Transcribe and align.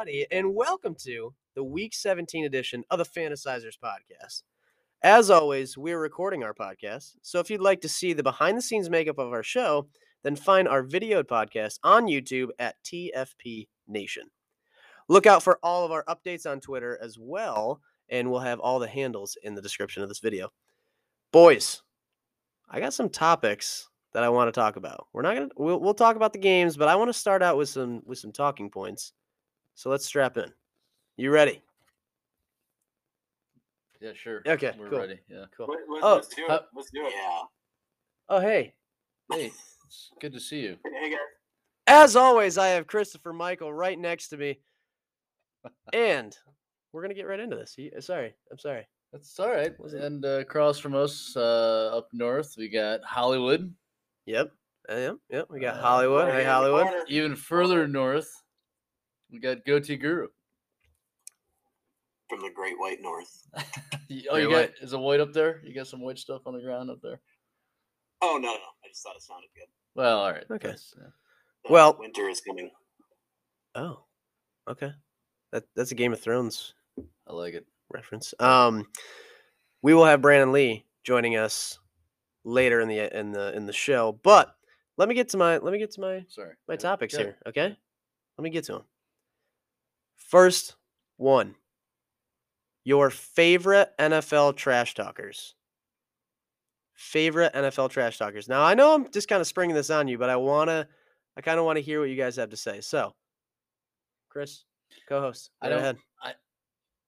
everybody, 0.00 0.26
and 0.30 0.54
welcome 0.54 0.94
to 0.94 1.34
the 1.54 1.62
Week 1.62 1.92
17 1.92 2.46
edition 2.46 2.82
of 2.90 2.96
the 2.96 3.04
Fantasizers 3.04 3.78
podcast. 3.78 4.44
As 5.02 5.28
always, 5.28 5.76
we're 5.76 6.00
recording 6.00 6.42
our 6.42 6.54
podcast, 6.54 7.16
so 7.20 7.38
if 7.38 7.50
you'd 7.50 7.60
like 7.60 7.82
to 7.82 7.88
see 7.88 8.14
the 8.14 8.22
behind 8.22 8.56
the 8.56 8.62
scenes 8.62 8.88
makeup 8.88 9.18
of 9.18 9.30
our 9.34 9.42
show, 9.42 9.88
then 10.22 10.36
find 10.36 10.66
our 10.66 10.82
videoed 10.82 11.24
podcast 11.24 11.80
on 11.84 12.06
YouTube 12.06 12.48
at 12.58 12.82
TFP 12.82 13.68
Nation. 13.86 14.30
Look 15.10 15.26
out 15.26 15.42
for 15.42 15.58
all 15.62 15.84
of 15.84 15.92
our 15.92 16.04
updates 16.04 16.50
on 16.50 16.60
Twitter 16.60 16.98
as 17.02 17.18
well, 17.20 17.82
and 18.08 18.30
we'll 18.30 18.40
have 18.40 18.58
all 18.58 18.78
the 18.78 18.88
handles 18.88 19.36
in 19.42 19.54
the 19.54 19.60
description 19.60 20.02
of 20.02 20.08
this 20.08 20.20
video. 20.20 20.48
Boys, 21.30 21.82
I 22.70 22.80
got 22.80 22.94
some 22.94 23.10
topics 23.10 23.90
that 24.14 24.22
I 24.22 24.30
want 24.30 24.48
to 24.48 24.58
talk 24.58 24.76
about. 24.76 25.08
We're 25.12 25.22
not 25.22 25.34
gonna 25.34 25.50
we'll, 25.58 25.78
we'll 25.78 25.92
talk 25.92 26.16
about 26.16 26.32
the 26.32 26.38
games, 26.38 26.78
but 26.78 26.88
I 26.88 26.96
want 26.96 27.10
to 27.10 27.18
start 27.18 27.42
out 27.42 27.58
with 27.58 27.68
some 27.68 28.00
with 28.06 28.18
some 28.18 28.32
talking 28.32 28.70
points. 28.70 29.12
So 29.74 29.90
let's 29.90 30.06
strap 30.06 30.36
in. 30.36 30.52
You 31.16 31.30
ready? 31.30 31.62
Yeah, 34.00 34.12
sure. 34.14 34.42
Okay, 34.46 34.72
We're 34.78 34.88
cool. 34.88 34.98
ready. 35.00 35.18
Yeah. 35.28 35.44
Cool. 35.56 35.66
Let, 35.68 35.78
let, 35.90 36.04
Oh, 36.04 36.14
let's 36.16 36.28
do 36.34 36.44
it. 36.44 36.50
uh, 36.50 36.60
let's 36.74 36.90
do 36.90 37.06
it. 37.06 37.12
Yeah. 37.14 37.40
Oh 38.30 38.40
hey. 38.40 38.74
Hey, 39.30 39.46
it's 39.86 40.10
good 40.20 40.32
to 40.32 40.40
see 40.40 40.60
you. 40.60 40.76
Hey 41.00 41.10
guys. 41.10 41.18
As 41.86 42.16
always, 42.16 42.56
I 42.56 42.68
have 42.68 42.86
Christopher 42.86 43.32
Michael 43.32 43.72
right 43.72 43.98
next 43.98 44.28
to 44.28 44.36
me. 44.36 44.58
And 45.92 46.34
we're 46.92 47.02
gonna 47.02 47.14
get 47.14 47.26
right 47.26 47.40
into 47.40 47.56
this. 47.56 47.74
He- 47.74 47.92
Sorry, 48.00 48.34
I'm 48.50 48.58
sorry. 48.58 48.86
That's 49.12 49.38
all 49.40 49.50
right. 49.50 49.74
And 49.92 50.24
uh, 50.24 50.38
across 50.40 50.78
from 50.78 50.94
us, 50.94 51.34
uh, 51.36 51.90
up 51.92 52.08
north, 52.12 52.54
we 52.56 52.68
got 52.68 53.00
Hollywood. 53.04 53.74
Yep. 54.26 54.52
Yep. 54.88 55.16
Yep. 55.30 55.46
We 55.50 55.60
got 55.60 55.74
Uh, 55.76 55.82
Hollywood. 55.82 56.28
right 56.28 56.34
Hey 56.38 56.44
Hollywood. 56.44 56.86
Even 57.08 57.34
further 57.36 57.86
north, 57.88 58.30
we 59.32 59.38
got 59.38 59.64
Goatee 59.64 59.96
Guru. 59.96 60.28
From 62.28 62.40
the 62.40 62.50
Great 62.54 62.78
White 62.78 62.98
North. 63.00 63.46
Y- 64.10 64.24
oh, 64.28 64.34
Great 64.34 64.42
you 64.42 64.48
got 64.50 64.56
white. 64.56 64.72
is 64.82 64.92
it 64.92 64.98
white 64.98 65.20
up 65.20 65.32
there? 65.32 65.60
You 65.64 65.72
got 65.74 65.86
some 65.86 66.00
white 66.00 66.18
stuff 66.18 66.42
on 66.46 66.54
the 66.54 66.60
ground 66.60 66.90
up 66.90 66.98
there. 67.02 67.20
Oh 68.22 68.38
no, 68.40 68.48
no, 68.48 68.54
no. 68.54 68.58
I 68.84 68.88
just 68.88 69.02
thought 69.02 69.14
it 69.16 69.22
sounded 69.22 69.48
good. 69.54 69.66
Well, 69.94 70.18
all 70.18 70.32
right. 70.32 70.44
Okay. 70.50 70.68
yeah. 70.68 71.04
The 71.64 71.72
Well- 71.72 71.96
winter 71.98 72.28
is 72.28 72.40
coming. 72.40 72.70
Oh. 73.74 74.04
Okay. 74.68 74.90
That 75.52 75.64
that's 75.76 75.90
a 75.92 75.94
Game 75.96 76.12
of 76.12 76.20
Thrones 76.20 76.74
I 77.28 77.32
like 77.32 77.54
it. 77.54 77.66
reference. 77.92 78.34
Um, 78.40 78.86
we 79.82 79.94
will 79.94 80.04
have 80.04 80.20
Brandon 80.22 80.52
Lee 80.52 80.84
joining 81.04 81.36
us 81.36 81.78
later 82.44 82.80
in 82.80 82.88
the 82.88 83.16
in 83.18 83.32
the 83.32 83.54
in 83.56 83.66
the 83.66 83.72
show. 83.72 84.18
But 84.24 84.54
let 84.96 85.08
me 85.08 85.14
get 85.14 85.28
to 85.30 85.36
my 85.36 85.58
let 85.58 85.72
me 85.72 85.78
get 85.78 85.90
to 85.92 86.00
my 86.00 86.24
Sorry. 86.28 86.54
my 86.68 86.74
Yeah, 86.74 86.78
topics 86.78 87.14
good. 87.16 87.26
here. 87.26 87.36
Okay, 87.46 87.76
let 88.38 88.42
me 88.42 88.50
get 88.50 88.64
to 88.64 88.72
them. 88.72 88.82
First 90.28 90.76
one, 91.16 91.54
your 92.84 93.10
favorite 93.10 93.90
NFL 93.98 94.56
trash 94.56 94.94
talkers. 94.94 95.54
Favorite 96.94 97.52
NFL 97.54 97.90
trash 97.90 98.18
talkers. 98.18 98.48
Now 98.48 98.62
I 98.62 98.74
know 98.74 98.94
I'm 98.94 99.10
just 99.10 99.28
kind 99.28 99.40
of 99.40 99.46
springing 99.46 99.74
this 99.74 99.90
on 99.90 100.06
you, 100.06 100.18
but 100.18 100.30
I 100.30 100.36
wanna, 100.36 100.86
I 101.36 101.40
kind 101.40 101.58
of 101.58 101.64
want 101.64 101.76
to 101.76 101.82
hear 101.82 102.00
what 102.00 102.10
you 102.10 102.16
guys 102.16 102.36
have 102.36 102.50
to 102.50 102.56
say. 102.56 102.80
So, 102.80 103.14
Chris, 104.28 104.64
co-host, 105.08 105.50
I 105.60 105.68
go 105.68 105.74
don't- 105.74 105.78
ahead. 105.82 105.96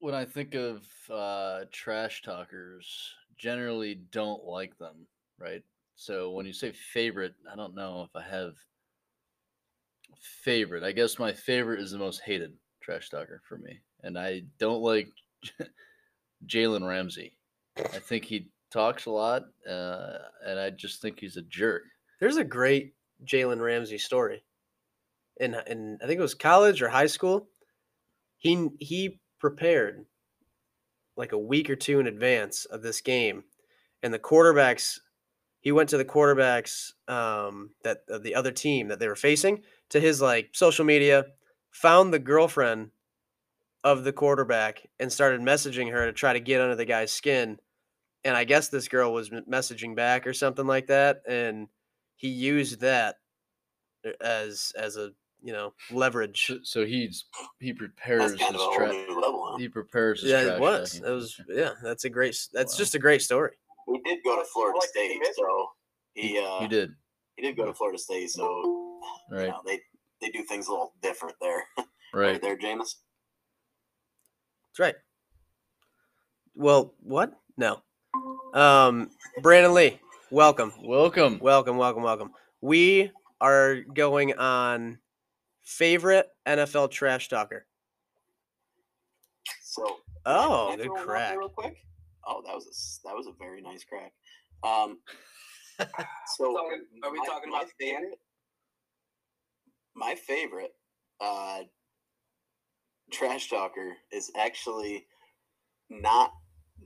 When 0.00 0.14
I 0.16 0.24
think 0.24 0.56
of 0.56 0.82
uh, 1.08 1.60
trash 1.70 2.22
talkers, 2.22 3.14
generally 3.38 3.94
don't 4.10 4.42
like 4.44 4.76
them, 4.76 5.06
right? 5.38 5.62
So 5.94 6.32
when 6.32 6.44
you 6.44 6.52
say 6.52 6.72
favorite, 6.72 7.34
I 7.48 7.54
don't 7.54 7.76
know 7.76 8.02
if 8.02 8.16
I 8.16 8.28
have 8.28 8.54
favorite. 10.42 10.82
I 10.82 10.90
guess 10.90 11.20
my 11.20 11.32
favorite 11.32 11.78
is 11.78 11.92
the 11.92 11.98
most 11.98 12.20
hated 12.20 12.52
trash 12.82 13.08
talker 13.08 13.40
for 13.48 13.58
me, 13.58 13.80
and 14.02 14.18
I 14.18 14.42
don't 14.58 14.82
like 14.82 15.08
Jalen 16.46 16.86
Ramsey. 16.86 17.36
I 17.76 17.98
think 17.98 18.24
he 18.24 18.50
talks 18.70 19.06
a 19.06 19.10
lot, 19.10 19.44
uh, 19.68 20.18
and 20.46 20.58
I 20.58 20.70
just 20.70 21.00
think 21.00 21.20
he's 21.20 21.36
a 21.36 21.42
jerk. 21.42 21.82
There's 22.20 22.36
a 22.36 22.44
great 22.44 22.94
Jalen 23.24 23.60
Ramsey 23.60 23.98
story. 23.98 24.44
In 25.38 25.56
in 25.66 25.98
I 26.02 26.06
think 26.06 26.18
it 26.18 26.22
was 26.22 26.34
college 26.34 26.82
or 26.82 26.88
high 26.88 27.06
school. 27.06 27.48
He 28.38 28.68
he 28.80 29.20
prepared 29.38 30.04
like 31.16 31.32
a 31.32 31.38
week 31.38 31.70
or 31.70 31.76
two 31.76 32.00
in 32.00 32.06
advance 32.06 32.64
of 32.66 32.82
this 32.82 33.00
game, 33.00 33.44
and 34.02 34.12
the 34.12 34.18
quarterbacks. 34.18 34.98
He 35.60 35.70
went 35.70 35.90
to 35.90 35.96
the 35.96 36.04
quarterbacks 36.04 36.90
um, 37.06 37.70
that 37.84 37.98
of 38.08 38.24
the 38.24 38.34
other 38.34 38.50
team 38.50 38.88
that 38.88 38.98
they 38.98 39.06
were 39.06 39.14
facing 39.14 39.62
to 39.90 40.00
his 40.00 40.20
like 40.20 40.50
social 40.54 40.84
media, 40.84 41.26
found 41.72 42.12
the 42.12 42.18
girlfriend 42.18 42.90
of 43.84 44.04
the 44.04 44.12
quarterback 44.12 44.86
and 45.00 45.12
started 45.12 45.40
messaging 45.40 45.90
her 45.90 46.06
to 46.06 46.12
try 46.12 46.32
to 46.32 46.40
get 46.40 46.60
under 46.60 46.76
the 46.76 46.84
guy's 46.84 47.12
skin. 47.12 47.58
And 48.24 48.36
I 48.36 48.44
guess 48.44 48.68
this 48.68 48.86
girl 48.88 49.12
was 49.12 49.30
messaging 49.30 49.96
back 49.96 50.26
or 50.26 50.32
something 50.32 50.66
like 50.66 50.86
that, 50.86 51.22
and 51.26 51.68
he 52.14 52.28
used 52.28 52.80
that 52.80 53.16
uh, 54.06 54.10
as 54.20 54.72
as 54.76 54.96
a 54.96 55.10
you 55.42 55.52
know 55.52 55.74
leverage. 55.90 56.46
So, 56.46 56.58
so 56.62 56.86
he's 56.86 57.24
he 57.58 57.72
prepares 57.72 58.30
That's 58.30 58.42
kind 58.42 58.54
his 58.54 58.62
of 58.62 58.68
a 58.68 58.70
whole 58.70 58.86
new 58.92 59.20
level. 59.20 59.48
Huh? 59.50 59.58
He 59.58 59.68
prepares 59.68 60.22
his 60.22 60.30
Yeah, 60.30 60.54
it 60.56 60.60
was. 60.60 60.92
talking. 60.92 61.06
It 61.08 61.10
was. 61.14 61.40
Yeah, 61.48 61.72
that's 61.82 62.04
a 62.04 62.10
great. 62.10 62.38
That's 62.52 62.74
Wow. 62.74 62.78
just 62.78 62.94
a 62.94 63.00
great 63.00 63.22
story. 63.22 63.56
He 63.88 63.98
did 64.04 64.20
go 64.24 64.36
to 64.38 64.44
Florida 64.52 64.78
State, 64.82 65.20
so 65.34 65.70
he 66.14 66.38
uh, 66.38 66.60
You 66.62 66.68
did 66.68 66.94
he 67.36 67.42
did 67.42 67.56
go 67.56 67.64
to 67.66 67.74
Florida 67.74 67.98
State, 67.98 68.30
so 68.30 68.44
you 69.30 69.36
right, 69.36 69.48
know, 69.48 69.62
they 69.66 69.80
they 70.22 70.30
do 70.30 70.42
things 70.44 70.68
a 70.68 70.70
little 70.70 70.94
different 71.02 71.34
there. 71.40 71.64
right. 72.14 72.40
there, 72.40 72.56
Jameis. 72.56 72.94
That's 74.70 74.78
right. 74.78 74.94
Well, 76.54 76.94
what? 77.02 77.32
No. 77.58 77.82
Um, 78.54 79.10
Brandon 79.42 79.74
Lee, 79.74 79.98
welcome, 80.30 80.72
Welcome. 80.82 81.38
welcome, 81.40 81.76
welcome, 81.76 82.02
welcome. 82.02 82.30
We 82.60 83.10
are 83.40 83.76
going 83.94 84.34
on 84.34 84.98
favorite 85.62 86.28
NFL 86.46 86.90
trash 86.90 87.28
talker. 87.28 87.66
So 89.62 89.96
Oh, 90.26 90.76
good 90.76 90.84
throw 90.84 90.92
one 90.92 91.00
out 91.00 91.06
there 91.06 91.06
crack. 91.06 91.38
Real 91.38 91.48
quick. 91.48 91.76
Oh, 92.26 92.42
that 92.46 92.54
was 92.54 92.66
a 92.66 92.70
s- 92.70 93.00
that 93.04 93.14
was 93.16 93.26
a 93.26 93.32
very 93.38 93.60
nice 93.62 93.84
crack. 93.84 94.12
Um, 94.62 94.98
so 96.36 96.54
Talking- 96.54 96.84
are 97.02 97.10
we 97.10 97.18
my- 97.18 97.26
talking 97.26 97.50
my 97.50 97.58
about 97.62 97.70
the 97.78 97.84
favorite? 97.86 98.20
My 99.94 100.14
favorite 100.14 100.72
uh, 101.20 101.60
trash 103.12 103.50
talker 103.50 103.94
is 104.12 104.30
actually 104.36 105.06
not 105.90 106.32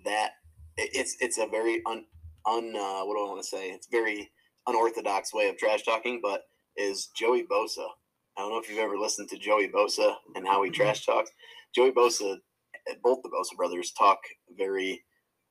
that. 0.05 0.33
It's 0.77 1.17
it's 1.21 1.39
a 1.39 1.47
very 1.47 1.83
un 1.87 2.05
un 2.47 2.75
uh, 2.77 3.05
what 3.05 3.15
do 3.17 3.25
I 3.25 3.29
want 3.29 3.43
to 3.43 3.49
say? 3.49 3.71
It's 3.71 3.89
very 3.91 4.31
unorthodox 4.67 5.33
way 5.33 5.49
of 5.49 5.57
trash 5.57 5.85
talking, 5.85 6.21
but 6.23 6.43
is 6.77 7.09
Joey 7.17 7.45
Bosa. 7.51 7.87
I 8.37 8.43
don't 8.43 8.51
know 8.51 8.59
if 8.59 8.69
you've 8.69 8.79
ever 8.79 8.99
listened 8.99 9.29
to 9.31 9.39
Joey 9.39 9.69
Bosa 9.69 10.15
and 10.35 10.47
how 10.47 10.63
he 10.63 10.71
trash 10.71 11.07
talks. 11.07 11.31
Joey 11.75 11.93
Bosa, 11.93 12.37
both 13.03 13.23
the 13.23 13.31
Bosa 13.31 13.57
brothers 13.57 13.93
talk 13.93 14.19
very 14.57 15.03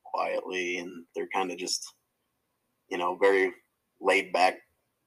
quietly, 0.04 0.78
and 0.78 1.06
they're 1.16 1.28
kind 1.34 1.52
of 1.52 1.58
just, 1.58 1.84
you 2.90 2.98
know, 2.98 3.16
very 3.16 3.52
laid 4.00 4.32
back 4.32 4.58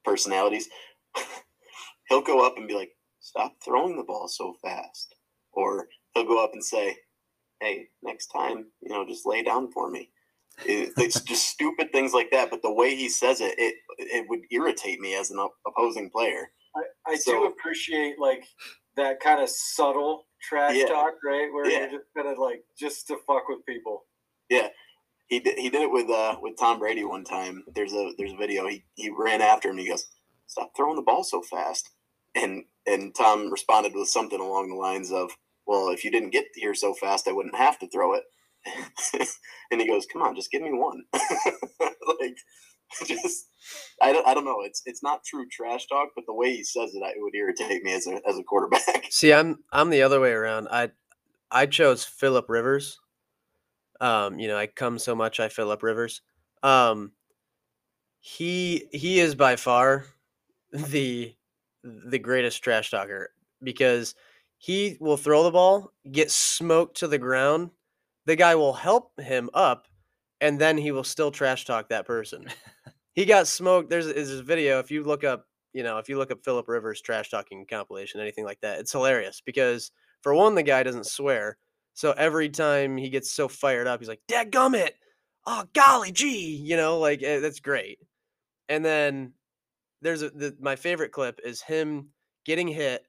personalities. 0.03 0.67
he'll 2.09 2.21
go 2.21 2.45
up 2.45 2.57
and 2.57 2.67
be 2.67 2.73
like, 2.73 2.91
"Stop 3.19 3.55
throwing 3.63 3.95
the 3.95 4.03
ball 4.03 4.27
so 4.27 4.53
fast," 4.61 5.15
or 5.53 5.87
he'll 6.13 6.25
go 6.25 6.43
up 6.43 6.53
and 6.53 6.63
say, 6.63 6.97
"Hey, 7.61 7.89
next 8.03 8.27
time, 8.27 8.71
you 8.81 8.89
know, 8.89 9.05
just 9.05 9.25
lay 9.25 9.43
down 9.43 9.71
for 9.71 9.89
me." 9.89 10.11
It- 10.65 10.91
it's 10.97 11.21
just 11.31 11.47
stupid 11.49 11.91
things 11.91 12.13
like 12.13 12.31
that. 12.31 12.49
But 12.49 12.61
the 12.61 12.73
way 12.73 12.95
he 12.95 13.09
says 13.09 13.41
it, 13.41 13.55
it 13.57 13.75
it 13.97 14.27
would 14.29 14.41
irritate 14.51 14.99
me 14.99 15.15
as 15.15 15.31
an 15.31 15.39
opposing 15.65 16.09
player. 16.09 16.51
I, 16.75 17.13
I 17.13 17.17
do 17.25 17.45
appreciate 17.45 18.19
like 18.19 18.45
that 18.95 19.19
kind 19.19 19.41
of 19.41 19.49
subtle 19.49 20.27
trash 20.41 20.75
Yeah. 20.75 20.85
talk, 20.87 21.13
right? 21.23 21.51
Where 21.53 21.69
Yeah. 21.69 21.79
you're 21.81 21.99
just 21.99 22.13
gonna 22.15 22.39
like 22.39 22.63
just 22.77 23.07
to 23.07 23.17
fuck 23.27 23.47
with 23.47 23.65
people. 23.65 24.05
Yeah, 24.49 24.69
he 25.27 25.39
did, 25.39 25.57
he 25.59 25.69
did 25.69 25.81
it 25.83 25.91
with 25.91 26.09
uh 26.09 26.37
with 26.41 26.57
Tom 26.57 26.79
Brady 26.79 27.03
one 27.03 27.23
time. 27.23 27.63
There's 27.75 27.93
a 27.93 28.11
there's 28.17 28.33
a 28.33 28.37
video. 28.37 28.67
He 28.67 28.83
he 28.95 29.09
ran 29.09 29.41
after 29.41 29.69
him. 29.69 29.77
He 29.77 29.87
goes, 29.89 30.07
"Stop 30.47 30.71
throwing 30.75 30.95
the 30.95 31.01
ball 31.03 31.23
so 31.23 31.41
fast." 31.41 31.89
And 32.35 32.65
and 32.85 33.13
Tom 33.15 33.51
responded 33.51 33.93
with 33.93 34.07
something 34.07 34.39
along 34.39 34.69
the 34.69 34.75
lines 34.75 35.11
of, 35.11 35.31
"Well, 35.65 35.89
if 35.89 36.03
you 36.03 36.11
didn't 36.11 36.31
get 36.31 36.45
here 36.55 36.73
so 36.73 36.93
fast, 36.93 37.27
I 37.27 37.31
wouldn't 37.31 37.55
have 37.55 37.79
to 37.79 37.89
throw 37.89 38.13
it." 38.13 38.23
and 39.71 39.81
he 39.81 39.87
goes, 39.87 40.05
"Come 40.11 40.21
on, 40.21 40.35
just 40.35 40.51
give 40.51 40.61
me 40.61 40.71
one." 40.71 41.03
like 41.13 42.37
just 43.05 43.47
I 44.01 44.13
don't 44.13 44.27
I 44.27 44.33
don't 44.33 44.45
know. 44.45 44.61
It's 44.63 44.81
it's 44.85 45.03
not 45.03 45.23
true 45.23 45.45
trash 45.51 45.87
talk, 45.87 46.09
but 46.15 46.25
the 46.27 46.33
way 46.33 46.55
he 46.55 46.63
says 46.63 46.93
it, 46.93 47.01
it 47.03 47.21
would 47.21 47.35
irritate 47.35 47.83
me 47.83 47.93
as 47.93 48.07
a 48.07 48.19
as 48.27 48.37
a 48.37 48.43
quarterback. 48.43 49.05
See, 49.09 49.33
I'm 49.33 49.59
I'm 49.71 49.89
the 49.89 50.01
other 50.01 50.19
way 50.19 50.31
around. 50.31 50.67
I 50.69 50.91
I 51.51 51.65
chose 51.65 52.03
Philip 52.03 52.49
Rivers. 52.49 52.99
Um, 54.01 54.39
you 54.39 54.47
know, 54.47 54.57
I 54.57 54.67
come 54.67 54.97
so 54.97 55.15
much 55.15 55.39
I 55.39 55.49
Philip 55.49 55.83
rivers. 55.83 56.21
Um, 56.63 57.11
he 58.19 58.87
he 58.91 59.19
is 59.19 59.35
by 59.35 59.55
far 59.55 60.05
the 60.71 61.35
the 61.83 62.19
greatest 62.19 62.63
trash 62.63 62.91
talker 62.91 63.31
because 63.63 64.15
he 64.57 64.97
will 64.99 65.17
throw 65.17 65.43
the 65.43 65.51
ball, 65.51 65.91
get 66.11 66.31
smoked 66.31 66.97
to 66.97 67.07
the 67.07 67.17
ground. 67.17 67.71
The 68.25 68.35
guy 68.35 68.55
will 68.55 68.73
help 68.73 69.19
him 69.19 69.49
up, 69.53 69.87
and 70.41 70.59
then 70.59 70.77
he 70.77 70.91
will 70.91 71.03
still 71.03 71.31
trash 71.31 71.65
talk 71.65 71.89
that 71.89 72.05
person. 72.05 72.45
he 73.13 73.25
got 73.25 73.47
smoked. 73.47 73.89
There's 73.89 74.05
is 74.05 74.29
this 74.29 74.41
video. 74.41 74.79
If 74.79 74.91
you 74.91 75.03
look 75.03 75.23
up, 75.23 75.45
you 75.73 75.83
know, 75.83 75.97
if 75.97 76.09
you 76.09 76.17
look 76.17 76.31
up 76.31 76.43
Philip 76.43 76.67
Rivers 76.67 77.01
trash 77.01 77.29
talking 77.29 77.65
compilation, 77.69 78.19
anything 78.19 78.45
like 78.45 78.59
that, 78.61 78.79
it's 78.79 78.91
hilarious 78.91 79.41
because 79.45 79.91
for 80.21 80.35
one, 80.35 80.55
the 80.55 80.63
guy 80.63 80.83
doesn't 80.83 81.05
swear. 81.05 81.57
So 81.93 82.11
every 82.11 82.49
time 82.49 82.97
he 82.97 83.09
gets 83.09 83.31
so 83.31 83.47
fired 83.47 83.87
up, 83.87 83.99
he's 83.99 84.09
like, 84.09 84.21
"Dad 84.27 84.51
gummit! 84.51 84.91
Oh 85.45 85.65
golly 85.73 86.11
gee!" 86.11 86.55
You 86.55 86.77
know, 86.77 86.99
like 86.99 87.23
eh, 87.23 87.39
that's 87.39 87.61
great. 87.61 87.99
And 88.67 88.85
then 88.85 89.33
there's 90.01 90.21
a 90.21 90.29
the, 90.29 90.55
my 90.59 90.75
favorite 90.75 91.11
clip 91.11 91.39
is 91.43 91.61
him 91.61 92.09
getting 92.45 92.67
hit, 92.67 93.03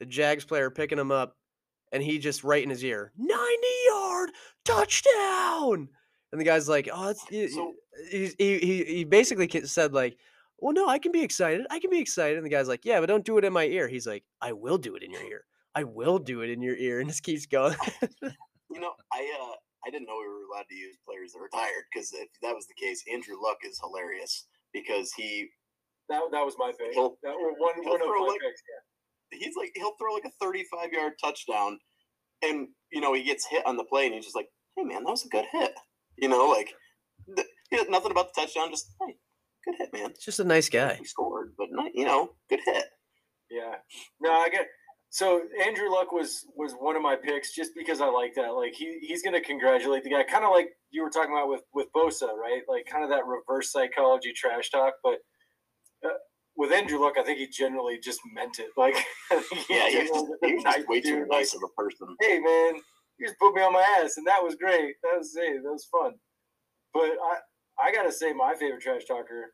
the 0.00 0.06
Jags 0.06 0.44
player 0.44 0.70
picking 0.70 0.98
him 0.98 1.10
up, 1.12 1.36
and 1.92 2.02
he 2.02 2.18
just 2.18 2.44
right 2.44 2.62
in 2.62 2.70
his 2.70 2.84
ear, 2.84 3.12
90 3.16 3.36
yard 3.88 4.30
touchdown. 4.64 5.88
And 6.32 6.40
the 6.40 6.44
guy's 6.44 6.68
like, 6.68 6.88
"Oh, 6.92 7.08
it's 7.30 7.54
So- 7.54 7.74
he, 8.10 8.30
he 8.38 8.58
he 8.58 8.84
he 8.84 9.04
basically 9.04 9.48
said 9.64 9.92
like, 9.92 10.18
well, 10.58 10.72
no, 10.72 10.88
I 10.88 10.98
can 10.98 11.12
be 11.12 11.22
excited. 11.22 11.66
I 11.70 11.78
can 11.80 11.90
be 11.90 12.00
excited." 12.00 12.36
And 12.36 12.44
the 12.44 12.50
guy's 12.50 12.68
like, 12.68 12.84
"Yeah, 12.84 13.00
but 13.00 13.06
don't 13.06 13.24
do 13.24 13.38
it 13.38 13.44
in 13.44 13.52
my 13.52 13.64
ear." 13.64 13.88
He's 13.88 14.06
like, 14.06 14.24
"I 14.40 14.52
will 14.52 14.78
do 14.78 14.96
it 14.96 15.02
in 15.02 15.10
your 15.10 15.22
ear. 15.22 15.44
I 15.74 15.84
will 15.84 16.18
do 16.18 16.42
it 16.42 16.50
in 16.50 16.60
your 16.62 16.76
ear." 16.76 17.00
And 17.00 17.08
just 17.08 17.22
keeps 17.22 17.46
going. 17.46 17.76
You 18.68 18.80
know, 18.82 18.92
I 19.10 19.20
uh, 19.40 19.54
I 19.86 19.90
didn't 19.90 20.06
know 20.06 20.18
we 20.18 20.26
were 20.28 20.42
allowed 20.52 20.68
to 20.68 20.74
use 20.74 20.96
players 21.06 21.32
that 21.32 21.38
were 21.38 21.44
retired 21.44 21.84
because 21.90 22.12
if 22.12 22.28
that 22.42 22.54
was 22.54 22.66
the 22.66 22.74
case, 22.74 23.02
Andrew 23.10 23.36
Luck 23.40 23.58
is 23.64 23.80
hilarious 23.80 24.48
because 24.74 25.12
he 25.14 25.48
That, 26.08 26.22
that 26.32 26.44
was 26.44 26.54
my 26.58 26.72
pick. 26.78 26.92
He'll- 26.94 27.18
That 27.22 27.34
was 27.34 27.54
one, 27.58 27.74
one 27.84 28.00
of 28.00 28.08
my 28.08 28.26
like- 28.32 28.40
picks. 28.40 28.62
Yeah. 29.32 29.38
he's 29.38 29.56
like 29.56 29.72
he'll 29.74 29.96
throw 30.00 30.14
like 30.14 30.24
a 30.24 30.30
35 30.40 30.92
yard 30.92 31.12
touchdown 31.22 31.78
and 32.42 32.68
you 32.92 33.00
know 33.00 33.12
he 33.12 33.22
gets 33.24 33.46
hit 33.46 33.66
on 33.66 33.76
the 33.76 33.84
play 33.84 34.06
and 34.06 34.14
he's 34.14 34.24
just 34.24 34.36
like 34.36 34.46
hey 34.76 34.84
man 34.84 35.02
that 35.04 35.10
was 35.10 35.24
a 35.24 35.28
good 35.28 35.44
hit 35.50 35.72
you 36.16 36.28
know 36.28 36.46
like 36.48 36.72
th- 37.34 37.88
nothing 37.88 38.12
about 38.12 38.32
the 38.32 38.40
touchdown 38.40 38.70
just 38.70 38.86
hey 39.04 39.16
good 39.64 39.74
hit 39.78 39.92
man 39.92 40.10
It's 40.10 40.24
just 40.24 40.38
a 40.38 40.44
nice 40.44 40.68
guy. 40.68 40.94
he 40.94 41.04
scored 41.04 41.54
but 41.58 41.68
not 41.72 41.90
you 41.94 42.04
know 42.04 42.30
good 42.48 42.60
hit 42.64 42.84
Yeah. 43.50 43.74
No, 44.20 44.30
I 44.32 44.48
get. 44.48 44.66
So 45.10 45.40
Andrew 45.64 45.88
Luck 45.90 46.12
was 46.12 46.44
was 46.56 46.72
one 46.78 46.94
of 46.96 47.02
my 47.02 47.16
picks 47.16 47.54
just 47.54 47.70
because 47.76 48.00
I 48.00 48.06
like 48.06 48.34
that. 48.34 48.50
Like 48.50 48.74
he 48.74 48.98
he's 49.02 49.22
gonna 49.22 49.40
congratulate 49.40 50.02
the 50.04 50.10
guy, 50.10 50.24
kind 50.24 50.44
of 50.44 50.50
like 50.50 50.68
you 50.90 51.02
were 51.02 51.10
talking 51.10 51.32
about 51.32 51.48
with 51.48 51.62
with 51.72 51.86
Bosa, 51.96 52.28
right? 52.36 52.62
Like 52.68 52.86
kind 52.86 53.02
of 53.04 53.10
that 53.10 53.24
reverse 53.24 53.70
psychology 53.72 54.32
trash 54.34 54.70
talk. 54.70 54.94
But 55.02 55.18
with 56.56 56.72
Andrew 56.72 56.98
Luck, 56.98 57.14
I 57.18 57.22
think 57.22 57.38
he 57.38 57.48
generally 57.48 57.98
just 57.98 58.20
meant 58.32 58.58
it. 58.58 58.70
Like 58.76 58.96
yeah 59.70 59.88
he 59.88 59.98
was 59.98 60.38
he 60.42 60.54
was 60.54 60.64
just 60.64 60.88
way 60.88 61.00
too 61.00 61.26
nice 61.30 61.54
like, 61.54 61.62
of 61.62 61.70
a 61.70 61.82
person 61.82 62.16
hey 62.20 62.38
man, 62.38 62.80
you 63.18 63.26
just 63.26 63.38
put 63.38 63.54
me 63.54 63.62
on 63.62 63.72
my 63.72 63.82
ass, 64.00 64.16
and 64.16 64.26
that 64.26 64.42
was 64.42 64.54
great. 64.56 64.94
That 65.02 65.18
was 65.18 65.36
hey, 65.36 65.58
that 65.58 65.70
was 65.70 65.86
fun. 65.86 66.14
But 66.92 67.12
I 67.22 67.36
I 67.88 67.92
gotta 67.92 68.12
say, 68.12 68.32
my 68.32 68.54
favorite 68.54 68.82
trash 68.82 69.04
talker, 69.06 69.52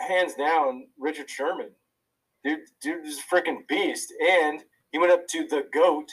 hands 0.00 0.34
down, 0.34 0.88
Richard 0.98 1.30
Sherman. 1.30 1.70
Dude, 2.44 2.60
dude 2.80 3.06
is 3.06 3.18
a 3.18 3.34
freaking 3.34 3.66
beast, 3.68 4.12
and 4.20 4.64
he 4.90 4.98
went 4.98 5.12
up 5.12 5.28
to 5.28 5.46
the 5.46 5.64
goat 5.72 6.08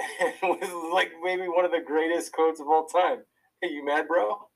with 0.42 0.72
like 0.92 1.12
maybe 1.22 1.46
one 1.46 1.64
of 1.64 1.70
the 1.70 1.82
greatest 1.84 2.32
quotes 2.32 2.60
of 2.60 2.66
all 2.68 2.86
time. 2.86 3.18
Hey, 3.60 3.70
you 3.70 3.84
mad, 3.84 4.08
bro? 4.08 4.48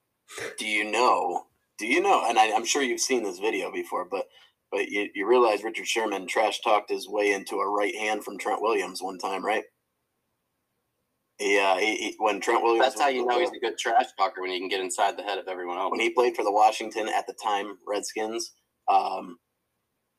do 0.58 0.66
you 0.66 0.90
know 0.90 1.46
do 1.82 1.88
you 1.88 2.00
know 2.00 2.24
and 2.26 2.38
I, 2.38 2.52
i'm 2.52 2.64
sure 2.64 2.82
you've 2.82 3.00
seen 3.00 3.24
this 3.24 3.40
video 3.40 3.70
before 3.72 4.06
but 4.08 4.26
but 4.70 4.88
you, 4.88 5.08
you 5.14 5.28
realize 5.28 5.64
richard 5.64 5.86
sherman 5.86 6.28
trash 6.28 6.60
talked 6.60 6.90
his 6.90 7.08
way 7.08 7.32
into 7.32 7.56
a 7.56 7.68
right 7.68 7.94
hand 7.94 8.24
from 8.24 8.38
trent 8.38 8.62
williams 8.62 9.02
one 9.02 9.18
time 9.18 9.44
right 9.44 9.64
yeah 11.40 11.78
he, 11.80 11.96
he, 11.96 12.14
when 12.18 12.40
trent 12.40 12.62
williams 12.62 12.86
That's 12.86 13.00
how 13.00 13.08
you 13.08 13.26
know 13.26 13.40
he's 13.40 13.50
a 13.50 13.58
good 13.58 13.76
trash 13.78 14.06
talker 14.16 14.40
when 14.40 14.50
he 14.50 14.60
can 14.60 14.68
get 14.68 14.80
inside 14.80 15.16
the 15.16 15.24
head 15.24 15.38
of 15.38 15.48
everyone 15.48 15.76
else. 15.76 15.90
when 15.90 16.00
he 16.00 16.10
played 16.10 16.36
for 16.36 16.44
the 16.44 16.52
Washington 16.52 17.08
at 17.08 17.26
the 17.26 17.34
time 17.42 17.78
Redskins. 17.86 18.52
Um, 18.88 19.38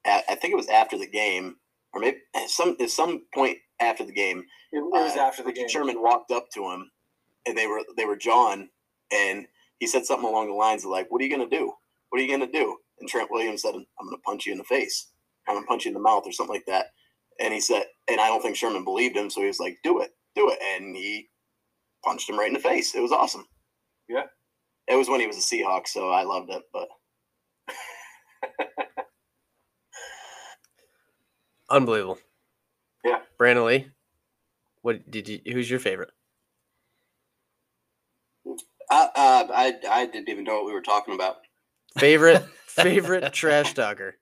at, 0.05 0.23
I 0.29 0.35
think 0.35 0.53
it 0.53 0.57
was 0.57 0.69
after 0.69 0.97
the 0.97 1.07
game, 1.07 1.55
or 1.93 2.01
maybe 2.01 2.17
at 2.35 2.49
some 2.49 2.75
at 2.79 2.89
some 2.89 3.23
point 3.33 3.57
after 3.79 4.05
the 4.05 4.11
game. 4.11 4.43
It, 4.71 4.79
it 4.79 4.83
was 4.83 5.15
uh, 5.15 5.21
after 5.21 5.43
the 5.43 5.49
Richard 5.49 5.59
game. 5.61 5.69
Sherman 5.69 6.01
walked 6.01 6.31
up 6.31 6.47
to 6.55 6.69
him, 6.69 6.89
and 7.45 7.57
they 7.57 7.67
were 7.67 7.81
they 7.97 8.05
were 8.05 8.15
jawing, 8.15 8.69
and 9.11 9.45
he 9.83 9.87
said 9.87 10.05
something 10.05 10.29
along 10.29 10.47
the 10.47 10.53
lines 10.53 10.85
of 10.85 10.91
like, 10.91 11.11
"What 11.11 11.19
are 11.21 11.25
you 11.25 11.29
gonna 11.29 11.49
do? 11.49 11.73
What 12.07 12.21
are 12.21 12.23
you 12.23 12.31
gonna 12.31 12.49
do?" 12.49 12.77
And 12.99 13.09
Trent 13.09 13.29
Williams 13.29 13.63
said, 13.63 13.75
"I'm 13.75 14.05
gonna 14.05 14.17
punch 14.19 14.45
you 14.45 14.53
in 14.53 14.57
the 14.57 14.63
face. 14.63 15.11
I'm 15.45 15.55
gonna 15.55 15.67
punch 15.67 15.83
you 15.83 15.89
in 15.89 15.93
the 15.93 15.99
mouth, 15.99 16.25
or 16.25 16.31
something 16.31 16.55
like 16.55 16.65
that." 16.67 16.93
And 17.41 17.53
he 17.53 17.59
said, 17.59 17.91
and 18.07 18.21
I 18.21 18.27
don't 18.27 18.41
think 18.41 18.55
Sherman 18.55 18.85
believed 18.85 19.17
him, 19.17 19.29
so 19.29 19.41
he 19.41 19.47
was 19.47 19.59
like, 19.59 19.77
"Do 19.83 19.99
it, 19.99 20.15
do 20.35 20.49
it," 20.49 20.59
and 20.61 20.95
he 20.95 21.29
punched 22.01 22.29
him 22.29 22.39
right 22.39 22.47
in 22.47 22.53
the 22.53 22.61
face. 22.61 22.95
It 22.95 23.01
was 23.01 23.11
awesome. 23.11 23.45
Yeah. 24.07 24.27
It 24.87 24.95
was 24.95 25.09
when 25.09 25.19
he 25.19 25.27
was 25.27 25.37
a 25.37 25.41
Seahawk, 25.41 25.85
so 25.85 26.09
I 26.11 26.23
loved 26.23 26.49
it. 26.49 26.63
But 26.71 26.87
Unbelievable. 31.69 32.19
Yeah. 33.03 33.19
Brandon 33.37 33.65
Lee, 33.65 33.91
what 34.81 35.11
did 35.11 35.27
you? 35.27 35.41
Who's 35.51 35.69
your 35.69 35.79
favorite? 35.79 36.11
I, 38.89 39.03
uh, 39.15 39.47
I 39.53 39.73
I 39.89 40.05
didn't 40.05 40.29
even 40.29 40.43
know 40.43 40.55
what 40.55 40.65
we 40.65 40.73
were 40.73 40.81
talking 40.81 41.15
about. 41.15 41.37
Favorite 41.97 42.43
favorite 42.67 43.31
trash 43.33 43.73
talker. 43.73 44.17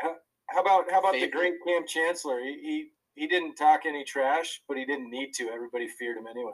How 0.00 0.60
about 0.60 0.90
how 0.90 1.00
about 1.00 1.14
the 1.14 1.28
great 1.28 1.54
Kam 1.66 1.86
Chancellor? 1.86 2.40
He, 2.40 2.60
he 2.62 3.22
he 3.22 3.26
didn't 3.28 3.56
talk 3.56 3.80
any 3.86 4.04
trash, 4.04 4.60
but 4.68 4.76
he 4.76 4.84
didn't 4.84 5.10
need 5.10 5.32
to. 5.34 5.50
Everybody 5.50 5.88
feared 5.88 6.16
him 6.16 6.26
anyway. 6.26 6.52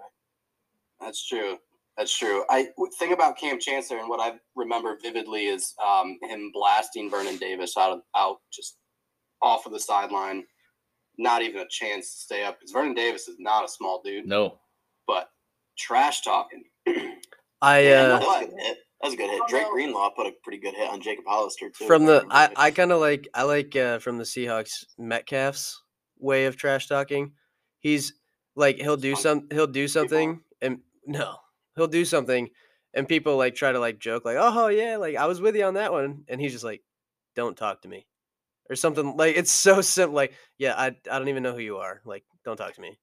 That's 1.00 1.26
true. 1.26 1.58
That's 1.96 2.16
true. 2.16 2.44
I 2.48 2.69
thing 2.98 3.12
about 3.12 3.37
Kam 3.38 3.58
Chancellor 3.60 3.98
and 3.98 4.08
what 4.08 4.20
I 4.20 4.38
remember 4.56 4.96
vividly 5.02 5.46
is 5.46 5.75
um, 5.84 6.19
him 6.22 6.50
blasting 6.54 7.10
Vernon 7.10 7.37
Davis 7.37 7.76
out 7.76 7.92
of 7.92 8.00
out 8.16 8.38
just 8.52 8.76
off 9.42 9.66
of 9.66 9.72
the 9.72 9.81
sideline. 9.81 10.44
Not 11.19 11.42
even 11.42 11.60
a 11.60 11.66
chance 11.69 12.14
to 12.14 12.20
stay 12.20 12.44
up 12.44 12.58
because 12.58 12.72
Vernon 12.72 12.94
Davis 12.94 13.28
is 13.28 13.37
not 13.38 13.64
a 13.64 13.69
small 13.69 14.00
dude, 14.02 14.26
No. 14.26 14.58
but 15.06 15.28
trash 15.76 16.23
talking. 16.23 16.62
I 17.62 17.80
yeah, 17.80 18.02
uh 18.02 18.18
that 18.18 18.22
was 18.26 18.37
a 18.42 18.46
good 18.46 18.58
hit. 18.60 18.78
That 19.00 19.06
was 19.06 19.14
a 19.14 19.16
good 19.16 19.30
hit. 19.30 19.40
Drake 19.49 19.66
Greenlaw 19.70 20.10
put 20.10 20.26
a 20.26 20.32
pretty 20.42 20.58
good 20.58 20.75
hit 20.75 20.88
on 20.90 21.00
Jacob 21.00 21.25
Hollister 21.26 21.70
too. 21.70 21.87
from 21.87 22.06
the 22.06 22.25
I. 22.30 22.50
I 22.56 22.70
kind 22.70 22.92
of 22.92 23.00
like 23.00 23.28
I 23.34 23.42
like 23.44 23.76
uh, 23.76 23.99
from 23.99 24.18
the 24.18 24.25
Seahawks 24.25 24.84
Metcalf's 24.99 25.82
way 26.18 26.46
of 26.46 26.56
trash 26.56 26.87
talking. 26.88 27.32
He's 27.80 28.14
like 28.56 28.76
he'll 28.76 28.96
do 28.96 29.14
some 29.16 29.46
he'll 29.50 29.66
do 29.66 29.88
something 29.88 30.40
and 30.60 30.80
no 31.06 31.37
he'll 31.76 31.87
do 31.87 32.04
something 32.04 32.49
and 32.94 33.08
people 33.08 33.37
like 33.37 33.54
try 33.54 33.72
to 33.72 33.78
like 33.78 33.99
joke 33.99 34.25
like 34.25 34.37
oh 34.38 34.66
yeah 34.68 34.96
like 34.96 35.16
I 35.16 35.26
was 35.26 35.40
with 35.40 35.54
you 35.56 35.64
on 35.64 35.75
that 35.75 35.92
one 35.92 36.25
and 36.28 36.40
he's 36.40 36.52
just 36.52 36.64
like 36.64 36.82
don't 37.37 37.56
talk 37.56 37.82
to 37.82 37.88
me 37.88 38.06
or 38.68 38.75
something 38.76 39.16
like 39.16 39.37
it's 39.37 39.52
so 39.52 39.80
simple 39.80 40.16
like 40.16 40.34
yeah 40.58 40.75
I 40.76 40.88
I 41.10 41.18
don't 41.18 41.28
even 41.28 41.42
know 41.44 41.52
who 41.52 41.60
you 41.60 41.76
are 41.78 42.02
like 42.04 42.25
don't 42.44 42.56
talk 42.56 42.75
to 42.75 42.80
me 42.80 42.99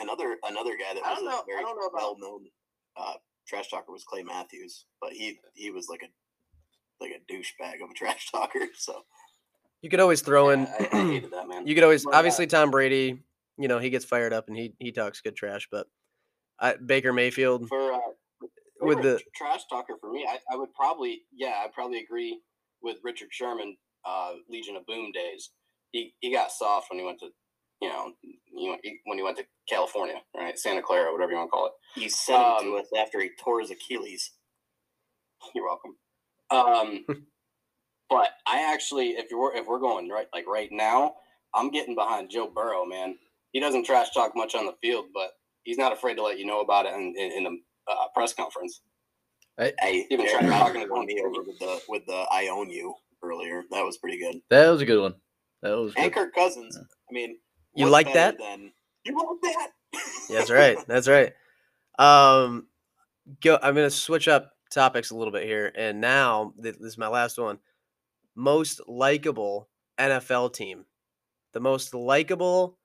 another 0.00 0.36
another 0.48 0.72
guy 0.76 0.94
that 0.94 1.04
I 1.04 1.10
was 1.10 1.18
don't 1.18 1.24
know- 1.26 1.30
a 1.32 1.42
I 1.42 1.44
very 1.46 1.62
don't 1.62 1.76
know 1.78 1.86
about- 1.86 2.00
well 2.00 2.16
known 2.18 2.46
uh, 2.96 3.14
trash 3.46 3.68
talker 3.70 3.92
was 3.92 4.04
Clay 4.04 4.22
Matthews, 4.22 4.86
but 5.00 5.12
he 5.12 5.38
he 5.54 5.70
was 5.70 5.88
like 5.88 6.02
a 6.02 7.04
like 7.04 7.12
a 7.12 7.32
douchebag 7.32 7.82
of 7.82 7.90
a 7.90 7.94
trash 7.96 8.30
talker. 8.30 8.60
So 8.76 9.02
you 9.82 9.90
could 9.90 10.00
always 10.00 10.20
throw 10.20 10.50
in 10.50 10.60
Yeah, 10.60 10.86
I, 10.92 10.98
I 10.98 11.06
hated 11.06 11.30
that 11.32 11.48
man. 11.48 11.66
You 11.66 11.74
could 11.74 11.84
always 11.84 12.04
Well, 12.04 12.14
yeah. 12.14 12.18
obviously 12.18 12.46
Tom 12.46 12.70
Brady, 12.70 13.22
you 13.58 13.68
know, 13.68 13.78
he 13.78 13.90
gets 13.90 14.04
fired 14.04 14.32
up 14.32 14.48
and 14.48 14.56
he 14.56 14.74
he 14.78 14.92
talks 14.92 15.20
good 15.20 15.36
trash, 15.36 15.68
but 15.70 15.86
I, 16.58 16.76
Baker 16.76 17.12
Mayfield 17.12 17.68
for 17.68 17.92
uh, 17.92 17.98
with 18.80 19.02
the 19.02 19.20
trash 19.34 19.62
talker 19.68 19.94
for 20.00 20.10
me, 20.12 20.26
I, 20.28 20.38
I 20.52 20.56
would 20.56 20.72
probably 20.74 21.22
yeah, 21.34 21.62
I'd 21.64 21.72
probably 21.72 21.98
agree 21.98 22.40
with 22.82 22.98
Richard 23.02 23.28
Sherman, 23.30 23.76
uh, 24.04 24.34
Legion 24.48 24.76
of 24.76 24.86
Boom 24.86 25.12
days. 25.12 25.50
He 25.92 26.14
he 26.20 26.32
got 26.32 26.52
soft 26.52 26.90
when 26.90 26.98
he 26.98 27.04
went 27.04 27.20
to 27.20 27.30
you 27.80 27.88
know 27.88 28.12
you 28.22 28.70
went, 28.70 28.82
when 29.04 29.18
he 29.18 29.24
went 29.24 29.36
to 29.38 29.44
California, 29.68 30.16
right? 30.36 30.58
Santa 30.58 30.82
Clara, 30.82 31.12
whatever 31.12 31.32
you 31.32 31.38
want 31.38 31.48
to 31.48 31.52
call 31.52 31.66
it. 31.66 31.72
he 31.94 32.08
sent 32.08 32.38
him 32.62 32.72
to 32.72 32.76
Um, 32.76 32.80
us 32.80 32.88
after 32.98 33.20
he 33.20 33.30
tore 33.40 33.60
his 33.60 33.70
Achilles. 33.70 34.32
You're 35.54 35.66
welcome. 35.66 35.96
Um, 36.50 37.04
but 38.10 38.30
I 38.46 38.72
actually, 38.72 39.10
if 39.10 39.30
you're 39.30 39.56
if 39.56 39.66
we're 39.66 39.78
going 39.80 40.08
right 40.08 40.26
like 40.34 40.46
right 40.46 40.70
now, 40.72 41.14
I'm 41.54 41.70
getting 41.70 41.94
behind 41.94 42.30
Joe 42.30 42.50
Burrow, 42.54 42.84
man. 42.84 43.16
He 43.52 43.60
doesn't 43.60 43.84
trash 43.86 44.10
talk 44.14 44.36
much 44.36 44.54
on 44.54 44.66
the 44.66 44.74
field, 44.82 45.06
but 45.14 45.32
he's 45.64 45.78
not 45.78 45.92
afraid 45.92 46.14
to 46.16 46.22
let 46.22 46.38
you 46.38 46.46
know 46.46 46.60
about 46.60 46.86
it 46.86 46.94
in 46.94 47.14
in, 47.16 47.32
in 47.32 47.46
a 47.46 47.92
uh, 47.92 48.06
press 48.14 48.34
conference. 48.34 48.82
I 49.58 50.06
Even 50.10 50.26
Aaron 50.26 50.46
tried 50.46 50.58
talking 50.58 50.80
to 50.82 51.02
me 51.06 51.22
over 51.24 51.42
with 51.42 51.58
the 51.58 51.80
with 51.88 52.06
the 52.06 52.26
I 52.32 52.48
own 52.48 52.70
you 52.70 52.94
earlier. 53.22 53.62
That 53.70 53.84
was 53.84 53.98
pretty 53.98 54.18
good. 54.18 54.36
That 54.50 54.68
was 54.70 54.80
a 54.80 54.86
good 54.86 55.00
one. 55.02 55.14
That 55.62 55.76
was 55.76 55.92
And 55.96 56.12
good. 56.12 56.14
Kirk 56.14 56.34
Cousins. 56.34 56.78
I 56.78 57.12
mean, 57.12 57.36
You 57.74 57.86
what's 57.86 57.92
like 57.92 58.12
that? 58.14 58.38
Than, 58.38 58.72
you 59.04 59.16
like 59.16 59.40
that? 59.42 59.68
That's 60.30 60.50
right. 60.50 60.78
That's 60.86 61.08
right. 61.08 61.32
Um, 61.98 62.66
go. 63.42 63.58
I'm 63.62 63.74
gonna 63.74 63.90
switch 63.90 64.28
up 64.28 64.52
topics 64.70 65.10
a 65.10 65.16
little 65.16 65.32
bit 65.32 65.44
here, 65.44 65.72
and 65.76 66.00
now 66.00 66.54
this 66.56 66.76
is 66.76 66.98
my 66.98 67.08
last 67.08 67.38
one. 67.38 67.58
Most 68.36 68.80
likable 68.88 69.68
NFL 69.98 70.52
team. 70.54 70.84
the 71.52 71.60
most 71.60 71.94
likable 71.94 72.78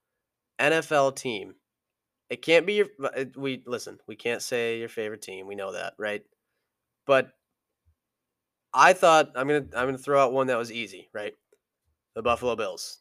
NFL 0.60 1.16
team. 1.16 1.56
It 2.30 2.42
can't 2.42 2.66
be 2.66 2.74
your 2.74 2.88
uh, 3.04 3.26
we 3.36 3.64
listen, 3.66 4.00
we 4.08 4.16
can't 4.16 4.42
say 4.42 4.80
your 4.80 4.90
favorite 4.90 5.22
team. 5.22 5.48
We 5.48 5.56
know 5.56 5.74
that, 5.74 5.94
right? 5.98 6.24
But 7.06 7.32
I 8.74 8.94
thought 8.94 9.32
I'm 9.36 9.48
going 9.48 9.70
to 9.70 9.78
I'm 9.78 9.86
going 9.86 9.98
to 9.98 10.02
throw 10.04 10.22
out 10.22 10.34
one 10.34 10.48
that 10.48 10.58
was 10.58 10.72
easy, 10.72 11.10
right? 11.14 11.34
The 12.16 12.24
Buffalo 12.24 12.56
Bills. 12.56 13.00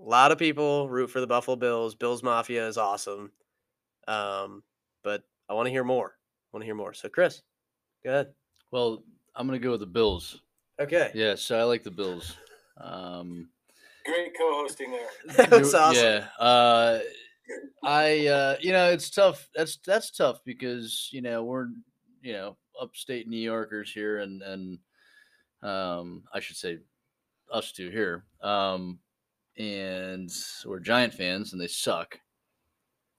A 0.00 0.08
lot 0.08 0.32
of 0.32 0.38
people 0.38 0.88
root 0.88 1.10
for 1.10 1.20
the 1.20 1.26
Buffalo 1.26 1.56
Bills. 1.56 1.94
Bills 1.94 2.22
Mafia 2.22 2.66
is 2.66 2.78
awesome. 2.78 3.32
Um, 4.08 4.62
but 5.04 5.22
I 5.48 5.54
want 5.54 5.66
to 5.66 5.70
hear 5.70 5.84
more. 5.84 6.06
I 6.06 6.56
want 6.56 6.62
to 6.62 6.66
hear 6.66 6.74
more. 6.74 6.94
So 6.94 7.08
Chris, 7.08 7.42
go 8.02 8.10
ahead. 8.10 8.28
Well, 8.70 9.02
I'm 9.34 9.46
gonna 9.46 9.58
go 9.58 9.72
with 9.72 9.80
the 9.80 9.86
Bills. 9.86 10.40
Okay. 10.80 11.10
Yeah, 11.14 11.34
so 11.34 11.58
I 11.58 11.64
like 11.64 11.82
the 11.82 11.90
Bills. 11.90 12.36
Um, 12.78 13.50
Great 14.06 14.32
co-hosting 14.36 14.90
there. 14.90 15.46
That's 15.48 15.74
awesome. 15.74 16.02
Yeah. 16.02 16.26
Uh, 16.38 17.00
I 17.84 18.26
uh, 18.26 18.56
you 18.60 18.72
know 18.72 18.90
it's 18.90 19.10
tough. 19.10 19.48
That's 19.54 19.78
that's 19.84 20.10
tough 20.10 20.40
because 20.44 21.08
you 21.12 21.20
know 21.20 21.44
we're 21.44 21.66
you 22.22 22.32
know 22.32 22.56
upstate 22.80 23.28
New 23.28 23.36
Yorkers 23.36 23.92
here, 23.92 24.20
and 24.20 24.40
and 24.42 24.78
um, 25.62 26.22
I 26.32 26.40
should 26.40 26.56
say 26.56 26.78
us 27.52 27.72
two 27.72 27.90
here. 27.90 28.24
Um, 28.42 28.98
and 29.60 30.32
we're 30.64 30.80
Giant 30.80 31.12
fans, 31.12 31.52
and 31.52 31.60
they 31.60 31.66
suck. 31.66 32.18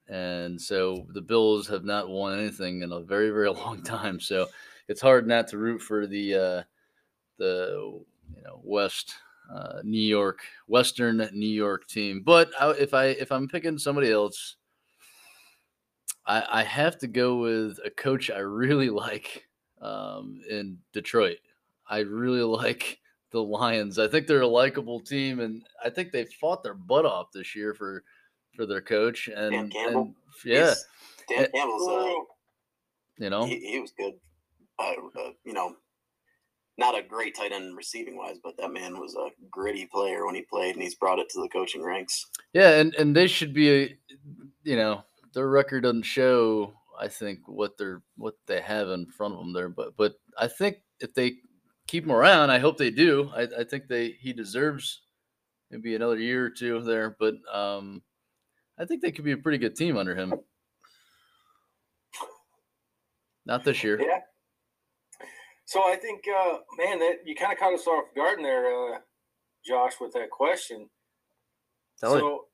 And 0.07 0.59
so 0.59 1.05
the 1.13 1.21
Bills 1.21 1.67
have 1.67 1.85
not 1.85 2.09
won 2.09 2.37
anything 2.37 2.81
in 2.81 2.91
a 2.91 2.99
very 2.99 3.29
very 3.29 3.49
long 3.51 3.83
time. 3.83 4.19
So 4.19 4.47
it's 4.87 5.01
hard 5.01 5.27
not 5.27 5.47
to 5.49 5.57
root 5.57 5.81
for 5.81 6.07
the 6.07 6.33
uh, 6.33 6.63
the 7.37 8.01
you 8.35 8.43
know 8.43 8.59
West 8.63 9.13
uh, 9.53 9.81
New 9.83 10.01
York 10.01 10.39
Western 10.67 11.17
New 11.31 11.45
York 11.45 11.87
team. 11.87 12.23
But 12.25 12.49
I, 12.59 12.71
if 12.71 12.93
I 12.95 13.05
if 13.05 13.31
I'm 13.31 13.47
picking 13.47 13.77
somebody 13.77 14.11
else, 14.11 14.55
I, 16.25 16.43
I 16.49 16.63
have 16.63 16.97
to 16.99 17.07
go 17.07 17.37
with 17.37 17.79
a 17.85 17.91
coach 17.91 18.31
I 18.31 18.39
really 18.39 18.89
like 19.05 19.47
um, 19.79 20.41
in 20.49 20.79
Detroit. 20.91 21.37
I 21.87 21.99
really 21.99 22.41
like 22.63 22.97
the 23.31 23.41
Lions. 23.41 23.97
I 23.99 24.07
think 24.07 24.27
they're 24.27 24.41
a 24.41 24.47
likable 24.47 24.99
team, 24.99 25.39
and 25.39 25.63
I 25.83 25.89
think 25.89 26.11
they 26.11 26.25
fought 26.25 26.63
their 26.63 26.73
butt 26.73 27.05
off 27.05 27.31
this 27.33 27.55
year 27.55 27.73
for 27.73 28.03
for 28.55 28.65
their 28.65 28.81
coach. 28.81 29.29
And, 29.29 29.71
Campbell? 29.71 30.01
and 30.01 30.15
yeah, 30.45 30.65
He's- 30.65 30.85
Dan 31.29 31.43
Eh, 31.45 31.47
Campbell's 31.53 31.87
uh, 31.87 32.13
you 33.17 33.29
know, 33.29 33.45
he, 33.45 33.59
he 33.59 33.79
was 33.79 33.91
good. 33.91 34.13
Uh, 34.79 34.93
uh, 35.17 35.29
you 35.45 35.53
know, 35.53 35.75
not 36.77 36.97
a 36.97 37.03
great 37.03 37.35
tight 37.35 37.51
end 37.51 37.77
receiving 37.77 38.17
wise, 38.17 38.37
but 38.43 38.57
that 38.57 38.73
man 38.73 38.99
was 38.99 39.15
a 39.15 39.29
gritty 39.49 39.85
player 39.85 40.25
when 40.25 40.35
he 40.35 40.41
played, 40.41 40.75
and 40.75 40.83
he's 40.83 40.95
brought 40.95 41.19
it 41.19 41.29
to 41.29 41.41
the 41.41 41.49
coaching 41.49 41.83
ranks. 41.83 42.25
Yeah, 42.53 42.79
and 42.79 42.93
and 42.95 43.15
they 43.15 43.27
should 43.27 43.53
be 43.53 43.69
a, 43.69 43.97
you 44.63 44.75
know, 44.75 45.03
their 45.33 45.47
record 45.47 45.83
doesn't 45.83 46.03
show. 46.03 46.73
I 46.99 47.07
think 47.07 47.39
what 47.47 47.77
they're 47.77 48.01
what 48.17 48.35
they 48.47 48.61
have 48.61 48.89
in 48.89 49.05
front 49.07 49.33
of 49.35 49.39
them 49.39 49.53
there, 49.53 49.69
but 49.69 49.95
but 49.95 50.15
I 50.37 50.47
think 50.47 50.77
if 50.99 51.13
they 51.13 51.35
keep 51.91 52.05
him 52.05 52.11
around, 52.13 52.49
I 52.49 52.59
hope 52.59 52.77
they 52.77 52.89
do. 52.89 53.29
I, 53.35 53.41
I 53.59 53.63
think 53.65 53.89
they 53.89 54.11
he 54.11 54.31
deserves 54.31 55.01
maybe 55.69 55.93
another 55.93 56.17
year 56.17 56.45
or 56.45 56.49
two 56.49 56.81
there, 56.81 57.17
but 57.19 57.35
um, 57.53 58.01
I 58.79 58.85
think 58.85 59.01
they 59.01 59.11
could 59.11 59.25
be 59.25 59.33
a 59.33 59.37
pretty 59.37 59.57
good 59.57 59.75
team 59.75 59.97
under 59.97 60.15
him. 60.15 60.33
Not 63.45 63.65
this 63.65 63.83
year. 63.83 63.99
Yeah. 63.99 64.19
So 65.65 65.81
I 65.81 65.97
think, 65.97 66.23
uh, 66.27 66.59
man, 66.77 66.99
that 66.99 67.19
you 67.25 67.35
kind 67.35 67.51
of 67.51 67.59
caught 67.59 67.73
us 67.73 67.87
off 67.87 68.05
guard 68.15 68.37
in 68.37 68.43
there, 68.43 68.93
uh, 68.93 68.99
Josh, 69.65 69.93
with 69.99 70.13
that 70.13 70.29
question. 70.29 70.89
Tell 71.99 72.17
so 72.17 72.45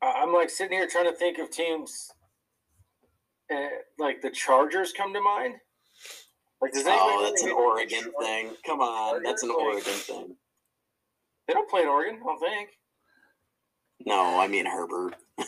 I- 0.00 0.22
I'm 0.22 0.32
like 0.32 0.48
sitting 0.48 0.78
here 0.78 0.86
trying 0.86 1.10
to 1.10 1.16
think 1.16 1.38
of 1.38 1.50
teams, 1.50 2.10
uh, 3.54 3.68
like 3.98 4.22
the 4.22 4.30
Chargers 4.30 4.92
come 4.92 5.12
to 5.12 5.20
mind. 5.20 5.56
Like, 6.62 6.72
does 6.72 6.84
Oh, 6.86 7.22
that's 7.28 7.42
an 7.42 7.50
Oregon 7.50 7.88
Chargers? 8.04 8.14
thing. 8.20 8.50
Come 8.64 8.80
on, 8.80 9.22
that's 9.24 9.42
an 9.42 9.50
Chargers, 9.50 9.64
Oregon 9.74 9.92
like- 9.92 10.02
thing. 10.28 10.36
They 11.48 11.54
don't 11.54 11.68
play 11.68 11.82
in 11.82 11.88
Oregon, 11.88 12.20
I 12.22 12.24
don't 12.24 12.38
think. 12.38 12.70
No, 14.06 14.38
I 14.40 14.46
mean 14.48 14.64
Herbert. 14.66 15.16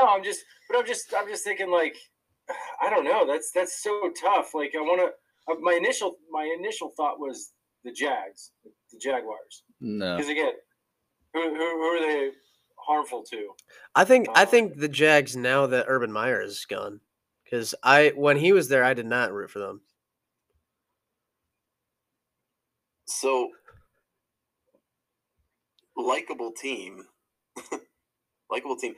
No, 0.00 0.06
I'm 0.06 0.22
just, 0.22 0.44
but 0.70 0.78
I'm 0.78 0.86
just, 0.86 1.12
I'm 1.12 1.26
just 1.26 1.42
thinking 1.42 1.72
like, 1.72 1.96
I 2.80 2.88
don't 2.88 3.02
know. 3.02 3.26
That's 3.26 3.50
that's 3.50 3.82
so 3.82 4.12
tough. 4.22 4.54
Like, 4.54 4.72
I 4.76 4.80
want 4.80 5.00
to. 5.00 5.56
My 5.60 5.72
initial, 5.72 6.18
my 6.30 6.44
initial 6.56 6.92
thought 6.96 7.18
was 7.18 7.52
the 7.82 7.90
Jags, 7.90 8.52
the 8.92 8.98
Jaguars, 9.00 9.64
No. 9.80 10.16
because 10.16 10.30
again, 10.30 10.52
who, 11.34 11.40
who, 11.48 11.56
who 11.56 11.82
are 11.82 12.00
they 12.00 12.30
harmful 12.86 13.24
to? 13.32 13.48
I 13.96 14.04
think 14.04 14.28
I 14.36 14.44
Uh, 14.44 14.46
think 14.46 14.76
the 14.76 14.88
Jags 14.88 15.34
now 15.34 15.66
that 15.66 15.86
Urban 15.88 16.12
Meyer 16.12 16.40
is 16.40 16.64
gone, 16.64 17.00
because 17.42 17.74
I 17.82 18.12
when 18.14 18.36
he 18.36 18.52
was 18.52 18.68
there 18.68 18.84
I 18.84 18.94
did 18.94 19.06
not 19.06 19.32
root 19.32 19.50
for 19.50 19.58
them. 19.58 19.80
So, 23.08 23.48
likable 25.96 26.52
team, 26.52 27.04
likable 28.50 28.76
team 28.76 28.96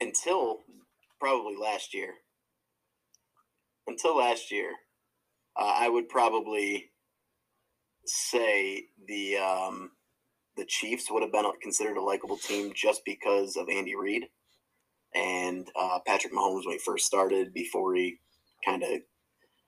until 0.00 0.60
probably 1.18 1.56
last 1.60 1.92
year. 1.92 2.14
Until 3.88 4.18
last 4.18 4.52
year, 4.52 4.70
uh, 5.56 5.74
I 5.78 5.88
would 5.88 6.08
probably 6.08 6.92
say 8.06 8.84
the 9.08 9.38
um, 9.38 9.90
the 10.56 10.64
Chiefs 10.64 11.10
would 11.10 11.24
have 11.24 11.32
been 11.32 11.50
considered 11.60 11.96
a 11.96 12.02
likable 12.02 12.36
team 12.36 12.72
just 12.72 13.04
because 13.04 13.56
of 13.56 13.68
Andy 13.68 13.96
Reid 13.96 14.26
and 15.12 15.68
uh, 15.74 15.98
Patrick 16.06 16.32
Mahomes 16.32 16.66
when 16.66 16.74
he 16.74 16.78
first 16.78 17.04
started. 17.04 17.52
Before 17.52 17.96
he 17.96 18.18
kind 18.64 18.84
of 18.84 19.00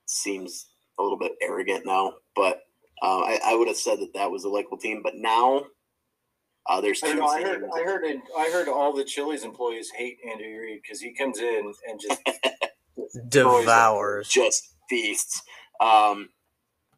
seems 0.06 0.68
a 1.00 1.02
little 1.02 1.18
bit 1.18 1.32
arrogant 1.42 1.84
now, 1.84 2.12
but 2.36 2.60
uh, 3.02 3.20
I, 3.20 3.40
I 3.46 3.54
would 3.56 3.68
have 3.68 3.76
said 3.76 4.00
that 4.00 4.14
that 4.14 4.30
was 4.30 4.44
a 4.44 4.48
likable 4.48 4.78
team, 4.78 5.00
but 5.02 5.14
now 5.16 5.64
uh, 6.66 6.80
there's 6.80 7.02
I 7.02 7.08
two 7.08 7.16
don't 7.16 7.20
know. 7.20 7.32
I 7.32 7.42
heard. 7.42 7.64
I 7.74 7.82
heard, 7.82 8.04
in, 8.04 8.22
I 8.38 8.50
heard 8.52 8.68
all 8.68 8.92
the 8.92 9.04
Chili's 9.04 9.44
employees 9.44 9.90
hate 9.90 10.18
Andy 10.30 10.56
Reid 10.56 10.80
because 10.82 11.00
he 11.00 11.12
comes 11.12 11.38
in 11.40 11.72
and 11.88 12.00
just 12.00 12.20
Devours. 13.28 14.28
just 14.28 14.74
feasts. 14.88 15.42
Um, 15.80 16.28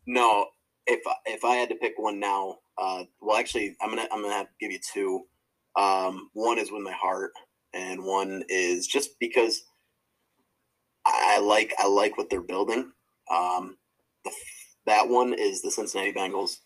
no, 0.07 0.47
if 0.87 1.01
if 1.25 1.45
I 1.45 1.57
had 1.57 1.71
to 1.71 1.77
pick 1.77 1.95
one 1.97 2.21
now, 2.21 2.59
uh, 2.77 3.05
well, 3.21 3.39
actually, 3.39 3.77
I'm 3.81 3.89
gonna 3.89 4.07
I'm 4.13 4.23
gonna 4.23 4.35
have 4.35 4.49
to 4.49 4.53
give 4.61 4.73
you 4.73 4.81
two. 4.93 5.23
Um, 5.77 6.31
one 6.35 6.59
is 6.59 6.71
with 6.71 6.83
my 6.83 6.93
heart, 6.93 7.33
and 7.73 8.05
one 8.05 8.45
is 8.49 8.87
just 8.87 9.19
because 9.19 9.65
I 11.07 11.39
like 11.41 11.75
I 11.79 11.89
like 11.89 12.19
what 12.19 12.31
they're 12.31 12.43
building. 12.43 12.93
Um, 13.31 13.79
the, 14.25 14.33
that 14.87 15.09
one 15.09 15.35
is 15.35 15.63
the 15.63 15.71
Cincinnati 15.71 16.13
Bengals. 16.13 16.59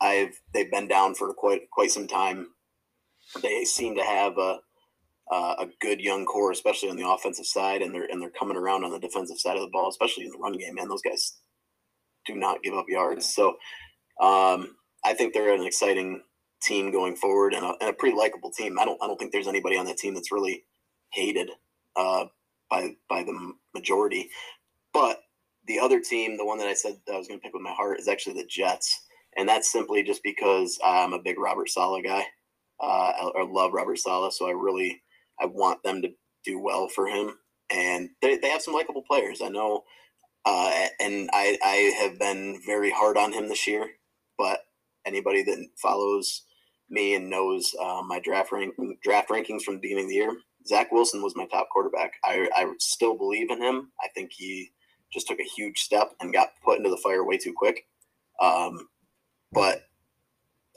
I've 0.00 0.40
they've 0.52 0.70
been 0.70 0.88
down 0.88 1.14
for 1.14 1.32
quite 1.32 1.70
quite 1.70 1.90
some 1.90 2.06
time. 2.06 2.48
They 3.42 3.64
seem 3.64 3.96
to 3.96 4.02
have 4.02 4.38
a 4.38 4.58
a 5.30 5.68
good 5.80 6.00
young 6.00 6.24
core, 6.24 6.52
especially 6.52 6.88
on 6.88 6.96
the 6.96 7.08
offensive 7.08 7.46
side, 7.46 7.82
and 7.82 7.94
they're 7.94 8.06
and 8.10 8.20
they're 8.20 8.30
coming 8.30 8.56
around 8.56 8.84
on 8.84 8.90
the 8.90 8.98
defensive 8.98 9.38
side 9.38 9.56
of 9.56 9.62
the 9.62 9.70
ball, 9.72 9.88
especially 9.88 10.24
in 10.24 10.30
the 10.30 10.38
run 10.38 10.52
game. 10.52 10.74
Man, 10.74 10.88
those 10.88 11.02
guys 11.02 11.38
do 12.26 12.34
not 12.34 12.62
give 12.62 12.74
up 12.74 12.86
yards. 12.88 13.32
So 13.34 13.50
um, 14.20 14.76
I 15.04 15.14
think 15.14 15.32
they're 15.34 15.54
an 15.54 15.64
exciting 15.66 16.22
team 16.62 16.90
going 16.90 17.16
forward 17.16 17.54
and 17.54 17.64
a, 17.64 17.74
and 17.80 17.90
a 17.90 17.92
pretty 17.92 18.16
likable 18.16 18.50
team. 18.50 18.78
I 18.78 18.84
don't 18.84 19.02
I 19.02 19.06
don't 19.06 19.18
think 19.18 19.32
there's 19.32 19.48
anybody 19.48 19.76
on 19.76 19.86
that 19.86 19.98
team 19.98 20.14
that's 20.14 20.32
really 20.32 20.64
hated 21.12 21.50
uh, 21.96 22.26
by 22.70 22.96
by 23.08 23.22
the 23.22 23.52
majority. 23.74 24.30
But 24.92 25.20
the 25.66 25.78
other 25.78 26.00
team, 26.00 26.36
the 26.36 26.46
one 26.46 26.58
that 26.58 26.68
I 26.68 26.74
said 26.74 26.96
that 27.06 27.14
I 27.14 27.18
was 27.18 27.28
going 27.28 27.40
to 27.40 27.44
pick 27.44 27.54
with 27.54 27.62
my 27.62 27.72
heart, 27.72 27.98
is 27.98 28.08
actually 28.08 28.40
the 28.40 28.46
Jets, 28.48 29.02
and 29.36 29.48
that's 29.48 29.70
simply 29.70 30.02
just 30.02 30.22
because 30.22 30.78
I'm 30.84 31.12
a 31.12 31.22
big 31.22 31.38
Robert 31.38 31.68
Saleh 31.68 32.04
guy. 32.04 32.24
Uh, 32.80 33.12
I, 33.20 33.30
I 33.38 33.46
love 33.48 33.72
Robert 33.72 33.98
Saleh, 33.98 34.32
so 34.32 34.48
I 34.48 34.52
really 34.52 35.02
I 35.40 35.46
want 35.46 35.82
them 35.82 36.02
to 36.02 36.08
do 36.44 36.58
well 36.58 36.88
for 36.88 37.06
him. 37.06 37.34
And 37.70 38.10
they, 38.22 38.36
they 38.36 38.48
have 38.48 38.62
some 38.62 38.74
likable 38.74 39.02
players. 39.02 39.42
I 39.42 39.48
know, 39.48 39.82
uh, 40.44 40.86
and 41.00 41.28
I, 41.32 41.58
I 41.64 41.76
have 42.00 42.18
been 42.18 42.60
very 42.64 42.90
hard 42.90 43.16
on 43.16 43.32
him 43.32 43.48
this 43.48 43.66
year. 43.66 43.88
But 44.38 44.60
anybody 45.04 45.42
that 45.42 45.66
follows 45.82 46.42
me 46.88 47.14
and 47.14 47.28
knows 47.28 47.74
uh, 47.82 48.02
my 48.06 48.20
draft 48.20 48.52
rank 48.52 48.74
draft 49.02 49.30
rankings 49.30 49.62
from 49.62 49.74
the 49.74 49.80
beginning 49.80 50.04
of 50.04 50.10
the 50.10 50.16
year, 50.16 50.36
Zach 50.66 50.92
Wilson 50.92 51.22
was 51.22 51.34
my 51.34 51.46
top 51.46 51.68
quarterback. 51.72 52.12
I, 52.24 52.48
I 52.54 52.72
still 52.78 53.16
believe 53.16 53.50
in 53.50 53.60
him. 53.60 53.90
I 54.00 54.08
think 54.14 54.30
he 54.32 54.70
just 55.12 55.28
took 55.28 55.40
a 55.40 55.44
huge 55.56 55.80
step 55.80 56.12
and 56.20 56.32
got 56.32 56.50
put 56.64 56.78
into 56.78 56.90
the 56.90 56.96
fire 56.96 57.24
way 57.24 57.38
too 57.38 57.54
quick. 57.56 57.86
Um, 58.40 58.88
but 59.52 59.82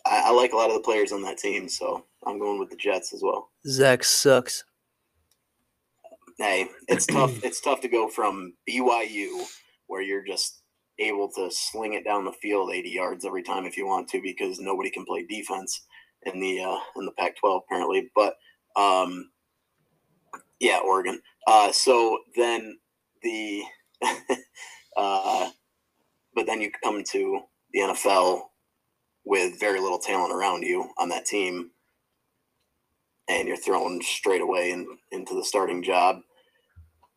I, 0.05 0.24
I 0.27 0.31
like 0.31 0.53
a 0.53 0.55
lot 0.55 0.69
of 0.69 0.75
the 0.75 0.83
players 0.83 1.12
on 1.12 1.21
that 1.24 1.38
team, 1.38 1.67
so 1.67 2.05
I'm 2.25 2.39
going 2.39 2.59
with 2.59 2.69
the 2.69 2.75
Jets 2.75 3.13
as 3.13 3.21
well. 3.24 3.50
Zach 3.67 4.03
sucks. 4.03 4.63
Hey, 6.38 6.67
it's 6.88 7.05
tough. 7.05 7.31
It's 7.43 7.62
tough 7.62 7.81
to 7.81 7.89
go 7.89 8.07
from 8.07 8.53
BYU, 8.69 9.45
where 9.88 10.01
you're 10.01 10.25
just 10.25 10.62
able 11.00 11.29
to 11.31 11.50
sling 11.51 11.93
it 11.93 12.03
down 12.03 12.25
the 12.25 12.31
field 12.33 12.71
80 12.71 12.89
yards 12.89 13.25
every 13.25 13.43
time 13.43 13.65
if 13.65 13.77
you 13.77 13.88
want 13.88 14.07
to, 14.09 14.21
because 14.21 14.59
nobody 14.59 14.89
can 14.89 15.05
play 15.05 15.25
defense, 15.25 15.81
in 16.24 16.39
the 16.39 16.62
uh, 16.62 16.77
in 16.98 17.05
the 17.05 17.12
Pac-12 17.13 17.62
apparently. 17.65 18.12
But 18.15 18.36
um, 18.75 19.29
yeah, 20.59 20.79
Oregon. 20.83 21.21
Uh, 21.48 21.71
so 21.71 22.19
then 22.36 22.77
the 23.24 23.63
uh, 24.98 25.50
but 26.36 26.46
then 26.46 26.62
you 26.62 26.72
come 26.84 27.03
to 27.12 27.41
the 27.74 27.79
NFL 27.79 28.41
with 29.25 29.60
very 29.60 29.79
little 29.79 30.00
talent 30.00 30.34
around 30.34 30.63
you 30.63 30.89
on 30.98 31.10
that 31.10 31.25
team, 31.25 31.72
and 33.27 33.48
you're 33.48 33.58
thrown 33.58 34.01
straight 34.01 34.41
away 34.41 34.72
in, 34.72 34.88
into 35.12 35.36
the 35.36 35.44
starting 35.44 35.84
job. 35.84 36.18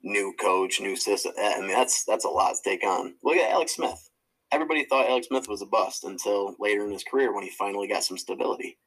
New 0.03 0.35
coach, 0.41 0.81
new 0.81 0.97
system. 0.97 1.33
I 1.39 1.61
mean, 1.61 1.69
that's 1.69 2.05
that's 2.05 2.25
a 2.25 2.29
lot 2.29 2.55
to 2.55 2.71
take 2.71 2.85
on. 2.85 3.15
Look 3.23 3.37
at 3.37 3.53
Alex 3.53 3.77
Smith. 3.77 4.11
Everybody 4.51 4.85
thought 4.85 5.09
Alex 5.09 5.29
Smith 5.29 5.49
was 5.49 5.63
a 5.63 5.67
bust 5.67 6.05
until 6.05 6.57
later 6.59 6.85
in 6.85 6.93
his 6.93 7.05
career 7.05 7.33
when 7.33 7.45
he 7.45 7.51
finally 7.51 7.89
got 7.89 8.05
some 8.05 8.19
stability. 8.19 8.79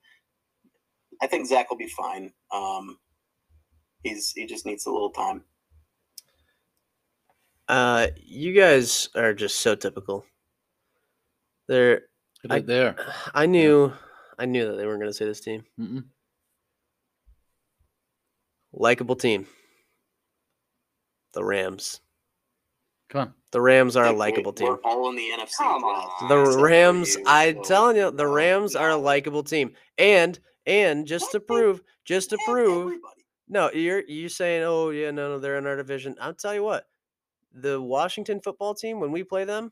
I 1.22 1.28
think 1.28 1.48
Zach 1.48 1.70
will 1.70 1.78
be 1.78 1.88
fine. 1.88 2.34
Um, 2.54 2.98
he's 4.04 4.32
he 4.36 4.46
just 4.46 4.66
needs 4.66 4.86
a 4.86 4.92
little 4.92 5.10
time. 5.12 5.46
Uh, 7.67 8.07
you 8.24 8.53
guys 8.53 9.10
are 9.15 9.34
just 9.34 9.60
so 9.62 9.75
typical. 9.75 10.25
They're. 11.67 12.01
I- 12.50 12.55
Right 12.55 12.67
there. 12.67 12.95
I 13.34 13.48
knew. 13.48 13.91
I 14.38 14.45
knew 14.45 14.65
that 14.67 14.75
they 14.77 14.86
weren't 14.86 15.00
going 15.00 15.10
to 15.10 15.17
say 15.17 15.25
this 15.25 15.39
team. 15.39 15.63
Mm-mm. 15.79 16.03
Likable 18.74 19.15
team. 19.15 19.48
The 21.34 21.43
Rams. 21.43 22.01
Come 23.10 23.22
on. 23.22 23.34
The 23.51 23.62
Rams 23.62 23.95
are 23.95 24.05
a 24.05 24.12
Like, 24.12 24.15
we- 24.15 24.19
likable 24.43 24.53
team. 24.53 24.67
We're 24.67 24.81
all 24.84 25.10
in 25.10 25.15
the 25.15 25.29
NFC. 25.31 25.57
Come 25.57 25.84
on. 25.84 26.27
The 26.27 26.62
Rams, 26.62 27.17
I'm 27.25 27.63
telling 27.63 27.95
you, 27.98 28.12
the 28.12 28.27
Rams 28.27 28.75
are 28.75 28.89
a 28.91 28.95
likable 28.98 29.43
team. 29.43 29.74
And 29.98 30.38
and 30.67 31.05
just 31.07 31.31
to 31.31 31.39
prove, 31.39 31.81
just 32.05 32.31
to 32.31 32.38
prove, 32.45 33.00
no, 33.48 33.72
you're 33.72 34.03
you 34.07 34.27
saying, 34.29 34.63
oh 34.63 34.89
yeah, 34.89 35.12
no, 35.12 35.29
no, 35.29 35.39
they're 35.39 35.57
in 35.57 35.67
our 35.67 35.75
division. 35.77 36.15
I'll 36.19 36.34
tell 36.34 36.53
you 36.53 36.63
what, 36.63 36.86
the 37.55 37.81
Washington 37.81 38.39
football 38.41 38.74
team, 38.75 39.00
when 39.00 39.12
we 39.12 39.24
play 39.24 39.45
them, 39.45 39.71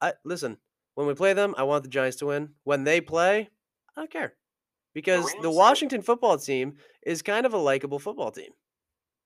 I 0.00 0.12
listen, 0.24 0.58
when 0.94 1.06
we 1.06 1.14
play 1.14 1.32
them, 1.32 1.54
I 1.58 1.64
want 1.64 1.82
the 1.82 1.88
Giants 1.90 2.16
to 2.18 2.26
win. 2.26 2.50
When 2.64 2.84
they 2.84 3.00
play, 3.00 3.48
I 3.96 4.00
don't 4.00 4.10
care. 4.10 4.34
Because 4.94 5.24
the 5.32 5.34
Rams 5.42 5.46
are- 5.46 5.50
Washington 5.58 6.02
football 6.02 6.38
team 6.38 6.76
is 7.04 7.20
kind 7.22 7.46
of 7.46 7.52
a 7.54 7.58
likable 7.58 7.98
football 7.98 8.30
team. 8.30 8.52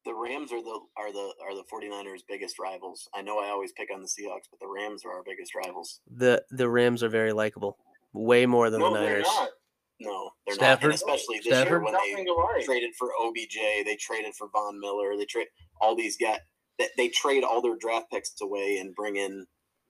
the 0.07 0.15
Rams 0.15 0.51
are 0.53 0.63
the 0.63 0.81
are 0.97 1.13
the 1.13 1.35
are 1.43 1.55
the 1.55 1.65
49ers 1.71 2.21
biggest 2.27 2.59
rivals. 2.59 3.07
I 3.15 3.21
know 3.21 3.39
I 3.41 3.49
always 3.51 3.73
pick 3.73 3.91
on 3.93 4.01
the 4.01 4.09
Seahawks, 4.09 4.49
but 4.51 4.59
the 4.61 4.67
Rams 4.69 5.05
are 5.05 5.13
our 5.13 5.23
biggest 5.23 5.55
rivals. 5.55 6.01
The 6.11 6.43
the 6.51 6.69
Rams 6.69 7.03
are 7.03 7.11
very 7.11 7.33
likable. 7.35 7.77
Way 8.15 8.47
more 8.47 8.71
than 8.71 8.81
No, 8.81 8.95
the 8.95 9.01
they're 9.01 9.11
Niners. 9.11 9.27
not. 9.27 9.49
No, 10.01 10.31
they're 10.47 10.57
not. 10.57 10.83
And 10.85 10.93
especially 10.95 11.39
this 11.39 11.47
Stafford? 11.49 11.69
year 11.69 11.81
when 11.83 11.93
they 11.93 12.11
Nothing 12.13 12.29
alike. 12.29 12.65
traded 12.65 12.95
for 12.97 13.11
OBJ, 13.21 13.57
they 13.85 13.97
traded 14.01 14.35
for 14.35 14.49
Von 14.49 14.81
Miller, 14.81 15.17
they 15.19 15.27
trade 15.27 15.49
all 15.83 15.95
these 15.95 16.17
guys. 16.17 16.39
They, 16.79 16.89
they 16.97 17.09
trade 17.09 17.45
all 17.45 17.61
their 17.63 17.77
draft 17.77 18.11
picks 18.13 18.33
away 18.41 18.79
and 18.79 18.95
bring 18.95 19.17
in 19.17 19.47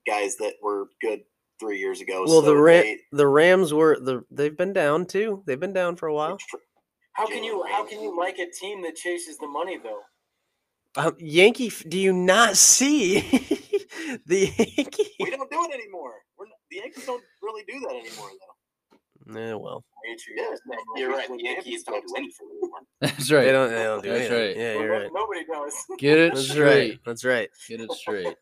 guys 0.06 0.36
that 0.36 0.54
were 0.62 0.86
good 1.02 1.20
three 1.60 1.78
years 1.78 2.00
ago. 2.00 2.24
Well, 2.26 2.40
the 2.40 2.48
So 2.48 2.54
Ra- 2.54 2.72
they- 2.72 3.00
the 3.12 3.26
Rams 3.26 3.74
were 3.74 3.98
the 4.00 4.24
they've 4.30 4.56
been 4.56 4.72
down 4.72 5.06
too. 5.06 5.42
They've 5.46 5.58
been 5.60 5.72
down 5.72 5.96
for 5.96 6.06
a 6.08 6.14
while. 6.14 6.38
How 7.14 7.26
can 7.26 7.42
you 7.44 7.64
how 7.68 7.84
can 7.84 8.00
you 8.00 8.16
like 8.18 8.38
a 8.38 8.46
team 8.50 8.82
that 8.82 8.94
chases 8.94 9.38
the 9.38 9.48
money 9.48 9.76
though? 9.82 10.00
Um, 10.96 11.14
Yankee, 11.18 11.70
do 11.88 11.98
you 11.98 12.12
not 12.12 12.56
see 12.56 13.20
the 14.26 14.46
Yankee? 14.56 15.10
we 15.20 15.30
don't 15.30 15.50
do 15.50 15.64
it 15.64 15.74
anymore. 15.74 16.14
We're 16.38 16.46
not, 16.46 16.56
the 16.70 16.76
Yankees 16.78 17.04
don't 17.06 17.22
really 17.42 17.62
do 17.68 17.78
that 17.80 17.90
anymore, 17.90 18.30
though. 18.30 18.54
Eh, 19.36 19.52
well, 19.54 19.84
Yeah, 20.36 20.44
You're 20.96 21.10
right. 21.10 21.28
The 21.28 21.38
Yankees 21.42 21.82
don't 21.84 22.06
do 22.06 22.14
anything 22.16 22.48
anymore. 22.50 22.80
That's 23.00 23.30
right. 23.30 23.44
they 23.44 23.52
don't. 23.52 23.70
They 23.70 23.82
don't 23.82 24.02
do 24.02 24.08
That's 24.10 24.20
anything. 24.30 24.48
right. 24.48 24.56
Yeah, 24.56 24.72
you're 24.80 24.90
right. 24.90 25.10
Nobody 25.12 25.44
does. 25.44 25.74
Get 25.98 26.18
it 26.18 26.34
That's 26.34 26.48
straight. 26.48 26.90
right. 26.90 27.00
That's 27.04 27.24
right. 27.24 27.50
Get 27.68 27.80
it 27.80 27.92
straight. 27.92 28.36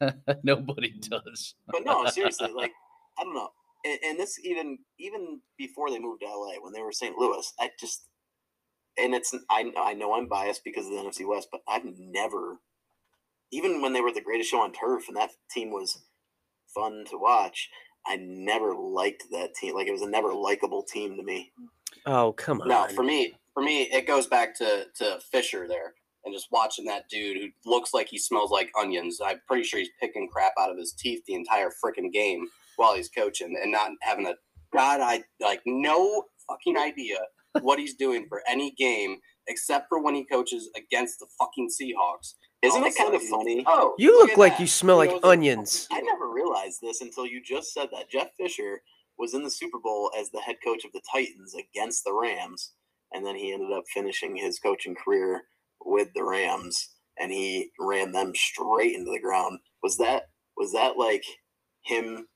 Nobody 0.42 0.92
does. 1.00 1.54
But 1.68 1.84
no, 1.84 2.06
seriously, 2.06 2.50
like 2.54 2.72
I 3.18 3.24
don't 3.24 3.34
know. 3.34 3.48
And, 3.84 3.98
and 4.04 4.18
this 4.20 4.38
even 4.44 4.78
even 4.98 5.40
before 5.56 5.90
they 5.90 5.98
moved 5.98 6.20
to 6.22 6.26
LA, 6.28 6.54
when 6.62 6.72
they 6.72 6.82
were 6.82 6.92
St. 6.92 7.16
Louis, 7.16 7.50
I 7.58 7.70
just 7.78 8.04
and 8.98 9.14
it's 9.14 9.34
I 9.48 9.72
I 9.78 9.94
know 9.94 10.14
I'm 10.14 10.28
biased 10.28 10.64
because 10.64 10.86
of 10.86 10.92
the 10.92 10.98
NFC 10.98 11.26
West, 11.26 11.48
but 11.50 11.62
I've 11.66 11.84
never, 11.98 12.58
even 13.50 13.80
when 13.80 13.92
they 13.94 14.00
were 14.02 14.12
the 14.12 14.20
greatest 14.20 14.50
show 14.50 14.60
on 14.60 14.72
turf 14.72 15.08
and 15.08 15.16
that 15.16 15.30
team 15.50 15.70
was 15.70 16.02
fun 16.74 17.04
to 17.10 17.18
watch, 17.18 17.68
I 18.06 18.16
never 18.20 18.74
liked 18.74 19.24
that 19.30 19.54
team. 19.54 19.74
Like 19.74 19.86
it 19.86 19.92
was 19.92 20.02
a 20.02 20.08
never 20.08 20.32
likable 20.32 20.82
team 20.82 21.16
to 21.16 21.22
me. 21.22 21.52
Oh 22.06 22.32
come 22.32 22.60
on. 22.62 22.68
No, 22.68 22.88
for 22.88 23.02
me, 23.02 23.34
for 23.54 23.62
me, 23.62 23.82
it 23.82 24.06
goes 24.06 24.26
back 24.26 24.56
to 24.58 24.86
to 24.96 25.20
Fisher 25.32 25.66
there, 25.68 25.94
and 26.24 26.34
just 26.34 26.48
watching 26.50 26.86
that 26.86 27.08
dude 27.10 27.36
who 27.36 27.70
looks 27.70 27.92
like 27.92 28.08
he 28.08 28.18
smells 28.18 28.50
like 28.50 28.70
onions. 28.78 29.20
I'm 29.24 29.40
pretty 29.46 29.64
sure 29.64 29.80
he's 29.80 29.90
picking 30.00 30.28
crap 30.32 30.52
out 30.58 30.70
of 30.70 30.78
his 30.78 30.92
teeth 30.92 31.22
the 31.26 31.34
entire 31.34 31.70
freaking 31.70 32.12
game 32.12 32.48
while 32.76 32.94
he's 32.94 33.08
coaching, 33.08 33.56
and 33.60 33.72
not 33.72 33.92
having 34.02 34.26
a 34.26 34.34
god, 34.72 35.00
I 35.00 35.24
like 35.40 35.62
no 35.66 36.24
fucking 36.48 36.78
idea 36.78 37.18
what 37.60 37.78
he's 37.78 37.94
doing 37.94 38.26
for 38.28 38.42
any 38.48 38.72
game 38.72 39.18
except 39.48 39.86
for 39.88 40.02
when 40.02 40.14
he 40.14 40.24
coaches 40.24 40.70
against 40.76 41.18
the 41.18 41.26
fucking 41.38 41.68
Seahawks. 41.68 42.34
Isn't 42.62 42.82
All 42.82 42.88
it 42.88 42.96
kind 42.96 43.14
of 43.14 43.22
funny? 43.22 43.64
Oh, 43.66 43.94
you 43.98 44.12
look 44.18 44.30
look 44.30 44.38
like 44.38 44.52
that. 44.54 44.60
you 44.60 44.66
smell 44.66 44.96
like 44.98 45.10
knows 45.10 45.20
a 45.22 45.28
onions. 45.28 45.88
I 45.90 46.00
never 46.02 46.28
realized 46.30 46.80
this 46.82 47.00
until 47.00 47.26
you 47.26 47.42
just 47.42 47.72
said 47.72 47.88
that. 47.92 48.10
Jeff 48.10 48.28
Fisher 48.38 48.82
was 49.18 49.32
in 49.34 49.42
the 49.42 49.50
Super 49.50 49.78
Bowl 49.78 50.10
as 50.18 50.30
the 50.30 50.40
head 50.40 50.56
coach 50.62 50.84
of 50.84 50.92
the 50.92 51.00
Titans 51.10 51.54
against 51.54 52.04
the 52.04 52.12
Rams, 52.12 52.72
and 53.12 53.24
then 53.24 53.34
he 53.36 53.52
ended 53.52 53.72
up 53.72 53.84
finishing 53.94 54.36
his 54.36 54.58
coaching 54.58 54.94
career 54.94 55.42
with 55.84 56.08
the 56.14 56.22
Rams, 56.22 56.96
and 57.18 57.32
he 57.32 57.70
ran 57.78 58.12
them 58.12 58.32
straight 58.34 58.94
into 58.94 59.10
the 59.10 59.20
ground. 59.20 59.58
Was 59.82 59.96
that 59.96 60.24
was 60.56 60.72
that 60.72 60.98
like 60.98 61.24
him 61.84 62.26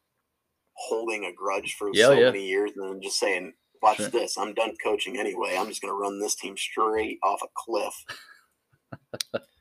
holding 0.76 1.26
a 1.26 1.32
grudge 1.34 1.74
for 1.78 1.90
Yeah, 1.92 2.06
so 2.06 2.12
yeah. 2.12 2.24
many 2.30 2.46
years 2.46 2.70
and 2.76 2.88
then 2.88 3.02
just 3.02 3.18
saying, 3.18 3.52
"Watch 3.82 3.98
Sure. 3.98 4.08
this, 4.08 4.38
I'm 4.38 4.54
done 4.54 4.74
coaching 4.82 5.18
anyway. 5.18 5.54
I'm 5.58 5.68
just 5.68 5.82
going 5.82 5.92
to 5.92 5.98
run 5.98 6.18
this 6.18 6.34
team 6.34 6.56
straight 6.56 7.18
off 7.22 7.42
a 7.42 7.48
cliff." 7.54 7.94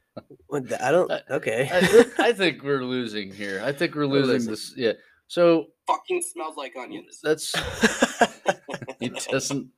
What 0.54 0.70
the- 0.70 0.86
I 0.86 0.92
don't. 0.92 1.12
Okay. 1.32 1.68
I, 1.72 2.06
I 2.30 2.32
think 2.34 2.62
we're 2.62 2.84
losing 2.84 3.34
here. 3.34 3.60
I 3.66 3.72
think 3.72 3.96
we're 3.96 4.08
We're 4.08 4.22
losing 4.22 4.50
losing. 4.50 4.52
this. 4.52 4.74
Yeah. 4.78 4.94
So 5.28 5.66
fucking 5.88 6.22
smells 6.22 6.56
like 6.58 6.74
onions. 6.78 7.20
that's 7.24 7.52
he 9.00 9.10
doesn't 9.10 9.70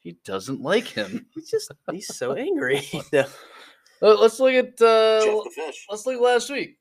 he 0.00 0.16
doesn't 0.24 0.62
like 0.62 0.86
him. 0.86 1.26
he's 1.34 1.50
just 1.50 1.70
he's 1.90 2.16
so 2.16 2.32
angry. 2.32 2.80
No. 3.12 3.26
Uh, 4.00 4.14
let's 4.18 4.40
look 4.40 4.54
at 4.54 4.80
uh, 4.80 5.20
Fish. 5.54 5.84
let's 5.90 6.06
look 6.06 6.16
at 6.16 6.22
last 6.22 6.50
week. 6.50 6.78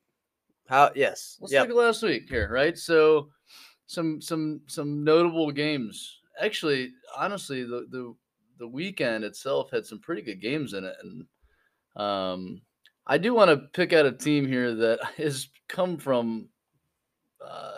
How? 0.67 0.89
Yes. 0.95 1.37
Let's 1.41 1.51
Yep. 1.51 1.61
look 1.67 1.69
at 1.77 1.85
last 1.87 2.03
week 2.03 2.23
here, 2.29 2.49
right? 2.49 2.77
So 2.77 3.27
some 3.85 4.21
some 4.21 4.61
some 4.67 5.03
notable 5.03 5.51
games. 5.51 6.21
Actually, 6.41 6.91
honestly, 7.17 7.63
the 7.63 7.85
the 7.91 8.15
the 8.59 8.67
weekend 8.67 9.25
itself 9.25 9.69
had 9.71 9.85
some 9.85 9.99
pretty 9.99 10.21
good 10.21 10.39
games 10.41 10.73
in 10.73 10.85
it, 10.85 10.95
and 11.03 11.25
um, 12.01 12.61
I 13.07 13.17
do 13.17 13.33
want 13.33 13.49
to 13.49 13.67
pick 13.73 13.93
out 13.93 14.05
a 14.05 14.11
team 14.11 14.47
here 14.47 14.73
that 14.75 14.99
has 15.17 15.47
come 15.67 15.97
from 15.97 16.49
uh, 17.45 17.71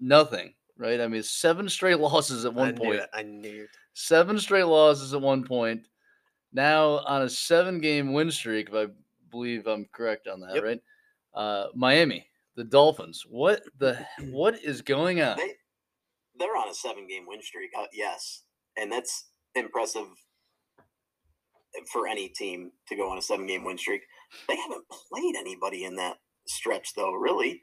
nothing, 0.00 0.54
right? 0.76 1.00
I 1.00 1.08
mean, 1.08 1.22
seven 1.22 1.68
straight 1.68 1.98
losses 2.00 2.44
at 2.44 2.52
I 2.52 2.54
one 2.54 2.74
knew 2.74 2.80
point. 2.80 2.94
it. 3.00 3.10
I 3.12 3.22
knew. 3.22 3.62
it. 3.64 3.68
Seven 3.94 4.38
straight 4.38 4.64
losses 4.64 5.12
at 5.14 5.20
one 5.20 5.44
point. 5.44 5.88
Now 6.52 7.00
on 7.06 7.22
a 7.22 7.28
seven-game 7.28 8.12
win 8.12 8.30
streak, 8.30 8.68
if 8.70 8.74
I 8.74 8.86
believe 9.30 9.66
I'm 9.66 9.86
correct 9.92 10.28
on 10.28 10.40
that, 10.40 10.54
Yep. 10.54 10.64
right? 10.64 10.80
Uh, 11.34 11.66
Miami, 11.74 12.26
the 12.56 12.64
Dolphins. 12.64 13.24
What 13.28 13.62
the 13.78 13.98
what 14.30 14.58
is 14.62 14.80
going 14.80 15.20
on? 15.20 15.36
They 15.36 15.52
they're 16.38 16.56
on 16.56 16.68
a 16.68 16.74
seven 16.74 17.06
game 17.08 17.24
win 17.26 17.42
streak. 17.42 17.70
Uh, 17.78 17.84
yes, 17.92 18.44
and 18.78 18.90
that's 18.90 19.26
impressive 19.56 20.06
for 21.92 22.06
any 22.08 22.28
team 22.28 22.70
to 22.88 22.96
go 22.96 23.10
on 23.10 23.18
a 23.18 23.22
seven 23.22 23.46
game 23.46 23.64
win 23.64 23.76
streak. 23.76 24.02
They 24.48 24.56
haven't 24.56 24.84
played 25.10 25.36
anybody 25.36 25.84
in 25.84 25.96
that 25.96 26.16
stretch 26.46 26.94
though. 26.94 27.12
Really, 27.12 27.62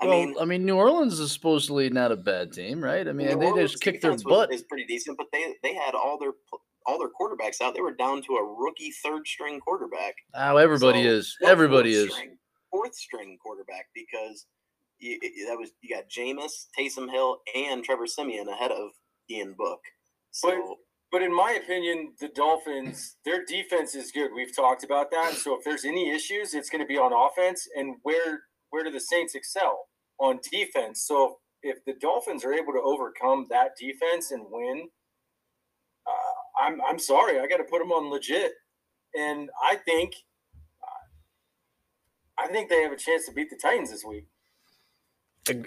I 0.00 0.06
well, 0.06 0.26
mean, 0.26 0.36
I 0.40 0.44
mean, 0.44 0.64
New 0.64 0.76
Orleans 0.76 1.18
is 1.20 1.32
supposedly 1.32 1.90
not 1.90 2.12
a 2.12 2.16
bad 2.16 2.52
team, 2.52 2.82
right? 2.82 3.06
I 3.06 3.12
mean, 3.12 3.28
New 3.28 3.38
they 3.38 3.46
Orleans 3.46 3.72
just 3.72 3.82
kicked 3.82 4.02
their 4.02 4.12
defense 4.12 4.24
was- 4.24 4.46
butt. 4.48 4.52
Is 4.54 4.62
pretty 4.62 4.84
decent, 4.86 5.16
but 5.18 5.26
they 5.32 5.54
they 5.62 5.74
had 5.74 5.94
all 5.94 6.18
their 6.18 6.32
all 6.86 6.98
their 6.98 7.08
quarterbacks 7.10 7.60
out. 7.60 7.74
They 7.74 7.82
were 7.82 7.94
down 7.94 8.22
to 8.22 8.36
a 8.36 8.42
rookie 8.44 8.92
third 9.04 9.26
string 9.26 9.60
quarterback. 9.60 10.14
How 10.34 10.56
everybody 10.56 11.02
So, 11.04 11.08
is. 11.10 11.36
Everybody 11.44 11.92
fourth 11.94 12.06
is. 12.08 12.12
String, 12.14 12.38
fourth 12.70 12.94
string 12.94 13.38
quarterback 13.42 13.86
because 13.94 14.46
you, 14.98 15.18
it- 15.20 15.46
that 15.48 15.58
was 15.58 15.70
you 15.82 15.94
got 15.94 16.08
Jameis, 16.08 16.66
Taysom 16.78 17.10
Hill, 17.10 17.40
and 17.54 17.84
Trevor 17.84 18.06
Siemian 18.06 18.48
ahead 18.48 18.72
of 18.72 18.90
Ian 19.30 19.54
Book. 19.56 19.80
So 20.30 20.48
But 20.50 20.76
in 21.22 21.34
my 21.34 21.52
opinion, 21.52 22.12
the 22.20 22.28
Dolphins, 22.28 23.16
their 23.24 23.44
defense 23.44 23.94
is 23.94 24.12
good. 24.12 24.30
We've 24.34 24.54
talked 24.54 24.84
about 24.84 25.10
that. 25.10 25.34
So 25.34 25.58
if 25.58 25.64
there's 25.64 25.84
any 25.84 26.10
issues, 26.10 26.54
it's 26.54 26.70
going 26.70 26.82
to 26.82 26.86
be 26.86 26.96
on 26.96 27.12
offense. 27.12 27.68
And 27.76 27.96
where 28.02 28.42
where 28.70 28.84
do 28.84 28.90
the 28.90 29.00
Saints 29.00 29.34
excel 29.34 29.88
on 30.18 30.38
defense? 30.50 31.02
So 31.02 31.38
if 31.62 31.84
the 31.84 31.94
Dolphins 32.00 32.44
are 32.44 32.52
able 32.52 32.72
to 32.72 32.80
overcome 32.80 33.46
that 33.50 33.72
defense 33.76 34.30
and 34.30 34.46
win, 34.48 34.88
uh, 36.06 36.64
I'm 36.64 36.80
I'm 36.88 36.98
sorry, 36.98 37.40
I 37.40 37.46
got 37.46 37.56
to 37.56 37.64
put 37.64 37.80
them 37.80 37.90
on 37.90 38.10
legit, 38.10 38.52
and 39.14 39.50
I 39.62 39.76
think 39.76 40.14
I 42.42 42.48
think 42.48 42.68
they 42.68 42.82
have 42.82 42.92
a 42.92 42.96
chance 42.96 43.26
to 43.26 43.32
beat 43.32 43.50
the 43.50 43.56
Titans 43.56 43.90
this 43.90 44.04
week. 44.04 44.26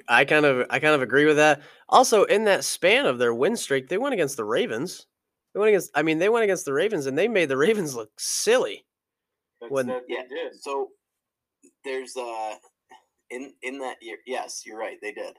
I 0.07 0.25
kind 0.25 0.45
of 0.45 0.65
I 0.69 0.79
kind 0.79 0.95
of 0.95 1.01
agree 1.01 1.25
with 1.25 1.37
that. 1.37 1.61
Also, 1.89 2.23
in 2.23 2.45
that 2.45 2.63
span 2.63 3.05
of 3.05 3.17
their 3.17 3.33
win 3.33 3.55
streak, 3.57 3.89
they 3.89 3.97
went 3.97 4.13
against 4.13 4.37
the 4.37 4.45
Ravens. 4.45 5.07
They 5.53 5.59
went 5.59 5.69
against 5.69 5.91
I 5.95 6.01
mean, 6.01 6.17
they 6.17 6.29
went 6.29 6.43
against 6.43 6.65
the 6.65 6.73
Ravens 6.73 7.05
and 7.05 7.17
they 7.17 7.27
made 7.27 7.49
the 7.49 7.57
Ravens 7.57 7.95
look 7.95 8.11
silly. 8.19 8.85
That's, 9.61 9.71
When- 9.71 9.87
that 9.87 10.07
they 10.07 10.15
Yeah. 10.15 10.27
did. 10.27 10.61
So 10.61 10.89
there's 11.83 12.15
uh 12.17 12.55
in 13.29 13.53
in 13.61 13.79
that 13.79 13.97
year. 14.01 14.17
Yes, 14.25 14.63
you're 14.65 14.77
right. 14.77 14.97
They 15.01 15.11
did. 15.11 15.37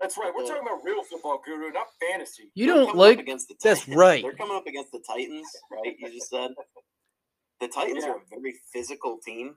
That's 0.00 0.18
right. 0.18 0.32
We're 0.34 0.42
the- 0.42 0.48
talking 0.50 0.66
about 0.66 0.84
real 0.84 1.02
football, 1.04 1.40
Guru, 1.44 1.70
not 1.70 1.86
fantasy. 2.00 2.50
You 2.54 2.66
They're 2.66 2.74
don't 2.84 2.96
like 2.96 3.18
against 3.18 3.48
the 3.48 3.56
That's 3.62 3.88
right. 3.88 4.22
They're 4.22 4.34
coming 4.34 4.56
up 4.56 4.66
against 4.66 4.92
the 4.92 5.00
Titans, 5.06 5.48
right? 5.70 5.96
You 5.98 6.10
just 6.12 6.28
said 6.28 6.50
the 7.60 7.68
Titans 7.68 8.04
Yeah. 8.04 8.10
are 8.12 8.16
a 8.16 8.22
very 8.28 8.54
physical 8.72 9.18
team. 9.24 9.56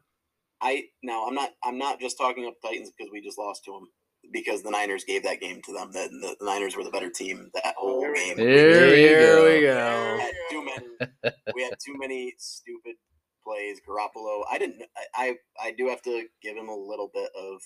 I 0.62 0.90
now 1.04 1.26
I'm 1.26 1.36
not 1.36 1.52
I'm 1.64 1.78
not 1.78 2.00
just 2.00 2.18
talking 2.18 2.46
up 2.46 2.54
Titans 2.62 2.92
because 2.96 3.12
we 3.12 3.22
just 3.22 3.38
lost 3.38 3.64
to 3.66 3.72
them 3.74 3.88
because 4.32 4.62
the 4.64 4.72
Niners 4.72 5.04
gave 5.04 5.24
that 5.24 5.40
game 5.42 5.62
to 5.64 5.74
them. 5.74 5.92
The, 5.92 6.10
the, 6.22 6.36
the 6.40 6.46
Niners 6.46 6.76
were 6.76 6.84
the 6.84 6.92
better 6.92 7.10
team 7.10 7.50
that 7.54 7.76
whole 7.78 8.02
There 8.02 8.12
we 8.12 8.20
game. 8.20 8.38
There 8.38 8.92
we 8.92 9.10
go. 9.10 9.44
we 9.46 9.54
We 9.56 9.62
go. 9.62 10.18
had 10.20 10.34
too 10.52 10.66
many. 10.66 10.86
We 11.56 11.64
had 11.64 11.74
too 11.84 11.98
many 11.98 12.34
stupid 12.38 12.96
plays. 13.44 13.80
Garoppolo. 13.88 14.44
I 14.50 14.58
didn't. 14.58 14.84
I 14.96 15.06
I 15.16 15.36
I 15.68 15.72
do 15.72 15.88
have 15.90 16.02
to 16.04 16.26
give 16.42 16.56
him 16.56 16.70
a 16.70 16.76
little 16.76 17.10
bit 17.14 17.30
of 17.38 17.62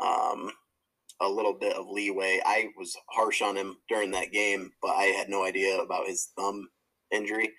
um 0.00 0.50
a 1.20 1.28
little 1.28 1.52
bit 1.52 1.76
of 1.76 1.86
leeway. 1.88 2.40
I 2.44 2.68
was 2.76 2.96
harsh 3.10 3.40
on 3.42 3.56
him 3.56 3.76
during 3.88 4.10
that 4.12 4.32
game, 4.32 4.70
but 4.82 4.92
I 4.96 5.04
had 5.04 5.28
no 5.28 5.44
idea 5.44 5.78
about 5.78 6.06
his 6.08 6.30
thumb 6.36 6.68
injury. 7.12 7.50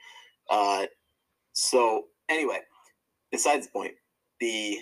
Uh, 0.50 0.88
so 1.54 2.06
anyway, 2.30 2.60
besides 3.32 3.68
the 3.68 3.72
point, 3.72 3.94
the 4.40 4.80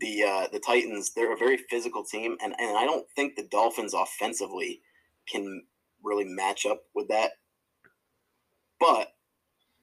the 0.00 0.22
uh, 0.22 0.46
the 0.52 0.60
Titans 0.60 1.12
they're 1.14 1.32
a 1.32 1.36
very 1.36 1.56
physical 1.56 2.04
team, 2.04 2.36
and 2.42 2.54
and 2.58 2.76
I 2.76 2.84
don't 2.84 3.06
think 3.14 3.36
the 3.36 3.48
Dolphins 3.50 3.94
offensively 3.94 4.80
can 5.30 5.62
really 6.02 6.24
match 6.24 6.66
up 6.66 6.82
with 6.94 7.08
that. 7.08 7.32
But 8.78 9.08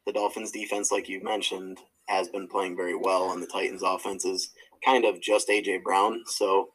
the 0.06 0.14
Dolphins 0.14 0.52
defense, 0.52 0.92
like 0.92 1.10
you 1.10 1.22
mentioned, 1.24 1.80
has 2.08 2.30
been 2.30 2.48
playing 2.48 2.76
very 2.76 2.96
well, 2.96 3.32
and 3.32 3.42
the 3.42 3.48
Titans 3.48 3.84
offense 3.84 4.26
is 4.26 4.52
kind 4.84 5.06
of 5.06 5.22
just 5.22 5.50
AJ 5.50 5.84
Brown. 5.84 6.22
So 6.28 6.70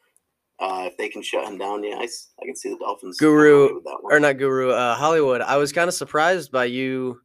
uh, 0.59 0.83
if 0.87 0.97
they 0.97 1.09
can 1.09 1.21
shut 1.21 1.47
him 1.47 1.57
down, 1.57 1.83
yeah, 1.83 1.95
I 1.97 2.45
can 2.45 2.55
see 2.55 2.69
the 2.69 2.77
Dolphins. 2.77 3.17
Guru, 3.17 3.75
with 3.75 3.83
that 3.85 3.97
one. 4.01 4.13
or 4.13 4.19
not 4.19 4.37
Guru, 4.37 4.71
uh, 4.71 4.95
Hollywood. 4.95 5.41
I 5.41 5.57
was 5.57 5.71
kind 5.71 5.87
of 5.87 5.93
surprised 5.93 6.51
by 6.51 6.65
you. 6.65 7.21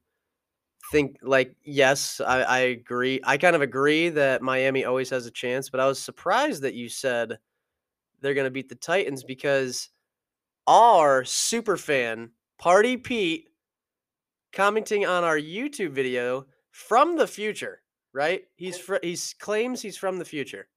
Think 0.92 1.18
like 1.22 1.56
yes, 1.64 2.20
I, 2.20 2.42
I 2.42 2.58
agree. 2.58 3.20
I 3.24 3.36
kind 3.36 3.56
of 3.56 3.62
agree 3.62 4.10
that 4.10 4.42
Miami 4.42 4.84
always 4.84 5.10
has 5.10 5.26
a 5.26 5.30
chance, 5.30 5.70
but 5.70 5.80
I 5.80 5.86
was 5.86 5.98
surprised 5.98 6.62
that 6.62 6.74
you 6.74 6.88
said 6.88 7.38
they're 8.20 8.34
going 8.34 8.46
to 8.46 8.50
beat 8.50 8.68
the 8.68 8.74
Titans 8.74 9.24
because 9.24 9.88
our 10.66 11.24
super 11.24 11.76
fan 11.76 12.30
Party 12.58 12.96
Pete 12.96 13.48
commenting 14.52 15.04
on 15.04 15.24
our 15.24 15.38
YouTube 15.38 15.90
video 15.90 16.46
from 16.70 17.16
the 17.16 17.26
future, 17.26 17.82
right? 18.12 18.42
He's 18.56 18.78
fr- 18.78 18.96
he's 19.02 19.34
claims 19.38 19.82
he's 19.82 19.96
from 19.96 20.18
the 20.18 20.24
future. 20.24 20.68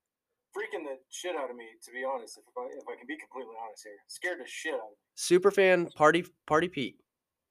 Freaking 0.56 0.84
the 0.84 0.96
shit 1.10 1.36
out 1.36 1.50
of 1.50 1.56
me, 1.56 1.66
to 1.84 1.92
be 1.92 2.04
honest. 2.04 2.38
If 2.38 2.44
I 2.56 2.66
if 2.76 2.84
I 2.88 2.96
can 2.96 3.06
be 3.06 3.16
completely 3.16 3.54
honest 3.64 3.84
here, 3.84 3.92
scared 4.08 4.40
the 4.40 4.46
shit 4.46 4.74
out 4.74 4.80
of 4.80 4.90
me. 4.90 4.96
Superfan 5.16 5.94
Party 5.94 6.24
Party 6.46 6.68
Pete. 6.68 6.96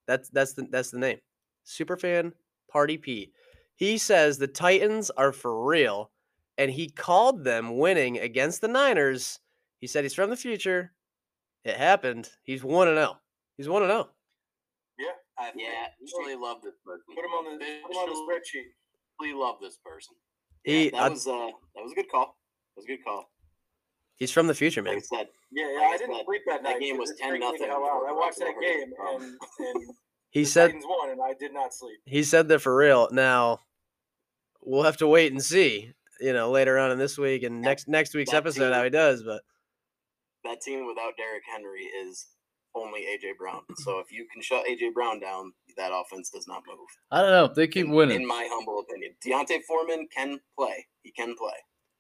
That's 0.07 0.29
that's 0.29 0.53
the 0.53 0.67
that's 0.69 0.91
the 0.91 0.99
name. 0.99 1.19
Superfan 1.65 2.33
Party 2.69 2.97
Pete. 2.97 3.31
He 3.75 3.97
says 3.97 4.37
the 4.37 4.47
Titans 4.47 5.09
are 5.11 5.31
for 5.31 5.65
real, 5.65 6.11
and 6.57 6.71
he 6.71 6.89
called 6.89 7.43
them 7.43 7.77
winning 7.77 8.17
against 8.19 8.61
the 8.61 8.67
Niners. 8.67 9.39
He 9.79 9.87
said 9.87 10.03
he's 10.03 10.13
from 10.15 10.29
the 10.29 10.35
future. 10.37 10.93
It 11.63 11.77
happened. 11.77 12.29
He's 12.43 12.63
one 12.63 12.87
and 12.87 12.97
zero. 12.97 13.17
He's 13.57 13.69
one 13.69 13.83
and 13.83 13.91
oh. 13.91 13.95
zero. 13.95 15.11
I 15.39 15.51
Yeah. 15.55 15.87
officially 16.01 16.35
love 16.35 16.63
this 16.63 16.73
person. 16.83 17.03
Put 17.13 17.23
him 17.23 17.31
on 17.31 17.59
the 17.59 17.65
put 17.83 17.91
him 17.91 17.97
on 17.97 18.09
the 18.09 18.15
spreadsheet. 18.25 18.73
Officially 19.19 19.39
love 19.39 19.57
this 19.61 19.77
person. 19.85 20.15
Yeah, 20.65 20.73
He 20.73 20.89
that 20.89 20.97
I- 21.03 21.09
was 21.09 21.27
uh, 21.27 21.51
that 21.75 21.83
was 21.83 21.91
a 21.91 21.95
good 21.95 22.09
call. 22.09 22.25
That 22.75 22.81
was 22.81 22.85
a 22.85 22.87
good 22.87 23.03
call. 23.03 23.29
he's 24.15 24.31
from 24.31 24.47
the 24.47 24.55
future, 24.55 24.81
Like 24.81 24.89
I 24.91 24.93
man. 24.95 25.03
said, 25.03 25.27
Yeah, 25.51 25.69
yeah. 25.69 25.77
Like 25.77 25.83
I 25.83 25.93
I 25.93 25.97
didn't 25.97 26.15
said, 26.15 26.25
sleep 26.25 26.41
that 26.47 26.63
that 26.63 26.79
game 26.79 26.97
was 26.97 27.11
it 27.11 27.17
freaked 27.19 27.43
me 27.45 27.51
10-0 27.51 27.59
the 27.59 27.65
hell 27.67 28.05
I 28.09 28.11
watched 28.13 28.39
that 28.39 28.55
game 28.59 28.91
and, 28.97 29.23
and 29.59 29.85
He 30.37 30.43
the 30.43 30.49
said 30.49 30.65
Titans 30.67 30.85
won, 30.87 31.09
and 31.09 31.21
I 31.21 31.33
did 31.33 31.53
not 31.53 31.73
sleep. 31.73 31.99
he 32.05 32.21
said 32.23 32.47
they're 32.47 32.59
for 32.59 32.75
real. 32.75 33.09
Now 33.11 33.61
we'll 34.61 34.83
have 34.83 34.97
to 34.97 35.07
wait 35.07 35.31
and 35.31 35.41
see. 35.43 35.93
You 36.19 36.33
know, 36.33 36.49
later 36.51 36.77
on 36.79 36.91
in 36.91 36.97
this 36.97 37.17
week 37.17 37.43
and 37.43 37.63
That- 37.63 37.69
next 37.69 37.87
next 37.87 38.13
week's 38.15 38.31
that 38.31 38.37
episode 38.37 38.71
how 38.73 38.79
team- 38.79 38.85
he 38.85 38.89
does. 38.91 39.23
But 39.23 39.41
that 40.43 40.61
team 40.61 40.85
without 40.87 41.17
Derrick 41.17 41.43
Henry 41.51 41.83
is 41.85 42.27
only 42.75 43.01
AJ 43.01 43.33
Brown. 43.37 43.63
So 43.77 43.99
if 43.99 44.11
you 44.11 44.27
can 44.31 44.41
shut 44.41 44.65
AJ 44.67 44.93
Brown 44.93 45.19
down, 45.19 45.53
that 45.77 45.91
offense 45.93 46.29
does 46.29 46.47
not 46.47 46.63
move. 46.67 46.87
I 47.11 47.21
don't 47.21 47.31
know. 47.31 47.53
They 47.53 47.67
keep 47.67 47.85
in, 47.85 47.91
winning. 47.91 48.21
In 48.21 48.27
my 48.27 48.47
humble 48.51 48.79
opinion, 48.79 49.15
D'Onta 49.23 49.59
Foreman 49.67 50.07
can 50.15 50.39
play. 50.57 50.85
He 51.03 51.11
can 51.11 51.35
play, 51.35 51.55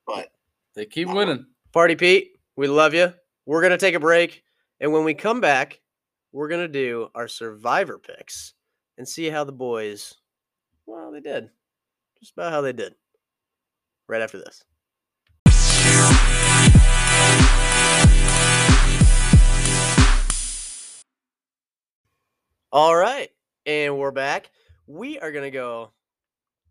but 0.05 0.29
They 0.75 0.85
keep 0.85 1.07
Not 1.07 1.17
winning. 1.17 1.45
Party 1.73 1.95
Pete, 1.95 2.37
we 2.55 2.67
love 2.67 2.93
you. 2.93 3.13
We're 3.45 3.61
going 3.61 3.71
to 3.71 3.77
take 3.77 3.95
a 3.95 3.99
break. 3.99 4.43
And 4.79 4.91
when 4.93 5.03
we 5.03 5.13
come 5.15 5.41
back, 5.41 5.79
we're 6.37 6.47
going 6.47 6.61
to 6.61 6.67
do 6.67 7.09
our 7.15 7.27
survivor 7.27 7.97
picks 7.97 8.53
and 8.99 9.09
see 9.09 9.27
how 9.27 9.43
the 9.43 9.51
boys, 9.51 10.13
well, 10.85 11.11
they 11.11 11.19
did. 11.19 11.49
Just 12.19 12.33
about 12.33 12.51
how 12.51 12.61
they 12.61 12.73
did. 12.73 12.93
Right 14.07 14.21
after 14.21 14.37
this. 14.37 14.63
All 22.71 22.95
right. 22.95 23.29
And 23.65 23.97
we're 23.97 24.11
back. 24.11 24.51
We 24.85 25.17
are 25.17 25.31
going 25.31 25.43
to 25.43 25.49
go 25.49 25.91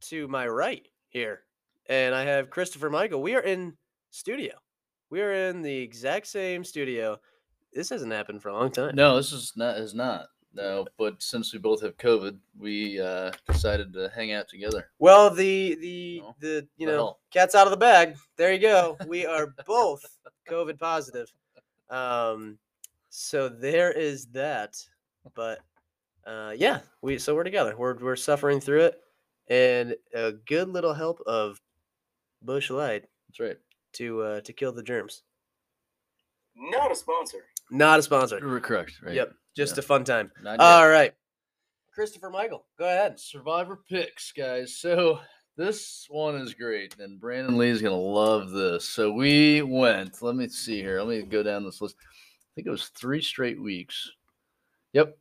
to 0.02 0.28
my 0.28 0.46
right 0.46 0.86
here. 1.08 1.40
And 1.88 2.14
I 2.14 2.22
have 2.22 2.50
Christopher 2.50 2.88
Michael. 2.88 3.20
We 3.20 3.34
are 3.34 3.42
in 3.42 3.76
studio. 4.12 4.52
We 5.10 5.22
are 5.22 5.32
in 5.32 5.62
the 5.62 5.76
exact 5.76 6.28
same 6.28 6.62
studio. 6.62 7.18
This 7.76 7.90
hasn't 7.90 8.12
happened 8.12 8.42
for 8.42 8.48
a 8.48 8.54
long 8.54 8.72
time. 8.72 8.96
No, 8.96 9.16
this 9.16 9.32
is 9.32 9.52
not 9.54 9.76
is 9.76 9.94
not. 9.94 10.28
No, 10.54 10.86
but 10.96 11.22
since 11.22 11.52
we 11.52 11.58
both 11.58 11.82
have 11.82 11.98
COVID, 11.98 12.38
we 12.58 12.98
uh, 12.98 13.30
decided 13.46 13.92
to 13.92 14.10
hang 14.14 14.32
out 14.32 14.48
together. 14.48 14.88
Well, 14.98 15.28
the 15.28 15.76
the 15.82 16.20
No. 16.24 16.34
the 16.40 16.66
you 16.78 16.86
know 16.86 16.92
hell? 16.94 17.20
cat's 17.30 17.54
out 17.54 17.66
of 17.66 17.70
the 17.70 17.76
bag. 17.76 18.16
There 18.36 18.52
you 18.52 18.58
go. 18.60 18.96
We 19.06 19.26
are 19.26 19.54
both 19.66 20.02
COVID 20.48 20.78
positive. 20.78 21.30
Um, 21.90 22.56
so 23.10 23.50
there 23.50 23.92
is 23.92 24.26
that. 24.28 24.76
But 25.34 25.58
uh, 26.26 26.54
yeah, 26.56 26.80
we 27.02 27.18
so 27.18 27.34
we're 27.34 27.44
together. 27.44 27.74
We're 27.76 27.98
we're 27.98 28.16
suffering 28.16 28.58
through 28.58 28.84
it, 28.86 29.00
and 29.48 29.94
a 30.14 30.32
good 30.32 30.70
little 30.70 30.94
help 30.94 31.20
of 31.26 31.60
Busch 32.40 32.70
Light 32.70 33.04
That's 33.28 33.40
right. 33.40 33.58
to 33.94 34.22
uh, 34.22 34.40
to 34.40 34.52
kill 34.54 34.72
the 34.72 34.82
germs. 34.82 35.22
Not 36.56 36.90
a 36.90 36.94
sponsor. 36.96 37.44
Not 37.70 37.98
a 37.98 38.02
sponsor. 38.02 38.38
Correct. 38.60 38.92
Right. 39.02 39.14
Yep, 39.14 39.34
just 39.56 39.76
Yeah. 39.76 39.80
a 39.80 39.82
fun 39.82 40.04
time. 40.04 40.30
All 40.58 40.88
right, 40.88 41.14
Christopher 41.92 42.30
Michael, 42.30 42.66
go 42.78 42.84
ahead. 42.84 43.18
Survivor 43.18 43.80
picks, 43.88 44.32
guys. 44.32 44.76
So 44.78 45.20
this 45.56 46.06
one 46.08 46.36
is 46.36 46.54
great, 46.54 46.96
and 46.98 47.20
Brandon 47.20 47.56
Lee 47.58 47.70
is 47.70 47.82
gonna 47.82 47.96
love 47.96 48.50
this. 48.50 48.84
So 48.88 49.12
we 49.12 49.62
went. 49.62 50.22
Let 50.22 50.36
me 50.36 50.48
see 50.48 50.80
here. 50.80 51.00
Let 51.02 51.08
me 51.08 51.22
go 51.22 51.42
down 51.42 51.64
this 51.64 51.80
list. 51.80 51.96
I 52.00 52.50
think 52.54 52.66
it 52.66 52.70
was 52.70 52.88
three 52.88 53.20
straight 53.22 53.60
weeks. 53.60 54.10
Yep, 54.92 55.18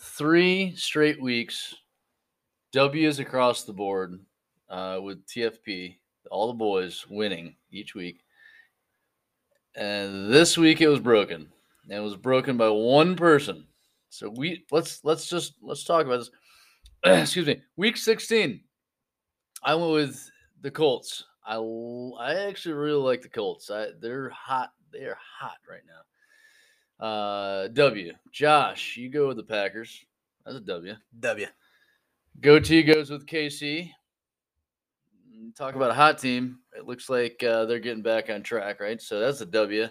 three 0.00 0.74
straight 0.76 1.20
weeks. 1.20 1.74
W's 2.72 3.18
across 3.18 3.64
the 3.64 3.72
board 3.72 4.18
uh, 4.70 4.98
with 5.02 5.26
TFP. 5.26 5.98
All 6.30 6.46
the 6.46 6.54
boys 6.54 7.04
winning 7.10 7.56
each 7.70 7.94
week. 7.94 8.20
And 9.74 10.32
this 10.32 10.56
week 10.56 10.80
it 10.80 10.88
was 10.88 11.00
broken. 11.00 11.52
And 11.84 11.92
it 11.92 12.00
was 12.00 12.16
broken 12.16 12.56
by 12.56 12.68
one 12.68 13.16
person. 13.16 13.66
So 14.08 14.28
we 14.28 14.64
let's 14.70 15.00
let's 15.04 15.28
just 15.28 15.54
let's 15.62 15.84
talk 15.84 16.06
about 16.06 16.18
this. 16.18 16.30
excuse 17.04 17.46
me, 17.46 17.62
week 17.76 17.96
16. 17.96 18.60
I 19.64 19.74
went 19.74 19.92
with 19.92 20.30
the 20.60 20.70
Colts. 20.70 21.24
I 21.46 21.56
I 21.56 22.46
actually 22.46 22.74
really 22.74 23.02
like 23.02 23.22
the 23.22 23.28
Colts. 23.28 23.70
I, 23.70 23.88
they're 24.00 24.30
hot. 24.30 24.70
They 24.92 25.00
are 25.00 25.18
hot 25.40 25.56
right 25.68 25.82
now. 25.86 27.06
Uh, 27.06 27.68
W. 27.68 28.12
Josh, 28.30 28.96
you 28.96 29.08
go 29.08 29.28
with 29.28 29.36
the 29.36 29.42
Packers. 29.42 30.04
That's 30.44 30.58
a 30.58 30.60
W. 30.60 30.94
W. 31.18 31.46
Goatee 32.40 32.82
goes 32.82 33.10
with 33.10 33.26
KC. 33.26 33.90
Talk 35.56 35.74
about 35.74 35.90
a 35.90 35.94
hot 35.94 36.18
team. 36.18 36.58
It 36.76 36.86
looks 36.86 37.10
like 37.10 37.42
uh, 37.42 37.64
they're 37.66 37.80
getting 37.80 38.02
back 38.02 38.30
on 38.30 38.42
track, 38.42 38.80
right? 38.80 39.00
So 39.00 39.20
that's 39.20 39.40
a 39.40 39.46
W. 39.46 39.88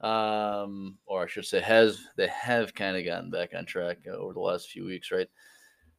Um, 0.00 0.98
or 1.06 1.24
I 1.24 1.26
should 1.26 1.44
say, 1.44 1.60
has 1.60 2.00
they 2.16 2.28
have 2.28 2.74
kind 2.74 2.96
of 2.96 3.04
gotten 3.04 3.30
back 3.30 3.50
on 3.54 3.66
track 3.66 3.98
uh, 4.06 4.12
over 4.12 4.32
the 4.32 4.40
last 4.40 4.70
few 4.70 4.84
weeks, 4.84 5.10
right? 5.10 5.28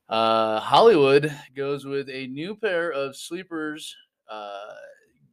Uh, 0.10 0.60
Hollywood 0.60 1.32
goes 1.56 1.86
with 1.86 2.10
a 2.10 2.28
new 2.28 2.56
pair 2.56 2.92
of 2.92 3.16
sleepers, 3.16 3.96
uh, 4.30 4.74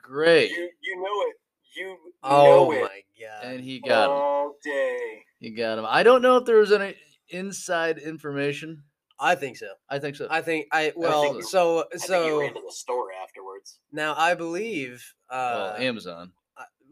gray, 0.03 0.49
You 0.49 0.71
you 0.83 0.97
know 0.97 1.29
it. 1.29 1.37
You 1.77 1.97
Oh 2.23 2.45
know 2.45 2.73
it 2.73 2.77
Oh 2.77 2.81
my 2.83 3.03
god. 3.21 3.45
and 3.45 3.61
he 3.61 3.81
got 3.81 4.05
'em. 4.11 4.17
all 4.17 4.55
day. 4.63 5.25
He 5.41 5.51
got 5.51 5.79
him. 5.79 5.87
I 5.89 6.03
don't 6.03 6.23
know 6.23 6.37
if 6.37 6.45
there 6.45 6.59
was 6.59 6.73
any 6.73 6.95
inside 7.31 7.99
information. 7.99 8.85
I 9.21 9.35
think 9.35 9.57
so. 9.57 9.69
I 9.89 9.99
think 9.99 10.15
so. 10.17 10.29
I 10.31 10.43
think 10.43 10.67
I 10.73 10.85
think 10.91 10.97
well 10.97 11.37
you- 11.37 11.43
so 11.43 11.81
I 11.81 11.83
think 11.97 12.03
you 12.03 12.07
so 12.09 12.39
ran 12.41 12.55
to 12.55 12.61
the 12.65 12.73
store 12.73 13.13
afterwards. 13.13 13.81
now 13.93 14.15
I 14.17 14.35
believe 14.35 15.15
well, 15.31 15.73
uh 15.75 15.77
Amazon. 15.79 16.33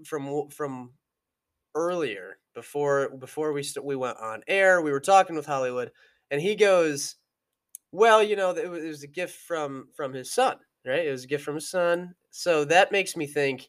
from 0.05 0.25
w- 0.27 0.51
from 0.51 0.93
earlier 1.77 2.39
before 2.55 3.11
before 3.19 3.53
we 3.53 3.63
st- 3.63 3.87
we 3.87 3.97
went 3.97 4.19
on 4.19 4.43
air 4.49 4.83
we 4.83 4.93
were 4.93 5.01
talking 5.01 5.37
with 5.37 5.47
Hollywood 5.47 5.93
and 6.33 6.43
he 6.43 6.57
goes 6.57 7.17
well 7.93 8.23
you 8.23 8.37
know 8.37 8.51
it 8.51 8.71
was, 8.71 8.85
it 8.85 8.89
was 8.89 9.03
a 9.03 9.09
gift 9.09 9.37
from 9.37 9.89
from 9.95 10.13
his 10.15 10.33
son 10.33 10.59
right? 10.87 11.07
It 11.07 11.11
was 11.11 11.25
a 11.25 11.29
gift 11.29 11.45
from 11.45 11.57
his 11.57 11.69
son. 11.69 12.15
So 12.31 12.65
that 12.67 12.93
makes 12.93 13.17
me 13.17 13.27
think 13.27 13.69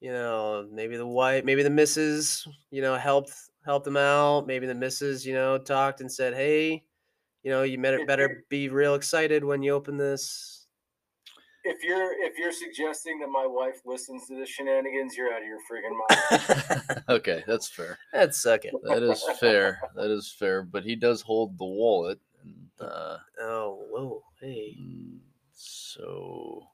you 0.00 0.12
know 0.12 0.68
maybe 0.72 0.96
the 0.96 1.06
wife 1.06 1.44
maybe 1.44 1.62
the 1.62 1.70
missus 1.70 2.46
you 2.70 2.82
know 2.82 2.96
helped 2.96 3.32
helped 3.64 3.86
him 3.86 3.96
out. 3.96 4.46
Maybe 4.46 4.66
the 4.66 4.74
missus 4.74 5.26
you 5.26 5.34
know 5.34 5.58
talked 5.58 6.00
and 6.00 6.12
said 6.12 6.34
hey 6.34 6.84
you 7.44 7.50
know 7.52 7.62
you 7.64 7.80
better 7.80 8.04
better 8.06 8.44
be 8.50 8.68
real 8.70 8.94
excited 8.96 9.44
when 9.44 9.62
you 9.62 9.72
open 9.72 9.96
this 9.98 10.61
If 11.64 11.84
you're 11.84 12.12
if 12.24 12.36
you're 12.38 12.52
suggesting 12.52 13.20
that 13.20 13.28
my 13.28 13.46
wife 13.46 13.76
listens 13.86 14.26
to 14.26 14.36
the 14.36 14.44
shenanigans, 14.46 15.16
you're 15.16 15.32
out 15.32 15.42
of 15.42 15.46
your 15.46 15.58
freaking 15.70 15.96
mind. 16.90 17.02
okay, 17.08 17.44
that's 17.46 17.68
fair. 17.68 17.98
that's 18.12 18.38
second. 18.42 18.78
That 18.82 19.02
is 19.02 19.22
fair. 19.38 19.80
That 19.94 20.10
is 20.10 20.28
fair. 20.36 20.62
But 20.62 20.84
he 20.84 20.96
does 20.96 21.22
hold 21.22 21.56
the 21.58 21.64
wallet, 21.64 22.18
and 22.42 22.68
uh, 22.80 23.18
oh 23.40 23.86
whoa 23.90 24.22
hey 24.40 24.76
mm, 24.80 25.18
so 25.52 26.66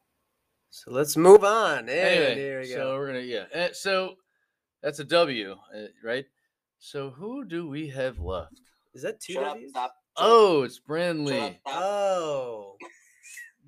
So 0.70 0.90
let's 0.90 1.16
move 1.16 1.44
on. 1.44 1.80
And 1.80 1.90
anyway, 1.90 2.34
here 2.36 2.60
we 2.60 2.66
so 2.66 2.76
go. 2.76 2.94
we're 2.96 3.06
gonna 3.08 3.20
yeah. 3.20 3.44
eh, 3.52 3.68
So 3.72 4.14
that's 4.82 5.00
a 5.00 5.04
W, 5.04 5.52
uh, 5.74 5.78
right? 6.02 6.24
So 6.78 7.10
who 7.10 7.44
do 7.44 7.68
we 7.68 7.88
have 7.88 8.20
left? 8.20 8.60
Is 8.94 9.02
that 9.02 9.20
two 9.20 9.34
Shut 9.34 9.44
up, 9.44 9.56
W's? 9.56 9.70
stop. 9.70 9.94
Oh, 10.16 10.62
it's 10.62 10.76
shut 10.76 10.82
up, 10.84 10.88
Brandley. 10.88 11.58
stop. 11.60 11.82
Oh, 11.82 12.76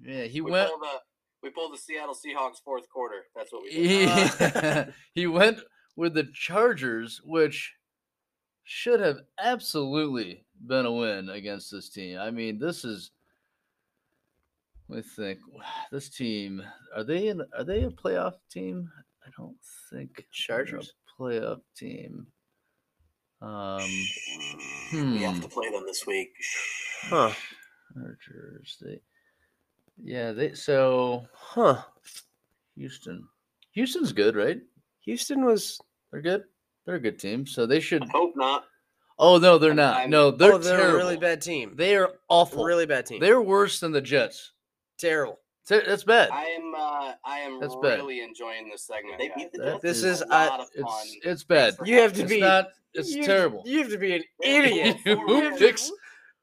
Yeah, 0.03 0.25
he 0.25 0.41
we 0.41 0.51
went. 0.51 0.69
pulled 0.71 0.83
the 0.83 0.99
we 1.43 1.51
pulled 1.51 1.73
the 1.73 1.79
Seattle 1.79 2.15
Seahawks 2.15 2.63
fourth 2.65 2.89
quarter. 2.89 3.27
That's 3.35 3.53
what 3.53 3.63
we 3.63 3.71
did. 3.71 3.87
He, 3.91 4.07
Uh. 4.07 4.85
he 5.15 5.27
went 5.27 5.61
with 5.97 6.15
the 6.15 6.29
Chargers, 6.35 7.21
which 7.25 7.75
should 8.65 9.01
have 9.01 9.19
absolutely 9.39 10.45
been 10.67 10.87
a 10.87 10.93
win 10.93 11.29
against 11.31 11.71
this 11.71 11.89
team. 11.89 12.19
I 12.19 12.31
mean, 12.31 12.59
this 12.59 12.85
is. 12.85 13.11
Let 14.89 14.97
me 14.99 15.03
think. 15.03 15.39
This 15.93 16.09
team 16.09 16.63
are 16.95 17.03
they 17.05 17.29
in? 17.29 17.43
Are 17.57 17.65
they 17.65 17.83
a 17.85 17.91
playoff 17.91 18.35
team? 18.51 18.91
I 19.27 19.31
don't 19.37 19.57
think 19.93 20.17
they're 20.17 20.25
a 20.25 20.33
Chargers? 20.33 20.93
playoff 21.19 21.61
team. 21.77 22.27
Um, 23.43 23.81
We 24.93 25.19
have 25.23 25.37
Hmm. 25.37 25.41
to 25.41 25.49
play 25.49 25.71
them 25.71 25.85
this 25.87 26.07
week. 26.07 26.31
huh, 27.03 27.33
Chargers. 27.95 28.77
They, 28.81 29.01
yeah, 30.05 30.33
they. 30.33 30.55
So 30.55 31.27
huh. 31.33 31.83
Houston, 32.77 33.27
Houston's 33.73 34.13
good, 34.13 34.37
right? 34.37 34.61
Houston 35.05 35.45
was. 35.45 35.81
They're 36.13 36.23
good. 36.23 36.45
They're 36.87 36.97
a 36.97 37.01
good 37.01 37.19
team, 37.19 37.47
so 37.47 37.67
they 37.67 37.81
should. 37.81 38.03
I 38.03 38.09
hope 38.11 38.33
not. 38.37 38.65
Oh 39.19 39.39
no, 39.39 39.59
they're 39.59 39.75
not. 39.75 39.97
I'm- 39.97 40.11
no, 40.11 40.31
they're, 40.31 40.55
oh, 40.55 40.59
they're 40.59 40.77
terrible. 40.79 40.95
a 40.97 40.99
really 40.99 41.17
bad 41.17 41.43
team. 41.43 41.75
They 41.77 41.95
are 41.97 42.15
awful. 42.29 42.65
really 42.65 42.87
bad 42.87 43.07
team. 43.07 43.21
They're 43.21 43.43
worse 43.43 43.79
than 43.81 43.93
the 43.93 44.01
Jets. 44.01 44.53
terrible. 44.99 45.39
Te- 45.69 45.81
That's 45.87 46.05
bad. 46.05 46.31
I 46.33 46.45
am 46.47 46.75
uh, 46.77 47.13
I 47.25 47.39
am 47.41 47.61
That's 47.61 47.77
bad. 47.83 47.99
really 47.99 48.23
enjoying 48.23 48.71
this 48.71 48.83
segment. 48.83 49.19
They 49.19 49.29
guys. 49.29 49.37
beat 49.37 49.53
the 49.53 49.59
That 49.59 49.71
Jets. 49.73 49.83
This 49.83 49.97
is- 49.99 50.05
is 50.05 50.23
a 50.23 50.33
I- 50.35 50.47
lot 50.49 50.61
of 50.61 50.69
fun. 50.71 50.85
It's 51.05 51.27
it's 51.27 51.45
bad. 51.45 51.75
You 51.85 52.01
have 52.01 52.15
to 52.15 52.23
It's 52.23 52.31
be. 52.31 52.41
not. 52.41 52.69
It's 52.95 53.15
you- 53.15 53.23
terrible. 53.25 53.63
You 53.67 53.79
have 53.83 53.91
to 53.91 53.99
be 53.99 54.17
an 54.17 54.23
idiot. 54.43 54.97
who 55.05 55.17
Four 55.27 55.51
picks? 55.59 55.91
wins. 55.91 56.00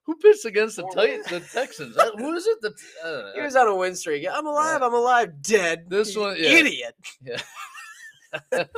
Who 0.08 0.16
picks 0.16 0.46
against 0.46 0.78
the 0.78 0.90
Titans? 0.96 1.28
The 1.28 1.42
Texans? 1.42 1.98
Uh, 1.98 2.12
Who 2.18 2.34
is 2.34 2.48
it? 2.48 2.62
The 2.62 2.74
I. 3.06 3.32
He 3.36 3.42
was 3.42 3.58
on 3.58 3.68
a 3.68 3.76
win 3.76 3.94
streak. 3.94 4.26
I'm 4.32 4.48
alive. 4.48 4.82
I'm 4.82 4.94
alive. 4.94 5.42
Dead. 5.42 5.90
This 5.90 6.16
one- 6.16 6.38
yeah. 6.40 6.50
idiot. 6.50 6.96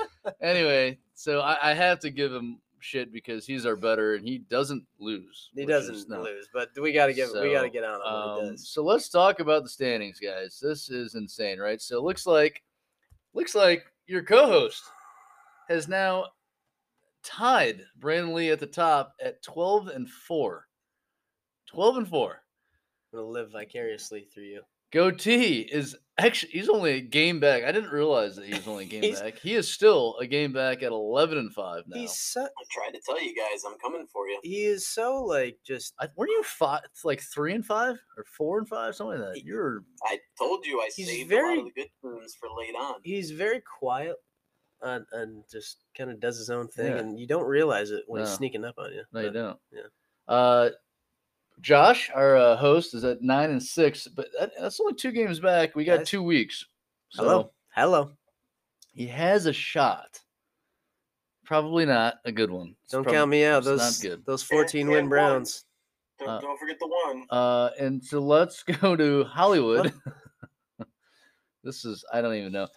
anyway, 0.42 0.98
so 1.14 1.42
I, 1.42 1.72
I 1.72 1.74
have 1.76 2.00
to 2.00 2.10
give 2.10 2.34
him 2.34 2.60
shit 2.80 3.14
because 3.14 3.46
he's 3.46 3.68
our 3.68 3.76
better 3.76 4.16
and 4.16 4.28
he 4.28 4.40
doesn't 4.40 4.84
lose. 5.00 5.50
He 5.54 5.68
doesn't 5.68 6.10
love, 6.10 6.28
but 6.52 6.70
we 6.82 6.92
got 6.94 7.08
to 7.08 7.14
give. 7.14 7.30
we 7.40 7.52
got 7.52 7.62
to 7.62 7.70
get 7.70 7.84
on 7.84 8.42
him 8.42 8.48
Um, 8.52 8.58
so 8.58 8.84
let's 8.84 9.08
talk 9.08 9.40
about 9.40 9.62
the 9.62 9.70
standings, 9.70 10.20
guys. 10.20 10.60
This 10.60 10.90
is 10.90 11.14
insane, 11.14 11.60
right? 11.60 11.80
So 11.80 11.98
it 12.00 12.04
looks 12.04 12.26
like 12.26 12.64
looks 13.36 13.54
like 13.54 13.86
your 14.08 14.24
co-host 14.24 14.84
has 15.68 15.88
now 15.88 16.26
tied 17.22 17.84
Brandon 18.00 18.34
Lee 18.34 18.50
at 18.50 18.60
the 18.60 18.66
top 18.66 19.14
at 19.24 19.44
12 19.44 19.90
and 19.90 20.10
4. 20.10 20.66
12 21.70 21.98
and 21.98 22.08
4. 22.08 22.42
I'm 23.14 23.20
gonna 23.20 23.30
live 23.32 23.52
vicariously 23.52 24.28
through 24.34 24.44
you. 24.46 24.62
Goatee 24.92 25.60
is 25.72 25.96
actually 26.18 26.52
he's 26.52 26.68
only 26.70 26.94
a 26.94 27.02
game 27.02 27.40
back. 27.40 27.64
I 27.64 27.72
didn't 27.72 27.92
realize 27.92 28.36
that 28.36 28.46
he 28.46 28.54
was 28.56 28.68
only 28.68 28.86
a 28.86 28.88
game 29.02 29.14
back. 29.14 29.38
He 29.38 29.54
is 29.54 29.72
still 29.72 30.16
a 30.20 30.26
game 30.26 30.52
back 30.52 30.82
at 30.82 30.92
11 30.92 31.38
and 31.38 31.54
5 31.54 31.84
now. 31.88 31.98
He's 32.00 32.18
so. 32.18 32.42
I 32.44 32.64
tried 32.72 32.92
to 32.98 33.02
tell 33.06 33.22
you 33.22 33.36
guys, 33.36 33.64
I'm 33.68 33.78
coming 33.78 34.08
for 34.12 34.28
you. 34.28 34.40
He 34.44 34.66
is 34.66 34.88
so 34.88 35.24
like 35.24 35.58
just. 35.66 35.94
I, 36.00 36.08
weren't 36.16 36.32
you 36.32 36.42
five, 36.44 36.82
like 37.04 37.22
3 37.22 37.54
and 37.56 37.66
5 37.66 37.96
or 38.18 38.26
4 38.36 38.58
and 38.60 38.68
5 38.68 38.96
something 38.96 39.20
like 39.22 39.34
that? 39.36 39.44
You're 39.46 39.84
I 40.06 40.18
told 40.40 40.66
you 40.66 40.80
I 40.82 40.90
He's 40.96 41.08
saved 41.08 41.32
a 41.32 41.36
very- 41.36 41.58
lot 41.58 41.68
of 41.68 41.74
the 41.76 41.82
good 41.82 41.90
teams 42.02 42.36
for 42.40 42.50
late 42.58 42.74
on. 42.80 42.96
He's 43.04 43.30
very 43.32 43.62
quiet. 43.80 44.16
And, 44.82 45.06
and 45.12 45.44
just 45.52 45.84
kind 45.98 46.10
of 46.10 46.22
does 46.22 46.38
his 46.38 46.50
own 46.50 46.70
thing, 46.70 46.94
Yeah. 46.94 47.00
and 47.00 47.20
you 47.20 47.28
don't 47.28 47.46
realize 47.46 47.92
it 47.92 48.06
when 48.08 48.22
he's 48.22 48.30
sneaking 48.32 48.64
up 48.64 48.76
on 48.78 48.94
you. 48.94 49.04
No, 49.12 49.20
you 49.20 49.30
don't. 49.32 49.60
yeah. 49.74 49.82
Uh, 50.26 50.70
Josh, 51.62 52.10
our 52.14 52.38
uh, 52.38 52.56
host, 52.56 52.94
is 52.94 53.04
at 53.04 53.22
nine 53.22 53.50
and 53.52 53.62
six, 53.62 54.08
but 54.08 54.28
that, 54.40 54.52
that's 54.60 54.80
only 54.80 54.94
two 54.94 55.12
games 55.12 55.40
back. 55.40 55.76
We 55.76 55.84
got 55.84 56.00
Guys. 56.00 56.10
two 56.10 56.24
weeks. 56.24 56.66
So 57.10 57.24
Hello, 57.24 57.52
hello. 57.76 58.12
he 58.94 59.08
has 59.08 59.46
a 59.46 59.54
shot. 59.54 60.20
Probably 61.46 61.86
not 61.86 62.16
a 62.26 62.32
good 62.32 62.52
one. 62.52 62.76
It's 62.84 62.92
Don't 62.94 63.04
prob- 63.04 63.16
count 63.16 63.32
me 63.32 63.44
out. 63.46 63.60
it's 63.60 63.68
not 63.68 63.78
Those 63.78 64.00
good. 64.02 64.26
those 64.26 64.44
14 64.44 64.82
and 64.82 64.90
win 64.90 65.00
one. 65.06 65.10
Browns. 65.10 65.66
Don't, 66.20 66.30
Uh, 66.30 66.40
don't 66.42 66.60
forget 66.60 66.78
the 66.80 66.88
one. 67.06 67.26
Uh, 67.30 67.70
and 67.80 68.04
so 68.04 68.20
let's 68.20 68.62
go 68.82 68.96
to 68.96 69.24
Hollywood. 69.24 69.92
this 71.64 71.86
is 71.86 72.04
I 72.14 72.22
don't 72.22 72.36
even 72.36 72.52
know. 72.52 72.68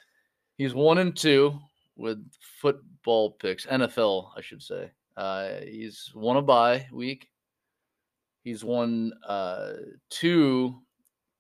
He's 0.56 0.74
one 0.74 0.98
and 0.98 1.14
two 1.16 1.58
with 1.96 2.24
football 2.60 3.32
picks, 3.32 3.66
NFL, 3.66 4.30
I 4.36 4.40
should 4.40 4.62
say. 4.62 4.90
Uh, 5.16 5.56
he's 5.62 6.10
won 6.14 6.36
a 6.38 6.42
bye 6.42 6.86
week. 6.92 7.28
He's 8.42 8.64
won 8.64 9.12
uh, 9.26 9.72
two 10.11 10.81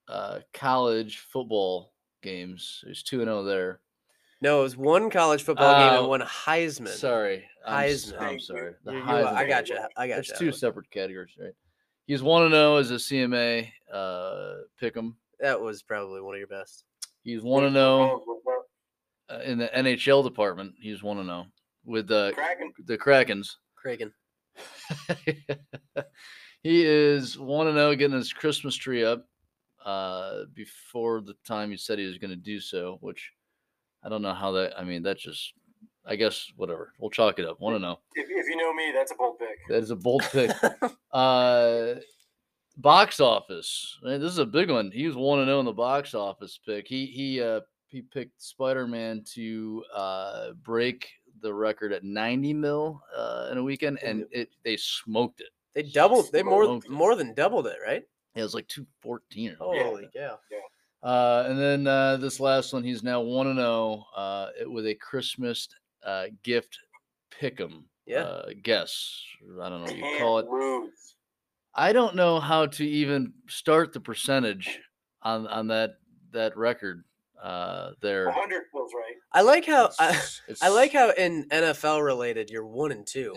uh, 0.08 0.40
college 0.54 1.18
football 1.32 1.92
games. 2.22 2.80
There's 2.84 3.02
two 3.02 3.20
and 3.20 3.26
zero 3.28 3.42
there. 3.42 3.80
No, 4.40 4.60
it 4.60 4.62
was 4.64 4.76
one 4.76 5.08
college 5.10 5.42
football 5.44 5.72
game 5.78 5.94
Oh, 5.94 6.00
and 6.00 6.08
one 6.08 6.20
Heisman. 6.22 6.88
Sorry, 6.88 7.44
I'm, 7.66 7.88
Heisman. 7.88 8.20
I'm 8.20 8.40
sorry. 8.40 8.72
The 8.84 8.92
You- 8.92 8.98
you- 8.98 9.04
Heisman. 9.04 9.34
I 9.34 9.46
got 9.46 9.68
you. 9.68 9.78
I 9.96 10.08
got 10.08 10.16
That's 10.16 10.28
you. 10.30 10.36
two 10.36 10.52
separate 10.52 10.90
categories, 10.90 11.30
right? 11.40 11.52
He's 12.06 12.22
one 12.22 12.42
and 12.44 12.52
zero 12.52 12.76
as 12.76 12.90
a 12.90 12.94
CMA 12.94 13.68
uh, 13.92 14.54
pick 14.78 14.96
'em. 14.96 15.16
That 15.40 15.60
was 15.60 15.82
probably 15.82 16.20
one 16.20 16.34
of 16.34 16.38
your 16.38 16.48
best. 16.48 16.84
He's 17.22 17.42
one 17.42 17.64
and 17.64 17.74
zero 17.74 18.22
uh, 19.30 19.38
in 19.44 19.58
the 19.58 19.68
NHL 19.68 20.24
department. 20.24 20.74
He's 20.80 21.02
one 21.02 21.18
and 21.18 21.28
zero 21.28 21.46
with 21.84 22.06
the 22.08 22.32
Kraken. 22.34 22.72
the 22.86 22.98
Krakens. 22.98 23.56
Kragen. 23.84 24.12
he 26.62 26.84
is 26.84 27.38
one 27.38 27.66
and 27.66 27.76
zero, 27.76 27.94
getting 27.94 28.16
his 28.16 28.32
Christmas 28.32 28.74
tree 28.74 29.04
up 29.04 29.26
uh, 29.84 30.44
before 30.54 31.20
the 31.20 31.34
time 31.46 31.70
he 31.70 31.76
said 31.76 31.98
he 31.98 32.06
was 32.06 32.18
going 32.18 32.30
to 32.30 32.36
do 32.36 32.60
so. 32.60 32.98
Which 33.00 33.32
I 34.02 34.08
don't 34.08 34.22
know 34.22 34.34
how 34.34 34.52
that. 34.52 34.78
I 34.78 34.84
mean, 34.84 35.02
that's 35.02 35.22
just. 35.22 35.54
I 36.04 36.16
guess 36.16 36.52
whatever. 36.56 36.92
We'll 36.98 37.10
chalk 37.10 37.38
it 37.38 37.46
up. 37.46 37.60
One 37.60 37.74
and 37.74 37.82
zero. 37.82 38.00
If, 38.16 38.26
if 38.28 38.48
you 38.48 38.56
know 38.56 38.74
me, 38.74 38.90
that's 38.92 39.12
a 39.12 39.14
bold 39.14 39.38
pick. 39.38 39.58
That 39.68 39.78
is 39.78 39.92
a 39.92 39.96
bold 39.96 40.24
pick. 40.32 40.50
uh, 41.12 41.94
box 42.76 43.20
office. 43.20 43.98
Man, 44.02 44.20
this 44.20 44.32
is 44.32 44.38
a 44.38 44.46
big 44.46 44.70
one. 44.70 44.90
He 44.90 45.06
was 45.06 45.16
one 45.16 45.40
and 45.40 45.48
zero 45.48 45.60
in 45.60 45.66
the 45.66 45.72
box 45.72 46.14
office 46.14 46.58
pick. 46.64 46.86
He 46.88 47.06
he 47.06 47.40
uh 47.40 47.60
he 47.88 48.02
picked 48.02 48.42
Spider 48.42 48.86
Man 48.86 49.22
to 49.34 49.84
uh 49.94 50.52
break 50.62 51.08
the 51.40 51.52
record 51.52 51.92
at 51.92 52.04
ninety 52.04 52.52
mil 52.52 53.02
uh 53.16 53.48
in 53.50 53.58
a 53.58 53.62
weekend, 53.62 53.98
and 54.02 54.26
it 54.30 54.50
they 54.64 54.76
smoked 54.76 55.40
it. 55.40 55.50
They 55.74 55.82
doubled. 55.82 56.30
They 56.32 56.42
more 56.42 56.64
Smoked 56.64 56.88
more 56.88 57.14
than 57.16 57.34
doubled 57.34 57.66
it, 57.66 57.76
right? 57.84 58.02
It 58.34 58.42
was 58.42 58.54
like 58.54 58.68
two 58.68 58.86
fourteen. 59.00 59.50
or 59.52 59.56
something 59.56 59.76
like 59.76 59.86
Holy 59.86 60.08
that. 60.14 60.38
cow! 61.02 61.08
Uh, 61.08 61.44
and 61.48 61.58
then 61.58 61.86
uh, 61.86 62.16
this 62.18 62.38
last 62.40 62.72
one, 62.72 62.84
he's 62.84 63.02
now 63.02 63.20
one 63.20 63.46
and 63.48 63.58
zero 63.58 64.04
uh, 64.16 64.48
it- 64.60 64.70
with 64.70 64.86
a 64.86 64.94
Christmas 64.94 65.68
uh, 66.04 66.26
gift 66.42 66.78
pick'em. 67.40 67.84
Yeah. 68.06 68.22
Uh, 68.22 68.50
guess 68.62 69.22
I 69.60 69.68
don't 69.68 69.80
know 69.84 69.92
what 69.92 69.96
you 69.96 70.18
call 70.18 70.38
it. 70.40 70.48
lose. 70.48 71.14
I 71.74 71.92
don't 71.92 72.14
know 72.16 72.38
how 72.40 72.66
to 72.66 72.86
even 72.86 73.32
start 73.48 73.92
the 73.92 74.00
percentage 74.00 74.78
on 75.22 75.46
on 75.46 75.68
that 75.68 75.92
that 76.32 76.56
record 76.56 77.04
uh 77.42 77.90
there. 78.00 78.26
100 78.26 78.62
feels 78.72 78.92
right. 78.94 79.14
I 79.32 79.42
like 79.42 79.66
how 79.66 79.90
I, 79.98 80.10
It's- 80.10 80.62
I 80.62 80.68
like 80.68 80.92
how 80.92 81.10
in 81.10 81.48
NFL 81.48 82.04
related 82.04 82.50
you're 82.50 82.66
one 82.66 82.92
and 82.92 83.06
two. 83.06 83.34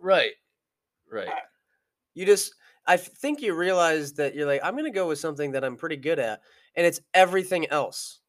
right. 0.00 0.32
Right. 1.10 1.28
You 2.14 2.26
just 2.26 2.54
I 2.86 2.96
think 2.96 3.40
you 3.42 3.54
realize 3.54 4.12
that 4.14 4.34
you're 4.34 4.46
like 4.46 4.60
I'm 4.64 4.76
gonna 4.76 4.90
go 4.90 5.08
with 5.08 5.18
something 5.18 5.52
that 5.52 5.64
I'm 5.64 5.76
pretty 5.76 5.96
good 5.96 6.18
at, 6.18 6.40
and 6.76 6.86
it's 6.86 7.00
everything 7.14 7.66
else. 7.70 8.20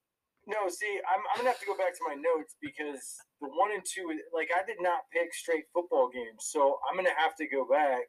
No, 0.47 0.67
see, 0.67 0.99
I'm, 1.07 1.21
I'm 1.31 1.37
gonna 1.37 1.49
have 1.49 1.59
to 1.59 1.65
go 1.67 1.77
back 1.77 1.93
to 1.93 1.99
my 2.07 2.15
notes 2.15 2.55
because 2.61 3.17
the 3.39 3.47
one 3.47 3.71
and 3.71 3.83
two, 3.85 4.11
like 4.33 4.49
I 4.55 4.65
did 4.65 4.77
not 4.81 5.01
pick 5.13 5.33
straight 5.33 5.65
football 5.73 6.09
games, 6.13 6.39
so 6.51 6.79
I'm 6.89 6.95
gonna 6.97 7.09
have 7.17 7.35
to 7.37 7.47
go 7.47 7.65
back 7.69 8.05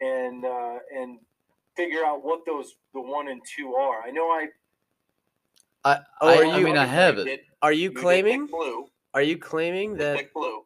and 0.00 0.44
uh, 0.44 0.78
and 0.96 1.18
figure 1.76 2.04
out 2.04 2.24
what 2.24 2.40
those 2.46 2.74
the 2.94 3.00
one 3.00 3.28
and 3.28 3.40
two 3.56 3.74
are. 3.74 4.02
I 4.02 4.10
know 4.10 4.26
I 4.28 4.46
I, 5.84 5.98
Oh, 6.20 6.28
I, 6.28 6.36
are 6.38 6.44
I 6.46 6.58
you- 6.58 6.64
mean 6.64 6.76
I 6.76 6.84
have 6.86 7.18
it. 7.18 7.24
did- 7.24 7.40
Are 7.60 7.72
you 7.72 7.90
you 7.90 7.92
claiming? 7.92 8.46
blue. 8.46 8.86
Are 9.14 9.22
you 9.22 9.36
claiming 9.36 9.96
that? 9.98 10.32
blue. 10.32 10.62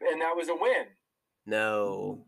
and 0.00 0.20
that 0.20 0.34
was 0.36 0.48
a 0.48 0.54
win. 0.54 0.86
No, 1.46 2.24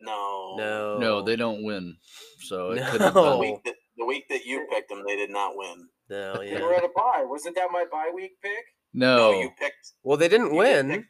No. 0.00 0.54
no, 0.58 0.98
No, 0.98 1.22
they 1.22 1.36
don't 1.36 1.62
win. 1.64 1.96
So 2.40 2.72
it 2.72 2.84
couldn't 2.86 3.00
have 3.06 3.14
No. 3.14 3.32
The 3.32 3.38
week 3.38 3.64
that 3.64 3.74
the 3.96 4.04
week 4.04 4.24
that 4.30 4.44
you 4.44 4.66
picked 4.70 4.88
them, 4.90 5.02
they 5.06 5.16
did 5.16 5.30
not 5.30 5.56
win. 5.56 5.88
No, 6.08 6.40
yeah. 6.40 6.54
They 6.58 6.62
were 6.62 6.74
at 6.74 6.84
a 6.84 6.88
bye. 6.94 7.24
Wasn't 7.26 7.54
that 7.56 7.68
my 7.72 7.84
bye 7.90 8.10
week 8.14 8.32
pick? 8.42 8.64
No. 8.94 9.32
you 9.32 9.50
picked. 9.58 9.92
Well, 10.02 10.16
they 10.16 10.28
didn't 10.28 10.54
you 10.54 10.62
did 10.62 10.86
win, 10.86 10.90
pick- 10.90 11.04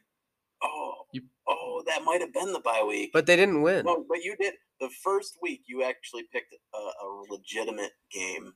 oh, 0.63 0.93
You- 1.13 1.23
oh, 1.47 1.83
that 1.87 2.03
might 2.05 2.21
have 2.21 2.33
been 2.33 2.53
the 2.53 2.61
bye 2.61 2.85
week. 2.87 3.11
but 3.13 3.27
they 3.27 3.37
didn't 3.37 3.63
win. 3.63 3.85
no, 3.87 4.05
but 4.09 4.19
you 4.25 4.35
did 4.41 4.55
the 4.81 4.91
first 5.05 5.37
week. 5.43 5.63
You 5.67 5.85
actually 5.85 6.25
picked 6.33 6.55
a, 6.75 6.79
a 6.79 7.23
legitimate 7.31 7.93
game. 8.13 8.53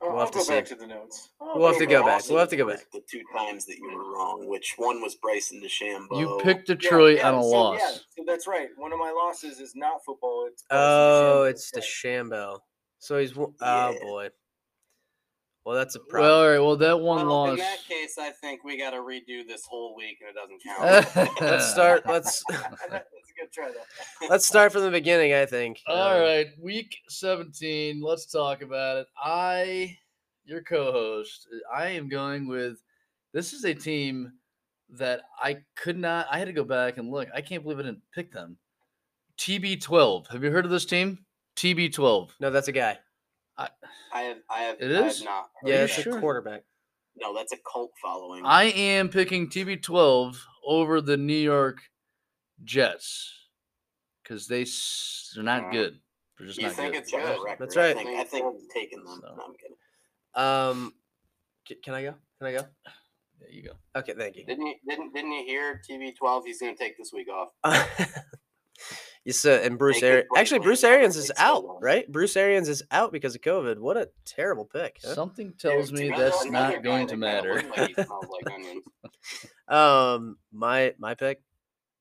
I'll, 0.00 0.08
We'll 0.10 0.18
I'll 0.18 0.24
have 0.26 0.30
to 0.32 0.38
go 0.38 0.46
back 0.46 0.66
see. 0.66 0.74
to 0.74 0.80
the 0.80 0.86
notes. 0.86 1.30
We'll 1.40 1.66
have 1.68 1.78
to 1.78 1.86
go 1.86 2.04
back. 2.04 2.22
We'll 2.28 2.38
have 2.38 2.48
to 2.50 2.56
go 2.56 2.66
the 2.66 2.74
back. 2.74 2.90
The 2.92 3.02
two 3.10 3.22
times 3.36 3.66
that 3.66 3.78
you 3.78 3.90
were 3.92 4.14
wrong, 4.14 4.46
which 4.48 4.74
one 4.76 5.00
was 5.00 5.16
Bryson 5.16 5.60
DeChambeau. 5.60 6.18
You 6.18 6.38
picked 6.42 6.68
Yeah, 6.68 6.74
Detroit 6.76 7.18
yeah, 7.18 7.28
on 7.30 7.34
a 7.38 7.42
so, 7.42 7.48
loss. 7.48 7.80
Yeah, 7.80 7.90
so 8.16 8.24
that's 8.26 8.46
right. 8.46 8.68
One 8.76 8.92
of 8.92 8.98
my 8.98 9.10
losses 9.10 9.58
is 9.60 9.74
not 9.74 10.04
football. 10.04 10.46
It's 10.50 10.62
Oh, 10.70 11.42
Bryson 11.42 11.50
it's 11.54 11.70
the 11.72 11.80
DeChambeau. 11.80 12.58
So 13.00 13.18
he's 13.18 13.36
oh 13.36 13.52
Yeah. 13.60 13.94
boy. 14.00 14.28
Well, 15.64 15.76
that's 15.76 15.96
a 15.96 16.00
Well, 16.10 16.40
all 16.40 16.48
right. 16.48 16.58
Well, 16.58 16.76
that 16.76 16.98
one 17.00 17.26
Well, 17.26 17.26
loss. 17.26 17.50
in 17.50 17.56
that 17.58 17.78
case, 17.86 18.16
I 18.18 18.30
think 18.30 18.64
we 18.64 18.78
got 18.78 18.90
to 18.90 18.98
redo 18.98 19.46
this 19.46 19.66
whole 19.66 19.94
week, 19.94 20.18
and 20.20 20.30
it 20.30 20.34
doesn't 20.34 20.62
count. 20.64 21.40
let's 21.42 21.70
start. 21.70 22.06
Let's 22.06 22.42
that's 22.48 22.92
a 22.92 23.27
good 23.38 23.52
try 23.52 23.70
though. 23.70 24.26
let's 24.28 24.46
start 24.46 24.72
from 24.72 24.82
the 24.82 24.90
beginning. 24.90 25.32
I 25.34 25.46
think. 25.46 25.80
All 25.86 26.16
Um, 26.16 26.20
right, 26.22 26.46
week 26.60 26.96
17. 27.08 28.00
Let's 28.02 28.26
talk 28.30 28.62
about 28.62 28.98
it. 28.98 29.06
I, 29.22 29.96
your 30.44 30.62
co 30.62 30.92
host, 30.92 31.46
I 31.74 31.88
am 31.88 32.08
going 32.08 32.48
with 32.48 32.78
this 33.32 33.52
is 33.52 33.64
a 33.64 33.74
team 33.74 34.32
that 34.90 35.20
I 35.42 35.58
could 35.76 35.98
not, 35.98 36.26
I 36.30 36.38
had 36.38 36.46
to 36.46 36.52
go 36.52 36.64
back 36.64 36.96
and 36.96 37.10
look. 37.10 37.28
I 37.34 37.42
can't 37.42 37.62
believe 37.62 37.78
I 37.78 37.82
didn't 37.82 38.02
pick 38.14 38.32
them. 38.32 38.56
TB12. 39.38 40.30
Have 40.32 40.42
you 40.42 40.50
heard 40.50 40.64
of 40.64 40.70
this 40.70 40.86
team? 40.86 41.18
TB12. 41.56 42.30
No, 42.40 42.50
that's 42.50 42.68
a 42.68 42.72
guy. 42.72 42.98
I 43.58 43.68
have, 44.22 44.36
I 44.50 44.60
have, 44.60 44.76
It 44.80 44.92
I 44.92 45.06
is? 45.06 45.18
have 45.18 45.24
not. 45.24 45.50
Are 45.64 45.68
Yeah, 45.68 45.84
it's 45.84 45.92
sure? 45.92 46.16
a 46.16 46.20
quarterback. 46.20 46.62
No, 47.16 47.34
that's 47.34 47.52
a 47.52 47.56
cult 47.70 47.90
following. 48.00 48.44
I 48.46 48.64
am 48.64 49.08
picking 49.08 49.48
TB12 49.48 50.36
over 50.64 51.00
the 51.00 51.16
New 51.16 51.36
York 51.36 51.78
Jets 52.64 53.32
because 54.22 54.46
they 54.46 54.64
they're 55.34 55.44
not 55.44 55.64
Uh, 55.66 55.70
good. 55.70 56.00
They're 56.38 56.46
just 56.46 56.58
you 56.58 56.66
not 56.66 56.76
think 56.76 56.92
good. 56.92 57.02
it's 57.02 57.10
Check 57.10 57.22
the 57.24 57.32
good? 57.34 57.44
record. 57.44 57.58
That's 57.60 57.76
I 57.76 57.80
right. 57.80 57.96
think, 57.96 58.08
I 58.20 58.24
think 58.24 58.56
taking 58.74 59.04
them. 59.04 59.20
So. 59.22 59.34
No, 59.36 59.42
I'm 59.44 59.54
kidding. 59.54 59.76
Um, 60.34 60.94
can 61.82 61.94
I 61.94 62.02
go? 62.02 62.14
Can 62.38 62.46
I 62.48 62.52
go? 62.52 62.66
There 63.40 63.50
you 63.50 63.62
go. 63.62 63.72
Okay, 63.96 64.14
thank 64.16 64.36
you. 64.36 64.44
Didn't 64.46 64.66
you 64.66 64.74
didn't 64.88 65.12
didn't 65.14 65.32
you 65.32 65.44
hear 65.44 65.80
TV12? 65.88 66.42
He's 66.46 66.60
going 66.60 66.74
to 66.76 66.82
take 66.82 66.96
this 66.98 67.12
week 67.12 67.28
off. 67.28 67.50
you 69.24 69.32
said 69.32 69.64
and 69.64 69.78
Bruce 69.78 70.00
They 70.00 70.08
Arians. 70.08 70.28
Actually, 70.36 70.60
Bruce 70.60 70.82
Allen, 70.84 70.94
Arians 70.96 71.16
is 71.16 71.30
out, 71.36 71.64
win. 71.64 71.76
right? 71.80 72.10
Bruce 72.10 72.36
Arians 72.36 72.68
is 72.68 72.82
out 72.90 73.12
because 73.12 73.34
of 73.34 73.40
COVID. 73.42 73.78
What 73.78 73.96
a 73.96 74.08
terrible 74.24 74.64
pick. 74.64 74.98
huh? 75.04 75.14
Something 75.14 75.52
tells 75.58 75.92
me 75.92 76.08
Another- 76.08 76.24
that's 76.24 76.44
not 76.46 76.82
going 76.82 77.06
to 77.08 77.16
matter. 77.16 77.62
like 77.76 77.96
like. 77.98 78.76
Um, 79.68 80.38
my 80.52 80.94
my 80.98 81.14
pick. 81.14 81.42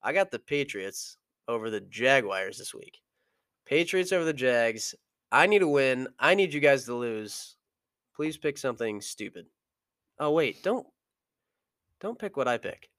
I 0.03 0.13
got 0.13 0.31
the 0.31 0.39
Patriots 0.39 1.17
over 1.47 1.69
the 1.69 1.81
Jaguars 1.81 2.57
this 2.57 2.73
week. 2.73 2.99
Patriots 3.65 4.11
over 4.11 4.25
the 4.25 4.33
Jags. 4.33 4.95
I 5.31 5.45
need 5.47 5.59
to 5.59 5.67
win. 5.67 6.07
I 6.19 6.35
need 6.35 6.53
you 6.53 6.59
guys 6.59 6.85
to 6.85 6.93
lose. 6.95 7.55
Please 8.15 8.37
pick 8.37 8.57
something 8.57 9.01
stupid. 9.01 9.45
Oh 10.19 10.31
wait, 10.31 10.63
don't 10.63 10.87
don't 11.99 12.17
pick 12.17 12.37
what 12.37 12.47
I 12.47 12.57
pick 12.57 12.89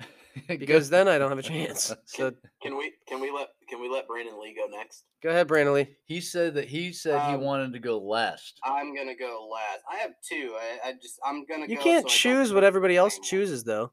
because 0.48 0.90
then 0.90 1.08
I 1.08 1.18
don't 1.18 1.30
have 1.30 1.38
a 1.38 1.42
chance. 1.42 1.94
So 2.06 2.32
Can 2.62 2.76
we 2.76 2.92
can 3.08 3.20
we 3.20 3.30
let 3.30 3.48
can 3.68 3.80
we 3.80 3.88
let 3.88 4.06
Brandon 4.06 4.40
Lee 4.40 4.54
go 4.54 4.66
next? 4.76 5.04
go 5.22 5.30
ahead, 5.30 5.48
Brandon 5.48 5.74
Lee. 5.74 5.96
He 6.04 6.20
said 6.20 6.54
that 6.54 6.68
he 6.68 6.92
said 6.92 7.20
he 7.28 7.34
Um, 7.34 7.40
wanted 7.40 7.72
to 7.72 7.78
go 7.78 7.98
last. 7.98 8.58
I'm 8.64 8.94
gonna 8.94 9.16
go 9.16 9.48
last. 9.50 9.82
I 9.90 9.96
have 9.96 10.12
two. 10.28 10.54
I, 10.56 10.90
I 10.90 10.92
just 10.94 11.18
I'm 11.24 11.44
gonna. 11.46 11.66
You 11.66 11.76
go 11.76 11.82
can't 11.82 12.08
so 12.08 12.14
choose 12.14 12.52
what 12.52 12.62
everybody 12.64 12.96
else 12.96 13.18
chooses, 13.20 13.64
though. 13.64 13.90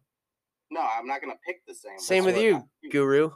No, 0.71 0.81
I'm 0.81 1.07
not 1.07 1.21
gonna 1.21 1.37
pick 1.45 1.65
the 1.67 1.73
same. 1.73 1.97
Same 1.99 2.23
That's 2.25 2.35
with 2.35 2.43
you, 2.43 2.55
I- 2.85 2.89
Guru. 2.89 3.31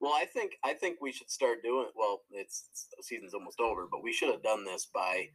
Well, 0.00 0.12
I 0.12 0.24
think 0.26 0.52
I 0.64 0.74
think 0.74 0.98
we 1.00 1.10
should 1.12 1.30
start 1.30 1.62
doing. 1.62 1.86
Well, 1.96 2.22
it's, 2.30 2.66
it's 2.70 2.88
the 2.96 3.02
season's 3.02 3.32
almost 3.34 3.60
over, 3.60 3.86
but 3.90 4.02
we 4.02 4.12
should 4.12 4.30
have 4.30 4.42
done 4.42 4.64
this 4.64 4.86
by 4.92 5.28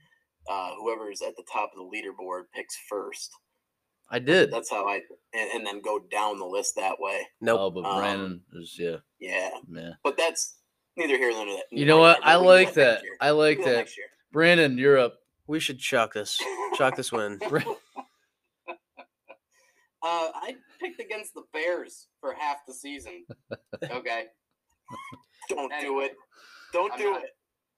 uh, 0.50 0.72
whoever's 0.80 1.22
at 1.22 1.36
the 1.36 1.44
top 1.52 1.72
of 1.76 1.78
the 1.80 1.84
leaderboard 1.98 2.44
picks 2.54 2.78
first. 2.88 3.32
I 4.10 4.20
did. 4.20 4.52
That's 4.52 4.70
how 4.70 4.88
I 4.88 5.02
and, 5.34 5.52
and 5.52 5.66
then 5.66 5.82
go 5.82 6.00
down 6.12 6.38
the 6.38 6.46
list 6.46 6.76
that 6.76 7.00
way. 7.00 7.28
Nope. 7.40 7.60
Oh, 7.60 7.72
but 7.72 7.86
Um, 7.86 7.98
Brandon 8.00 8.42
is 8.54 8.76
yeah, 8.78 8.98
Yeah, 9.20 9.50
man. 9.68 9.98
but 10.04 10.16
that's 10.18 10.58
neither 10.98 11.18
here 11.18 11.32
nor 11.32 11.46
there. 11.46 11.64
You 11.72 11.86
know 11.86 11.98
what? 11.98 12.20
I 12.24 12.38
We 12.38 12.44
can 12.44 12.44
do 12.44 12.48
like 12.50 12.74
that. 12.76 13.02
I 13.20 13.30
like 13.32 13.58
can 13.60 13.66
do 13.68 13.74
that. 13.76 13.88
Brandon, 14.32 14.78
you're 14.78 14.98
up. 15.00 15.16
We 15.48 15.60
should 15.60 15.80
chalk 15.80 16.14
this. 16.14 16.40
Chalk 16.76 16.96
this 16.96 17.12
win. 17.12 17.40
Uh, 20.04 20.30
I 20.34 20.56
picked 20.82 21.00
against 21.00 21.34
the 21.34 21.44
Bears 21.54 22.08
for 22.20 22.34
half 22.34 22.58
the 22.68 22.74
season. 22.74 23.26
Okay, 23.84 24.26
Don't 25.50 25.72
do 25.82 26.02
it. 26.02 26.14
Don't 26.74 26.92
I'm 26.94 26.98
do 27.00 27.12
not- 27.12 27.24
it. 27.24 27.30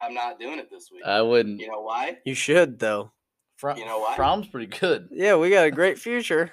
I'm 0.02 0.14
not 0.14 0.38
doing 0.40 0.60
it 0.60 0.68
this 0.70 0.90
week. 0.92 1.04
I 1.06 1.22
wouldn't. 1.22 1.62
you 1.62 1.68
know 1.70 1.82
why? 1.82 2.18
You 2.26 2.34
should, 2.36 2.78
though. 2.80 3.12
Fro- 3.56 3.76
you 3.78 3.86
know 3.86 4.00
why? 4.00 4.16
From's 4.18 4.48
pretty 4.48 4.68
good. 4.68 5.08
Yeah, 5.12 5.38
we 5.38 5.50
got 5.50 5.66
a 5.66 5.72
great 5.72 5.98
future. 5.98 6.52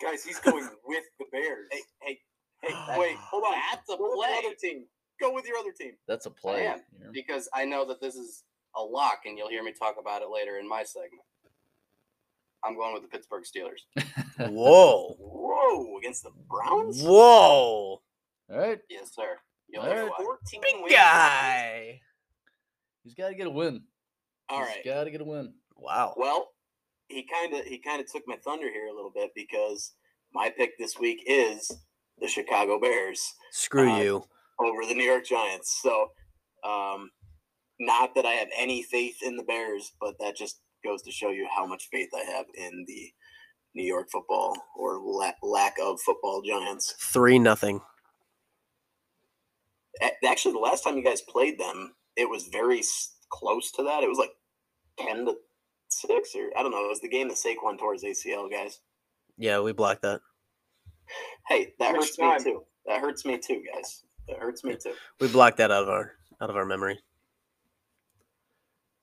Guys, 0.00 0.22
he's 0.24 0.38
going 0.38 0.68
with 0.86 1.04
the 1.18 1.24
Bears. 1.32 1.66
Hey, 1.72 1.80
hey, 2.02 2.18
hey! 2.62 2.98
Wait, 2.98 3.16
hold 3.16 3.42
on. 3.44 3.54
That's 3.72 3.88
a 3.90 3.96
Go 3.96 4.14
play. 4.14 4.28
your 4.28 4.38
other 4.38 4.54
team. 4.60 4.84
Go 5.20 5.34
with 5.34 5.44
your 5.46 5.56
other 5.58 5.72
team. 5.72 5.92
That's 6.06 6.26
a 6.26 6.30
play. 6.30 6.66
am. 6.68 6.78
you 6.96 7.04
know? 7.06 7.10
because 7.12 7.48
I 7.52 7.64
know 7.64 7.84
that 7.88 8.00
this 8.00 8.14
is 8.14 8.44
a 8.76 8.80
lock, 8.82 9.22
and 9.24 9.36
you'll 9.36 9.48
hear 9.48 9.64
me 9.64 9.72
talk 9.76 9.96
about 10.00 10.22
it 10.22 10.28
later 10.32 10.58
in 10.58 10.68
my 10.68 10.84
segment. 10.84 11.22
I'm 12.64 12.76
going 12.76 12.92
with 12.94 13.02
the 13.02 13.08
Pittsburgh 13.08 13.44
Steelers. 13.44 13.82
Whoa. 14.50 15.16
Whoa! 15.18 15.98
Against 15.98 16.22
the 16.24 16.30
Browns. 16.48 17.02
Whoa. 17.02 18.00
All 18.50 18.58
right. 18.58 18.78
Yes, 18.90 19.14
sir. 19.14 19.36
You'll 19.68 19.82
All 19.82 19.88
hear 19.90 20.02
right. 20.04 20.10
why. 20.16 20.24
Fourteen 20.24 20.60
Big 20.62 20.74
wins. 20.82 20.92
guy. 20.94 22.00
He's 23.04 23.14
got 23.14 23.28
to 23.28 23.34
get 23.34 23.46
a 23.46 23.50
win. 23.50 23.82
All 24.48 24.58
He's 24.60 24.68
right. 24.68 24.84
got 24.84 25.04
to 25.04 25.10
get 25.10 25.20
a 25.20 25.24
win. 25.24 25.52
Wow. 25.76 26.14
Well, 26.16 26.48
he 27.08 27.24
kind 27.32 27.54
of 27.54 27.64
he 27.64 27.78
kind 27.78 28.00
of 28.00 28.10
took 28.10 28.22
my 28.26 28.36
thunder 28.36 28.70
here 28.70 28.86
a 28.88 28.94
little 28.94 29.12
bit 29.14 29.30
because 29.34 29.92
my 30.32 30.50
pick 30.50 30.76
this 30.78 30.98
week 30.98 31.22
is 31.26 31.70
the 32.18 32.28
Chicago 32.28 32.80
Bears 32.80 33.34
Screw 33.52 33.90
Uh, 33.90 33.98
you. 34.00 34.24
over 34.58 34.84
the 34.86 34.94
New 34.94 35.04
York 35.04 35.24
Giants. 35.24 35.78
So, 35.82 36.08
um, 36.68 37.10
not 37.78 38.14
that 38.16 38.26
I 38.26 38.32
have 38.32 38.48
any 38.56 38.82
faith 38.82 39.18
in 39.22 39.36
the 39.36 39.44
Bears, 39.44 39.92
but 40.00 40.14
that 40.18 40.36
just 40.36 40.60
goes 40.88 41.02
to 41.02 41.10
show 41.12 41.30
you 41.30 41.46
how 41.54 41.66
much 41.66 41.88
faith 41.92 42.08
I 42.14 42.24
have 42.30 42.46
in 42.54 42.84
the 42.86 43.12
New 43.74 43.84
York 43.84 44.08
football 44.10 44.56
or 44.76 44.98
la- 45.00 45.32
lack 45.42 45.76
of 45.82 46.00
football 46.00 46.42
Giants. 46.42 46.94
Three 46.98 47.38
nothing. 47.38 47.80
Actually, 50.26 50.52
the 50.52 50.60
last 50.60 50.82
time 50.84 50.96
you 50.96 51.04
guys 51.04 51.20
played 51.20 51.58
them, 51.58 51.94
it 52.16 52.28
was 52.28 52.48
very 52.50 52.82
close 53.30 53.70
to 53.72 53.82
that. 53.82 54.02
It 54.02 54.08
was 54.08 54.18
like 54.18 54.30
ten 54.98 55.26
to 55.26 55.34
six, 55.88 56.34
or 56.34 56.50
I 56.56 56.62
don't 56.62 56.70
know. 56.70 56.84
It 56.84 56.88
was 56.90 57.00
the 57.00 57.08
game 57.08 57.28
that 57.28 57.36
Saquon 57.36 57.78
tore 57.78 57.94
his 57.94 58.04
ACL, 58.04 58.50
guys. 58.50 58.80
Yeah, 59.36 59.60
we 59.60 59.72
blocked 59.72 60.02
that. 60.02 60.20
Hey, 61.48 61.74
that 61.78 61.92
Which 61.92 62.02
hurts 62.02 62.16
time? 62.16 62.38
me 62.38 62.44
too. 62.44 62.62
That 62.86 63.00
hurts 63.00 63.24
me 63.24 63.38
too, 63.38 63.62
guys. 63.74 64.04
That 64.28 64.38
hurts 64.38 64.62
me 64.62 64.76
too. 64.76 64.92
We 65.20 65.28
blocked 65.28 65.58
that 65.58 65.70
out 65.70 65.82
of 65.82 65.88
our 65.88 66.12
out 66.40 66.50
of 66.50 66.56
our 66.56 66.66
memory. 66.66 66.98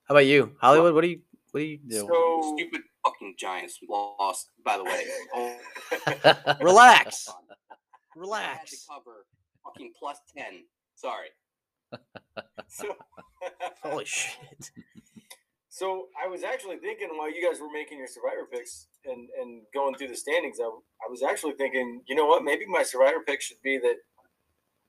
How 0.08 0.14
about 0.14 0.26
you, 0.26 0.56
Hollywood? 0.60 0.94
What 0.94 1.02
do 1.02 1.08
you 1.08 1.20
what 1.52 1.60
do 1.60 1.66
you 1.66 1.78
do? 1.88 2.06
So 2.06 2.54
Stupid 2.56 2.82
fucking 3.04 3.34
Giants 3.38 3.78
lost, 3.88 4.50
by 4.64 4.76
the 4.76 4.84
way. 4.84 5.04
Oh, 5.34 6.56
Relax. 6.60 7.28
I 7.28 7.32
had 7.32 7.76
to 8.14 8.20
Relax. 8.20 8.86
cover 8.88 9.26
fucking 9.64 9.92
plus 9.98 10.18
ten. 10.36 10.64
Sorry. 10.94 11.28
So, 12.68 12.96
Holy 13.82 14.04
shit. 14.04 14.70
so 15.68 16.06
I 16.22 16.26
was 16.26 16.42
actually 16.42 16.78
thinking 16.78 17.08
while 17.12 17.32
you 17.32 17.46
guys 17.48 17.60
were 17.60 17.70
making 17.72 17.98
your 17.98 18.08
survivor 18.08 18.46
picks 18.50 18.88
and, 19.04 19.28
and 19.40 19.62
going 19.72 19.94
through 19.94 20.08
the 20.08 20.16
standings, 20.16 20.58
I, 20.60 20.64
I 20.64 21.08
was 21.08 21.22
actually 21.22 21.52
thinking, 21.52 22.02
you 22.06 22.14
know 22.16 22.26
what? 22.26 22.42
Maybe 22.42 22.64
my 22.66 22.82
survivor 22.82 23.20
pick 23.24 23.40
should 23.40 23.62
be 23.62 23.78
that 23.78 23.96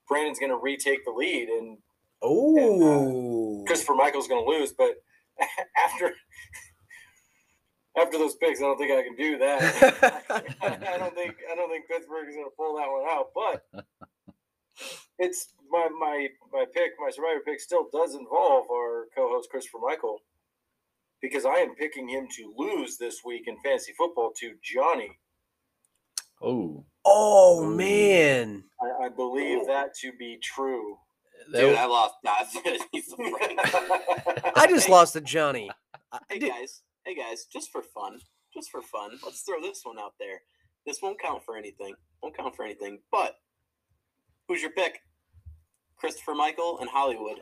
Brandon's 0.09 0.39
going 0.39 0.51
to 0.51 0.57
retake 0.57 1.05
the 1.05 1.11
lead 1.11 1.49
and 1.49 1.77
uh, 2.23 2.25
Oh. 2.25 3.63
Christopher 3.67 3.93
Michael's 3.95 4.27
going 4.27 4.43
to 4.43 4.49
lose. 4.49 4.71
But 4.71 4.95
after 5.85 6.13
after 7.97 8.17
those 8.17 8.35
picks, 8.35 8.59
I 8.59 8.63
don't 8.63 8.77
think 8.77 8.91
I 8.91 9.03
can 9.03 9.15
do 9.15 9.37
that. 9.39 9.61
I 10.61 10.97
don't 10.97 11.15
think 11.15 11.35
I 11.51 11.55
don't 11.55 11.69
think 11.69 11.87
Pittsburgh 11.87 12.29
is 12.29 12.35
going 12.35 12.47
to 12.47 12.55
pull 12.55 12.77
that 12.77 12.87
one 12.89 13.05
out. 13.09 13.31
But 13.33 13.85
it's 15.19 15.53
my 15.69 15.87
my 15.99 16.27
my 16.51 16.65
pick, 16.73 16.91
my 16.99 17.09
survivor 17.09 17.41
pick, 17.45 17.59
still 17.59 17.87
does 17.91 18.13
involve 18.13 18.65
our 18.71 19.07
co-host 19.15 19.49
Christopher 19.49 19.79
Michael 19.83 20.19
because 21.21 21.45
I 21.45 21.55
am 21.55 21.75
picking 21.75 22.07
him 22.07 22.27
to 22.35 22.53
lose 22.55 22.97
this 22.97 23.21
week 23.25 23.43
in 23.47 23.57
fantasy 23.63 23.93
football 23.97 24.31
to 24.39 24.53
Johnny. 24.63 25.17
Oh, 26.41 26.85
oh 27.05 27.65
man. 27.65 28.63
I, 28.79 29.05
I 29.05 29.09
believe 29.09 29.65
that 29.67 29.95
to 30.01 30.11
be 30.19 30.37
true. 30.41 30.97
That 31.51 31.59
Dude, 31.61 31.69
was- 31.71 31.77
I 31.79 31.85
lost. 31.85 32.15
Nah, 32.23 32.31
he's 32.91 33.11
a 33.11 33.15
friend. 33.15 33.59
I 34.55 34.65
just 34.69 34.89
lost 34.89 35.13
to 35.13 35.21
Johnny. 35.21 35.69
Hey 36.29 36.39
guys, 36.39 36.81
hey 37.05 37.15
guys, 37.15 37.45
just 37.51 37.71
for 37.71 37.81
fun, 37.81 38.19
just 38.53 38.69
for 38.71 38.81
fun, 38.81 39.11
let's 39.25 39.41
throw 39.41 39.61
this 39.61 39.81
one 39.83 39.99
out 39.99 40.13
there. 40.19 40.41
This 40.85 41.01
won't 41.01 41.19
count 41.19 41.43
for 41.45 41.57
anything. 41.57 41.95
Won't 42.23 42.37
count 42.37 42.55
for 42.55 42.63
anything. 42.63 42.99
But 43.11 43.35
who's 44.47 44.61
your 44.61 44.71
pick? 44.71 44.99
Christopher 45.97 46.33
Michael 46.35 46.79
and 46.79 46.89
Hollywood. 46.89 47.39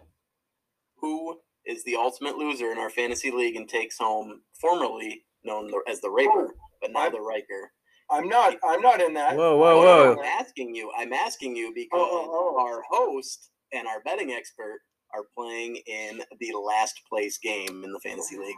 Who 0.98 1.40
is 1.66 1.84
the 1.84 1.96
ultimate 1.96 2.38
loser 2.38 2.72
in 2.72 2.78
our 2.78 2.90
fantasy 2.90 3.30
league 3.32 3.56
and 3.56 3.68
takes 3.70 3.98
home 3.98 4.42
formerly 4.60 5.26
known 5.44 5.70
as 5.88 6.02
the 6.02 6.10
Raper, 6.10 6.54
but 6.82 6.92
now 6.92 7.02
I'm- 7.02 7.12
the 7.14 7.22
Riker? 7.22 7.72
I'm 8.12 8.28
not. 8.30 8.56
I'm 8.64 8.82
not 8.82 9.02
in 9.02 9.16
that. 9.16 9.36
Whoa, 9.36 9.58
whoa, 9.58 9.82
No, 9.82 9.82
no, 9.82 10.14
whoa. 10.16 10.22
I'm 10.22 10.26
asking 10.40 10.76
you. 10.76 10.92
I'm 10.96 11.12
asking 11.12 11.56
you 11.56 11.72
because 11.74 12.00
Oh, 12.00 12.28
oh, 12.30 12.56
oh. 12.56 12.64
our 12.64 12.84
host 12.88 13.50
and 13.76 13.88
our 13.88 14.02
betting 14.02 14.32
expert 14.32 14.80
are 15.14 15.24
playing 15.38 15.78
in 15.88 16.22
the 16.40 16.54
last 16.58 17.00
place 17.08 17.38
game 17.38 17.84
in 17.84 17.92
the 17.94 18.00
fantasy 18.00 18.38
league. 18.38 18.56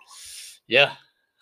yeah. 0.68 0.94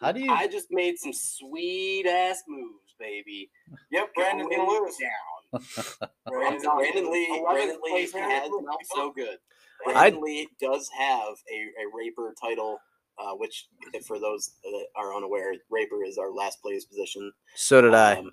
How 0.01 0.11
do 0.11 0.19
you? 0.19 0.30
I 0.32 0.47
just 0.47 0.67
made 0.71 0.97
some 0.97 1.13
sweet 1.13 2.05
ass 2.05 2.43
moves, 2.47 2.95
baby. 2.99 3.49
Yep, 3.91 4.13
Brandon's 4.13 4.49
gonna 4.49 4.65
Going 4.65 4.84
lose. 4.84 4.97
down. 4.97 6.09
Brandon's 6.28 6.65
I'm 6.65 6.78
Brandon. 6.78 7.11
Lee, 7.11 7.43
Brandon 7.49 7.78
Lee 7.82 8.01
has 8.01 8.11
finish. 8.11 8.49
Not 8.61 8.80
so 8.93 9.11
good. 9.13 9.38
Brandon 9.86 10.21
Lee 10.21 10.49
does 10.59 10.89
have 10.97 11.30
a, 11.51 11.57
a 11.82 11.86
Raper 11.95 12.34
title, 12.41 12.78
uh, 13.17 13.32
which, 13.36 13.67
for 14.05 14.19
those 14.19 14.51
that 14.63 14.86
are 14.97 15.15
unaware, 15.15 15.53
Raper 15.69 16.03
is 16.03 16.17
our 16.17 16.32
last 16.34 16.61
place 16.61 16.84
position. 16.84 17.32
So 17.55 17.82
did 17.82 17.93
I. 17.93 18.15
Um, 18.19 18.32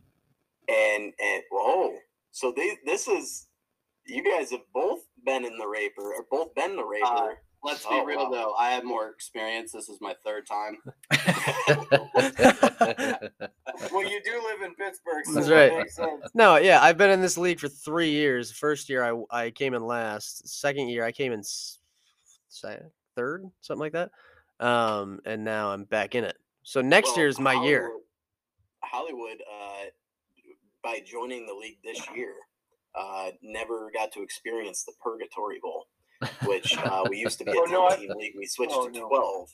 and 0.69 1.13
and 1.23 1.43
whoa, 1.53 1.95
so 2.33 2.53
they 2.57 2.77
this 2.85 3.07
is 3.07 3.47
you 4.07 4.25
guys 4.25 4.51
have 4.51 4.61
both 4.75 5.01
been 5.25 5.45
in 5.45 5.59
the 5.59 5.67
Raper 5.67 6.15
or 6.15 6.25
both 6.31 6.55
been 6.55 6.77
the 6.77 6.85
Raper. 6.85 7.07
Uh, 7.07 7.29
Let's 7.65 7.83
be 7.87 7.91
Oh, 7.93 8.05
real 8.05 8.25
wow. 8.29 8.31
though. 8.31 8.55
I 8.55 8.73
have 8.73 8.83
more 8.83 9.09
experience. 9.11 9.71
This 9.71 9.89
is 9.89 10.01
my 10.01 10.17
third 10.25 10.49
time. 10.49 10.79
Well, 13.91 14.09
you 14.09 14.21
do 14.25 14.43
live 14.45 14.63
in 14.63 14.75
Pittsburgh, 14.75 15.25
so 15.25 15.35
That's 15.35 15.47
that 15.49 15.55
right. 15.71 15.79
makes 15.79 15.97
sense. 15.97 16.27
No, 16.35 16.57
yeah, 16.57 16.81
I've 16.83 16.99
been 16.99 17.11
in 17.11 17.21
this 17.21 17.39
league 17.39 17.61
for 17.61 17.69
three 17.69 18.11
years. 18.11 18.51
First 18.53 18.89
year, 18.89 19.03
I 19.31 19.45
I 19.45 19.51
came 19.51 19.75
in 19.75 19.85
last. 19.85 20.49
Second 20.49 20.89
year, 20.89 21.05
I 21.05 21.13
came 21.13 21.33
in 21.33 21.43
third, 23.17 23.45
something 23.61 23.81
like 23.81 23.93
that. 23.93 24.11
Um, 24.61 25.21
and 25.25 25.43
now 25.45 25.71
I'm 25.71 25.85
back 25.85 26.15
in 26.15 26.25
it. 26.25 26.37
So 26.63 26.81
next 26.81 27.11
Well, 27.11 27.19
year 27.19 27.29
is 27.29 27.41
my 27.41 27.55
year. 27.65 27.91
Hollywood, 28.83 29.41
Hollywood, 29.41 29.43
uh, 29.51 29.85
by 30.83 31.01
joining 31.05 31.47
the 31.47 31.55
league 31.55 31.79
this 31.83 32.01
year, 32.15 32.35
uh, 32.99 33.31
never 33.43 33.91
got 33.95 34.13
to 34.13 34.23
experience 34.23 34.85
the 34.85 34.93
Purgatory 35.03 35.59
Bowl, 35.63 35.87
which 36.47 36.77
uh, 36.85 37.05
we 37.09 37.19
used 37.19 37.39
to 37.39 37.45
be 37.45 37.53
a 37.53 37.55
Oh, 37.57 37.65
10 37.65 37.73
no, 37.73 37.87
I- 37.89 37.97
team 37.97 38.11
league. 38.17 38.35
We 38.37 38.47
switched 38.47 38.73
Oh, 38.75 38.89
to 38.89 38.93
no. 38.99 39.09
12. 39.09 39.49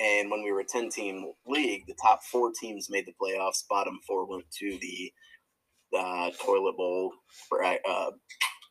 And 0.00 0.30
when 0.30 0.42
we 0.42 0.50
were 0.50 0.60
a 0.60 0.64
10 0.64 0.88
team 0.90 1.32
league, 1.46 1.86
the 1.86 1.94
top 2.02 2.22
four 2.24 2.52
teams 2.58 2.88
made 2.88 3.06
the 3.06 3.12
playoffs. 3.20 3.64
Bottom 3.68 3.98
four 4.06 4.24
went 4.26 4.44
to 4.58 4.78
the 4.80 5.12
uh, 5.98 6.30
toilet 6.42 6.76
bowl 6.76 7.12
bra- 7.50 7.76
uh, 7.88 8.10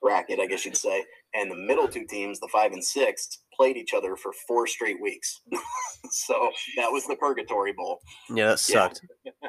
bracket, 0.02 0.40
I 0.40 0.48
guess 0.48 0.66
you'd 0.66 0.76
say. 0.78 1.04
And 1.36 1.52
the 1.52 1.56
middle 1.56 1.88
two 1.88 2.06
teams, 2.08 2.40
the 2.40 2.48
five 2.52 2.72
and 2.72 2.84
six, 2.84 3.28
played 3.54 3.78
each 3.78 3.94
other 3.94 4.16
for 4.16 4.32
four 4.48 4.66
straight 4.66 5.00
weeks. 5.00 5.42
so 6.10 6.50
that 6.78 6.92
was 6.92 7.06
the 7.06 7.16
Purgatory 7.16 7.74
Bowl. 7.74 8.00
Yeah, 8.34 8.48
that 8.48 8.60
sucked. 8.60 9.02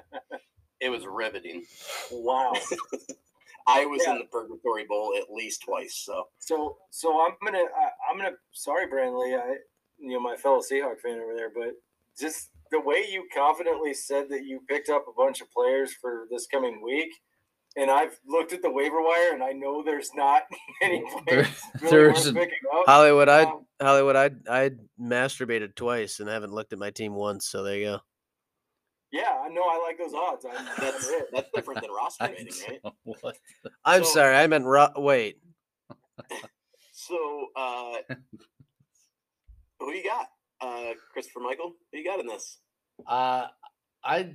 It 0.83 0.89
was 0.89 1.05
riveting. 1.07 1.65
Wow. 2.11 2.55
I 3.71 3.87
was 3.87 4.03
Yeah. 4.05 4.13
in 4.15 4.19
the 4.21 4.25
Purgatory 4.27 4.85
Bowl 4.85 5.15
at 5.17 5.33
least 5.33 5.63
twice. 5.63 5.95
So 6.05 6.29
So, 6.39 6.77
so 6.91 7.25
I'm 7.25 7.33
gonna, 7.45 7.59
I, 7.59 7.89
I'm 8.11 8.17
gonna. 8.19 8.37
Sorry, 8.53 8.87
Brandley. 8.87 9.35
I, 9.39 9.57
you 9.99 10.11
know, 10.15 10.21
my 10.21 10.37
fellow 10.37 10.61
Seahawk 10.61 11.01
fan 11.01 11.21
over 11.21 11.35
there, 11.35 11.51
but 11.55 11.75
just 12.19 12.51
the 12.71 12.81
way 12.81 13.05
you 13.11 13.27
confidently 13.35 13.93
said 13.95 14.29
that 14.31 14.45
you 14.45 14.61
picked 14.69 14.89
up 14.89 15.07
a 15.09 15.13
bunch 15.13 15.41
of 15.41 15.51
players 15.51 15.93
for 15.93 16.27
this 16.31 16.47
coming 16.47 16.81
week, 16.83 17.11
and 17.77 17.91
I've 17.91 18.19
looked 18.27 18.53
at 18.53 18.63
the 18.63 18.71
waiver 18.71 19.03
wire, 19.03 19.33
and 19.35 19.43
I 19.43 19.53
know 19.53 19.83
there's 19.83 20.11
not 20.15 20.43
any 20.83 21.03
players 21.27 21.49
really 21.81 21.91
there's 21.91 22.27
worth 22.27 22.35
picking 22.35 22.59
up. 22.75 22.85
Hollywood, 22.87 23.29
I 23.29 23.43
Um, 23.45 23.67
Hollywood, 23.81 24.17
I 24.17 24.31
I 24.49 24.71
masturbated 25.01 25.75
twice 25.75 26.21
and 26.21 26.29
I 26.31 26.35
haven't 26.35 26.53
looked 26.53 26.73
at 26.73 26.79
my 26.79 26.91
team 26.91 27.15
once. 27.15 27.47
So 27.49 27.63
there 27.63 27.77
you 27.77 27.85
go. 27.87 28.01
Yeah, 29.13 29.39
I 29.45 29.49
know. 29.49 29.63
I 29.63 29.83
like 29.87 29.99
those 29.99 30.15
odds. 30.15 30.45
I'm, 30.45 30.65
that's 30.81 31.13
that's 31.33 31.51
different 31.55 31.83
than 31.83 31.91
roster 31.91 32.25
I 32.25 32.29
rating, 32.31 32.53
right? 32.69 32.81
don't- 32.83 32.95
what? 33.23 33.37
I'm 33.85 34.05
So- 34.05 34.11
sorry, 34.11 34.37
I 34.37 34.47
meant 34.47 34.65
ro- 34.65 34.93
wait. 34.97 35.39
So 36.93 37.47
uh, 37.57 37.95
who 39.79 39.93
you 39.93 40.05
got? 40.05 40.29
Uh, 40.61 40.93
Christopher 41.13 41.41
Michael. 41.41 41.73
Who 41.93 41.99
you 41.99 42.05
got 42.05 42.21
in 42.21 42.27
this? 42.27 42.59
Uh, 43.07 43.47
I, 44.05 44.35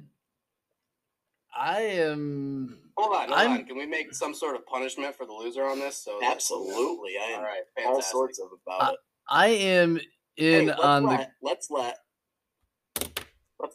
I 1.55 1.82
am. 1.82 2.80
Hold 2.97 3.15
on, 3.15 3.28
hold 3.28 3.39
I'm- 3.39 3.51
on. 3.51 3.65
Can 3.65 3.78
we 3.78 3.86
make 3.86 4.13
some 4.15 4.34
sort 4.34 4.55
of 4.55 4.65
punishment 4.65 5.15
for 5.15 5.26
the 5.28 5.34
loser 5.34 5.63
on 5.63 5.80
this? 5.80 6.03
So 6.03 6.19
Absolutely, 6.23 7.13
I 7.21 7.26
am 7.34 7.39
All 7.39 7.43
right. 7.45 7.86
all 7.88 8.01
sorts 8.01 8.39
of 8.39 8.47
about 8.65 8.89
Uh, 8.89 8.93
it. 8.93 8.99
I 9.30 9.47
am 9.47 9.99
in 10.38 10.61
Hey, 10.61 10.65
let's 10.67 10.80
on 10.82 11.03
the. 11.03 11.28
let's 11.41 11.67
let 11.69 11.97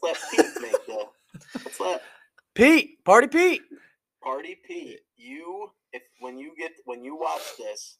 let's 0.03 0.21
let 0.37 0.55
Pete 0.55 0.63
make 0.63 0.87
the 0.87 1.05
let's 1.65 1.81
let 1.81 2.03
Pete, 2.55 3.05
party 3.05 3.29
Pete. 3.29 3.63
Party 4.23 4.59
Pete. 4.67 5.01
You 5.17 5.71
if 5.93 6.03
when 6.21 6.39
you 6.39 6.53
get 6.59 6.73
when 6.85 7.03
you 7.05 7.17
watch 7.17 7.43
this, 7.59 7.99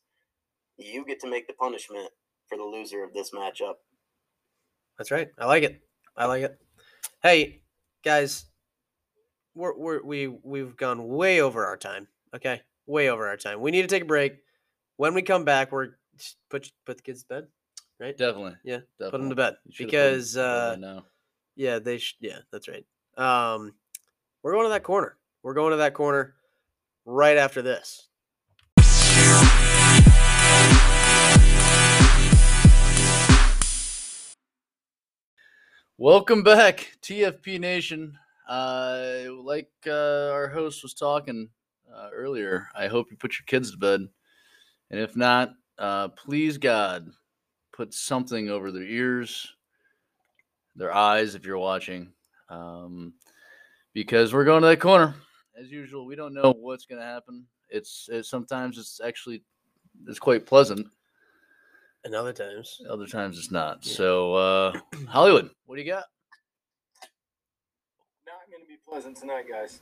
you 0.77 1.05
get 1.05 1.21
to 1.21 1.31
make 1.31 1.47
the 1.47 1.55
punishment 1.55 2.09
for 2.49 2.59
the 2.59 2.65
loser 2.65 3.03
of 3.05 3.13
this 3.13 3.31
matchup. 3.31 3.75
That's 4.99 5.11
right. 5.11 5.29
I 5.39 5.47
like 5.47 5.63
it. 5.63 5.81
I 6.17 6.27
like 6.27 6.43
it. 6.43 6.59
Hey, 7.23 7.63
guys, 8.05 8.45
we're, 9.55 9.77
we're 9.77 10.03
we 10.03 10.27
we've 10.27 10.77
gone 10.77 11.09
way 11.09 11.41
over 11.41 11.65
our 11.65 11.77
time. 11.77 12.09
Okay, 12.35 12.61
way 12.87 13.09
over 13.09 13.27
our 13.27 13.37
time. 13.37 13.61
We 13.61 13.71
need 13.71 13.83
to 13.83 13.89
take 13.89 14.03
a 14.03 14.07
break. 14.07 14.35
When 14.97 15.15
we 15.15 15.23
come 15.23 15.45
back, 15.45 15.73
we're 15.73 15.91
just 16.17 16.37
put 16.51 16.71
put 16.85 16.99
the 16.99 17.03
kids 17.03 17.23
to 17.23 17.29
bed, 17.29 17.47
right? 17.99 18.17
Definitely. 18.17 18.57
Yeah, 18.65 18.81
Definitely. 18.99 19.11
Put 19.11 19.19
them 19.19 19.31
to 19.31 19.37
bed 19.37 19.55
You 19.65 19.73
should've 19.73 19.91
put 19.91 19.97
'em 19.97 20.13
because 20.13 20.33
to 20.33 20.39
bed 20.39 20.45
uh, 20.45 20.71
by 20.75 20.81
now. 20.81 21.05
Yeah, 21.61 21.79
they 21.79 22.01
yeah, 22.21 22.39
that's 22.51 22.69
right. 22.69 22.87
Um, 23.19 23.75
we're 24.43 24.53
going 24.53 24.65
to 24.65 24.71
that 24.71 24.83
corner. 24.83 25.19
We're 25.43 25.53
going 25.53 25.73
to 25.73 25.77
that 25.77 25.93
corner 25.93 26.33
right 27.05 27.37
after 27.37 27.61
this. 27.61 28.09
Welcome 35.99 36.43
back, 36.43 36.97
TFP 37.03 37.61
Nation. 37.61 38.17
Uh, 38.49 39.25
like 39.45 39.71
uh, 39.87 40.31
our 40.33 40.49
host 40.49 40.83
was 40.83 40.95
talking 40.95 41.51
uh, 41.95 42.09
earlier, 42.15 42.69
I 42.75 42.89
hope 42.89 43.11
you 43.11 43.19
put 43.19 43.39
your 43.39 43.45
kids 43.45 43.73
to 43.73 43.77
bed. 43.77 44.01
And 44.91 44.99
if 44.99 45.15
not, 45.15 45.53
uh, 45.79 46.09
please 46.09 46.57
God, 46.57 47.11
put 47.75 47.93
something 47.93 48.49
over 48.49 48.73
their 48.73 48.83
ears, 48.83 49.47
their 50.77 50.93
eyes 50.95 51.35
if 51.35 51.45
you're 51.45 51.59
watching. 51.59 52.13
Um, 52.49 53.15
because 53.93 54.33
we're 54.33 54.45
going 54.45 54.63
to 54.63 54.69
that 54.69 54.81
corner. 54.81 55.15
As 55.61 55.71
usual, 55.71 56.07
we 56.07 56.17
don't 56.17 56.35
know 56.35 56.55
what's 56.59 56.87
going 56.87 57.01
to 57.01 57.07
happen. 57.07 57.47
It's 57.69 58.09
it, 58.11 58.25
sometimes 58.25 58.79
it's 58.79 59.01
actually 59.05 59.43
it's 60.07 60.19
quite 60.19 60.47
pleasant. 60.47 60.87
And 62.05 62.15
other 62.15 62.33
times, 62.33 62.81
Other 62.89 63.07
times 63.07 63.39
it's 63.39 63.51
not. 63.51 63.79
Yeah. 63.83 63.93
So 63.93 64.35
uh, 64.35 64.73
Hollywood, 65.09 65.51
what 65.67 65.77
do 65.77 65.83
you 65.83 65.91
got? 65.91 66.05
Not 68.27 68.51
going 68.51 68.63
to 68.63 68.69
be 68.69 68.79
pleasant 68.89 69.17
tonight, 69.17 69.45
guys. 69.51 69.81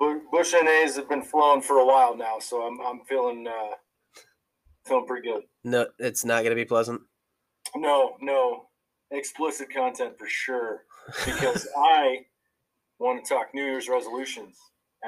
Bu- 0.00 0.22
Busch 0.32 0.52
NAs 0.60 0.96
have 0.96 1.08
been 1.08 1.22
flowing 1.22 1.62
for 1.62 1.78
a 1.78 1.86
while 1.86 2.16
now, 2.16 2.38
so 2.40 2.62
I'm 2.62 2.80
I'm 2.80 3.00
feeling 3.04 3.46
uh, 3.46 3.74
feeling 4.84 5.06
pretty 5.06 5.28
good. 5.28 5.42
No, 5.62 5.86
it's 6.00 6.24
not 6.24 6.42
gonna 6.42 6.56
be 6.56 6.64
pleasant. 6.64 7.00
No, 7.76 8.16
no, 8.20 8.66
explicit 9.10 9.72
content 9.72 10.18
for 10.18 10.26
sure, 10.28 10.82
because 11.24 11.68
I 11.76 12.26
want 12.98 13.24
to 13.24 13.28
talk 13.34 13.48
New 13.54 13.64
Year's 13.64 13.88
resolutions. 13.88 14.56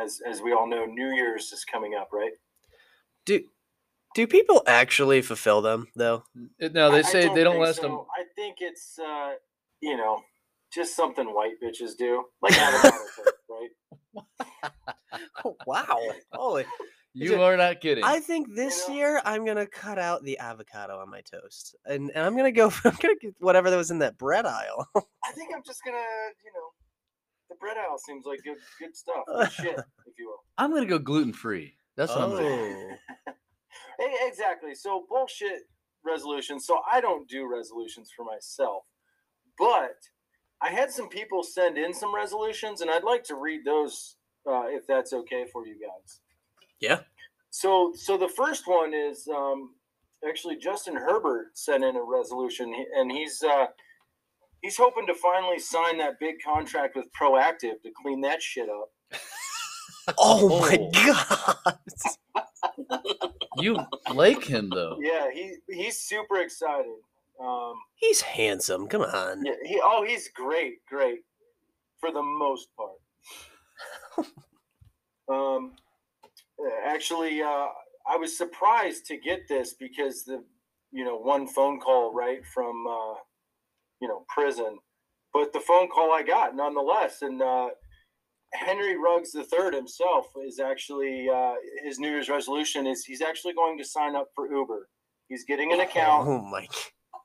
As 0.00 0.20
as 0.28 0.42
we 0.42 0.52
all 0.52 0.66
know, 0.68 0.84
New 0.84 1.10
Year's 1.14 1.52
is 1.52 1.64
coming 1.64 1.94
up, 1.94 2.10
right? 2.12 2.32
Do 3.24 3.40
do 4.14 4.26
people 4.26 4.62
actually 4.66 5.22
fulfill 5.22 5.62
them 5.62 5.88
though? 5.96 6.24
No, 6.60 6.90
they 6.90 6.96
I- 6.96 6.98
I 6.98 7.02
say 7.02 7.34
they 7.34 7.44
don't 7.44 7.60
last 7.60 7.76
so. 7.76 7.82
them. 7.82 7.92
I 7.92 8.24
think 8.34 8.56
it's 8.60 8.98
uh, 8.98 9.32
you 9.80 9.96
know 9.96 10.22
just 10.74 10.94
something 10.96 11.26
white 11.32 11.54
bitches 11.62 11.96
do, 11.96 12.24
like 12.42 12.52
avocado 12.58 12.96
toast, 12.96 13.30
right? 13.48 14.70
Oh, 15.44 15.56
wow. 15.66 15.98
Holy. 16.32 16.64
You 17.18 17.42
are 17.42 17.56
not 17.56 17.80
kidding. 17.80 18.04
I 18.04 18.20
think 18.20 18.54
this 18.54 18.86
know- 18.88 18.94
year 18.94 19.22
I'm 19.24 19.46
gonna 19.46 19.66
cut 19.66 19.98
out 19.98 20.22
the 20.22 20.38
avocado 20.38 20.98
on 20.98 21.10
my 21.10 21.22
toast, 21.22 21.74
and, 21.86 22.10
and 22.14 22.24
I'm 22.24 22.36
gonna 22.36 22.52
go. 22.52 22.66
I'm 22.84 22.96
gonna 23.00 23.16
get 23.20 23.34
whatever 23.38 23.70
that 23.70 23.76
was 23.76 23.90
in 23.90 24.00
that 24.00 24.18
bread 24.18 24.44
aisle. 24.44 24.86
I 24.96 25.32
think 25.32 25.52
I'm 25.54 25.62
just 25.64 25.82
gonna, 25.84 25.96
you 25.96 26.52
know, 26.52 26.68
the 27.48 27.56
bread 27.56 27.76
aisle 27.78 27.98
seems 27.98 28.26
like 28.26 28.40
good 28.44 28.58
good 28.78 28.94
stuff, 28.94 29.24
good 29.26 29.52
shit, 29.52 29.78
if 30.06 30.18
you 30.18 30.26
will. 30.28 30.44
I'm 30.58 30.72
gonna 30.72 30.86
go 30.86 30.98
gluten 30.98 31.32
free. 31.32 31.76
That's 31.96 32.12
what 32.12 32.20
I'm 32.20 32.30
gonna 32.30 32.48
do. 32.48 32.90
Oh. 33.28 33.32
Exactly. 34.26 34.74
So 34.74 35.06
bullshit 35.08 35.62
resolutions. 36.04 36.66
So 36.66 36.80
I 36.90 37.00
don't 37.00 37.26
do 37.28 37.50
resolutions 37.50 38.10
for 38.14 38.26
myself, 38.26 38.84
but 39.58 39.96
I 40.60 40.68
had 40.68 40.90
some 40.90 41.08
people 41.08 41.42
send 41.42 41.78
in 41.78 41.94
some 41.94 42.14
resolutions, 42.14 42.82
and 42.82 42.90
I'd 42.90 43.04
like 43.04 43.24
to 43.24 43.36
read 43.36 43.64
those 43.64 44.16
uh, 44.46 44.64
if 44.66 44.86
that's 44.86 45.14
okay 45.14 45.46
for 45.50 45.66
you 45.66 45.74
guys. 45.80 46.20
Yeah. 46.80 47.00
So, 47.50 47.92
so 47.96 48.16
the 48.18 48.28
first 48.28 48.66
one 48.66 48.92
is 48.94 49.26
um, 49.28 49.74
actually 50.28 50.56
Justin 50.56 50.94
Herbert 50.96 51.56
sent 51.56 51.84
in 51.84 51.96
a 51.96 52.02
resolution, 52.02 52.72
and 52.96 53.10
he's 53.10 53.42
uh, 53.42 53.66
he's 54.62 54.76
hoping 54.76 55.06
to 55.06 55.14
finally 55.14 55.58
sign 55.58 55.98
that 55.98 56.18
big 56.20 56.36
contract 56.44 56.96
with 56.96 57.06
Proactiv 57.18 57.80
to 57.82 57.90
clean 58.02 58.20
that 58.22 58.42
shit 58.42 58.68
up. 58.68 58.90
Oh 60.18 60.60
my 60.60 60.78
Oh. 60.80 61.56
god. 61.64 61.78
You 63.58 63.76
like 64.14 64.44
him 64.44 64.68
though. 64.70 64.98
Yeah, 65.00 65.30
he 65.32 65.54
he's 65.68 65.98
super 65.98 66.36
excited. 66.42 66.94
Um, 67.40 67.74
He's 67.96 68.20
handsome. 68.20 68.86
Come 68.86 69.00
on. 69.02 69.44
Yeah, 69.44 69.54
he 69.64 69.80
oh 69.82 70.04
he's 70.06 70.28
great, 70.28 70.84
great 70.86 71.20
for 71.98 72.12
the 72.12 72.22
most 72.22 72.68
part. 72.76 74.28
um, 75.28 75.72
actually, 76.84 77.42
uh, 77.42 77.66
I 78.08 78.16
was 78.18 78.36
surprised 78.36 79.06
to 79.06 79.16
get 79.16 79.48
this 79.48 79.74
because 79.74 80.24
the 80.24 80.42
you 80.92 81.04
know 81.04 81.16
one 81.18 81.46
phone 81.46 81.80
call 81.80 82.14
right 82.14 82.40
from 82.54 82.86
uh, 82.86 83.14
you 84.00 84.08
know 84.08 84.24
prison, 84.28 84.78
but 85.32 85.52
the 85.52 85.60
phone 85.60 85.88
call 85.88 86.12
I 86.12 86.22
got 86.22 86.54
nonetheless, 86.54 87.22
and 87.22 87.42
uh, 87.42 87.68
Henry 88.54 88.96
Ruggs 88.96 89.34
III 89.34 89.74
himself 89.74 90.26
is 90.46 90.60
actually 90.60 91.28
uh, 91.28 91.54
his 91.84 91.98
New 91.98 92.10
Year's 92.10 92.28
resolution 92.28 92.86
is 92.86 93.04
he's 93.04 93.22
actually 93.22 93.54
going 93.54 93.76
to 93.78 93.84
sign 93.84 94.14
up 94.16 94.28
for 94.34 94.50
Uber. 94.50 94.88
He's 95.28 95.44
getting 95.44 95.72
an 95.72 95.80
account 95.80 96.28
Oh 96.28 96.40
my. 96.40 96.66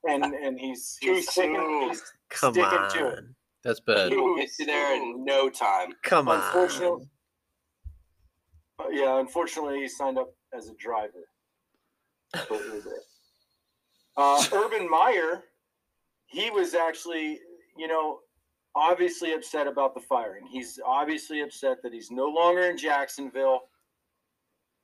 and 0.08 0.24
and 0.26 0.60
he's 0.60 0.98
he's 1.00 1.30
sticking, 1.30 1.88
he's 1.90 2.02
Come 2.30 2.54
sticking 2.54 2.80
to 2.94 3.08
it. 3.10 3.24
That's 3.64 3.80
bad. 3.80 4.12
He 4.12 4.18
will 4.18 4.36
get 4.36 4.50
you 4.58 4.66
there 4.66 4.96
in 4.96 5.24
no 5.24 5.48
time. 5.50 5.90
Come 6.04 6.28
on. 6.28 6.38
Unfortunately, 6.38 7.08
yeah, 8.92 9.20
unfortunately, 9.20 9.82
he 9.82 9.88
signed 9.88 10.18
up 10.18 10.34
as 10.54 10.68
a 10.68 10.74
driver. 10.76 11.28
for 12.48 12.56
Uber. 12.56 12.96
Uh, 14.18 14.46
Urban 14.54 14.90
Meyer, 14.90 15.44
he 16.26 16.50
was 16.50 16.74
actually, 16.74 17.40
you 17.78 17.88
know, 17.88 18.20
obviously 18.76 19.34
upset 19.34 19.68
about 19.68 19.94
the 19.94 20.02
firing. 20.02 20.46
He's 20.50 20.80
obviously 20.86 21.42
upset 21.42 21.78
that 21.84 21.94
he's 21.94 22.12
no 22.12 22.26
longer 22.26 22.64
in 22.64 22.78
Jacksonville, 22.78 23.62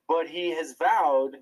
but 0.08 0.26
he 0.26 0.50
has 0.50 0.74
vowed, 0.78 1.36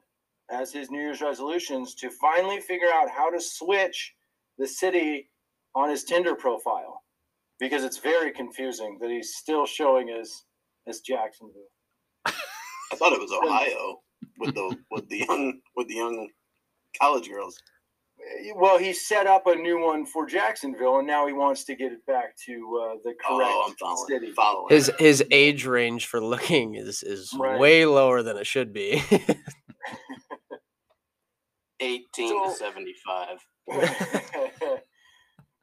as 0.50 0.72
his 0.72 0.90
New 0.90 1.00
Year's 1.00 1.20
resolutions, 1.20 1.94
to 1.96 2.10
finally 2.10 2.60
figure 2.60 2.90
out 2.92 3.08
how 3.10 3.30
to 3.30 3.40
switch 3.40 4.14
the 4.58 4.66
city 4.66 5.28
on 5.74 5.90
his 5.90 6.04
Tinder 6.04 6.34
profile 6.34 7.02
because 7.58 7.84
it's 7.84 7.98
very 7.98 8.32
confusing 8.32 8.98
that 9.00 9.10
he's 9.10 9.34
still 9.34 9.66
showing 9.66 10.10
as 10.10 10.44
as 10.88 11.00
Jacksonville. 11.00 11.62
I 12.92 12.96
thought 12.96 13.12
it 13.12 13.20
was 13.20 13.32
Ohio 13.32 14.00
with 14.38 14.54
the 14.54 14.76
with 14.90 15.08
the 15.08 15.18
young 15.28 15.60
with 15.76 15.88
the 15.88 15.94
young 15.94 16.28
college 17.00 17.28
girls. 17.28 17.56
Well, 18.56 18.78
he 18.78 18.92
set 18.94 19.26
up 19.26 19.46
a 19.46 19.54
new 19.54 19.78
one 19.78 20.06
for 20.06 20.26
Jacksonville, 20.26 20.98
and 20.98 21.06
now 21.06 21.26
he 21.26 21.32
wants 21.34 21.64
to 21.64 21.76
get 21.76 21.92
it 21.92 22.04
back 22.06 22.34
to 22.46 22.52
uh, 22.82 22.94
the 23.04 23.10
correct 23.10 23.50
Oh, 23.52 23.64
I'm 23.68 23.74
following. 23.76 24.06
city. 24.08 24.32
Following. 24.32 24.68
His 24.74 24.90
his 24.98 25.22
age 25.30 25.66
range 25.66 26.06
for 26.06 26.20
looking 26.20 26.74
is 26.74 27.02
is 27.02 27.32
Right. 27.38 27.58
way 27.60 27.84
lower 27.86 28.22
than 28.22 28.36
it 28.38 28.46
should 28.46 28.72
be. 28.72 29.02
18 31.80 32.28
So- 32.28 32.44
to 32.44 32.54
75. 32.54 33.46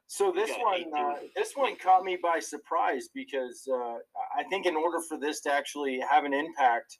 so 0.06 0.30
this 0.30 0.50
one, 0.58 0.84
uh, 0.96 1.14
this 1.34 1.52
one 1.56 1.74
caught 1.76 2.04
me 2.04 2.16
by 2.22 2.38
surprise 2.38 3.08
because 3.14 3.66
uh, 3.72 3.96
I 4.38 4.44
think 4.50 4.66
in 4.66 4.76
order 4.76 4.98
for 5.08 5.18
this 5.18 5.40
to 5.42 5.52
actually 5.52 5.98
have 6.08 6.24
an 6.24 6.32
impact, 6.34 6.98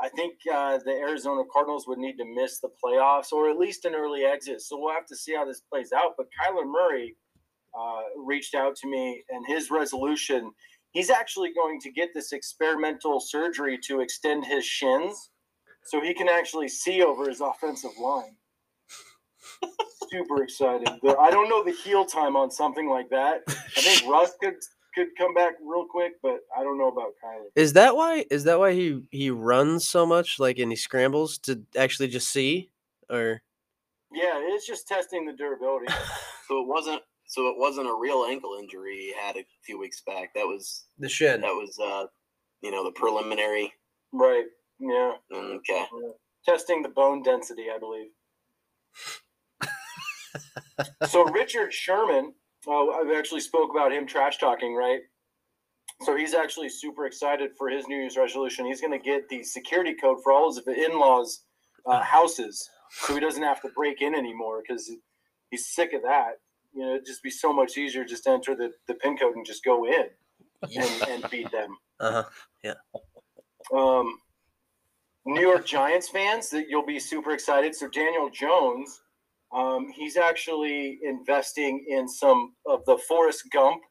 I 0.00 0.08
think 0.10 0.34
uh, 0.52 0.78
the 0.84 0.92
Arizona 0.92 1.42
Cardinals 1.50 1.86
would 1.88 1.98
need 1.98 2.16
to 2.18 2.24
miss 2.24 2.60
the 2.60 2.68
playoffs 2.84 3.32
or 3.32 3.50
at 3.50 3.58
least 3.58 3.84
an 3.86 3.94
early 3.94 4.24
exit. 4.24 4.60
So 4.60 4.78
we'll 4.78 4.92
have 4.92 5.06
to 5.06 5.16
see 5.16 5.34
how 5.34 5.44
this 5.44 5.60
plays 5.60 5.92
out. 5.92 6.14
But 6.18 6.26
Kyler 6.26 6.66
Murray 6.66 7.16
uh, 7.76 8.02
reached 8.16 8.54
out 8.54 8.74
to 8.76 8.88
me, 8.88 9.22
and 9.30 9.44
his 9.46 9.70
resolution. 9.70 10.50
He's 10.92 11.10
actually 11.10 11.52
going 11.52 11.80
to 11.82 11.92
get 11.92 12.14
this 12.14 12.32
experimental 12.32 13.20
surgery 13.20 13.78
to 13.84 14.00
extend 14.00 14.46
his 14.46 14.64
shins 14.64 15.30
so 15.84 16.00
he 16.00 16.14
can 16.14 16.28
actually 16.28 16.68
see 16.68 17.02
over 17.02 17.28
his 17.28 17.40
offensive 17.40 17.90
line. 18.00 18.34
Super 20.10 20.42
excited. 20.42 20.88
I 20.88 21.30
don't 21.30 21.48
know 21.48 21.62
the 21.62 21.72
heal 21.72 22.06
time 22.06 22.36
on 22.36 22.50
something 22.50 22.88
like 22.88 23.10
that. 23.10 23.42
I 23.48 23.80
think 23.80 24.10
Russ 24.10 24.32
could 24.42 24.54
could 24.96 25.08
come 25.18 25.34
back 25.34 25.54
real 25.62 25.86
quick, 25.86 26.14
but 26.22 26.40
I 26.56 26.62
don't 26.62 26.78
know 26.78 26.88
about 26.88 27.12
Kyler. 27.22 27.46
is 27.54 27.74
that 27.74 27.94
why? 27.94 28.24
Is 28.30 28.44
that 28.44 28.58
why 28.58 28.72
he 28.72 29.06
he 29.10 29.30
runs 29.30 29.86
so 29.86 30.06
much? 30.06 30.38
Like, 30.38 30.58
and 30.58 30.72
he 30.72 30.76
scrambles 30.76 31.38
to 31.40 31.62
actually 31.76 32.08
just 32.08 32.28
see, 32.30 32.70
or 33.10 33.42
Yeah, 34.12 34.34
it's 34.36 34.66
just 34.66 34.88
testing 34.88 35.26
the 35.26 35.32
durability. 35.32 35.86
so 36.48 36.60
it 36.62 36.66
wasn't 36.66 37.02
so 37.26 37.48
it 37.48 37.56
wasn't 37.58 37.88
a 37.88 37.94
real 37.94 38.24
ankle 38.28 38.56
injury 38.58 38.96
he 38.96 39.12
had 39.20 39.36
a 39.36 39.44
few 39.64 39.78
weeks 39.78 40.00
back. 40.06 40.32
That 40.34 40.46
was 40.46 40.84
the 40.98 41.08
shin? 41.08 41.40
that 41.42 41.48
was 41.54 41.78
uh 41.78 42.06
you 42.62 42.70
know 42.70 42.84
the 42.84 42.92
preliminary. 42.92 43.72
right. 44.12 44.44
Yeah. 44.78 45.12
Okay. 45.32 45.86
Testing 46.44 46.82
the 46.82 46.88
bone 46.90 47.22
density, 47.22 47.66
I 47.74 47.78
believe. 47.78 48.08
so 51.08 51.24
Richard 51.24 51.72
Sherman, 51.72 52.34
uh, 52.66 52.88
I've 52.90 53.12
actually 53.16 53.40
spoke 53.40 53.70
about 53.70 53.92
him 53.92 54.06
trash 54.06 54.38
talking, 54.38 54.74
right? 54.74 55.00
So 56.02 56.16
he's 56.16 56.34
actually 56.34 56.68
super 56.68 57.06
excited 57.06 57.52
for 57.56 57.68
his 57.68 57.86
New 57.88 57.96
Year's 57.96 58.16
resolution. 58.16 58.66
He's 58.66 58.80
going 58.80 58.92
to 58.92 59.04
get 59.04 59.28
the 59.28 59.42
security 59.42 59.94
code 59.94 60.18
for 60.22 60.32
all 60.32 60.52
his 60.52 60.60
in-laws' 60.66 61.44
uh, 61.86 62.02
houses, 62.02 62.68
so 62.90 63.14
he 63.14 63.20
doesn't 63.20 63.42
have 63.42 63.62
to 63.62 63.68
break 63.74 64.02
in 64.02 64.14
anymore 64.14 64.62
because 64.66 64.90
he's 65.50 65.66
sick 65.66 65.92
of 65.94 66.02
that. 66.02 66.40
You 66.74 66.82
know, 66.82 66.94
it'd 66.94 67.06
just 67.06 67.22
be 67.22 67.30
so 67.30 67.52
much 67.52 67.78
easier 67.78 68.04
just 68.04 68.24
to 68.24 68.30
enter 68.30 68.54
the, 68.54 68.72
the 68.88 68.94
pin 68.94 69.16
code 69.16 69.36
and 69.36 69.46
just 69.46 69.64
go 69.64 69.86
in 69.86 70.06
and, 70.62 71.08
and 71.08 71.30
beat 71.30 71.50
them. 71.50 71.78
Uh 71.98 72.12
huh. 72.12 72.24
Yeah. 72.62 72.74
Um, 73.74 74.18
New 75.24 75.40
York 75.40 75.66
Giants 75.66 76.08
fans, 76.08 76.50
that 76.50 76.68
you'll 76.68 76.86
be 76.86 77.00
super 77.00 77.32
excited. 77.32 77.74
So 77.74 77.88
Daniel 77.88 78.28
Jones, 78.30 79.00
um, 79.52 79.88
he's 79.94 80.16
actually 80.16 80.98
investing 81.02 81.84
in 81.88 82.08
some 82.08 82.54
of 82.66 82.84
the 82.86 82.98
Forrest 83.08 83.44
Gump 83.52 83.82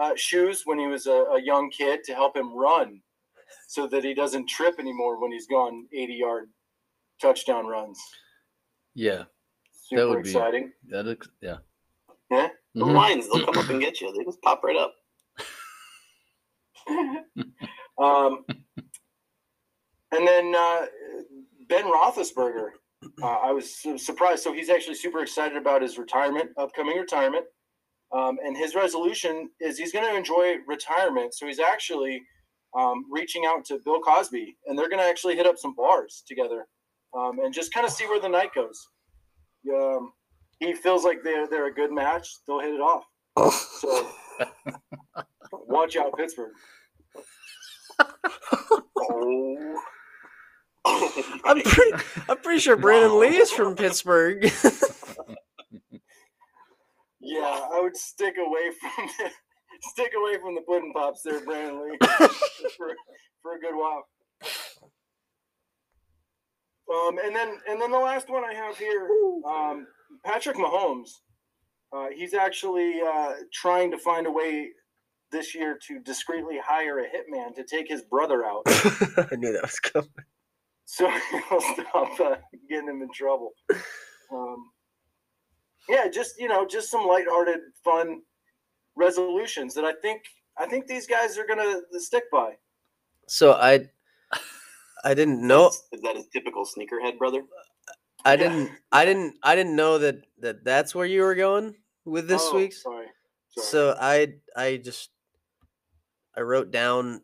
uh, 0.00 0.12
shoes 0.16 0.62
when 0.64 0.78
he 0.78 0.86
was 0.86 1.06
a, 1.06 1.12
a 1.36 1.40
young 1.40 1.70
kid 1.70 2.02
to 2.04 2.14
help 2.14 2.36
him 2.36 2.52
run, 2.56 3.00
so 3.68 3.86
that 3.86 4.02
he 4.04 4.12
doesn't 4.14 4.48
trip 4.48 4.74
anymore 4.78 5.20
when 5.20 5.30
he's 5.32 5.46
gone 5.46 5.86
80 5.92 6.14
yard 6.14 6.50
touchdown 7.22 7.66
runs. 7.66 7.98
Yeah, 8.94 9.24
Super 9.72 10.08
would 10.08 10.22
be- 10.24 10.30
exciting. 10.30 10.72
that 10.88 11.04
looks. 11.06 11.28
Yeah. 11.40 11.58
Yeah. 12.30 12.48
The 12.74 12.84
Mhm. 12.84 12.94
Lions, 12.94 13.28
they'll 13.28 13.44
come 13.46 13.58
up 13.58 13.70
and 13.70 13.80
get 13.80 14.00
you. 14.00 14.12
They 14.12 14.24
just 14.24 14.42
pop 14.42 14.62
right 14.64 14.76
up. 14.76 14.94
Um, 17.96 18.44
and 20.10 20.26
then 20.26 20.52
uh, 20.56 20.86
Ben 21.68 21.84
Roethlisberger, 21.84 22.70
uh, 23.22 23.26
I 23.26 23.52
was 23.52 23.82
surprised. 23.96 24.42
So 24.42 24.52
he's 24.52 24.70
actually 24.70 24.94
super 24.94 25.20
excited 25.20 25.56
about 25.56 25.82
his 25.82 25.98
retirement, 25.98 26.50
upcoming 26.56 26.98
retirement. 26.98 27.44
Um, 28.12 28.38
and 28.44 28.56
his 28.56 28.74
resolution 28.74 29.50
is 29.60 29.78
he's 29.78 29.92
going 29.92 30.08
to 30.08 30.16
enjoy 30.16 30.56
retirement. 30.66 31.34
So 31.34 31.46
he's 31.46 31.58
actually 31.58 32.22
um, 32.78 33.04
reaching 33.10 33.44
out 33.46 33.64
to 33.66 33.80
Bill 33.84 34.00
Cosby, 34.00 34.56
and 34.66 34.78
they're 34.78 34.88
going 34.88 35.00
to 35.02 35.08
actually 35.08 35.36
hit 35.36 35.46
up 35.46 35.58
some 35.58 35.74
bars 35.74 36.22
together 36.26 36.66
um, 37.16 37.38
and 37.40 37.52
just 37.52 37.72
kind 37.72 37.86
of 37.86 37.92
see 37.92 38.06
where 38.06 38.20
the 38.20 38.28
night 38.28 38.50
goes. 38.54 38.88
Um, 39.72 40.12
he 40.60 40.74
feels 40.74 41.04
like 41.04 41.22
they're 41.22 41.48
they're 41.48 41.66
a 41.66 41.74
good 41.74 41.92
match. 41.92 42.28
They'll 42.46 42.60
hit 42.60 42.74
it 42.74 42.80
off. 42.80 43.04
So 43.80 44.08
watch 45.52 45.96
out, 45.96 46.16
Pittsburgh. 46.16 46.52
Oh. 49.06 49.76
I'm 51.44 51.60
pretty, 51.62 52.04
I'm 52.28 52.36
pretty 52.38 52.60
sure 52.60 52.76
Brandon 52.76 53.12
Wow. 53.12 53.20
Lee 53.20 53.36
is 53.36 53.50
from 53.50 53.76
Pittsburgh. 53.76 54.50
Yeah, 57.26 57.60
I 57.72 57.80
would 57.80 57.96
stick 57.96 58.34
away 58.38 58.70
from 58.78 59.06
the, 59.18 59.30
stick 59.80 60.12
away 60.14 60.38
from 60.38 60.54
the 60.54 60.60
pudding 60.60 60.92
pops 60.92 61.22
there, 61.22 61.42
Brandon 61.42 61.82
Lee, 61.82 61.96
for, 62.76 62.94
for 63.40 63.54
a 63.54 63.58
good 63.60 63.74
while. 63.74 64.04
Um, 66.92 67.18
and 67.24 67.34
then 67.34 67.56
and 67.66 67.80
then 67.80 67.90
the 67.90 67.98
last 67.98 68.28
one 68.28 68.44
I 68.44 68.52
have 68.52 68.76
here, 68.76 69.08
um, 69.48 69.86
Patrick 70.24 70.56
Mahomes. 70.56 71.08
Uh, 71.96 72.08
he's 72.14 72.34
actually 72.34 73.00
uh, 73.00 73.32
trying 73.52 73.90
to 73.90 73.98
find 73.98 74.26
a 74.26 74.30
way 74.30 74.68
this 75.32 75.54
year 75.54 75.78
to 75.86 76.00
discreetly 76.00 76.58
hire 76.62 76.98
a 76.98 77.04
hitman 77.04 77.54
to 77.54 77.64
take 77.64 77.88
his 77.88 78.02
brother 78.02 78.44
out, 78.44 78.62
I 78.66 79.34
knew 79.36 79.52
that 79.52 79.62
was 79.62 79.80
coming. 79.80 80.10
So 80.86 81.10
he'll 81.48 81.60
stop 81.60 82.20
uh, 82.20 82.36
getting 82.68 82.88
him 82.88 83.02
in 83.02 83.08
trouble. 83.12 83.52
Um, 84.32 84.70
yeah, 85.88 86.08
just 86.08 86.34
you 86.38 86.48
know, 86.48 86.66
just 86.66 86.90
some 86.90 87.06
lighthearted, 87.06 87.60
fun 87.84 88.22
resolutions 88.96 89.74
that 89.74 89.84
I 89.84 89.92
think 90.02 90.22
I 90.58 90.66
think 90.66 90.86
these 90.86 91.06
guys 91.06 91.36
are 91.38 91.46
gonna 91.46 91.80
stick 91.92 92.24
by. 92.32 92.54
So 93.28 93.52
I, 93.52 93.88
I 95.04 95.14
didn't 95.14 95.46
know. 95.46 95.68
Is 95.92 96.00
that 96.02 96.16
his 96.16 96.26
typical 96.32 96.64
sneakerhead 96.64 97.18
brother? 97.18 97.42
I 98.24 98.32
Yeah. 98.32 98.36
didn't. 98.48 98.70
I 98.92 99.04
didn't. 99.04 99.36
I 99.42 99.54
didn't 99.56 99.76
know 99.76 99.98
that 99.98 100.16
that 100.40 100.64
that's 100.64 100.94
where 100.94 101.06
you 101.06 101.22
were 101.22 101.34
going 101.34 101.74
with 102.04 102.28
this 102.28 102.42
Oh, 102.50 102.56
week's. 102.56 102.82
Sorry. 102.82 103.06
sorry. 103.50 103.66
So 103.66 103.96
I 104.00 104.34
I 104.56 104.76
just 104.78 105.10
I 106.36 106.40
wrote 106.40 106.70
down 106.70 107.22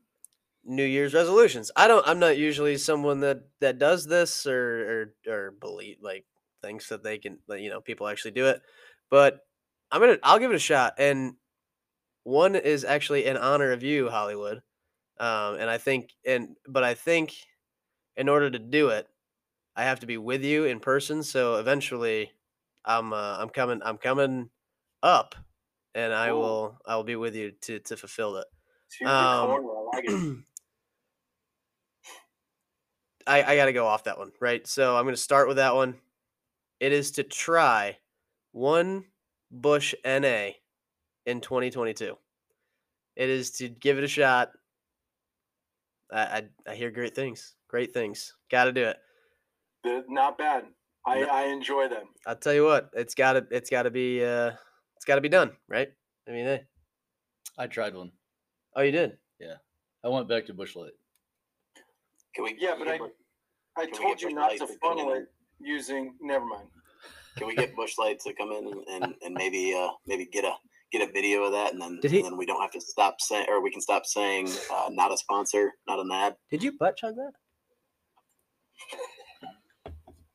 New 0.65 0.85
Year's 0.85 1.15
resolutions. 1.15 1.71
I 1.77 1.89
don't 1.89 2.07
I'm 2.07 2.19
not 2.19 2.39
usually 2.39 2.77
someone 2.79 3.21
that 3.21 3.45
that 3.61 3.79
does 3.79 4.07
this 4.07 4.47
or 4.47 5.15
or 5.27 5.33
or 5.33 5.51
believe 5.53 5.99
like 6.03 6.27
thinks 6.63 6.89
that 6.91 7.03
they 7.03 7.19
can 7.19 7.39
that, 7.49 7.61
you 7.61 7.71
know 7.71 7.81
people 7.81 8.07
actually 8.09 8.33
do 8.33 8.47
it. 8.47 8.63
But 9.11 9.41
I'm 9.91 10.01
going 10.01 10.17
to 10.17 10.21
I'll 10.27 10.39
give 10.39 10.53
it 10.53 10.57
a 10.57 10.61
shot 10.61 10.95
and 10.99 11.37
one 12.25 12.55
is 12.55 12.85
actually 12.85 13.25
in 13.27 13.37
honor 13.37 13.73
of 13.73 13.83
you 13.83 14.09
Hollywood. 14.11 14.63
Um 15.19 15.57
and 15.57 15.71
I 15.71 15.79
think 15.79 16.15
and 16.27 16.57
but 16.69 16.85
I 16.85 16.95
think 16.95 17.35
in 18.17 18.29
order 18.29 18.51
to 18.51 18.59
do 18.59 18.89
it 18.91 19.09
I 19.77 19.85
have 19.85 20.01
to 20.01 20.07
be 20.07 20.19
with 20.19 20.45
you 20.45 20.65
in 20.65 20.81
person 20.81 21.23
so 21.23 21.57
eventually 21.57 22.33
I'm 22.85 23.13
uh, 23.13 23.39
I'm 23.41 23.51
coming 23.51 23.83
I'm 23.85 23.99
coming 23.99 24.51
up 25.03 25.35
and 25.95 26.13
I 26.15 26.33
Cool. 26.33 26.43
will 26.43 26.79
I 26.87 26.97
will 26.97 27.05
be 27.05 27.17
with 27.17 27.35
you 27.37 27.53
to 27.63 27.81
to 27.81 27.97
fulfill 27.97 28.37
it. 28.39 28.47
Um, 29.05 29.49
corner, 29.49 29.77
I 29.77 29.81
like 29.97 30.05
it. 30.07 30.25
I 33.31 33.53
I 33.53 33.57
got 33.57 33.67
to 33.67 33.73
go 33.73 33.87
off 33.87 34.05
that 34.05 34.19
one, 34.19 34.33
right? 34.41 34.67
So 34.67 34.97
I'm 34.97 35.05
going 35.05 35.15
to 35.15 35.21
start 35.21 35.47
with 35.47 35.59
that 35.59 35.75
one. 35.75 35.95
It 36.81 36.93
is 36.93 37.13
to 37.13 37.23
try 37.23 37.99
one 38.53 39.05
Busch 39.51 39.95
NA 40.05 40.51
in 41.27 41.41
2022. 41.41 42.17
It 43.17 43.29
is 43.29 43.53
to 43.53 43.69
give 43.69 43.99
it 43.99 44.05
a 44.05 44.09
shot. 44.09 44.51
I 46.13 46.21
I, 46.21 46.43
I 46.69 46.75
hear 46.75 46.91
great 46.91 47.15
things. 47.15 47.55
Great 47.69 47.95
things. 47.95 48.35
Got 48.51 48.65
to 48.65 48.73
do 48.73 48.85
it. 48.85 48.97
They're 49.85 50.03
not 50.09 50.37
bad. 50.37 50.65
I, 51.07 51.21
No. 51.21 51.29
I 51.29 51.45
enjoy 51.45 51.89
them. 51.89 52.09
I'll 52.27 52.37
tell 52.37 52.53
you 52.53 52.65
what. 52.65 52.91
It's 52.95 53.15
got 53.15 53.35
to 53.35 53.47
it's 53.51 53.71
got 53.71 53.85
to 53.85 53.91
be 53.91 54.25
uh 54.25 54.53
it's 54.97 55.05
got 55.07 55.15
to 55.15 55.21
be 55.21 55.29
done, 55.29 55.53
right? 55.69 55.89
I 56.29 56.33
mean, 56.33 56.45
hey. 56.45 56.65
I 57.57 57.69
tried 57.69 57.95
one. 57.95 58.11
Oh, 58.75 58.83
you 58.83 58.93
did. 58.93 59.19
Yeah. 59.39 59.55
I 60.05 60.09
went 60.09 60.29
back 60.29 60.47
to 60.47 60.55
Busch 60.55 60.75
Light. 60.75 60.93
Can 62.35 62.45
we? 62.45 62.57
Yeah, 62.59 62.75
but 62.79 62.89
I 62.89 62.99
I 63.77 63.83
Can 63.87 63.93
we 63.93 63.99
told 63.99 64.19
get 64.19 64.23
you 64.23 64.29
Busch 64.29 64.35
not 64.35 64.49
Light 64.51 64.59
to 64.61 64.67
to 64.67 64.73
come 64.81 64.93
in 64.93 64.99
funnel 64.99 65.13
and- 65.15 65.23
it 65.23 65.29
using. 65.61 66.15
Never 66.21 66.45
mind. 66.45 66.69
Can 67.39 67.47
we 67.47 67.55
get 67.55 67.75
Busch 67.77 67.95
Bushlight 67.99 68.23
to 68.25 68.35
come 68.35 68.53
in 68.53 68.67
and, 68.67 68.85
and, 69.05 69.15
and 69.23 69.35
maybe 69.35 69.75
uh 69.75 69.89
maybe 70.07 70.27
get 70.27 70.45
a 70.45 70.53
get 70.93 71.09
a 71.09 71.13
video 71.13 71.45
of 71.45 71.53
that 71.53 71.73
and 71.73 71.81
then 71.81 71.99
Did 72.03 72.11
he- 72.11 72.19
and 72.19 72.27
then 72.27 72.37
we 72.37 72.45
don't 72.45 72.61
have 72.61 72.73
to 72.73 72.81
stop 72.81 73.21
saying 73.21 73.47
or 73.49 73.63
we 73.63 73.71
can 73.71 73.81
stop 73.81 74.05
saying 74.05 74.49
uh, 74.73 74.89
not 74.91 75.13
a 75.13 75.17
sponsor, 75.17 75.73
not 75.87 76.01
an 76.01 76.11
ad. 76.13 76.37
Did 76.51 76.63
you 76.63 76.73
butt 76.79 76.97
chug 76.97 77.15
that? 77.17 77.33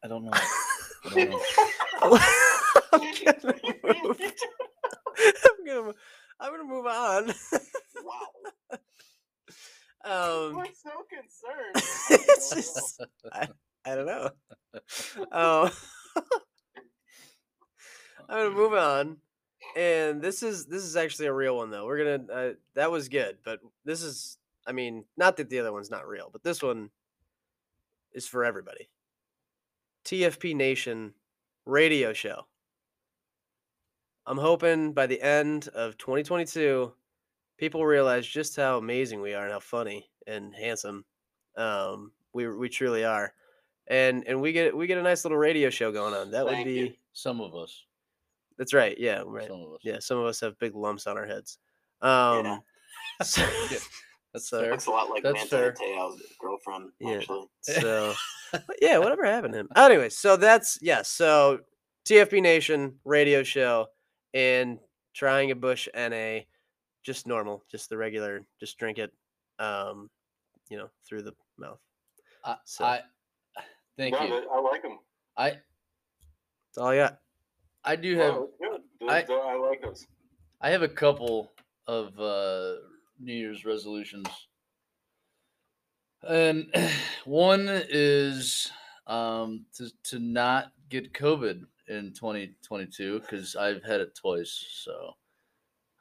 I 0.04 0.08
don't 0.08 0.24
know. 0.26 0.32
I 1.06 1.10
don't 1.10 1.30
know. 1.30 1.42
I'm 2.94 3.02
gonna 3.02 4.04
move. 4.04 4.22
I'm 5.46 5.66
gonna, 5.66 5.94
I'm 6.40 6.52
gonna 6.52 6.64
move 6.64 6.86
on. 6.86 7.34
Wow. 8.04 8.28
um, 10.06 10.56
We're 10.56 10.66
so 10.66 10.92
concerned. 11.10 11.86
it's 12.30 12.50
just, 12.52 13.02
I, 13.34 13.48
I 13.86 13.96
don't 13.96 14.06
know. 14.06 14.30
Um, 15.32 15.72
I'm 18.30 18.38
gonna 18.38 18.52
move 18.52 18.74
on, 18.74 19.18
and 19.76 20.22
this 20.22 20.44
is 20.44 20.66
this 20.66 20.84
is 20.84 20.96
actually 20.96 21.28
a 21.28 21.34
real 21.34 21.58
one 21.58 21.70
though. 21.70 21.86
We're 21.86 22.20
gonna 22.20 22.34
uh, 22.34 22.54
that 22.76 22.92
was 22.92 23.10
good, 23.10 23.38
but 23.44 23.60
this 23.84 24.02
is 24.02 24.38
I 24.66 24.72
mean 24.72 25.06
not 25.18 25.38
that 25.38 25.50
the 25.50 25.60
other 25.60 25.72
one's 25.72 25.92
not 25.92 26.08
real, 26.08 26.30
but 26.32 26.44
this 26.44 26.62
one 26.62 26.90
is 28.14 28.28
for 28.28 28.46
everybody. 28.46 28.90
TFP 30.06 30.56
Nation 30.56 31.14
radio 31.66 32.14
show. 32.14 32.46
I'm 34.28 34.38
hoping 34.38 34.94
by 34.94 35.06
the 35.06 35.22
end 35.22 35.68
of 35.70 35.98
2022, 35.98 36.94
people 37.58 37.86
realize 37.86 38.26
just 38.28 38.56
how 38.56 38.78
amazing 38.78 39.22
we 39.22 39.34
are 39.34 39.44
and 39.44 39.54
how 39.54 39.60
funny 39.60 40.10
and 40.28 40.54
handsome 40.56 41.06
um, 41.58 42.12
we 42.34 42.48
we 42.48 42.68
truly 42.70 43.06
are, 43.06 43.34
and 43.88 44.24
and 44.28 44.42
we 44.42 44.52
get 44.52 44.76
we 44.76 44.88
get 44.88 44.98
a 44.98 45.04
nice 45.04 45.24
little 45.26 45.38
radio 45.38 45.70
show 45.70 45.92
going 45.92 46.14
on. 46.14 46.32
That 46.32 46.46
would 46.46 46.64
be 46.66 46.74
you. 46.74 46.94
Some 47.14 47.40
of 47.42 47.56
us. 47.56 47.84
that's 48.58 48.74
right. 48.74 48.98
Yeah, 49.00 49.24
right. 49.26 49.48
Some 49.48 49.62
of 49.62 49.74
us. 49.74 49.80
Yeah, 49.84 50.00
some 50.00 50.18
of 50.18 50.26
us 50.26 50.40
have 50.42 50.60
big 50.60 50.76
lumps 50.76 51.08
on 51.08 51.18
our 51.18 51.26
heads. 51.26 51.58
Um, 52.02 52.62
so, 53.24 53.42
Yeah, 53.72 53.78
That's 54.34 54.50
so- 54.50 54.60
fair. 54.62 54.72
Looks 54.72 54.88
a 54.88 54.92
lot 54.92 55.10
like 55.10 55.24
That's 55.24 55.50
Manti. 55.52 55.78
Te'o's 55.82 56.22
girlfriend, 56.40 56.90
Yeah. 57.00 57.18
actually. 57.18 57.46
so 57.62 58.14
yeah, 58.82 58.98
whatever 58.98 59.24
happened 59.26 59.54
to 59.54 59.60
him. 59.62 59.70
Anyway, 59.78 60.10
so 60.10 60.36
that's 60.36 60.78
yeah, 60.82 61.02
so 61.04 61.60
TFP 62.06 62.42
Nation 62.42 62.96
radio 63.06 63.44
show 63.44 63.88
and 64.34 64.78
trying 65.14 65.52
a 65.52 65.56
Busch 65.56 65.88
NA, 65.96 66.40
just 67.06 67.28
normal, 67.28 67.64
just 67.70 67.88
the 67.90 67.96
regular, 67.98 68.42
just 68.60 68.78
drink 68.80 68.98
it, 68.98 69.14
um, 69.60 70.10
you 70.70 70.78
know, 70.78 70.90
through 71.08 71.22
the 71.22 71.34
mouth. 71.58 71.80
I, 72.44 72.58
So- 72.66 72.84
I 72.86 73.02
thank 73.96 74.16
Love 74.16 74.30
you. 74.30 74.38
it. 74.40 74.48
I 74.52 74.60
like 74.60 74.82
them. 74.82 74.98
I 75.38 75.50
That's 75.52 76.78
all 76.80 76.88
I 76.88 76.96
got. 76.98 77.20
I 77.84 77.96
do 77.96 78.18
have 78.18 78.34
Oh, 78.34 78.50
good. 78.60 78.82
I- 79.08 79.22
th- 79.22 79.40
I 79.40 79.56
like 79.56 79.82
those. 79.84 80.08
I 80.62 80.72
have 80.72 80.82
a 80.82 80.90
couple 80.90 81.52
of 81.86 82.20
uh, 82.20 82.78
New 83.20 83.34
Year's 83.34 83.64
resolutions, 83.66 84.28
and 86.28 86.74
one 87.26 87.68
is 87.70 88.72
um, 89.06 89.66
to 89.76 89.92
to 90.06 90.20
not 90.20 90.72
get 90.90 91.14
COVID 91.14 91.66
in 91.88 92.14
2022 92.14 93.20
because 93.20 93.56
I've 93.56 93.84
had 93.84 94.02
it 94.02 94.16
twice. 94.16 94.66
So 94.72 95.14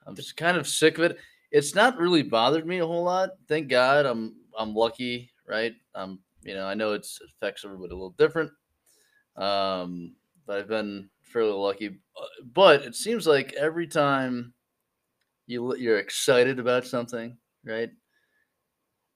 I'm 0.07 0.15
just 0.15 0.37
kind 0.37 0.57
of 0.57 0.69
sick 0.69 0.99
of 0.99 1.05
it. 1.05 1.19
It's 1.51 1.75
not 1.75 1.99
really 1.99 2.23
bothered 2.23 2.67
me 2.67 2.79
a 2.79 2.87
whole 2.87 3.05
lot. 3.05 3.31
Thank 3.49 3.69
God. 3.69 4.07
I'm 4.07 4.35
I'm 4.59 4.75
lucky, 4.75 5.31
right? 5.49 5.75
I'm 5.95 6.21
you 6.43 6.55
know, 6.55 6.67
I 6.67 6.75
know 6.75 6.93
it's 6.93 7.19
it 7.21 7.29
affects 7.37 7.65
everybody 7.65 7.93
a 7.93 7.97
little 7.97 8.15
different. 8.19 8.51
Um, 9.37 10.15
but 10.47 10.59
I've 10.59 10.69
been 10.69 11.09
fairly 11.23 11.53
lucky. 11.53 11.89
Uh, 11.89 12.45
But 12.53 12.83
it 12.83 12.95
seems 12.95 13.27
like 13.27 13.53
every 13.55 13.87
time 13.87 14.53
you 15.47 15.75
you're 15.77 15.99
excited 15.99 16.59
about 16.59 16.87
something, 16.87 17.37
right? 17.65 17.91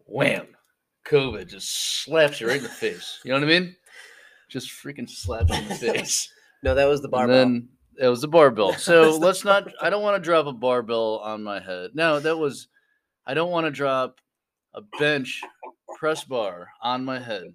Wham! 0.07 0.49
COVID 1.07 1.49
just 1.49 2.03
slaps 2.03 2.41
you 2.41 2.49
right 2.49 2.57
in 2.59 2.63
the 2.63 2.69
face. 2.87 3.21
You 3.25 3.33
know 3.33 3.41
what 3.41 3.49
I 3.49 3.61
mean? 3.61 3.77
Just 4.49 4.71
freaking 4.71 5.09
slaps 5.09 5.51
you 5.51 5.63
in 5.63 5.69
the 5.69 5.75
face. 5.93 6.33
No, 6.63 6.75
that 6.75 6.87
was 6.87 7.03
the 7.03 7.09
And 7.11 7.31
then 7.31 7.69
it 8.01 8.09
was 8.09 8.23
a 8.25 8.29
barbell. 8.29 8.73
So 8.75 9.17
let's 9.21 9.45
not. 9.45 9.73
I 9.81 9.91
don't 9.91 10.03
want 10.03 10.17
to 10.17 10.25
drop 10.25 10.47
a 10.47 10.53
barbell 10.53 11.19
on 11.25 11.43
my 11.43 11.61
head. 11.61 11.91
No, 11.95 12.21
that 12.21 12.37
was. 12.39 12.69
I 13.27 13.35
don't 13.35 13.51
want 13.51 13.67
to 13.67 13.71
drop 13.71 14.21
a 14.75 14.81
bench 14.99 15.41
press 15.99 16.25
bar 16.25 16.69
on 16.83 17.05
my 17.05 17.19
head 17.19 17.53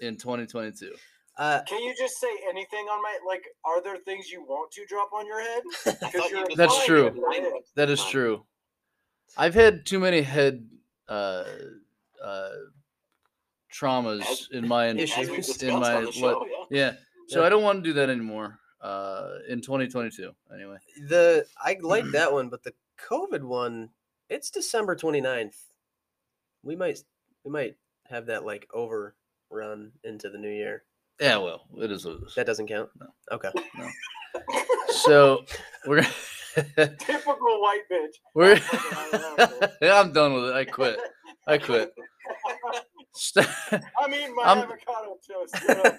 in 0.00 0.16
2022. 0.16 0.92
uh, 1.38 1.60
Can 1.66 1.82
you 1.82 1.94
just 1.96 2.18
say 2.20 2.28
anything 2.48 2.86
on 2.86 3.02
my 3.02 3.18
like? 3.26 3.42
Are 3.64 3.82
there 3.82 3.96
things 3.98 4.30
you 4.30 4.42
want 4.42 4.70
to 4.72 4.84
drop 4.86 5.10
on 5.12 5.26
your 5.26 5.40
head? 5.40 5.62
You 6.14 6.28
you're 6.30 6.46
That's 6.56 6.72
wanted 6.74 6.86
true. 6.86 7.10
to 7.10 7.20
remind 7.20 7.46
us. 7.46 7.70
That 7.76 7.90
is 7.90 8.04
true. 8.04 8.44
I've 9.36 9.54
had 9.54 9.86
too 9.86 9.98
many 10.00 10.22
head 10.22 10.66
uh, 11.08 11.44
uh, 12.22 12.48
traumas 13.72 14.20
As- 14.22 14.48
in 14.52 14.66
my 14.66 14.88
As 14.88 14.94
we've 14.96 15.02
Issues. 15.02 15.28
discussed 15.36 15.62
in 15.62 15.78
my 15.80 15.94
on 15.96 16.04
what- 16.06 16.14
show, 16.14 16.46
yeah. 16.70 16.78
yeah. 16.78 16.92
So 17.28 17.40
Yeah. 17.40 17.46
I 17.46 17.48
don't 17.48 17.62
want 17.62 17.82
to 17.84 17.88
do 17.88 17.92
that 17.94 18.10
anymore. 18.10 18.58
Uh, 18.80 19.34
in 19.48 19.60
2022, 19.60 20.32
anyway. 20.54 20.76
The 21.08 21.46
I 21.58 21.76
like 21.82 22.04
that 22.12 22.32
one, 22.32 22.48
but 22.48 22.62
the 22.62 22.72
COVID 23.08 23.42
one, 23.42 23.90
it's 24.28 24.50
December 24.50 24.96
29th. 24.96 25.56
We 26.62 26.76
might 26.76 26.98
we 27.44 27.50
might 27.50 27.76
have 28.08 28.26
that 28.26 28.44
like 28.44 28.68
overrun 28.72 29.92
into 30.04 30.30
the 30.30 30.38
new 30.38 30.50
year. 30.50 30.84
Yeah, 31.20 31.36
well, 31.38 31.66
it 31.78 31.90
is 31.90 32.04
what 32.06 32.16
it 32.16 32.22
is. 32.26 32.34
That 32.34 32.46
doesn't 32.46 32.66
count. 32.68 32.88
No. 32.98 33.06
Okay. 33.32 33.50
So 34.88 35.44
we're 35.86 36.02
gonna 36.02 36.14
Typical 36.98 37.60
white 37.60 37.82
bitch. 37.90 38.14
we're 38.34 38.60
yeah, 39.80 40.00
I'm 40.00 40.12
done 40.12 40.34
with 40.34 40.44
it. 40.46 40.54
I 40.54 40.64
quit. 40.64 40.98
I 41.46 41.58
quit. 41.58 41.92
St- 43.14 43.46
I 44.00 44.08
mean, 44.08 44.34
my 44.36 44.42
I'm- 44.44 44.58
avocado 44.58 45.18
toast. 45.26 45.54
Up, 45.68 45.98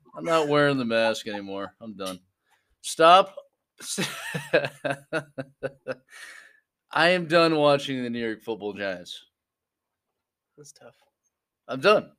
I'm 0.16 0.24
not 0.24 0.48
wearing 0.48 0.78
the 0.78 0.84
mask 0.84 1.26
anymore. 1.26 1.74
I'm 1.80 1.96
done. 1.96 2.18
Stop. 2.82 3.34
I 6.92 7.10
am 7.10 7.26
done 7.26 7.56
watching 7.56 8.02
the 8.02 8.10
New 8.10 8.18
York 8.24 8.42
Football 8.42 8.74
Giants. 8.74 9.24
That's 10.56 10.72
tough. 10.72 10.96
I'm 11.68 11.80
done. 11.80 12.10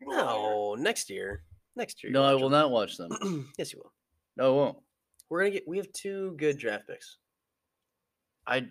No, 0.00 0.74
next 0.78 1.08
year. 1.10 1.42
Next 1.76 2.02
year. 2.02 2.12
No, 2.12 2.22
I 2.22 2.34
will 2.34 2.50
them. 2.50 2.60
not 2.60 2.70
watch 2.70 2.96
them. 2.96 3.10
yes, 3.58 3.72
you 3.72 3.80
will. 3.82 3.92
No, 4.36 4.52
I 4.52 4.56
won't. 4.56 4.78
We're 5.28 5.40
gonna 5.40 5.50
get. 5.52 5.66
We 5.66 5.78
have 5.78 5.90
two 5.92 6.34
good 6.36 6.58
draft 6.58 6.86
picks. 6.86 7.18
I. 8.46 8.66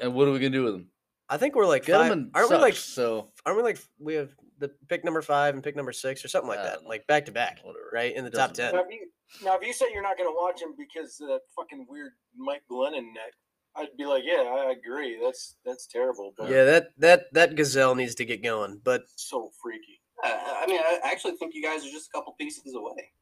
And 0.00 0.14
what 0.14 0.26
are 0.28 0.32
we 0.32 0.38
gonna 0.38 0.50
do 0.50 0.64
with 0.64 0.72
them? 0.74 0.88
I 1.30 1.36
think 1.36 1.54
we're 1.54 1.66
like 1.66 1.82
five. 1.82 1.86
Gentlemen, 1.86 2.30
Aren't 2.34 2.50
we 2.50 2.56
like? 2.56 2.74
so 2.74 3.28
Aren't 3.46 3.56
we 3.56 3.62
like? 3.62 3.78
We 3.98 4.14
have 4.14 4.30
the 4.58 4.68
pick 4.88 5.04
number 5.04 5.22
five 5.22 5.54
and 5.54 5.62
pick 5.62 5.76
number 5.76 5.92
six 5.92 6.24
or 6.24 6.28
something 6.28 6.48
like 6.48 6.58
I 6.58 6.64
that, 6.64 6.86
like 6.86 7.06
back 7.06 7.26
to 7.26 7.32
back, 7.32 7.60
right 7.92 8.14
in 8.14 8.24
the 8.24 8.30
top 8.30 8.52
ten. 8.52 8.74
Now 8.74 8.82
if, 8.82 8.90
you, 8.90 9.08
now, 9.44 9.56
if 9.56 9.66
you 9.66 9.72
say 9.72 9.86
you're 9.92 10.02
not 10.02 10.18
going 10.18 10.28
to 10.28 10.36
watch 10.36 10.60
him 10.60 10.74
because 10.76 11.20
of 11.20 11.28
that 11.28 11.40
fucking 11.56 11.86
weird 11.88 12.12
Mike 12.36 12.62
Glennon 12.70 13.14
neck, 13.14 13.32
I'd 13.76 13.96
be 13.96 14.04
like, 14.04 14.24
yeah, 14.26 14.42
I 14.42 14.72
agree. 14.72 15.18
That's 15.22 15.56
that's 15.64 15.86
terrible, 15.86 16.34
but 16.36 16.50
Yeah, 16.50 16.64
that 16.64 16.88
that 16.98 17.32
that 17.32 17.54
gazelle 17.54 17.94
needs 17.94 18.16
to 18.16 18.24
get 18.24 18.42
going. 18.42 18.80
But 18.84 19.02
so 19.14 19.50
freaky. 19.62 20.00
Uh, 20.22 20.28
I 20.28 20.66
mean, 20.66 20.80
I 20.80 20.98
actually 21.04 21.36
think 21.36 21.54
you 21.54 21.62
guys 21.62 21.86
are 21.86 21.90
just 21.90 22.08
a 22.12 22.18
couple 22.18 22.34
pieces 22.38 22.74
away. 22.74 23.12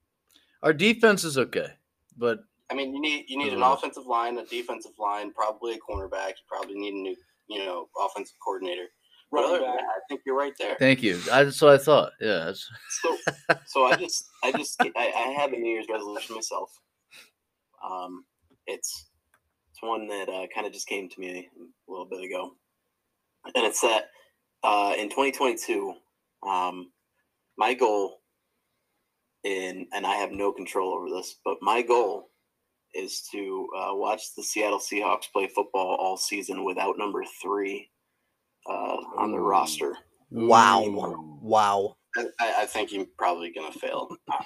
Our 0.63 0.73
defense 0.73 1.23
is 1.23 1.39
okay, 1.39 1.69
but 2.17 2.41
I 2.71 2.75
mean, 2.75 2.95
you 2.95 3.01
need 3.01 3.27
you 3.29 3.39
need 3.39 3.53
an 3.53 3.63
offensive 3.63 4.07
line, 4.07 4.39
a 4.39 4.45
defensive 4.47 4.93
line, 4.99 5.33
probably 5.33 5.75
a 5.75 5.79
cornerback. 5.79 6.31
You 6.31 6.47
probably 6.49 6.75
need 6.75 6.95
a 6.95 6.99
new, 6.99 7.17
you 7.49 7.59
know, 7.65 7.89
offensive 7.99 8.37
coordinator. 8.45 8.87
But 9.31 9.45
other 9.45 9.59
than 9.59 9.67
that, 9.67 9.83
I 9.83 10.01
think 10.09 10.23
you're 10.25 10.37
right 10.37 10.55
there. 10.59 10.77
thank 10.79 11.03
you. 11.03 11.21
I, 11.31 11.45
that's 11.45 11.61
what 11.61 11.75
I 11.75 11.79
thought. 11.79 12.13
Yeah, 12.21 12.53
So, 12.55 13.17
so 13.67 13.85
I 13.85 13.97
just, 13.97 14.27
I 14.43 14.53
just, 14.53 14.81
I, 14.81 14.91
I 14.97 15.35
have 15.39 15.53
a 15.53 15.57
New 15.57 15.71
Year's 15.71 15.87
resolution 15.91 16.35
myself. 16.35 16.71
Um, 17.85 18.25
it's, 18.67 19.09
it's 19.71 19.83
one 19.83 20.09
that 20.09 20.29
uh, 20.29 20.47
kind 20.55 20.67
of 20.67 20.73
just 20.73 20.89
came 20.89 21.09
to 21.11 21.21
me 21.21 21.49
a 21.59 21.91
little 21.91 22.07
bit 22.07 22.25
ago, 22.25 22.53
and 23.55 23.67
it's 23.67 23.83
that 23.83 24.07
uh, 24.63 24.95
in 24.99 25.09
2022, 25.11 25.95
um, 26.49 26.91
my 27.57 27.75
goal, 27.75 28.21
in 29.45 29.87
and 29.93 30.07
I 30.07 30.15
have 30.15 30.33
no 30.33 30.53
control 30.53 30.95
over 30.95 31.09
this, 31.11 31.37
but 31.45 31.59
my 31.61 31.83
goal 31.83 32.31
is 32.95 33.23
to 33.33 33.69
uh, 33.77 33.95
watch 33.95 34.35
the 34.37 34.43
Seattle 34.43 34.79
Seahawks 34.79 35.31
play 35.33 35.49
football 35.49 35.97
all 36.01 36.17
season 36.17 36.65
without 36.65 36.99
number 36.99 37.25
three 37.43 37.91
uh, 38.69 38.97
on 39.17 39.31
the 39.31 39.39
roster. 39.39 39.97
wow, 40.31 40.83
Ooh. 40.85 41.39
wow. 41.41 41.97
I, 42.17 42.27
I 42.41 42.55
I 42.63 42.67
think 42.67 42.93
you're 42.93 43.07
probably 43.19 43.53
gonna 43.53 43.73
fail. 43.73 44.09
I, 44.31 44.41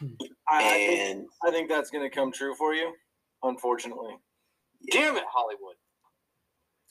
I, 0.49 0.63
think, 0.75 1.29
I 1.47 1.51
think 1.51 1.69
that's 1.69 1.91
going 1.91 2.09
to 2.09 2.15
come 2.15 2.33
true 2.33 2.55
for 2.57 2.75
you, 2.75 2.93
unfortunately. 3.43 4.17
Damn 4.91 5.17
it, 5.17 5.25
Hollywood! 5.33 5.77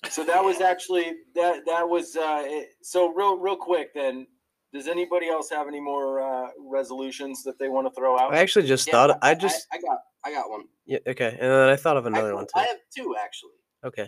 So 0.09 0.23
that 0.23 0.43
was 0.43 0.61
actually 0.61 1.13
that 1.35 1.65
that 1.67 1.87
was 1.87 2.15
uh, 2.15 2.43
it, 2.45 2.69
so 2.81 3.13
real 3.13 3.37
real 3.37 3.57
quick. 3.57 3.93
Then, 3.93 4.25
does 4.73 4.87
anybody 4.87 5.27
else 5.29 5.49
have 5.49 5.67
any 5.67 5.81
more 5.81 6.21
uh, 6.21 6.47
resolutions 6.57 7.43
that 7.43 7.59
they 7.59 7.67
want 7.67 7.85
to 7.87 7.91
throw 7.93 8.17
out? 8.17 8.33
I 8.33 8.39
actually 8.39 8.65
just 8.65 8.87
Yeah, 8.87 8.93
thought. 8.93 9.19
I 9.21 9.35
just. 9.35 9.67
I, 9.73 9.77
got 9.77 9.99
I 10.23 10.31
got 10.31 10.49
one. 10.49 10.63
yeah. 10.85 10.99
Okay, 11.07 11.29
and 11.39 11.51
then 11.51 11.69
I 11.69 11.75
thought 11.75 11.97
of 11.97 12.05
I, 12.05 12.09
another 12.09 12.35
one 12.35 12.45
I 12.55 12.63
have 12.63 12.77
two 12.95 13.15
actually. 13.21 13.51
Okay. 13.83 14.07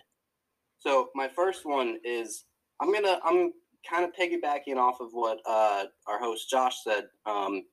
So 0.79 1.09
my 1.15 1.27
first 1.29 1.65
one 1.65 1.97
is 2.03 2.45
I'm 2.79 2.93
gonna 2.93 3.19
I'm 3.23 3.53
kind 3.89 4.05
of 4.05 4.11
piggybacking 4.13 4.77
off 4.77 4.99
of 5.01 5.09
what 5.11 5.39
uh, 5.45 5.85
our 6.07 6.19
host 6.19 6.49
Josh 6.49 6.83
said, 6.83 7.05
um, 7.25 7.63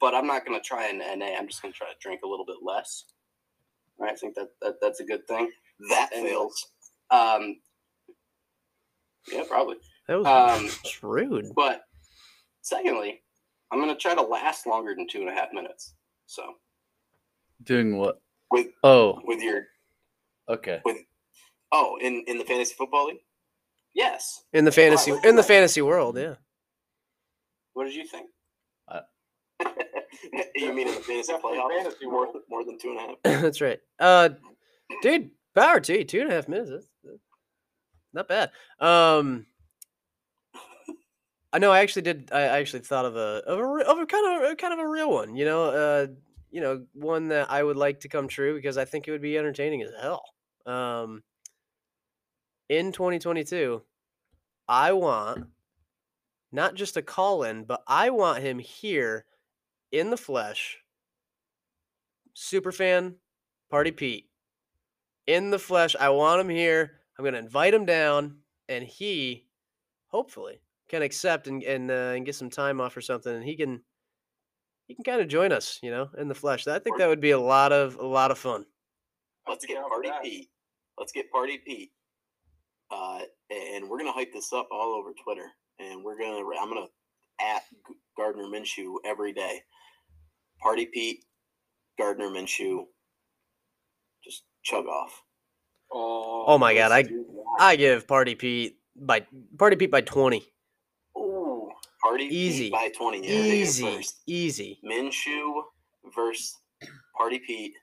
but 0.00 0.14
I'm 0.14 0.26
not 0.26 0.44
gonna 0.46 0.60
try 0.60 0.88
an 0.88 0.98
NA. 1.18 1.36
I'm 1.38 1.46
just 1.48 1.60
gonna 1.62 1.74
try 1.74 1.88
to 1.88 1.98
drink 2.00 2.20
a 2.24 2.28
little 2.28 2.46
bit 2.46 2.56
less. 2.62 3.04
I 4.02 4.14
think 4.14 4.34
that, 4.36 4.48
that 4.62 4.76
that's 4.80 5.00
a 5.00 5.04
good 5.04 5.26
thing. 5.28 5.50
that 5.90 6.10
And- 6.14 6.26
fails. 6.26 6.66
Um, 7.10 7.56
yeah, 9.30 9.42
probably. 9.46 9.76
That 10.08 10.18
was 10.18 10.26
Um, 10.26 10.64
it's 10.66 11.02
rude. 11.02 11.52
But 11.54 11.82
secondly, 12.62 13.22
I'm 13.70 13.78
gonna 13.80 13.96
try 13.96 14.14
to 14.14 14.22
last 14.22 14.66
longer 14.66 14.94
than 14.94 15.06
two 15.08 15.20
and 15.20 15.28
a 15.28 15.34
half 15.34 15.52
minutes. 15.52 15.94
So 16.26 16.54
doing 17.62 17.96
what? 17.96 18.20
With 18.50 18.68
Oh, 18.82 19.20
with 19.24 19.40
your 19.42 19.66
okay. 20.48 20.80
With 20.84 20.98
oh 21.72 21.96
in 22.00 22.24
in 22.26 22.38
the 22.38 22.44
fantasy 22.44 22.74
football 22.76 23.06
league. 23.06 23.20
yes. 23.94 24.42
In 24.52 24.64
the 24.64 24.72
fantasy, 24.72 25.12
look 25.12 25.24
in 25.24 25.36
the 25.36 25.42
fantasy 25.42 25.82
world, 25.82 26.18
yeah. 26.18 26.34
What 27.74 27.84
did 27.84 27.94
you 27.94 28.06
think? 28.06 28.28
you 30.56 30.72
mean 30.72 30.88
in 30.88 30.94
the 30.94 31.00
fantasy 31.00 31.32
Definitely 31.32 31.58
playoffs? 31.58 31.82
fantasy 31.82 32.06
more, 32.06 32.14
world. 32.26 32.36
more 32.48 32.64
than 32.64 32.78
two 32.78 32.88
and 32.90 32.98
a 32.98 33.00
half. 33.02 33.16
That's 33.42 33.60
right. 33.60 33.78
Uh, 33.98 34.30
dude, 35.02 35.30
power 35.54 35.80
to 35.80 35.98
you. 35.98 36.04
Two 36.04 36.22
and 36.22 36.30
a 36.32 36.34
half 36.34 36.48
minutes. 36.48 36.70
That's, 36.70 36.86
that's 37.04 37.18
not 38.14 38.26
bad. 38.26 38.50
Um, 38.78 39.44
I 41.52 41.58
know. 41.58 41.70
I 41.72 41.80
actually 41.80 42.02
did. 42.02 42.30
I 42.32 42.40
actually 42.42 42.80
thought 42.80 43.04
of 43.04 43.16
a 43.16 43.42
of 43.46 43.58
a, 43.58 43.66
re- 43.66 43.82
of 43.84 43.98
a 43.98 44.06
kind 44.06 44.44
of 44.50 44.56
kind 44.56 44.72
of 44.72 44.78
a 44.78 44.88
real 44.88 45.10
one. 45.10 45.36
You 45.36 45.44
know, 45.44 45.64
uh, 45.64 46.06
you 46.50 46.60
know, 46.60 46.84
one 46.92 47.28
that 47.28 47.50
I 47.50 47.62
would 47.62 47.76
like 47.76 48.00
to 48.00 48.08
come 48.08 48.28
true 48.28 48.54
because 48.54 48.76
I 48.76 48.84
think 48.84 49.06
it 49.06 49.12
would 49.12 49.22
be 49.22 49.38
entertaining 49.38 49.82
as 49.82 49.90
hell. 50.00 50.24
Um, 50.66 51.22
in 52.68 52.92
2022, 52.92 53.82
I 54.68 54.92
want 54.92 55.46
not 56.52 56.74
just 56.74 56.96
a 56.96 57.02
call 57.02 57.44
in, 57.44 57.64
but 57.64 57.82
I 57.86 58.10
want 58.10 58.42
him 58.42 58.58
here 58.58 59.24
in 59.92 60.10
the 60.10 60.16
flesh. 60.16 60.78
Super 62.34 62.72
fan, 62.72 63.16
Party 63.70 63.90
Pete. 63.90 64.26
In 65.26 65.50
the 65.50 65.58
flesh. 65.58 65.94
I 65.98 66.08
want 66.10 66.40
him 66.40 66.48
here. 66.48 67.00
I'm 67.16 67.24
going 67.24 67.34
to 67.34 67.40
invite 67.40 67.74
him 67.74 67.84
down, 67.84 68.38
and 68.68 68.84
he 68.84 69.46
hopefully 70.08 70.60
can 70.88 71.02
accept 71.02 71.46
and 71.46 71.62
and, 71.62 71.90
uh, 71.90 72.14
and 72.16 72.26
get 72.26 72.34
some 72.34 72.50
time 72.50 72.80
off 72.80 72.96
or 72.96 73.00
something, 73.00 73.34
and 73.34 73.44
he 73.44 73.56
can 73.56 73.82
he 74.90 74.96
can 74.96 75.04
kind 75.04 75.20
of 75.22 75.28
join 75.28 75.52
us, 75.52 75.78
you 75.84 75.90
know, 75.92 76.10
in 76.18 76.26
the 76.26 76.34
flesh. 76.34 76.66
I 76.66 76.80
think 76.80 76.98
that 76.98 77.06
would 77.08 77.20
be 77.20 77.30
a 77.30 77.38
lot 77.38 77.70
of 77.72 77.94
a 77.94 78.04
lot 78.04 78.32
of 78.32 78.38
fun. 78.38 78.66
Let's 79.48 79.64
get 79.64 79.80
Party. 79.88 80.10
Pete. 80.20 80.48
Let's 80.98 81.12
get 81.12 81.30
Party 81.30 81.58
Pete. 81.64 81.92
Uh, 82.90 83.20
and 83.50 83.88
we're 83.88 83.98
gonna 83.98 84.10
hype 84.10 84.32
this 84.32 84.52
up 84.52 84.66
all 84.72 84.94
over 84.94 85.12
Twitter, 85.22 85.46
and 85.78 86.02
we're 86.02 86.18
gonna 86.18 86.42
I'm 86.60 86.68
gonna 86.68 86.86
at 87.40 87.62
Gardner 88.16 88.46
Minshew 88.46 88.96
every 89.04 89.32
day. 89.32 89.60
Party 90.60 90.86
Pete, 90.92 91.24
Gardner 91.96 92.28
Minshew, 92.28 92.82
just 94.24 94.42
chug 94.64 94.86
off. 94.86 95.22
Oh, 95.92 96.46
Oh 96.48 96.58
my 96.58 96.74
God, 96.74 96.90
I- 96.90 97.04
I 97.60 97.76
give 97.76 98.08
Party 98.08 98.34
Pete 98.34 98.76
by 98.96 99.24
Party 99.56 99.76
Pete 99.76 99.90
by 99.92 100.00
20. 100.00 100.52
Ooh, 102.04 102.08
Party 102.08 102.24
Easy. 102.24 102.64
Pete 102.64 102.72
by 102.72 102.88
twenty. 102.96 103.18
You 103.26 103.36
heard 103.36 103.44
it 103.46 103.50
here 103.50 103.62
Easy, 103.62 103.96
first. 103.96 104.20
easy. 104.26 104.78
Minshew 104.84 105.62
versus 106.14 106.56
Party 107.16 107.38
Pete. 107.38 107.74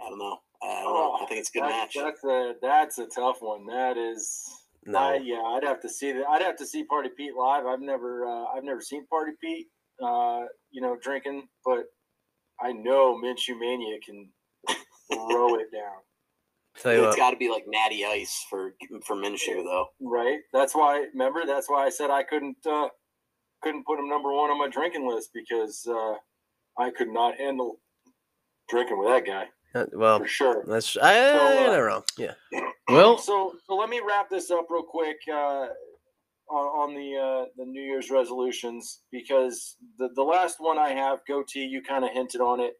I 0.00 0.08
don't 0.08 0.18
know. 0.18 0.38
I 0.62 0.82
don't 0.82 0.94
know. 0.94 1.18
I 1.22 1.26
think 1.26 1.40
it's 1.40 1.50
a 1.50 1.52
good 1.52 1.62
that- 1.64 1.68
match. 1.70 1.94
That's 1.94 2.24
a 2.24 2.54
that's 2.62 2.98
a 2.98 3.06
tough 3.06 3.38
one. 3.40 3.66
That 3.66 3.96
is. 3.96 4.42
No. 4.86 4.98
I, 4.98 5.16
yeah, 5.16 5.42
I'd 5.42 5.64
have 5.64 5.80
to 5.80 5.88
see 5.88 6.12
that. 6.12 6.26
I'd 6.28 6.40
have 6.42 6.56
to 6.56 6.66
see 6.66 6.84
Party 6.84 7.10
Pete 7.14 7.34
live. 7.34 7.66
I've 7.66 7.80
never, 7.80 8.24
uh, 8.26 8.44
I've 8.56 8.64
never 8.64 8.80
seen 8.80 9.06
Party 9.08 9.32
Pete, 9.42 9.66
uh, 10.02 10.44
you 10.70 10.80
know, 10.80 10.96
drinking, 11.02 11.46
but 11.62 11.80
I 12.60 12.72
know 12.72 13.20
Minshew 13.22 13.58
Mania 13.58 13.98
can 14.04 14.30
throw 15.12 15.56
it 15.56 15.66
down. 15.72 15.98
Tell 16.80 16.92
you 16.92 16.98
It's 17.04 17.16
what. 17.16 17.18
got 17.18 17.30
to 17.30 17.36
be 17.36 17.50
like 17.50 17.64
Natty 17.66 18.04
Ice 18.04 18.44
for 18.48 18.74
for 19.04 19.16
Minshew 19.16 19.64
though. 19.64 19.86
Right. 20.00 20.38
That's 20.52 20.74
why. 20.74 21.06
Remember, 21.12 21.42
that's 21.46 21.68
why 21.68 21.84
I 21.84 21.88
said 21.90 22.10
I 22.10 22.22
couldn't, 22.22 22.56
uh, 22.66 22.88
couldn't 23.62 23.84
put 23.86 23.98
him 23.98 24.08
number 24.08 24.32
one 24.32 24.50
on 24.50 24.58
my 24.58 24.68
drinking 24.68 25.08
list 25.08 25.30
because 25.34 25.86
uh, 25.88 26.14
I 26.78 26.90
could 26.90 27.08
not 27.08 27.36
handle 27.36 27.80
drinking 28.68 28.98
with 28.98 29.08
that 29.08 29.26
guy 29.26 29.46
uh, 29.74 29.86
well, 29.92 30.18
for 30.18 30.26
sure. 30.26 30.64
that's 30.66 30.96
I, 30.96 31.14
So, 31.14 31.46
uh, 31.46 31.52
you're 31.60 31.72
not 31.72 31.78
wrong. 31.78 32.02
Yeah. 32.16 32.34
Well, 32.90 33.18
So, 33.18 33.54
so 33.66 33.76
let 33.76 33.90
me 33.90 34.00
wrap 34.06 34.30
this 34.30 34.50
up 34.50 34.66
real 34.70 34.82
quick. 34.82 35.18
Uh, 35.30 35.66
on, 36.50 36.90
on 36.90 36.94
the 36.94 37.16
uh, 37.18 37.44
the 37.58 37.66
New 37.70 37.82
Year's 37.82 38.10
resolutions 38.10 39.00
because 39.12 39.76
the 39.98 40.08
the 40.14 40.22
last 40.22 40.56
one 40.58 40.78
I 40.78 40.90
have, 40.90 41.20
goatee, 41.28 41.66
you 41.66 41.82
kind 41.82 42.02
of 42.04 42.10
hinted 42.12 42.40
on 42.40 42.60
it. 42.60 42.74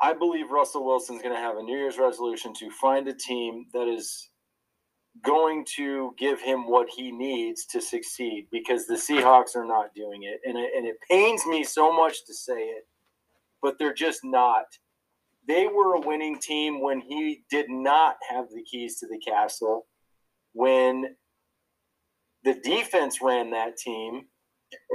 I 0.00 0.12
believe 0.12 0.50
Russell 0.50 0.84
Wilson's 0.84 1.22
going 1.22 1.34
to 1.34 1.40
have 1.40 1.56
a 1.56 1.62
New 1.62 1.76
Year's 1.76 1.98
resolution 1.98 2.54
to 2.54 2.70
find 2.70 3.08
a 3.08 3.14
team 3.14 3.66
that 3.72 3.88
is 3.88 4.30
going 5.24 5.66
to 5.76 6.14
give 6.16 6.40
him 6.40 6.68
what 6.68 6.88
he 6.88 7.10
needs 7.10 7.66
to 7.66 7.80
succeed 7.80 8.46
because 8.52 8.86
the 8.86 8.94
Seahawks 8.94 9.56
are 9.56 9.66
not 9.66 9.94
doing 9.94 10.22
it. 10.22 10.40
And 10.44 10.56
it, 10.56 10.70
and 10.76 10.86
it 10.86 10.96
pains 11.10 11.44
me 11.46 11.64
so 11.64 11.92
much 11.92 12.24
to 12.26 12.34
say 12.34 12.60
it, 12.60 12.86
but 13.60 13.76
they're 13.78 13.94
just 13.94 14.20
not. 14.22 14.66
They 15.48 15.66
were 15.66 15.94
a 15.94 16.00
winning 16.00 16.38
team 16.38 16.80
when 16.80 17.00
he 17.00 17.42
did 17.50 17.68
not 17.68 18.16
have 18.30 18.46
the 18.50 18.62
keys 18.62 19.00
to 19.00 19.08
the 19.08 19.18
castle, 19.18 19.86
when 20.52 21.16
the 22.44 22.54
defense 22.62 23.20
ran 23.20 23.50
that 23.50 23.78
team, 23.78 24.26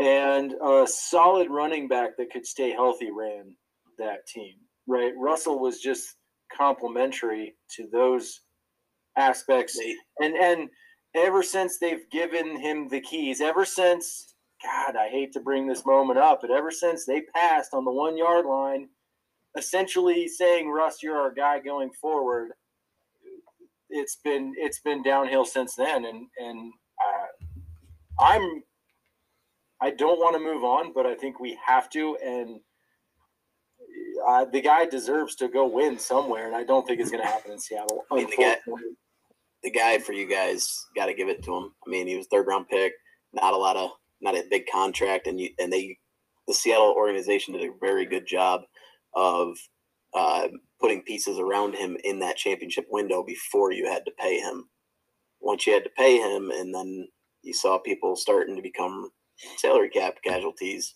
and 0.01 0.53
a 0.63 0.87
solid 0.87 1.49
running 1.49 1.89
back 1.89 2.15
that 2.17 2.31
could 2.31 2.45
stay 2.45 2.71
healthy 2.71 3.09
ran 3.11 3.55
that 3.97 4.25
team 4.27 4.53
right? 4.87 5.13
Russell 5.17 5.59
was 5.59 5.79
just 5.79 6.15
complementary 6.55 7.55
to 7.75 7.87
those 7.91 8.41
aspects, 9.17 9.79
and 10.19 10.35
and 10.35 10.69
ever 11.15 11.43
since 11.43 11.77
they've 11.79 12.09
given 12.11 12.59
him 12.59 12.87
the 12.87 13.01
keys, 13.01 13.41
ever 13.41 13.65
since 13.65 14.33
God, 14.63 14.95
I 14.95 15.09
hate 15.09 15.33
to 15.33 15.41
bring 15.41 15.67
this 15.67 15.85
moment 15.85 16.19
up, 16.19 16.39
but 16.41 16.51
ever 16.51 16.71
since 16.71 17.05
they 17.05 17.21
passed 17.35 17.73
on 17.73 17.83
the 17.83 17.91
one 17.91 18.17
yard 18.17 18.45
line, 18.45 18.87
essentially 19.57 20.27
saying 20.27 20.69
Russ, 20.69 21.03
you're 21.03 21.19
our 21.19 21.33
guy 21.33 21.59
going 21.59 21.91
forward. 21.91 22.51
It's 23.89 24.17
been 24.23 24.53
it's 24.57 24.79
been 24.79 25.03
downhill 25.03 25.45
since 25.45 25.75
then, 25.75 26.05
and 26.05 26.27
and 26.37 26.73
uh, 27.03 28.23
I'm 28.23 28.63
I 29.81 29.91
don't 29.91 30.19
want 30.19 30.35
to 30.35 30.43
move 30.43 30.63
on, 30.63 30.93
but 30.93 31.05
I 31.05 31.13
think 31.13 31.39
we 31.39 31.57
have 31.65 31.89
to, 31.89 32.17
and 32.23 32.61
uh, 34.27 34.45
the 34.45 34.61
guy 34.61 34.85
deserves 34.85 35.35
to 35.35 35.47
go 35.47 35.67
win 35.67 35.99
somewhere, 35.99 36.47
and 36.47 36.55
I 36.55 36.63
don't 36.63 36.87
think 36.87 36.99
it's 36.99 37.11
going 37.11 37.23
to 37.23 37.29
happen 37.29 37.51
in 37.51 37.59
Seattle. 37.59 38.03
I 38.11 38.15
mean, 38.15 38.29
the 38.29 38.37
guy, 38.37 38.55
the 39.63 39.71
guy 39.71 39.99
for 39.99 40.13
you 40.13 40.27
guys 40.27 40.85
got 40.95 41.07
to 41.07 41.13
give 41.13 41.29
it 41.29 41.43
to 41.43 41.55
him. 41.55 41.71
I 41.85 41.89
mean, 41.89 42.07
he 42.07 42.15
was 42.15 42.27
third 42.27 42.47
round 42.47 42.67
pick, 42.69 42.93
not 43.33 43.53
a 43.53 43.57
lot 43.57 43.75
of, 43.75 43.91
not 44.21 44.35
a 44.35 44.43
big 44.49 44.65
contract, 44.71 45.27
and 45.27 45.39
you 45.39 45.49
and 45.59 45.71
they, 45.71 45.97
the 46.47 46.53
Seattle 46.53 46.93
organization 46.95 47.53
did 47.53 47.63
a 47.63 47.73
very 47.79 48.05
good 48.05 48.25
job 48.25 48.61
of 49.13 49.57
uh, 50.13 50.47
putting 50.79 51.01
pieces 51.01 51.39
around 51.39 51.75
him 51.75 51.97
in 52.03 52.19
that 52.19 52.37
championship 52.37 52.85
window 52.89 53.23
before 53.23 53.71
you 53.71 53.87
had 53.87 54.05
to 54.05 54.11
pay 54.19 54.39
him. 54.39 54.69
Once 55.41 55.67
you 55.67 55.73
had 55.73 55.83
to 55.83 55.89
pay 55.97 56.17
him, 56.17 56.51
and 56.51 56.73
then 56.73 57.07
you 57.41 57.53
saw 57.53 57.77
people 57.77 58.15
starting 58.15 58.55
to 58.55 58.61
become 58.61 59.09
salary 59.57 59.89
cap 59.89 60.15
casualties, 60.23 60.95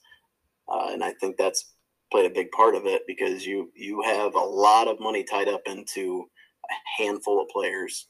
uh, 0.71 0.89
and 0.91 1.03
I 1.03 1.13
think 1.19 1.35
that's 1.37 1.73
played 2.11 2.29
a 2.29 2.33
big 2.33 2.51
part 2.51 2.75
of 2.75 2.85
it 2.85 3.03
because 3.07 3.45
you 3.45 3.71
you 3.75 4.01
have 4.03 4.35
a 4.35 4.39
lot 4.39 4.87
of 4.87 4.99
money 4.99 5.23
tied 5.23 5.47
up 5.47 5.61
into 5.65 6.25
a 6.69 7.01
handful 7.03 7.41
of 7.41 7.49
players, 7.49 8.07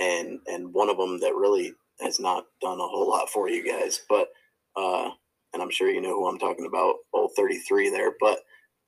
and 0.00 0.40
and 0.46 0.72
one 0.72 0.90
of 0.90 0.96
them 0.96 1.20
that 1.20 1.34
really 1.34 1.72
has 2.00 2.18
not 2.18 2.44
done 2.60 2.80
a 2.80 2.86
whole 2.86 3.08
lot 3.08 3.30
for 3.30 3.48
you 3.48 3.66
guys. 3.66 4.00
But 4.08 4.28
uh, 4.76 5.10
and 5.52 5.62
I'm 5.62 5.70
sure 5.70 5.90
you 5.90 6.00
know 6.00 6.14
who 6.14 6.26
I'm 6.26 6.38
talking 6.38 6.66
about, 6.66 6.96
old 7.12 7.32
33 7.36 7.90
there. 7.90 8.12
But 8.20 8.38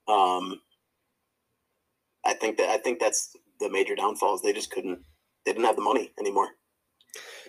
um, 0.09 0.61
I 2.25 2.35
think 2.35 2.57
that 2.59 2.71
I 2.71 2.79
think 2.79 3.01
that's 3.01 3.37
the 3.61 3.71
major 3.71 3.95
downfalls. 3.95 4.43
They 4.43 4.53
just 4.53 4.71
couldn't. 4.71 5.01
They 5.45 5.53
didn't 5.53 5.67
have 5.67 5.77
the 5.77 5.83
money 5.83 6.13
anymore. 6.19 6.49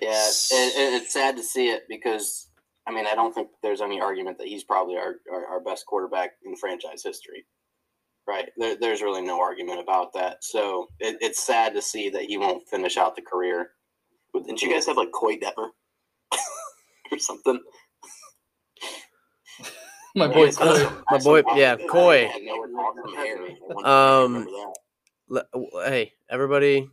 Yeah, 0.02 0.28
it's 0.28 1.14
sad 1.14 1.38
to 1.38 1.44
see 1.44 1.70
it 1.70 1.84
because 1.88 2.48
I 2.88 2.92
mean, 2.92 3.08
I 3.08 3.16
don't 3.16 3.34
think 3.34 3.50
there's 3.64 3.82
any 3.82 4.00
argument 4.00 4.38
that 4.38 4.48
he's 4.48 4.64
probably 4.64 4.98
our, 4.98 5.16
our, 5.32 5.46
our 5.48 5.60
best 5.60 5.86
quarterback 5.86 6.32
in 6.46 6.56
franchise 6.56 7.04
history. 7.04 7.46
Right. 8.28 8.50
There, 8.58 8.76
there's 8.80 9.02
really 9.02 9.22
no 9.22 9.40
argument 9.40 9.80
about 9.80 10.14
that. 10.14 10.44
So 10.44 10.88
it, 11.00 11.18
it's 11.22 11.44
sad 11.46 11.74
to 11.76 11.82
see 11.82 12.10
that 12.10 12.24
he 12.24 12.38
won't 12.38 12.68
finish 12.68 12.98
out 12.98 13.16
the 13.16 13.22
career. 13.22 13.72
Didn't 14.34 14.62
you 14.62 14.72
guys 14.72 14.86
have 14.88 14.98
like 14.98 15.12
Koy 15.12 15.38
Detmer 15.38 15.70
or 17.12 17.20
something? 17.20 17.60
my 20.16 20.28
boy, 20.28 20.52
Koy. 20.52 20.88
my 21.10 21.18
boy, 21.20 21.44
yeah, 21.56 21.78
Coy. 21.90 22.30
Um, 23.84 24.48
hey, 25.86 26.14
everybody, 26.30 26.90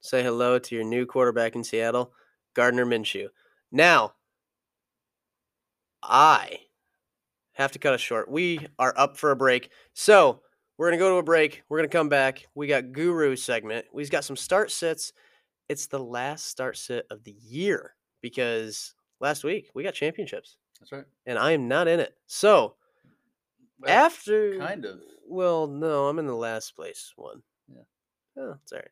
say 0.00 0.22
hello 0.22 0.58
to 0.58 0.74
your 0.74 0.84
new 0.84 1.06
quarterback 1.06 1.54
in 1.54 1.64
Seattle, 1.64 2.12
Gardner 2.54 2.86
Minshew. 2.86 3.28
Now, 3.70 4.14
I 6.04 6.58
have 7.54 7.72
to 7.72 7.78
cut 7.78 7.94
us 7.94 8.00
short. 8.00 8.30
We 8.30 8.66
are 8.78 8.92
up 8.96 9.16
for 9.16 9.30
a 9.30 9.36
break. 9.36 9.70
So 9.94 10.40
we're 10.76 10.88
going 10.88 10.98
to 10.98 11.04
go 11.04 11.10
to 11.10 11.16
a 11.16 11.22
break. 11.22 11.62
We're 11.68 11.78
going 11.78 11.88
to 11.88 11.96
come 11.96 12.08
back. 12.08 12.46
We 12.54 12.66
got 12.66 12.92
Guru 12.92 13.36
segment. 13.36 13.86
We've 13.92 14.10
got 14.10 14.24
some 14.24 14.36
start 14.36 14.70
sets. 14.70 15.12
It's 15.68 15.86
the 15.86 15.98
last 15.98 16.46
start 16.46 16.76
set 16.76 17.04
of 17.10 17.24
the 17.24 17.36
year 17.42 17.94
because 18.20 18.94
last 19.20 19.44
week 19.44 19.70
we 19.74 19.82
got 19.82 19.94
championships. 19.94 20.56
That's 20.80 20.92
right. 20.92 21.04
And 21.26 21.38
I 21.38 21.52
am 21.52 21.68
not 21.68 21.88
in 21.88 22.00
it. 22.00 22.14
So 22.26 22.74
well, 23.80 23.90
after. 23.90 24.58
Kind 24.58 24.84
of. 24.84 25.00
Well, 25.26 25.66
no, 25.66 26.08
I'm 26.08 26.18
in 26.18 26.26
the 26.26 26.34
last 26.34 26.76
place 26.76 27.12
one. 27.16 27.42
Yeah. 27.68 27.82
Oh, 28.36 28.56
it's 28.62 28.72
all 28.72 28.78
right. 28.78 28.88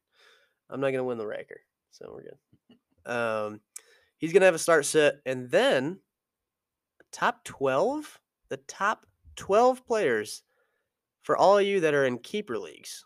I'm 0.71 0.81
not 0.81 0.87
going 0.87 0.99
to 0.99 1.05
win 1.05 1.19
the 1.19 1.27
Riker. 1.27 1.61
So 1.91 2.11
we're 2.15 2.23
good. 2.23 3.13
Um, 3.13 3.61
he's 4.17 4.33
going 4.33 4.41
to 4.41 4.47
have 4.47 4.55
a 4.55 4.59
start 4.59 4.87
set 4.87 5.17
And 5.27 5.51
then 5.51 5.99
top 7.13 7.45
12, 7.45 8.19
the 8.49 8.57
top 8.57 9.07
12 9.37 9.87
players 9.87 10.43
for 11.23 11.37
all 11.37 11.59
of 11.59 11.65
you 11.65 11.81
that 11.81 11.95
are 11.95 12.07
in 12.07 12.19
keeper 12.19 12.59
leagues. 12.59 13.05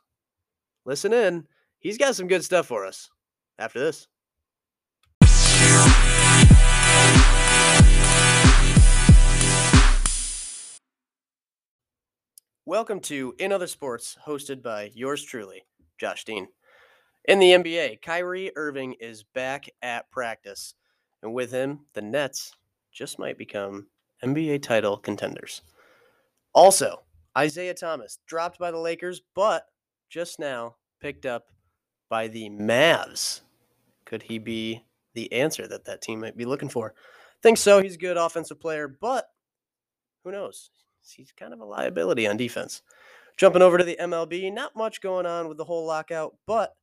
Listen 0.84 1.12
in. 1.12 1.46
He's 1.80 1.98
got 1.98 2.14
some 2.14 2.28
good 2.28 2.44
stuff 2.44 2.66
for 2.66 2.86
us 2.86 3.10
after 3.58 3.80
this. 3.80 4.06
Welcome 12.64 13.00
to 13.00 13.34
In 13.38 13.52
Other 13.52 13.66
Sports, 13.66 14.16
hosted 14.24 14.62
by 14.62 14.90
yours 14.94 15.22
truly, 15.22 15.64
Josh 15.98 16.24
Dean. 16.24 16.48
In 17.24 17.38
the 17.38 17.52
NBA, 17.52 18.02
Kyrie 18.02 18.52
Irving 18.56 18.94
is 19.00 19.24
back 19.24 19.68
at 19.82 20.10
practice, 20.10 20.74
and 21.22 21.34
with 21.34 21.50
him, 21.50 21.86
the 21.94 22.02
Nets 22.02 22.52
just 22.92 23.18
might 23.18 23.38
become 23.38 23.86
NBA 24.24 24.62
title 24.62 24.96
contenders. 24.96 25.62
Also, 26.54 27.02
Isaiah 27.36 27.74
Thomas 27.74 28.18
dropped 28.26 28.58
by 28.58 28.70
the 28.70 28.78
Lakers, 28.78 29.20
but 29.34 29.66
just 30.08 30.38
now 30.38 30.76
picked 31.00 31.26
up 31.26 31.48
by 32.08 32.28
the 32.28 32.48
Mavs. 32.48 33.40
Could 34.04 34.22
he 34.22 34.38
be 34.38 34.84
the 35.14 35.32
answer 35.32 35.66
that 35.68 35.84
that 35.84 36.02
team 36.02 36.20
might 36.20 36.36
be 36.36 36.44
looking 36.44 36.68
for? 36.68 36.94
Think 37.42 37.58
so. 37.58 37.82
He's 37.82 37.96
a 37.96 37.98
good 37.98 38.16
offensive 38.16 38.60
player, 38.60 38.88
but 38.88 39.28
who 40.24 40.32
knows? 40.32 40.70
He's 41.08 41.32
kind 41.32 41.52
of 41.52 41.60
a 41.60 41.64
liability 41.64 42.26
on 42.26 42.36
defense. 42.36 42.82
Jumping 43.36 43.62
over 43.62 43.76
to 43.78 43.84
the 43.84 43.98
MLB, 44.00 44.52
not 44.52 44.74
much 44.74 45.00
going 45.00 45.26
on 45.26 45.48
with 45.48 45.58
the 45.58 45.64
whole 45.64 45.86
lockout, 45.86 46.36
but 46.46 46.74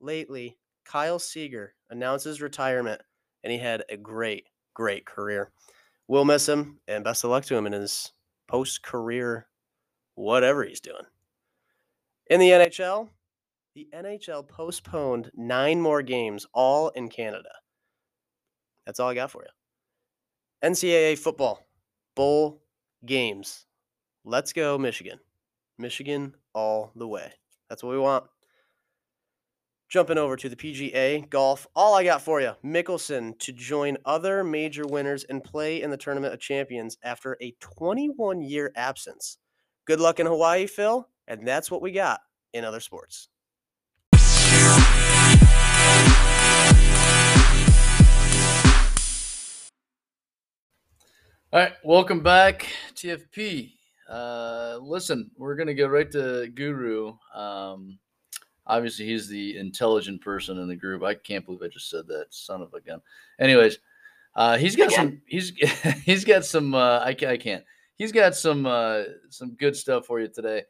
lately, 0.00 0.56
Kyle 0.84 1.18
Seager 1.18 1.74
announces 1.90 2.36
his 2.36 2.40
retirement, 2.40 3.02
and 3.44 3.52
he 3.52 3.58
had 3.58 3.84
a 3.90 3.96
great, 3.96 4.46
great 4.74 5.04
career. 5.04 5.52
We'll 6.08 6.24
miss 6.24 6.48
him, 6.48 6.80
and 6.88 7.04
best 7.04 7.22
of 7.22 7.30
luck 7.30 7.44
to 7.44 7.56
him 7.56 7.66
in 7.66 7.74
his 7.74 8.12
post 8.48 8.82
career, 8.82 9.46
whatever 10.14 10.64
he's 10.64 10.80
doing. 10.80 11.04
In 12.30 12.40
the 12.40 12.48
NHL, 12.48 13.10
the 13.74 13.88
NHL 13.94 14.48
postponed 14.48 15.30
nine 15.34 15.80
more 15.80 16.02
games, 16.02 16.46
all 16.54 16.88
in 16.88 17.08
Canada. 17.10 17.50
That's 18.86 18.98
all 19.00 19.10
I 19.10 19.14
got 19.14 19.30
for 19.30 19.42
you. 19.42 20.68
NCAA 20.68 21.18
football, 21.18 21.66
bowl 22.16 22.62
games. 23.04 23.66
Let's 24.24 24.54
go, 24.54 24.78
Michigan. 24.78 25.20
Michigan 25.78 26.34
all 26.54 26.90
the 26.96 27.06
way. 27.06 27.32
That's 27.68 27.82
what 27.82 27.92
we 27.92 27.98
want. 27.98 28.24
Jumping 29.88 30.18
over 30.18 30.36
to 30.36 30.50
the 30.50 30.56
PGA 30.56 31.30
golf, 31.30 31.66
all 31.74 31.94
I 31.94 32.04
got 32.04 32.20
for 32.20 32.42
you 32.42 32.52
Mickelson 32.62 33.38
to 33.38 33.52
join 33.52 33.96
other 34.04 34.44
major 34.44 34.86
winners 34.86 35.24
and 35.24 35.42
play 35.42 35.80
in 35.80 35.90
the 35.90 35.96
Tournament 35.96 36.34
of 36.34 36.40
Champions 36.40 36.98
after 37.02 37.38
a 37.40 37.54
21 37.58 38.42
year 38.42 38.70
absence. 38.76 39.38
Good 39.86 39.98
luck 39.98 40.20
in 40.20 40.26
Hawaii, 40.26 40.66
Phil. 40.66 41.08
And 41.26 41.48
that's 41.48 41.70
what 41.70 41.80
we 41.80 41.92
got 41.92 42.20
in 42.52 42.66
other 42.66 42.80
sports. 42.80 43.30
All 51.50 51.60
right, 51.60 51.72
welcome 51.82 52.22
back, 52.22 52.66
TFP. 52.94 53.72
Uh, 54.06 54.80
listen, 54.82 55.30
we're 55.38 55.56
gonna 55.56 55.72
go 55.72 55.86
right 55.86 56.10
to 56.10 56.48
Guru. 56.48 57.14
Um, 57.34 57.98
Obviously, 58.68 59.06
he's 59.06 59.28
the 59.28 59.56
intelligent 59.56 60.20
person 60.20 60.58
in 60.58 60.68
the 60.68 60.76
group. 60.76 61.02
I 61.02 61.14
can't 61.14 61.44
believe 61.44 61.62
I 61.62 61.68
just 61.68 61.90
said 61.90 62.06
that. 62.08 62.26
Son 62.30 62.62
of 62.62 62.72
a 62.74 62.80
gun. 62.80 63.00
Anyways, 63.40 63.78
uh, 64.36 64.56
he's 64.56 64.76
got 64.76 64.92
some. 64.92 65.20
He's 65.26 65.52
he's 66.04 66.24
got 66.24 66.44
some. 66.44 66.74
Uh, 66.74 66.98
I, 66.98 67.16
I 67.26 67.36
can't. 67.36 67.64
He's 67.96 68.12
got 68.12 68.36
some 68.36 68.66
uh, 68.66 69.04
some 69.30 69.54
good 69.56 69.74
stuff 69.74 70.06
for 70.06 70.20
you 70.20 70.28
today. 70.28 70.62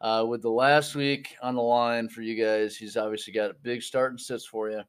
Uh, 0.00 0.24
with 0.26 0.42
the 0.42 0.50
last 0.50 0.96
week 0.96 1.36
on 1.42 1.54
the 1.54 1.62
line 1.62 2.08
for 2.08 2.22
you 2.22 2.42
guys, 2.42 2.76
he's 2.76 2.96
obviously 2.96 3.32
got 3.32 3.52
a 3.52 3.54
big 3.62 3.82
start 3.82 4.10
and 4.10 4.20
sits 4.20 4.44
for 4.44 4.68
you. 4.68 4.82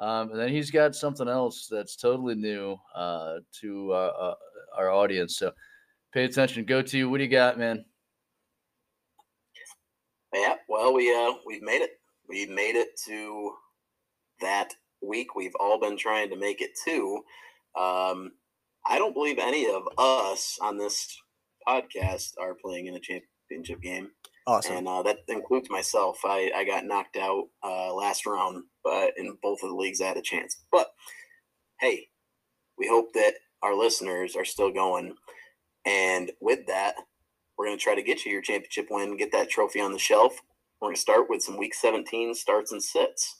Um, 0.00 0.30
and 0.30 0.40
then 0.40 0.48
he's 0.48 0.70
got 0.70 0.96
something 0.96 1.28
else 1.28 1.68
that's 1.70 1.94
totally 1.94 2.34
new 2.34 2.76
uh, 2.94 3.38
to 3.60 3.92
uh, 3.92 4.12
uh, 4.20 4.34
our 4.76 4.90
audience. 4.90 5.36
So 5.36 5.52
pay 6.12 6.24
attention. 6.24 6.64
Go 6.64 6.82
to 6.82 6.98
you. 6.98 7.08
What 7.08 7.18
do 7.18 7.24
you 7.24 7.30
got, 7.30 7.58
man? 7.58 7.84
Yeah, 10.34 10.56
well, 10.68 10.92
we 10.92 11.14
uh, 11.14 11.34
we've 11.46 11.62
made 11.62 11.82
it. 11.82 11.97
We've 12.28 12.50
made 12.50 12.76
it 12.76 12.88
to 13.06 13.52
that 14.40 14.74
week. 15.02 15.34
We've 15.34 15.54
all 15.58 15.80
been 15.80 15.96
trying 15.96 16.30
to 16.30 16.36
make 16.36 16.60
it 16.60 16.70
to. 16.86 17.22
Um, 17.78 18.32
I 18.86 18.98
don't 18.98 19.14
believe 19.14 19.38
any 19.38 19.70
of 19.70 19.82
us 19.96 20.58
on 20.60 20.78
this 20.78 21.16
podcast 21.66 22.32
are 22.40 22.54
playing 22.54 22.86
in 22.86 22.94
a 22.94 23.00
championship 23.00 23.82
game. 23.82 24.10
Awesome. 24.46 24.76
And 24.76 24.88
uh, 24.88 25.02
that 25.02 25.18
includes 25.28 25.68
myself. 25.68 26.20
I, 26.24 26.50
I 26.56 26.64
got 26.64 26.86
knocked 26.86 27.16
out 27.16 27.48
uh, 27.62 27.92
last 27.92 28.24
round, 28.24 28.64
but 28.82 29.12
in 29.18 29.36
both 29.42 29.62
of 29.62 29.68
the 29.68 29.76
leagues, 29.76 30.00
I 30.00 30.06
had 30.06 30.16
a 30.16 30.22
chance. 30.22 30.64
But 30.72 30.88
hey, 31.80 32.08
we 32.78 32.88
hope 32.88 33.12
that 33.12 33.34
our 33.62 33.74
listeners 33.74 34.36
are 34.36 34.44
still 34.44 34.72
going. 34.72 35.14
And 35.84 36.32
with 36.40 36.66
that, 36.66 36.94
we're 37.56 37.66
going 37.66 37.76
to 37.76 37.82
try 37.82 37.94
to 37.94 38.02
get 38.02 38.24
you 38.24 38.32
your 38.32 38.42
championship 38.42 38.86
win, 38.90 39.16
get 39.16 39.32
that 39.32 39.50
trophy 39.50 39.80
on 39.80 39.92
the 39.92 39.98
shelf. 39.98 40.40
We're 40.80 40.88
going 40.88 40.96
to 40.96 41.00
start 41.00 41.28
with 41.28 41.42
some 41.42 41.58
week 41.58 41.74
17 41.74 42.34
starts 42.34 42.72
and 42.72 42.82
sits. 42.82 43.36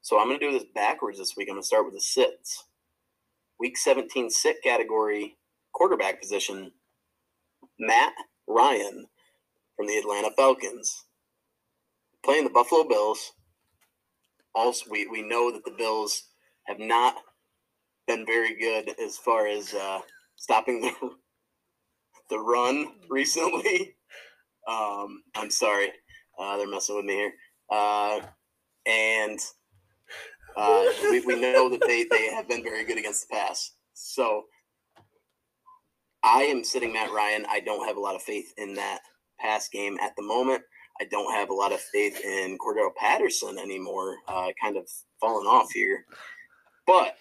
So 0.00 0.18
I'm 0.18 0.28
going 0.28 0.40
to 0.40 0.46
do 0.46 0.52
this 0.52 0.68
backwards 0.74 1.18
this 1.18 1.34
week. 1.36 1.48
I'm 1.48 1.54
going 1.54 1.62
to 1.62 1.66
start 1.66 1.84
with 1.84 1.94
the 1.94 2.00
sits. 2.00 2.64
Week 3.60 3.76
17 3.76 4.30
sit 4.30 4.62
category, 4.62 5.36
quarterback 5.72 6.20
position, 6.20 6.72
Matt 7.78 8.12
Ryan 8.48 9.06
from 9.76 9.86
the 9.86 9.96
Atlanta 9.96 10.30
Falcons. 10.36 11.04
Playing 12.24 12.44
the 12.44 12.50
Buffalo 12.50 12.84
Bills. 12.84 13.32
Also, 14.54 14.86
we, 14.90 15.06
we 15.06 15.22
know 15.22 15.52
that 15.52 15.64
the 15.64 15.74
Bills 15.76 16.24
have 16.64 16.80
not 16.80 17.14
been 18.06 18.26
very 18.26 18.58
good 18.58 18.92
as 19.00 19.16
far 19.16 19.46
as 19.46 19.72
uh, 19.74 20.00
stopping 20.36 20.80
the 20.80 20.92
the 22.30 22.38
run 22.38 22.92
recently. 23.08 23.94
Um, 24.68 25.22
I'm 25.36 25.50
sorry, 25.50 25.92
uh, 26.38 26.56
they're 26.56 26.68
messing 26.68 26.96
with 26.96 27.04
me 27.04 27.14
here. 27.14 27.32
Uh, 27.70 28.20
and 28.86 29.38
uh, 30.56 30.84
we, 31.02 31.20
we 31.20 31.40
know 31.40 31.68
that 31.68 31.80
they, 31.86 32.04
they 32.04 32.28
have 32.32 32.48
been 32.48 32.62
very 32.62 32.84
good 32.84 32.98
against 32.98 33.28
the 33.28 33.34
pass. 33.34 33.72
So 33.94 34.44
I 36.22 36.42
am 36.42 36.64
sitting 36.64 36.92
Matt 36.92 37.12
Ryan. 37.12 37.46
I 37.48 37.60
don't 37.60 37.86
have 37.86 37.96
a 37.96 38.00
lot 38.00 38.14
of 38.14 38.22
faith 38.22 38.52
in 38.56 38.74
that 38.74 39.00
pass 39.38 39.68
game 39.68 39.98
at 40.00 40.14
the 40.16 40.22
moment. 40.22 40.62
I 41.00 41.04
don't 41.04 41.32
have 41.32 41.50
a 41.50 41.54
lot 41.54 41.72
of 41.72 41.80
faith 41.80 42.20
in 42.24 42.56
Cordarrelle 42.58 42.94
Patterson 42.96 43.58
anymore. 43.58 44.16
Uh, 44.26 44.48
kind 44.60 44.76
of 44.76 44.88
falling 45.20 45.46
off 45.46 45.70
here, 45.70 46.04
but 46.86 47.16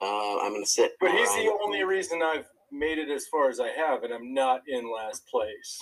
uh, 0.00 0.38
I'm 0.40 0.50
going 0.50 0.64
to 0.64 0.68
sit. 0.68 0.92
But 1.00 1.12
he's 1.12 1.28
Ryan. 1.28 1.46
the 1.46 1.58
only 1.64 1.84
reason 1.84 2.22
I've 2.22 2.46
made 2.72 2.98
it 2.98 3.08
as 3.08 3.26
far 3.28 3.48
as 3.48 3.60
I 3.60 3.68
have, 3.68 4.02
and 4.02 4.12
I'm 4.12 4.34
not 4.34 4.62
in 4.68 4.92
last 4.92 5.26
place. 5.28 5.78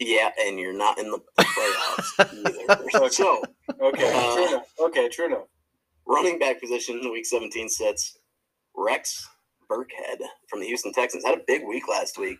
Yeah, 0.00 0.30
and 0.40 0.58
you're 0.58 0.72
not 0.72 0.98
in 0.98 1.10
the 1.10 1.18
playoffs 1.38 2.88
either. 2.98 3.10
So, 3.10 3.42
Okay, 3.80 4.12
Uh, 4.12 4.34
true 4.34 4.46
enough. 4.48 4.72
Okay, 4.80 5.08
true 5.10 5.26
enough. 5.26 5.46
running 6.06 6.38
back 6.38 6.60
position, 6.60 7.00
week 7.12 7.26
17 7.26 7.68
sits 7.68 8.18
Rex 8.74 9.28
Burkhead 9.70 10.18
from 10.48 10.60
the 10.60 10.66
Houston 10.66 10.92
Texans. 10.92 11.24
Had 11.24 11.38
a 11.38 11.42
big 11.46 11.62
week 11.68 11.86
last 11.88 12.18
week. 12.18 12.38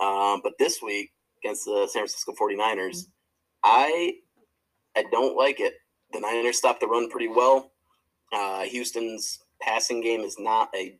Um, 0.00 0.40
but 0.42 0.52
this 0.58 0.80
week 0.82 1.12
against 1.42 1.64
the 1.64 1.86
San 1.90 2.00
Francisco 2.02 2.34
49ers, 2.40 3.04
I 3.64 4.14
I 4.96 5.04
don't 5.12 5.36
like 5.36 5.60
it. 5.60 5.74
The 6.12 6.20
Niners 6.20 6.58
stopped 6.58 6.80
the 6.80 6.86
run 6.88 7.08
pretty 7.10 7.28
well. 7.28 7.70
Uh, 8.32 8.62
Houston's 8.64 9.38
passing 9.62 10.00
game 10.00 10.20
is 10.22 10.36
not 10.38 10.68
a 10.74 10.98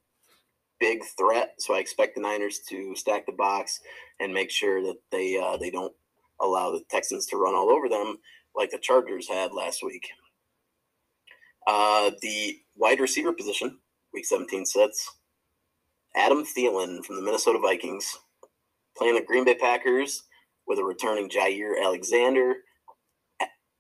big 0.81 1.01
threat, 1.19 1.55
so 1.59 1.75
I 1.75 1.79
expect 1.79 2.15
the 2.15 2.21
Niners 2.23 2.61
to 2.71 2.95
stack 2.97 3.27
the 3.27 3.33
box 3.33 3.81
and 4.21 4.33
make 4.35 4.51
sure 4.51 4.83
that 4.83 4.97
they 5.11 5.39
uh, 5.39 5.57
they 5.57 5.71
don't 5.71 5.95
allow 6.41 6.71
the 6.71 6.83
Texans 6.91 7.27
to 7.27 7.37
run 7.37 7.55
all 7.55 7.71
over 7.71 7.89
them 7.89 8.19
like 8.55 8.71
the 8.71 8.79
Chargers 8.79 9.29
had 9.29 9.53
last 9.53 9.83
week. 9.83 10.09
Uh, 11.67 12.11
the 12.23 12.57
wide 12.77 13.01
receiver 13.01 13.33
position, 13.33 13.79
week 14.13 14.25
17 14.25 14.65
sets. 14.65 15.17
Adam 16.17 16.45
Thielen 16.45 17.05
from 17.05 17.17
the 17.17 17.23
Minnesota 17.23 17.59
Vikings 17.59 18.19
playing 18.97 19.15
the 19.15 19.23
Green 19.23 19.45
Bay 19.45 19.55
Packers 19.55 20.25
with 20.67 20.79
a 20.79 20.85
returning 20.85 21.29
Jaire 21.29 21.75
Alexander. 21.83 22.57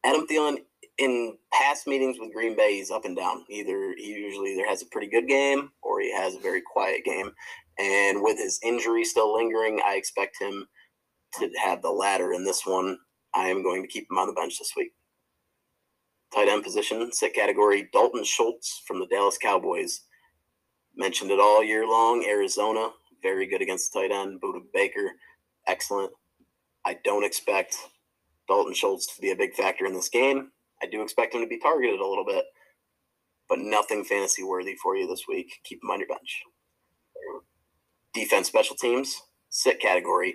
Adam 0.04 0.26
Thielen 0.26 0.58
in 0.98 1.38
past 1.52 1.86
meetings 1.86 2.18
with 2.20 2.32
Green 2.32 2.56
Bay, 2.56 2.76
he's 2.76 2.90
up 2.90 3.04
and 3.04 3.16
down. 3.16 3.44
Either 3.48 3.94
he 3.96 4.08
usually 4.08 4.52
either 4.52 4.66
has 4.66 4.82
a 4.82 4.86
pretty 4.86 5.08
good 5.08 5.26
game 5.26 5.70
or 5.82 6.00
he 6.00 6.12
has 6.14 6.34
a 6.34 6.40
very 6.40 6.60
quiet 6.60 7.04
game. 7.04 7.32
And 7.78 8.22
with 8.22 8.38
his 8.38 8.58
injury 8.62 9.04
still 9.04 9.34
lingering, 9.34 9.80
I 9.86 9.94
expect 9.94 10.40
him 10.40 10.66
to 11.34 11.50
have 11.62 11.82
the 11.82 11.90
latter 11.90 12.32
in 12.32 12.44
this 12.44 12.66
one. 12.66 12.98
I 13.34 13.48
am 13.48 13.62
going 13.62 13.82
to 13.82 13.88
keep 13.88 14.08
him 14.10 14.18
on 14.18 14.26
the 14.26 14.32
bench 14.32 14.58
this 14.58 14.72
week. 14.76 14.92
Tight 16.34 16.48
end 16.48 16.64
position, 16.64 17.10
sit 17.12 17.34
category, 17.34 17.88
Dalton 17.92 18.24
Schultz 18.24 18.82
from 18.86 18.98
the 18.98 19.06
Dallas 19.06 19.38
Cowboys. 19.38 20.02
Mentioned 20.96 21.30
it 21.30 21.40
all 21.40 21.62
year 21.62 21.86
long. 21.86 22.24
Arizona, 22.28 22.90
very 23.22 23.46
good 23.46 23.62
against 23.62 23.92
tight 23.92 24.10
end. 24.10 24.40
Budda 24.40 24.60
Baker, 24.74 25.12
excellent. 25.66 26.12
I 26.84 26.98
don't 27.04 27.24
expect 27.24 27.76
Dalton 28.48 28.74
Schultz 28.74 29.14
to 29.14 29.20
be 29.20 29.30
a 29.30 29.36
big 29.36 29.54
factor 29.54 29.86
in 29.86 29.94
this 29.94 30.08
game. 30.08 30.50
I 30.82 30.86
do 30.86 31.02
expect 31.02 31.34
him 31.34 31.40
to 31.42 31.46
be 31.46 31.58
targeted 31.58 32.00
a 32.00 32.06
little 32.06 32.24
bit, 32.24 32.44
but 33.48 33.58
nothing 33.58 34.04
fantasy 34.04 34.42
worthy 34.42 34.76
for 34.82 34.96
you 34.96 35.06
this 35.06 35.24
week. 35.28 35.60
Keep 35.64 35.82
him 35.82 35.90
on 35.90 36.00
your 36.00 36.08
bench. 36.08 36.42
Defense 38.18 38.48
special 38.48 38.74
teams, 38.74 39.22
sit 39.48 39.78
category, 39.80 40.34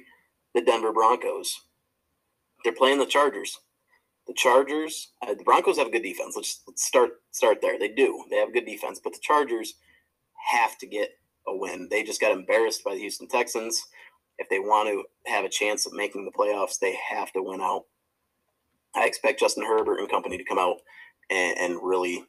the 0.56 0.62
Denver 0.62 0.94
Broncos. 0.94 1.60
They're 2.64 2.72
playing 2.72 3.00
the 3.00 3.06
Chargers. 3.06 3.60
The 4.26 4.34
Chargers, 4.34 5.10
uh, 5.22 5.34
the 5.34 5.44
Broncos 5.44 5.78
have 5.78 5.88
a 5.88 5.92
good 5.92 6.02
defense. 6.02 6.38
Let's, 6.38 6.62
let's 6.66 6.86
start 6.86 7.10
start 7.32 7.58
there. 7.62 7.78
They 7.78 7.90
do. 7.90 8.24
They 8.30 8.38
have 8.38 8.48
a 8.48 8.54
good 8.54 8.66
defense, 8.66 9.02
but 9.04 9.12
the 9.12 9.20
Chargers 9.22 9.74
have 10.50 10.78
to 10.78 10.88
get 10.88 11.10
a 11.46 11.54
win. 11.54 11.90
They 11.92 12.04
just 12.04 12.22
got 12.22 12.32
embarrassed 12.32 12.86
by 12.86 12.94
the 12.94 13.02
Houston 13.02 13.28
Texans. 13.28 13.84
If 14.38 14.48
they 14.48 14.60
want 14.60 14.88
to 14.88 15.04
have 15.30 15.44
a 15.44 15.50
chance 15.50 15.86
of 15.86 15.92
making 15.92 16.24
the 16.24 16.32
playoffs, 16.32 16.80
they 16.80 16.98
have 17.10 17.34
to 17.34 17.44
win 17.44 17.60
out. 17.60 17.84
I 18.96 19.08
expect 19.08 19.42
Justin 19.42 19.66
Herbert 19.66 20.00
and 20.00 20.10
company 20.10 20.38
to 20.38 20.46
come 20.46 20.58
out 20.58 20.78
and, 21.30 21.58
and 21.58 21.80
really 21.84 22.24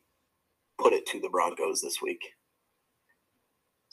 put 0.81 0.93
it 0.93 1.07
to 1.07 1.21
the 1.21 1.29
Broncos 1.29 1.81
this 1.81 2.03
week. 2.03 2.19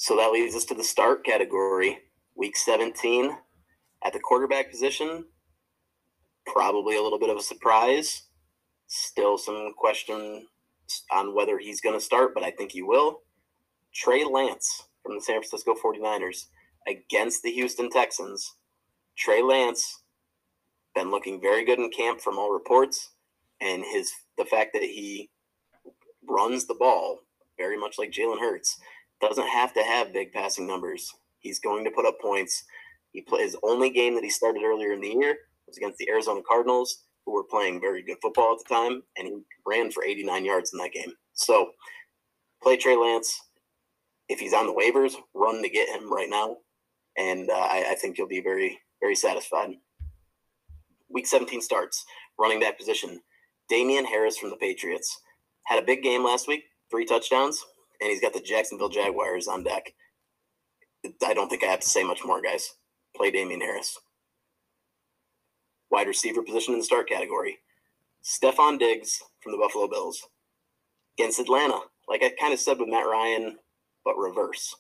So 0.02 0.16
that 0.16 0.32
leads 0.32 0.56
us 0.56 0.66
to 0.66 0.74
the 0.74 0.84
start 0.84 1.24
category, 1.24 2.00
week 2.36 2.58
17. 2.58 3.38
At 4.04 4.14
the 4.14 4.20
quarterback 4.20 4.72
position, 4.72 5.26
probably 6.48 6.98
a 6.98 7.02
little 7.04 7.20
bit 7.20 7.30
of 7.30 7.38
a 7.38 7.44
surprise. 7.44 8.24
Still 8.88 9.38
some 9.38 9.74
question 9.78 10.48
on 11.12 11.36
whether 11.36 11.60
he's 11.60 11.82
going 11.82 11.94
to 11.94 12.04
start, 12.04 12.34
but 12.34 12.42
I 12.42 12.50
think 12.50 12.72
he 12.72 12.82
will. 12.82 13.20
Trey 13.94 14.26
Lance 14.26 14.88
from 15.04 15.14
the 15.14 15.22
San 15.22 15.36
Francisco 15.36 15.76
49ers 15.76 16.48
against 16.88 17.44
the 17.44 17.52
Houston 17.52 17.92
Texans. 17.92 18.56
Trey 19.16 19.44
Lance 19.44 20.02
been 20.96 21.12
looking 21.12 21.40
very 21.40 21.64
good 21.64 21.78
in 21.78 21.92
camp 21.92 22.22
from 22.22 22.40
all 22.40 22.52
reports, 22.52 23.12
and 23.62 23.84
his 23.86 24.12
the 24.40 24.46
fact 24.46 24.72
that 24.74 24.82
he 24.82 25.30
runs 26.28 26.66
the 26.66 26.74
ball 26.74 27.20
very 27.56 27.78
much 27.78 28.00
like 28.00 28.10
Jalen 28.10 28.40
Hurts 28.40 28.80
doesn't 29.22 29.48
have 29.48 29.74
to 29.74 29.84
have 29.84 30.14
big 30.14 30.34
passing 30.34 30.68
numbers. 30.68 31.14
He's 31.40 31.60
going 31.60 31.84
to 31.86 31.92
put 31.92 32.06
up 32.06 32.20
points. 32.20 32.64
He 33.12 33.22
played 33.22 33.44
his 33.44 33.58
only 33.64 33.90
game 33.90 34.16
that 34.16 34.24
he 34.24 34.30
started 34.30 34.64
earlier 34.64 34.94
in 34.94 35.02
the 35.02 35.10
year 35.10 35.38
was 35.72 35.78
against 35.78 35.98
the 35.98 36.10
Arizona 36.10 36.42
Cardinals, 36.48 37.04
who 37.26 37.34
were 37.34 37.44
playing 37.44 37.80
very 37.80 38.02
good 38.02 38.18
football 38.22 38.54
at 38.54 38.60
the 38.68 38.74
time, 38.74 39.04
and 39.18 39.28
he 39.28 39.38
ran 39.66 39.92
for 39.92 40.04
89 40.04 40.46
yards 40.46 40.74
in 40.74 40.80
that 40.80 40.92
game. 40.92 41.14
So, 41.34 41.72
play 42.62 42.78
Trey 42.78 42.96
Lance. 42.96 43.40
If 44.28 44.40
he's 44.40 44.54
on 44.54 44.68
the 44.68 44.74
waivers, 44.74 45.16
run 45.34 45.62
to 45.62 45.70
get 45.70 45.90
him 45.90 46.12
right 46.12 46.30
now, 46.30 46.58
and 47.18 47.50
uh, 47.50 47.54
I, 47.54 47.86
I 47.92 47.96
think 47.96 48.18
you'll 48.18 48.28
be 48.28 48.42
very, 48.42 48.80
very 49.02 49.16
satisfied. 49.16 49.72
Week 51.10 51.28
17 51.28 51.62
starts. 51.62 52.06
Running 52.40 52.60
back 52.60 52.78
position. 52.78 53.20
Damien 53.68 54.06
Harris 54.06 54.38
from 54.38 54.50
the 54.50 54.56
Patriots 54.56 55.22
had 55.66 55.82
a 55.82 55.86
big 55.86 56.02
game 56.02 56.24
last 56.24 56.48
week, 56.48 56.64
three 56.90 57.06
touchdowns, 57.06 57.64
and 58.02 58.10
he's 58.10 58.22
got 58.22 58.34
the 58.34 58.42
Jacksonville 58.42 58.90
Jaguars 58.90 59.48
on 59.48 59.64
deck. 59.64 59.94
I 61.26 61.34
don't 61.34 61.50
think 61.50 61.64
I 61.64 61.68
have 61.68 61.80
to 61.82 61.90
say 61.90 62.04
much 62.04 62.26
more, 62.26 62.42
guys. 62.42 62.74
Play 63.16 63.32
Damien 63.32 63.62
Harris. 63.62 63.98
Wide 65.90 66.08
receiver 66.08 66.42
position 66.42 66.74
in 66.74 66.80
the 66.80 66.86
start 66.86 67.08
category. 67.08 67.60
Stefon 68.24 68.80
Diggs 68.80 69.22
from 69.42 69.52
the 69.52 69.58
Buffalo 69.58 69.88
Bills 69.88 70.28
against 71.18 71.40
Atlanta. 71.40 71.80
Like 72.08 72.24
I 72.24 72.32
kind 72.40 72.54
of 72.54 72.60
said 72.60 72.80
with 72.80 72.90
Matt 72.90 73.08
Ryan, 73.08 73.58
but 74.04 74.18
reverse. 74.18 74.76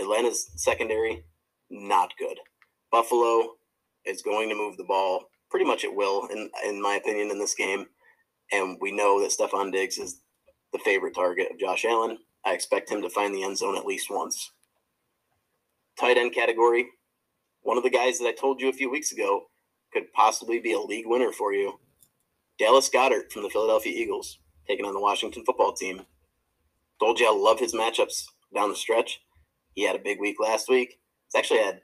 Atlanta's 0.00 0.50
secondary, 0.56 1.24
not 1.70 2.12
good. 2.18 2.38
Buffalo 2.90 3.54
is 4.04 4.22
going 4.22 4.48
to 4.48 4.54
move 4.54 4.76
the 4.76 4.84
ball 4.84 5.24
pretty 5.50 5.64
much 5.64 5.84
at 5.84 5.94
will, 5.94 6.26
in 6.26 6.50
in 6.66 6.82
my 6.82 6.96
opinion, 6.96 7.30
in 7.30 7.38
this 7.38 7.54
game. 7.54 7.86
And 8.52 8.76
we 8.80 8.92
know 8.92 9.20
that 9.20 9.30
Stefon 9.30 9.72
Diggs 9.72 9.98
is 9.98 10.20
the 10.72 10.78
favorite 10.80 11.14
target 11.14 11.50
of 11.50 11.58
Josh 11.58 11.84
Allen. 11.84 12.18
I 12.44 12.52
expect 12.52 12.90
him 12.90 13.02
to 13.02 13.10
find 13.10 13.34
the 13.34 13.42
end 13.42 13.58
zone 13.58 13.76
at 13.76 13.86
least 13.86 14.10
once. 14.10 14.52
Tight 15.98 16.16
end 16.16 16.34
category, 16.34 16.88
one 17.62 17.78
of 17.78 17.82
the 17.82 17.90
guys 17.90 18.18
that 18.18 18.28
I 18.28 18.32
told 18.32 18.60
you 18.60 18.68
a 18.68 18.74
few 18.74 18.90
weeks 18.90 19.12
ago 19.12 19.46
could 19.92 20.12
possibly 20.12 20.58
be 20.58 20.72
a 20.72 20.80
league 20.80 21.06
winner 21.06 21.32
for 21.32 21.52
you. 21.52 21.78
Dallas 22.58 22.90
Goedert 22.90 23.32
from 23.32 23.42
the 23.42 23.48
Philadelphia 23.48 23.92
Eagles 23.92 24.38
taking 24.68 24.84
on 24.84 24.94
the 24.94 25.00
Washington 25.00 25.44
football 25.44 25.72
team. 25.72 26.02
Told 27.00 27.18
you 27.18 27.28
I 27.28 27.34
love 27.34 27.58
his 27.60 27.74
matchups 27.74 28.26
down 28.54 28.68
the 28.68 28.76
stretch. 28.76 29.20
He 29.74 29.86
had 29.86 29.96
a 29.96 30.00
big 30.00 30.20
week 30.20 30.36
last 30.40 30.68
week. 30.68 31.00
He's 31.26 31.38
actually 31.38 31.60
had 31.60 31.80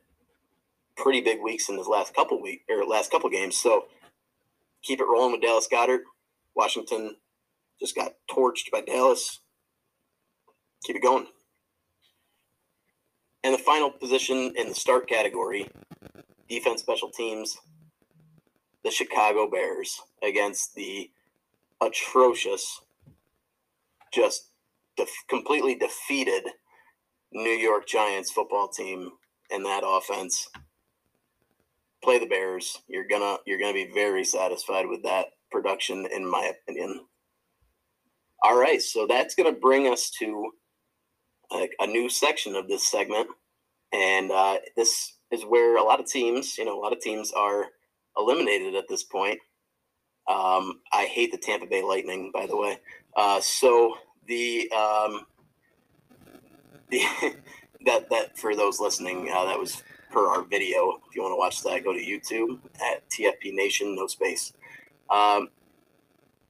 pretty 0.97 1.21
big 1.21 1.41
weeks 1.43 1.69
in 1.69 1.79
his 1.79 1.87
last 1.87 2.15
couple 2.15 2.41
week 2.41 2.63
or 2.69 2.85
last 2.85 3.11
couple 3.11 3.31
games. 3.31 3.57
So 3.57 3.87
keep 4.83 5.01
it 5.01 5.07
rolling 5.11 5.33
with 5.33 5.43
Dallas 5.43 5.69
Goedert. 5.71 6.03
Washington 6.55 7.17
just 7.81 7.97
got 7.97 8.13
torched 8.31 8.71
by 8.71 8.83
Dallas. 8.83 9.41
Keep 10.85 10.97
it 10.97 11.03
going. 11.03 11.26
And 13.43 13.55
the 13.55 13.59
final 13.59 13.91
position 13.91 14.53
in 14.57 14.68
the 14.68 14.74
start 14.74 15.09
category, 15.09 15.68
defense 16.49 16.83
special 16.83 17.11
teams, 17.11 17.57
the 18.85 18.91
Chicago 18.91 19.49
Bears 19.51 20.01
against 20.22 20.74
the 20.74 21.11
atrocious, 21.81 22.81
just 24.12 24.51
def- 24.97 25.24
completely 25.28 25.74
defeated 25.74 26.45
New 27.33 27.51
York 27.51 27.87
Giants 27.87 28.31
football 28.33 28.68
team 28.68 29.11
and 29.51 29.64
that 29.64 29.83
offense. 29.87 30.49
Play 32.03 32.18
the 32.18 32.26
Bears. 32.26 32.78
You're 32.89 33.07
gonna 33.07 33.39
you're 33.47 33.59
gonna 33.59 33.74
be 33.74 33.91
very 33.93 34.24
satisfied 34.24 34.87
with 34.87 35.03
that 35.03 35.26
production, 35.51 36.07
in 36.07 36.28
my 36.28 36.53
opinion. 36.68 37.07
All 38.43 38.59
right, 38.59 38.81
so 38.81 39.07
that's 39.07 39.35
gonna 39.35 39.53
bring 39.53 39.87
us 39.87 40.11
to 40.18 40.51
a, 41.53 41.69
a 41.81 41.87
new 41.87 42.09
section 42.09 42.55
of 42.57 42.69
this 42.69 42.89
segment, 42.91 43.29
and 43.93 44.31
uh, 44.31 44.59
this 44.77 45.15
is 45.31 45.43
where 45.45 45.77
a 45.77 45.83
lot 45.83 46.01
of 46.01 46.07
teams, 46.07 46.59
you 46.59 46.65
know, 46.65 46.79
a 46.79 46.81
lot 46.81 46.93
of 46.93 47.01
teams 47.01 47.33
are 47.33 47.67
eliminated 48.17 48.75
at 48.75 48.89
this 48.89 49.03
point. 49.03 49.39
Um, 50.29 50.81
I 50.93 51.05
hate 51.07 51.33
the 51.33 51.39
Tampa 51.39 51.67
Bay 51.67 51.83
Lightning, 51.83 52.31
by 52.33 52.47
the 52.47 52.57
way. 52.57 52.79
Uh, 53.17 53.41
so 53.41 53.97
the 54.27 54.71
um, 54.73 55.27
the 56.89 57.03
that 57.87 58.09
that 58.11 58.39
for 58.39 58.55
those 58.55 58.81
listening, 58.81 59.31
uh, 59.35 59.45
that 59.47 59.59
was 59.59 59.83
per 60.11 60.29
our 60.29 60.43
video. 60.43 61.01
If 61.09 61.17
you 61.17 61.23
want 61.23 61.33
to 61.33 61.37
watch 61.37 61.63
that, 61.63 61.85
go 61.85 61.93
to 61.93 61.99
YouTube 61.99 62.59
at 62.81 63.09
TFP 63.11 63.55
Nation, 63.55 63.95
no 63.97 64.07
space. 64.07 64.53
Um, 65.09 65.49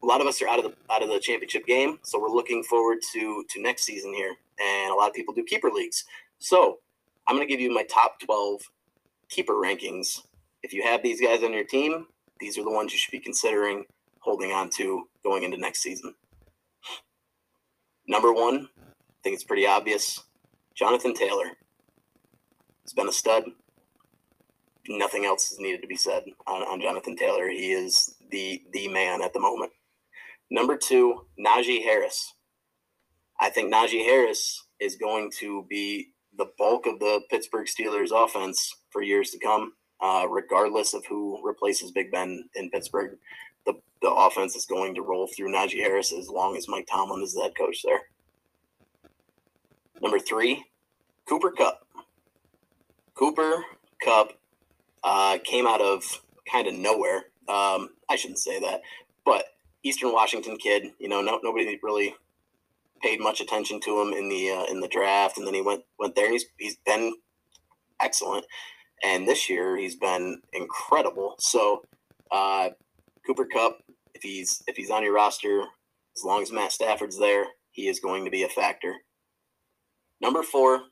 a 0.03 0.07
lot 0.07 0.21
of 0.21 0.27
us 0.27 0.41
are 0.43 0.49
out 0.49 0.59
of 0.59 0.65
the 0.65 0.75
out 0.93 1.03
of 1.03 1.09
the 1.09 1.19
championship 1.19 1.67
game, 1.67 1.99
so 2.03 2.21
we're 2.21 2.29
looking 2.29 2.63
forward 2.63 2.99
to 3.13 3.45
to 3.49 3.63
next 3.63 3.85
season 3.85 4.13
here. 4.13 4.35
And 4.61 4.93
a 4.93 4.95
lot 4.95 5.09
of 5.09 5.15
people 5.15 5.35
do 5.35 5.45
keeper 5.45 5.71
leagues. 5.71 6.05
So 6.39 6.79
I'm 7.27 7.37
going 7.37 7.47
to 7.47 7.53
give 7.53 7.61
you 7.61 7.73
my 7.73 7.85
top 7.85 8.21
12 8.21 8.63
keeper 9.29 9.55
rankings. 9.55 10.21
If 10.63 10.73
you 10.73 10.83
have 10.83 11.03
these 11.03 11.21
guys 11.21 11.43
on 11.43 11.53
your 11.53 11.65
team, 11.65 12.07
these 12.41 12.59
are 12.59 12.65
the 12.65 12.71
ones 12.71 12.93
you 12.93 12.99
should 12.99 13.13
be 13.13 13.21
considering 13.21 13.85
holding 14.21 14.53
on 14.53 14.71
to 14.71 15.09
going 15.25 15.43
into 15.43 15.57
next 15.57 15.83
season. 15.83 16.15
Number 18.07 18.33
one, 18.33 18.69
I 18.79 19.23
think 19.23 19.35
it's 19.35 19.45
pretty 19.45 19.67
obvious 19.67 20.23
Jonathan 20.75 21.15
Taylor. 21.15 21.53
He's 22.83 22.93
been 22.93 23.09
a 23.09 23.13
stud. 23.13 23.45
Nothing 24.89 25.25
else 25.25 25.53
is 25.53 25.61
needed 25.61 25.83
to 25.83 25.87
be 25.87 25.97
said 25.97 26.25
on, 26.47 26.63
on 26.63 26.81
Jonathan 26.81 27.15
Taylor. 27.17 27.49
He 27.49 27.73
is 27.73 28.17
the 28.31 28.63
the 28.73 28.89
man 28.89 29.23
at 29.23 29.33
the 29.33 29.41
moment. 29.41 29.73
Number 30.51 30.77
two, 30.77 31.27
Najee 31.39 31.83
Harris. 31.83 32.35
I 33.41 33.49
think 33.49 33.72
Najee 33.72 34.05
Harris 34.05 34.66
is 34.80 34.97
going 34.97 35.30
to 35.38 35.64
be 35.68 36.11
the 36.36 36.51
bulk 36.59 36.86
of 36.86 36.99
the 36.99 37.22
Pittsburgh 37.30 37.66
Steelers 37.66 38.11
offense 38.12 38.74
for 38.91 39.03
years 39.03 39.30
to 39.30 39.38
come, 39.38 39.72
uh, 40.01 40.26
regardless 40.28 40.93
of 40.93 41.07
who 41.07 41.41
replaces 41.43 41.91
Big 41.91 42.12
Ben 42.12 42.45
in 42.55 42.70
Pittsburgh. 42.70 43.16
The, 43.64 43.74
the 44.03 44.11
offense 44.11 44.57
is 44.57 44.66
going 44.66 44.95
to 44.95 45.03
roll 45.03 45.26
through 45.26 45.53
Najee 45.53 45.80
Harris 45.80 46.12
as 46.12 46.28
long 46.28 46.57
as 46.57 46.68
Mike 46.68 46.86
Tomlin 46.91 47.22
is 47.22 47.34
the 47.34 47.43
head 47.43 47.53
coach 47.57 47.82
there. 47.82 48.01
Number 50.03 50.18
three, 50.18 50.64
Cooper 51.26 51.51
Kupp. 51.51 51.86
Cooper 53.14 53.64
Kupp 54.03 54.32
uh, 55.03 55.38
came 55.45 55.66
out 55.66 55.80
of 55.80 56.05
kind 56.51 56.66
of 56.66 56.74
nowhere. 56.74 57.24
Um, 57.49 57.91
I 58.09 58.16
shouldn't 58.16 58.38
say 58.38 58.61
that, 58.61 58.82
but 59.24 59.45
Eastern 59.82 60.12
Washington 60.12 60.57
kid. 60.57 60.93
You 60.99 61.09
know, 61.09 61.20
no, 61.20 61.41
nobody 61.43 61.78
really 61.82 62.14
paid 63.03 63.21
much 63.21 63.41
attention 63.41 63.81
to 63.81 64.01
him 64.01 64.13
in 64.13 64.29
the 64.29 64.51
uh, 64.51 64.65
in 64.65 64.81
the 64.81 64.89
draft, 64.89 65.39
and 65.39 65.47
then 65.47 65.55
he 65.55 65.63
went 65.63 65.83
went 65.99 66.15
there. 66.15 66.31
He's 66.31 66.45
he's 66.59 66.77
been 66.87 67.15
excellent, 68.01 68.47
and 69.03 69.27
this 69.27 69.49
year 69.49 69.77
he's 69.77 69.97
been 69.97 70.41
incredible. 70.53 71.35
So 71.39 71.83
uh, 72.31 72.71
Cooper 73.27 73.47
Kupp, 73.47 73.79
if 74.15 74.23
he's 74.23 74.63
if 74.67 74.77
he's 74.77 74.91
on 74.91 75.03
your 75.03 75.15
roster, 75.15 75.65
as 76.17 76.25
long 76.25 76.43
as 76.43 76.53
Matt 76.53 76.73
Stafford's 76.73 77.19
there, 77.19 77.47
he 77.71 77.89
is 77.89 78.01
going 78.01 78.25
to 78.25 78.31
be 78.31 78.43
a 78.43 78.49
factor. 78.49 78.95
Number 80.21 80.43
four, 80.43 80.83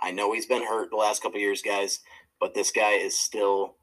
I 0.00 0.10
know 0.10 0.32
he's 0.32 0.46
been 0.46 0.66
hurt 0.66 0.90
the 0.90 0.96
last 0.96 1.22
couple 1.22 1.40
years, 1.40 1.62
guys, 1.62 2.00
but 2.38 2.54
this 2.54 2.70
guy 2.70 2.92
is 2.92 3.18
still 3.18 3.76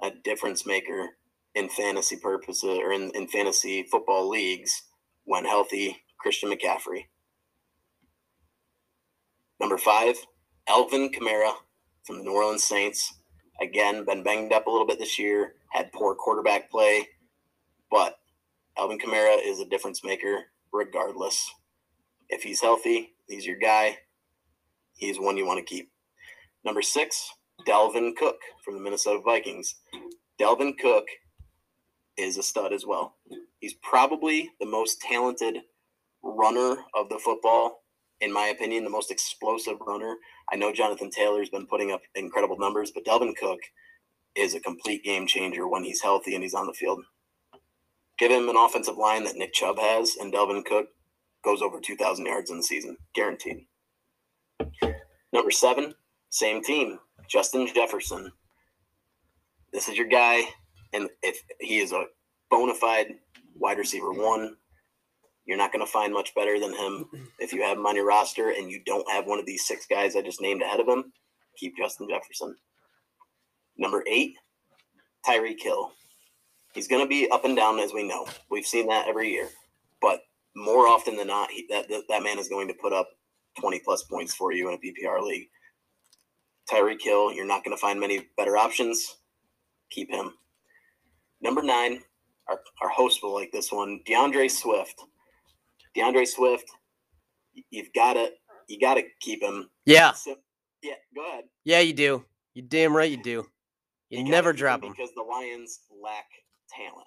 a 0.00 0.10
difference 0.10 0.64
maker 0.64 1.10
in 1.54 1.68
fantasy 1.68 2.16
purposes 2.16 2.78
or 2.78 2.92
in, 2.92 3.10
in 3.14 3.26
fantasy 3.26 3.82
football 3.90 4.28
leagues 4.28 4.82
when 5.24 5.44
healthy. 5.44 5.96
Christian 6.18 6.50
McCaffrey. 6.50 7.06
Number 9.60 9.78
five, 9.78 10.16
Alvin 10.68 11.10
Kamara 11.10 11.52
from 12.04 12.18
the 12.18 12.24
New 12.24 12.32
Orleans 12.32 12.64
Saints. 12.64 13.14
Again, 13.60 14.04
been 14.04 14.22
banged 14.22 14.52
up 14.52 14.66
a 14.66 14.70
little 14.70 14.86
bit 14.86 14.98
this 14.98 15.18
year, 15.18 15.54
had 15.70 15.92
poor 15.92 16.14
quarterback 16.14 16.70
play, 16.70 17.08
but 17.90 18.18
Alvin 18.76 18.98
Kamara 18.98 19.36
is 19.44 19.60
a 19.60 19.64
difference 19.64 20.04
maker 20.04 20.44
regardless. 20.72 21.52
If 22.28 22.42
he's 22.42 22.60
healthy, 22.60 23.14
he's 23.26 23.46
your 23.46 23.58
guy. 23.58 23.98
He's 24.96 25.18
one 25.18 25.36
you 25.36 25.46
want 25.46 25.58
to 25.58 25.64
keep. 25.64 25.90
Number 26.64 26.82
six, 26.82 27.32
Dalvin 27.66 28.14
Cook 28.16 28.38
from 28.64 28.74
the 28.74 28.80
Minnesota 28.80 29.20
Vikings. 29.24 29.76
Dalvin 30.40 30.78
Cook 30.78 31.06
is 32.16 32.36
a 32.36 32.42
stud 32.42 32.72
as 32.72 32.84
well. 32.86 33.16
He's 33.60 33.74
probably 33.74 34.50
the 34.60 34.66
most 34.66 35.00
talented 35.00 35.58
runner 36.36 36.84
of 36.94 37.08
the 37.08 37.18
football, 37.18 37.84
in 38.20 38.32
my 38.32 38.46
opinion, 38.48 38.84
the 38.84 38.90
most 38.90 39.10
explosive 39.10 39.76
runner. 39.86 40.16
I 40.52 40.56
know 40.56 40.72
Jonathan 40.72 41.10
Taylor's 41.10 41.50
been 41.50 41.66
putting 41.66 41.92
up 41.92 42.02
incredible 42.14 42.58
numbers, 42.58 42.90
but 42.90 43.04
Dalvin 43.04 43.36
Cook 43.36 43.60
is 44.34 44.54
a 44.54 44.60
complete 44.60 45.04
game 45.04 45.26
changer 45.26 45.68
when 45.68 45.84
he's 45.84 46.02
healthy 46.02 46.34
and 46.34 46.42
he's 46.42 46.54
on 46.54 46.66
the 46.66 46.72
field. 46.72 47.00
Give 48.18 48.30
him 48.30 48.48
an 48.48 48.56
offensive 48.56 48.96
line 48.96 49.24
that 49.24 49.36
Nick 49.36 49.52
Chubb 49.52 49.78
has, 49.78 50.16
and 50.16 50.32
Dalvin 50.32 50.64
Cook 50.64 50.88
goes 51.44 51.62
over 51.62 51.80
2,000 51.80 52.26
yards 52.26 52.50
in 52.50 52.56
the 52.56 52.62
season, 52.62 52.96
guaranteed. 53.14 53.66
Number 55.32 55.50
seven, 55.50 55.94
same 56.30 56.62
team, 56.62 56.98
Justin 57.28 57.68
Jefferson. 57.72 58.32
This 59.72 59.88
is 59.88 59.96
your 59.96 60.08
guy, 60.08 60.42
and 60.92 61.08
if 61.22 61.42
he 61.60 61.78
is 61.78 61.92
a 61.92 62.06
bona 62.50 62.74
fide 62.74 63.14
wide 63.54 63.78
receiver 63.78 64.12
one, 64.12 64.56
you're 65.48 65.56
not 65.56 65.72
going 65.72 65.84
to 65.84 65.90
find 65.90 66.12
much 66.12 66.34
better 66.34 66.60
than 66.60 66.76
him. 66.76 67.06
If 67.38 67.54
you 67.54 67.62
have 67.62 67.78
him 67.78 67.86
on 67.86 67.96
your 67.96 68.06
roster 68.06 68.50
and 68.50 68.70
you 68.70 68.80
don't 68.84 69.10
have 69.10 69.26
one 69.26 69.38
of 69.38 69.46
these 69.46 69.66
six 69.66 69.86
guys 69.86 70.14
I 70.14 70.20
just 70.20 70.42
named 70.42 70.60
ahead 70.60 70.78
of 70.78 70.86
him, 70.86 71.10
keep 71.56 71.74
Justin 71.76 72.06
Jefferson. 72.08 72.54
Number 73.78 74.04
eight, 74.06 74.36
Tyreek 75.26 75.60
Hill. 75.62 75.92
He's 76.74 76.86
going 76.86 77.02
to 77.02 77.08
be 77.08 77.30
up 77.30 77.46
and 77.46 77.56
down, 77.56 77.78
as 77.78 77.94
we 77.94 78.06
know. 78.06 78.26
We've 78.50 78.66
seen 78.66 78.88
that 78.88 79.08
every 79.08 79.30
year. 79.30 79.48
But 80.02 80.20
more 80.54 80.86
often 80.86 81.16
than 81.16 81.28
not, 81.28 81.50
he, 81.50 81.66
that, 81.70 81.88
that, 81.88 82.22
man 82.22 82.38
is 82.38 82.48
going 82.48 82.68
to 82.68 82.74
put 82.74 82.92
up 82.92 83.08
20 83.58 83.80
plus 83.80 84.02
points 84.02 84.34
for 84.34 84.52
you 84.52 84.68
in 84.68 84.74
a 84.74 84.78
PPR 84.78 85.22
league. 85.22 85.48
Tyreek 86.70 87.00
Hill, 87.00 87.32
you're 87.32 87.46
not 87.46 87.64
going 87.64 87.74
to 87.74 87.80
find 87.80 87.98
many 87.98 88.28
better 88.36 88.58
options. 88.58 89.16
Keep 89.88 90.10
him. 90.10 90.34
Number 91.40 91.62
nine, 91.62 92.02
our, 92.48 92.60
our 92.82 92.90
host 92.90 93.22
will 93.22 93.32
like 93.32 93.50
this 93.50 93.72
one, 93.72 94.00
DeAndre 94.06 94.50
Swift. 94.50 95.02
DeAndre 95.98 96.26
Swift, 96.26 96.70
you've 97.70 97.92
got 97.94 98.14
to 98.14 98.30
you 98.68 98.78
got 98.78 98.94
to 98.94 99.02
keep 99.20 99.42
him. 99.42 99.68
Yeah, 99.86 100.12
So, 100.12 100.36
yeah, 100.82 100.94
go 101.14 101.26
ahead. 101.26 101.44
yeah, 101.64 101.80
you 101.80 101.94
do. 101.94 102.24
You 102.54 102.62
damn 102.62 102.94
right 102.94 103.10
you 103.10 103.22
do. 103.22 103.46
You, 104.10 104.18
gotta 104.18 104.30
never 104.30 104.52
drop 104.52 104.82
him. 104.82 104.90
because 104.92 105.10
the 105.16 105.22
Lions 105.22 105.80
lack 106.02 106.26
talent. 106.70 107.06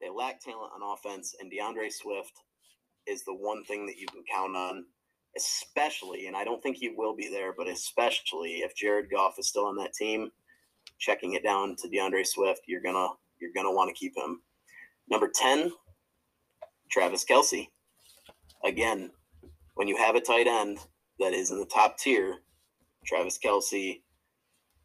They 0.00 0.08
lack 0.08 0.40
talent 0.40 0.72
on 0.74 0.92
offense, 0.94 1.34
and 1.40 1.50
DeAndre 1.52 1.92
Swift 1.92 2.32
is 3.06 3.24
the 3.24 3.34
one 3.34 3.64
thing 3.64 3.84
that 3.86 3.96
you 3.98 4.06
can 4.06 4.22
count 4.32 4.56
on, 4.56 4.84
especially, 5.36 6.26
and 6.26 6.36
I 6.36 6.44
don't 6.44 6.62
think 6.62 6.76
he 6.76 6.90
will 6.96 7.14
be 7.16 7.28
there, 7.28 7.52
but 7.56 7.68
especially 7.68 8.58
if 8.58 8.74
Jared 8.76 9.10
Goff 9.10 9.34
is 9.38 9.48
still 9.48 9.66
on 9.66 9.76
that 9.76 9.92
team, 9.94 10.30
checking 10.98 11.34
it 11.34 11.42
down 11.42 11.76
to 11.82 11.88
DeAndre 11.88 12.26
Swift, 12.26 12.60
you're 12.66 12.82
gonna 12.82 13.08
you're 13.40 13.52
gonna 13.54 13.72
want 13.72 13.88
to 13.88 13.94
keep 13.98 14.16
him. 14.16 14.40
Number 15.10 15.30
10, 15.34 15.72
Travis 16.90 17.24
Kelce. 17.24 17.68
Again, 18.64 19.10
when 19.74 19.88
you 19.88 19.96
have 19.96 20.16
a 20.16 20.20
tight 20.20 20.46
end 20.46 20.78
that 21.18 21.32
is 21.32 21.50
in 21.50 21.58
the 21.58 21.66
top 21.66 21.98
tier, 21.98 22.38
Travis 23.06 23.38
Kelce, 23.38 24.00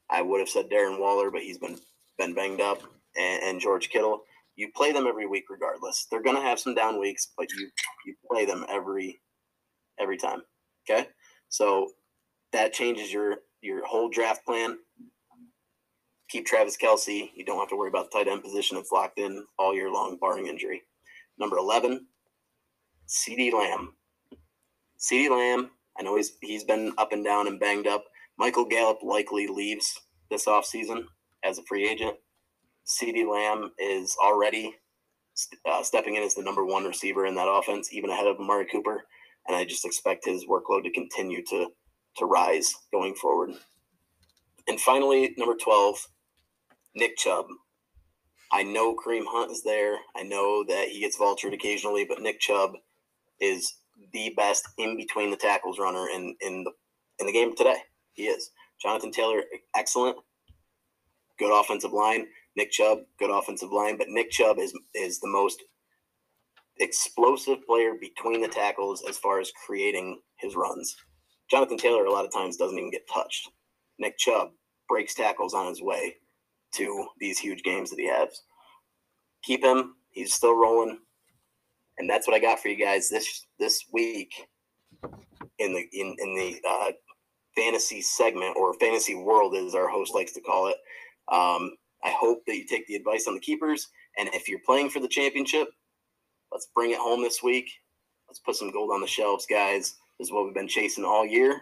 I 0.09 0.21
would 0.21 0.39
have 0.39 0.49
said 0.49 0.69
Darren 0.69 0.99
Waller, 0.99 1.31
but 1.31 1.41
he's 1.41 1.57
been 1.57 1.79
been 2.17 2.33
banged 2.33 2.61
up, 2.61 2.81
and, 3.17 3.43
and 3.43 3.61
George 3.61 3.89
Kittle. 3.89 4.23
You 4.55 4.69
play 4.75 4.91
them 4.91 5.07
every 5.07 5.25
week 5.25 5.45
regardless. 5.49 6.05
They're 6.09 6.21
gonna 6.21 6.41
have 6.41 6.59
some 6.59 6.75
down 6.75 6.99
weeks, 6.99 7.29
but 7.35 7.51
you 7.51 7.69
you 8.05 8.15
play 8.31 8.45
them 8.45 8.65
every 8.69 9.19
every 9.99 10.17
time. 10.17 10.43
Okay, 10.87 11.07
so 11.49 11.89
that 12.51 12.73
changes 12.73 13.11
your 13.11 13.37
your 13.61 13.85
whole 13.85 14.09
draft 14.09 14.45
plan. 14.45 14.77
Keep 16.29 16.45
Travis 16.45 16.77
Kelce. 16.77 17.31
You 17.35 17.45
don't 17.45 17.59
have 17.59 17.69
to 17.69 17.75
worry 17.75 17.89
about 17.89 18.11
the 18.11 18.17
tight 18.17 18.27
end 18.27 18.43
position. 18.43 18.77
It's 18.77 18.91
locked 18.91 19.19
in 19.19 19.45
all 19.57 19.73
year 19.73 19.91
long, 19.91 20.17
barring 20.19 20.47
injury. 20.47 20.83
Number 21.37 21.57
11, 21.57 22.05
CeeDee 23.07 23.53
Lamb. 23.53 23.93
CeeDee 24.99 25.29
Lamb, 25.29 25.71
I 25.97 26.03
know 26.03 26.15
he's 26.15 26.31
he's 26.41 26.63
been 26.63 26.93
up 26.97 27.11
and 27.11 27.23
down 27.23 27.47
and 27.47 27.59
banged 27.59 27.87
up. 27.87 28.05
Michael 28.37 28.65
Gallup 28.65 29.03
likely 29.03 29.47
leaves 29.47 29.99
this 30.29 30.45
offseason 30.45 31.05
as 31.43 31.57
a 31.57 31.63
free 31.63 31.87
agent. 31.87 32.17
CeeDee 32.85 33.29
Lamb 33.29 33.71
is 33.77 34.15
already 34.23 34.75
uh, 35.65 35.83
stepping 35.83 36.15
in 36.15 36.23
as 36.23 36.35
the 36.35 36.43
number 36.43 36.65
one 36.65 36.85
receiver 36.85 37.25
in 37.25 37.35
that 37.35 37.49
offense, 37.49 37.93
even 37.93 38.09
ahead 38.09 38.27
of 38.27 38.37
Amari 38.37 38.65
Cooper. 38.65 39.03
And 39.47 39.55
I 39.55 39.65
just 39.65 39.85
expect 39.85 40.25
his 40.25 40.45
workload 40.45 40.83
to 40.83 40.91
continue 40.91 41.43
to 41.49 41.67
to 42.17 42.25
rise 42.25 42.73
going 42.91 43.15
forward. 43.15 43.51
And 44.67 44.79
finally, 44.79 45.33
number 45.37 45.55
12, 45.55 46.07
Nick 46.95 47.17
Chubb. 47.17 47.47
I 48.51 48.63
know 48.63 48.95
Kareem 48.95 49.23
Hunt 49.27 49.51
is 49.51 49.63
there. 49.63 49.97
I 50.15 50.21
know 50.21 50.63
that 50.67 50.89
he 50.89 50.99
gets 50.99 51.17
vultured 51.17 51.53
occasionally, 51.53 52.05
but 52.05 52.21
Nick 52.21 52.39
Chubb 52.39 52.73
is 53.39 53.75
the 54.13 54.33
best 54.35 54.67
in 54.77 54.97
between 54.97 55.31
the 55.31 55.37
tackles 55.37 55.79
runner 55.79 56.07
in 56.09 56.35
in 56.41 56.63
the 56.63 56.71
in 57.19 57.27
the 57.27 57.33
game 57.33 57.55
today. 57.55 57.77
He 58.13 58.23
is. 58.23 58.51
Jonathan 58.81 59.11
Taylor, 59.11 59.43
excellent, 59.75 60.17
good 61.39 61.57
offensive 61.57 61.93
line. 61.93 62.27
Nick 62.55 62.71
Chubb, 62.71 62.99
good 63.17 63.31
offensive 63.31 63.71
line, 63.71 63.97
but 63.97 64.09
Nick 64.09 64.31
Chubb 64.31 64.59
is 64.59 64.77
is 64.93 65.19
the 65.19 65.29
most 65.29 65.63
explosive 66.79 67.65
player 67.65 67.93
between 67.99 68.41
the 68.41 68.47
tackles 68.47 69.03
as 69.07 69.17
far 69.17 69.39
as 69.39 69.51
creating 69.65 70.19
his 70.37 70.55
runs. 70.55 70.95
Jonathan 71.49 71.77
Taylor 71.77 72.05
a 72.05 72.11
lot 72.11 72.25
of 72.25 72.33
times 72.33 72.57
doesn't 72.57 72.77
even 72.77 72.91
get 72.91 73.07
touched. 73.11 73.49
Nick 73.99 74.17
Chubb 74.17 74.49
breaks 74.89 75.13
tackles 75.13 75.53
on 75.53 75.67
his 75.67 75.81
way 75.81 76.15
to 76.73 77.07
these 77.19 77.39
huge 77.39 77.63
games 77.63 77.89
that 77.89 77.99
he 77.99 78.07
has. 78.07 78.41
Keep 79.43 79.63
him. 79.63 79.95
He's 80.11 80.33
still 80.33 80.55
rolling. 80.55 80.99
And 81.97 82.09
that's 82.09 82.27
what 82.27 82.35
I 82.35 82.39
got 82.39 82.59
for 82.59 82.69
you 82.69 82.83
guys 82.83 83.09
this 83.09 83.45
this 83.59 83.85
week 83.91 84.31
in 85.59 85.73
the 85.73 85.87
in, 85.93 86.15
in 86.19 86.35
the 86.35 86.59
uh, 86.67 86.91
fantasy 87.55 88.01
segment 88.01 88.55
or 88.57 88.73
fantasy 88.75 89.15
world 89.15 89.55
as 89.55 89.75
our 89.75 89.87
host 89.87 90.13
likes 90.15 90.31
to 90.33 90.41
call 90.41 90.67
it. 90.67 90.75
Um, 91.31 91.71
I 92.03 92.11
hope 92.11 92.43
that 92.47 92.57
you 92.57 92.65
take 92.65 92.87
the 92.87 92.95
advice 92.95 93.27
on 93.27 93.35
the 93.35 93.39
keepers. 93.39 93.87
And 94.17 94.29
if 94.33 94.47
you're 94.47 94.59
playing 94.65 94.89
for 94.89 94.99
the 94.99 95.07
championship, 95.07 95.69
let's 96.51 96.67
bring 96.75 96.91
it 96.91 96.97
home 96.97 97.21
this 97.21 97.41
week. 97.41 97.69
Let's 98.27 98.39
put 98.39 98.55
some 98.55 98.71
gold 98.71 98.91
on 98.91 99.01
the 99.01 99.07
shelves, 99.07 99.45
guys. 99.45 99.95
This 100.19 100.27
is 100.27 100.31
what 100.31 100.45
we've 100.45 100.53
been 100.53 100.67
chasing 100.67 101.05
all 101.05 101.25
year. 101.25 101.61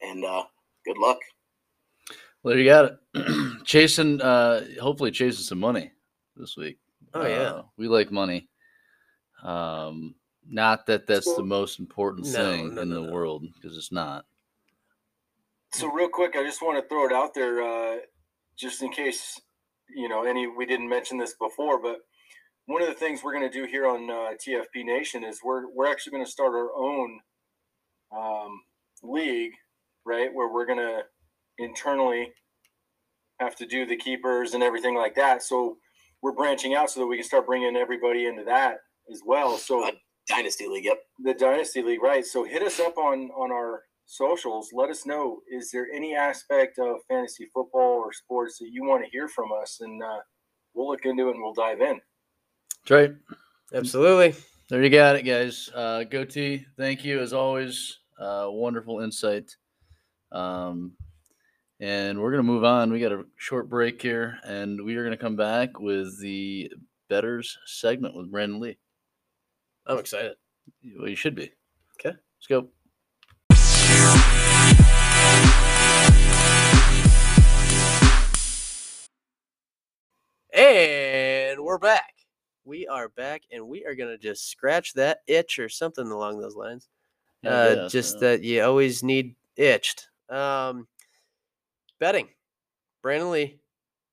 And 0.00 0.24
uh, 0.24 0.44
good 0.84 0.98
luck. 0.98 1.18
Well, 2.42 2.54
there 2.54 2.58
you 2.58 2.68
got 2.68 2.98
it. 3.14 3.64
chasing, 3.64 4.20
uh, 4.20 4.64
hopefully 4.80 5.10
chasing 5.10 5.44
some 5.44 5.60
money 5.60 5.90
this 6.36 6.56
week. 6.56 6.78
Oh, 7.14 7.26
yeah. 7.26 7.42
Uh, 7.42 7.62
we 7.76 7.88
like 7.88 8.10
money. 8.10 8.48
Um, 9.44 10.14
not 10.48 10.86
that 10.86 11.06
that's 11.06 11.34
the 11.34 11.42
most 11.42 11.78
important 11.78 12.26
No, 12.26 12.32
thing 12.32 12.74
no, 12.74 12.82
in 12.82 12.88
no, 12.90 13.04
the 13.04 13.12
world 13.12 13.44
because 13.54 13.76
it's 13.76 13.92
not. 13.92 14.24
So 15.72 15.88
real 15.90 16.08
quick, 16.08 16.36
I 16.36 16.42
just 16.42 16.62
want 16.62 16.82
to 16.82 16.88
throw 16.88 17.06
it 17.06 17.12
out 17.12 17.34
there, 17.34 17.62
uh, 17.62 17.96
just 18.56 18.82
in 18.82 18.90
case 18.90 19.40
you 19.94 20.08
know 20.08 20.24
any. 20.24 20.46
We 20.46 20.66
didn't 20.66 20.88
mention 20.88 21.18
this 21.18 21.34
before, 21.34 21.80
but 21.80 21.98
one 22.66 22.82
of 22.82 22.88
the 22.88 22.94
things 22.94 23.22
we're 23.22 23.32
going 23.32 23.50
to 23.50 23.58
do 23.58 23.66
here 23.66 23.86
on 23.86 24.08
uh, 24.10 24.30
TFP 24.38 24.84
Nation 24.84 25.24
is 25.24 25.40
we're 25.44 25.70
we're 25.70 25.90
actually 25.90 26.12
going 26.12 26.24
to 26.24 26.30
start 26.30 26.52
our 26.54 26.74
own 26.74 27.20
um, 28.16 28.60
league, 29.02 29.52
right? 30.04 30.32
Where 30.32 30.52
we're 30.52 30.66
going 30.66 30.78
to 30.78 31.02
internally 31.58 32.32
have 33.40 33.56
to 33.56 33.66
do 33.66 33.84
the 33.84 33.96
keepers 33.96 34.54
and 34.54 34.62
everything 34.62 34.94
like 34.94 35.14
that. 35.16 35.42
So 35.42 35.78
we're 36.22 36.32
branching 36.32 36.74
out 36.74 36.90
so 36.90 37.00
that 37.00 37.06
we 37.06 37.16
can 37.16 37.24
start 37.24 37.46
bringing 37.46 37.76
everybody 37.76 38.26
into 38.26 38.44
that 38.44 38.78
as 39.10 39.20
well. 39.24 39.56
So 39.58 39.84
Uh, 39.86 39.92
Dynasty 40.26 40.66
League, 40.66 40.86
yep. 40.86 40.98
the 41.22 41.34
dynasty 41.34 41.82
league 41.82 42.02
right 42.02 42.24
so 42.24 42.44
hit 42.44 42.62
us 42.62 42.80
up 42.80 42.96
on 42.96 43.30
on 43.36 43.52
our 43.52 43.82
socials 44.06 44.70
let 44.72 44.88
us 44.88 45.04
know 45.04 45.40
is 45.50 45.70
there 45.70 45.86
any 45.94 46.14
aspect 46.14 46.78
of 46.78 46.96
fantasy 47.10 47.46
football 47.52 48.00
or 48.02 48.10
sports 48.12 48.58
that 48.58 48.70
you 48.72 48.84
want 48.84 49.04
to 49.04 49.10
hear 49.10 49.28
from 49.28 49.50
us 49.52 49.80
and 49.82 50.02
uh, 50.02 50.20
we'll 50.72 50.88
look 50.88 51.04
into 51.04 51.28
it 51.28 51.32
and 51.34 51.42
we'll 51.42 51.52
dive 51.52 51.82
in 51.82 52.00
That's 52.86 52.90
right. 52.90 53.14
Absolutely. 53.74 54.34
There 54.70 54.82
you 54.82 54.88
got 54.88 55.16
it, 55.16 55.24
guys. 55.24 55.68
Uh, 55.74 56.04
Goatee, 56.04 56.64
thank 56.78 57.04
you 57.04 57.20
as 57.20 57.34
always. 57.34 57.98
Uh, 58.18 58.46
wonderful 58.48 59.00
insight. 59.00 59.54
Um, 60.32 60.92
and 61.80 62.18
we're 62.18 62.30
gonna 62.30 62.42
move 62.44 62.64
on. 62.64 62.90
We 62.92 63.00
got 63.00 63.12
a 63.12 63.24
short 63.36 63.68
break 63.68 64.00
here, 64.00 64.38
and 64.44 64.82
we 64.82 64.96
are 64.96 65.04
gonna 65.04 65.16
come 65.18 65.36
back 65.36 65.80
with 65.80 66.18
the 66.20 66.72
Betters 67.10 67.58
segment 67.66 68.16
with 68.16 68.30
Brandon 68.30 68.58
Lee. 68.60 68.78
I'm 69.86 69.98
excited. 69.98 70.36
Well, 70.98 71.08
you 71.08 71.16
should 71.16 71.34
be. 71.34 71.52
Okay. 72.00 72.16
Let's 72.38 72.46
go. 72.48 72.68
And 80.52 81.62
we're 81.62 81.78
back. 81.78 82.14
We 82.64 82.86
are 82.86 83.08
back, 83.10 83.42
and 83.52 83.68
we 83.68 83.84
are 83.84 83.94
gonna 83.94 84.16
just 84.16 84.48
scratch 84.48 84.94
that 84.94 85.18
itch 85.26 85.58
or 85.58 85.68
something 85.68 86.06
along 86.06 86.40
those 86.40 86.56
lines. 86.56 86.88
Yeah, 87.42 87.50
uh, 87.50 87.74
yeah, 87.74 87.88
just 87.88 88.20
that 88.20 88.42
you 88.42 88.62
always 88.62 89.02
need 89.02 89.34
itched. 89.56 90.08
Um, 90.30 90.86
betting, 91.98 92.28
Brandon 93.02 93.30
Lee, 93.30 93.58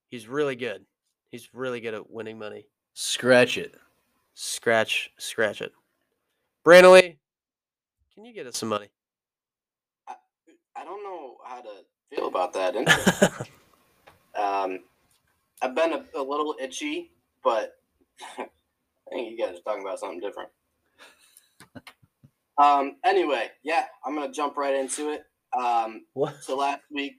he's 0.10 0.28
really 0.28 0.58
good. 0.58 0.86
He's 1.30 1.54
really 1.54 1.80
good 1.80 1.94
at 1.94 2.10
winning 2.10 2.38
money. 2.38 2.68
scratch 2.94 3.58
it. 3.58 3.74
Scratch, 4.34 5.12
scratch 5.18 5.62
it. 5.62 5.72
Brandon 6.64 7.18
can 8.14 8.26
you 8.26 8.34
get 8.34 8.46
us 8.46 8.58
some 8.58 8.70
money? 8.70 8.88
I 10.08 10.16
I 10.76 10.84
don't 10.84 11.04
know 11.04 11.38
how 11.46 11.62
to 11.62 11.70
feel 12.10 12.28
about 12.28 12.54
that. 12.54 12.76
um, 14.36 14.80
I've 15.62 15.74
been 15.74 15.94
a, 15.94 16.06
a 16.16 16.22
little 16.22 16.56
itchy, 16.62 17.12
but 17.44 17.74
I 18.38 18.46
think 19.10 19.32
you 19.32 19.38
guys 19.38 19.58
are 19.58 19.62
talking 19.62 19.82
about 19.82 20.00
something 20.00 20.20
different. 20.20 20.50
um, 22.58 22.98
anyway, 23.06 23.50
yeah, 23.64 23.86
I'm 24.06 24.14
gonna 24.14 24.32
jump 24.32 24.58
right 24.58 24.76
into 24.76 25.10
it. 25.10 25.24
Um, 25.58 26.06
what? 26.14 26.44
so 26.44 26.58
last 26.58 26.82
week 26.92 27.14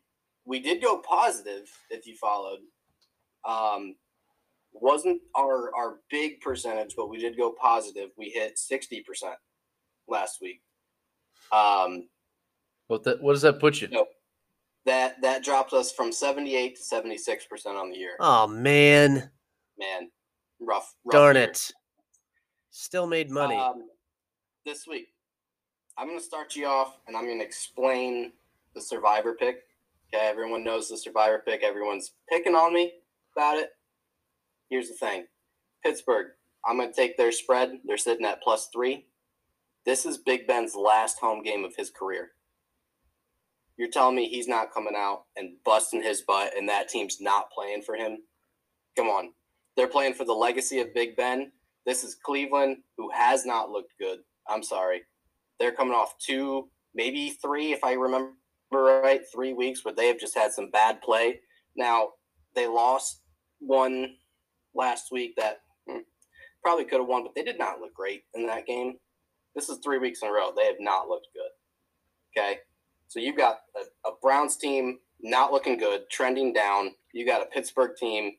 we 0.44 0.60
did 0.60 0.82
go 0.82 0.98
positive, 0.98 1.68
if 1.90 2.06
you 2.06 2.16
followed. 2.16 2.60
Um, 3.44 3.97
wasn't 4.73 5.20
our 5.36 5.74
our 5.77 5.97
big 6.11 6.40
percentage, 6.40 6.94
but 6.97 7.09
we 7.09 7.19
did 7.19 7.36
go 7.36 7.53
positive. 7.53 8.11
We 8.16 8.27
hit 8.31 8.59
sixty 8.59 9.03
percent 9.03 9.35
last 10.09 10.40
week. 10.40 10.62
Um, 11.53 12.09
What 12.89 13.03
that? 13.05 13.20
What 13.23 13.32
does 13.32 13.43
that 13.43 13.61
put 13.61 13.81
you? 13.81 13.89
No. 13.89 14.07
that 14.86 15.20
that 15.23 15.44
dropped 15.44 15.73
us 15.73 15.93
from 15.93 16.11
78 16.12 16.77
to 16.77 16.82
76 16.82 17.47
percent 17.47 17.77
on 17.77 17.90
the 17.90 17.97
year 17.97 18.16
Oh 18.19 18.47
man, 18.49 19.31
man 19.78 20.11
rough, 20.61 20.94
rough 21.05 21.12
darn 21.12 21.36
year. 21.36 21.44
it! 21.44 21.70
Still 22.70 23.07
made 23.07 23.31
money. 23.31 23.57
um, 23.57 23.85
this 24.65 24.86
week 24.86 25.09
i'm 25.99 26.07
going 26.09 26.19
to 26.19 26.24
start 26.24 26.57
you 26.57 26.66
off 26.66 26.97
and 27.07 27.16
i'm 27.16 27.27
going 27.27 27.39
to 27.39 27.44
explain 27.44 28.32
the 28.74 28.81
survivor 28.81 29.35
pick 29.35 29.65
okay 30.15 30.24
everyone 30.27 30.65
knows 30.65 30.89
the 30.89 30.97
survivor 30.97 31.43
pick 31.44 31.62
everyone's 31.62 32.12
picking 32.31 32.55
on 32.55 32.73
me 32.73 32.93
about 33.36 33.59
it 33.59 33.70
here's 34.73 34.89
the 34.89 34.94
thing 34.94 35.27
pittsburgh 35.85 36.28
i'm 36.66 36.78
going 36.78 36.90
to 36.90 36.97
take 36.97 37.16
their 37.19 37.32
spread 37.32 37.73
they're 37.85 37.99
sitting 37.99 38.27
at 38.27 38.43
plus 38.43 38.69
three 38.73 39.07
this 39.86 40.07
is 40.07 40.19
big 40.19 40.47
ben's 40.47 40.74
last 40.77 41.19
home 41.20 41.43
game 41.43 41.65
of 41.65 41.77
his 41.77 41.90
career 41.90 42.31
you're 43.78 43.90
telling 43.90 44.16
me 44.16 44.28
he's 44.28 44.49
not 44.49 44.73
coming 44.74 44.94
out 44.97 45.24
and 45.36 45.57
busting 45.65 46.03
his 46.03 46.23
butt 46.23 46.53
and 46.57 46.69
that 46.69 46.89
team's 46.89 47.19
not 47.20 47.51
playing 47.53 47.82
for 47.82 47.97
him 47.97 48.19
come 48.97 49.09
on 49.09 49.31
They're 49.77 49.89
playing 49.89 50.15
for 50.15 50.24
the 50.24 50.35
legacy 50.35 50.81
of 50.81 50.94
Big 50.94 51.16
Ben. 51.16 51.53
This 51.86 52.05
is 52.05 52.16
Cleveland, 52.24 52.78
who 52.99 53.11
has 53.11 53.47
not 53.47 53.70
looked 53.70 53.94
good. 54.01 54.20
I'm 54.49 54.62
sorry. 54.62 55.03
They're 55.61 55.73
coming 55.73 55.94
off 55.94 56.15
two, 56.19 56.70
maybe 56.94 57.31
three, 57.43 57.73
if 57.73 57.85
I 57.85 57.94
remember 57.94 58.32
right, 58.73 59.23
three 59.35 59.55
weeks 59.55 59.85
where 59.85 59.94
they 59.94 60.09
have 60.09 60.19
just 60.19 60.36
had 60.36 60.53
some 60.53 60.70
bad 60.70 61.03
play. 61.03 61.40
Now, 61.77 62.11
they 62.55 62.66
lost 62.69 63.23
one 63.61 64.16
last 64.74 65.12
week 65.12 65.35
that 65.36 65.61
hmm, 65.89 65.99
probably 66.62 66.85
could 66.85 67.01
have 67.01 67.09
won, 67.09 67.23
but 67.23 67.35
they 67.35 67.43
did 67.43 67.59
not 67.59 67.81
look 67.81 67.94
great 67.94 68.24
in 68.35 68.47
that 68.47 68.66
game. 68.66 68.94
This 69.55 69.69
is 69.69 69.78
three 69.78 69.99
weeks 69.99 70.23
in 70.23 70.28
a 70.28 70.32
row. 70.32 70.51
They 70.57 70.66
have 70.66 70.81
not 70.81 71.09
looked 71.09 71.28
good. 71.35 72.40
Okay. 72.40 72.59
So 73.09 73.20
you've 73.20 73.36
got 73.36 73.61
a, 73.77 74.09
a 74.09 74.12
Browns 74.23 74.57
team 74.57 74.99
not 75.20 75.53
looking 75.53 75.77
good, 75.77 76.03
trending 76.11 76.53
down. 76.53 76.93
You 77.12 77.27
got 77.27 77.43
a 77.43 77.47
Pittsburgh 77.47 77.94
team 77.97 78.32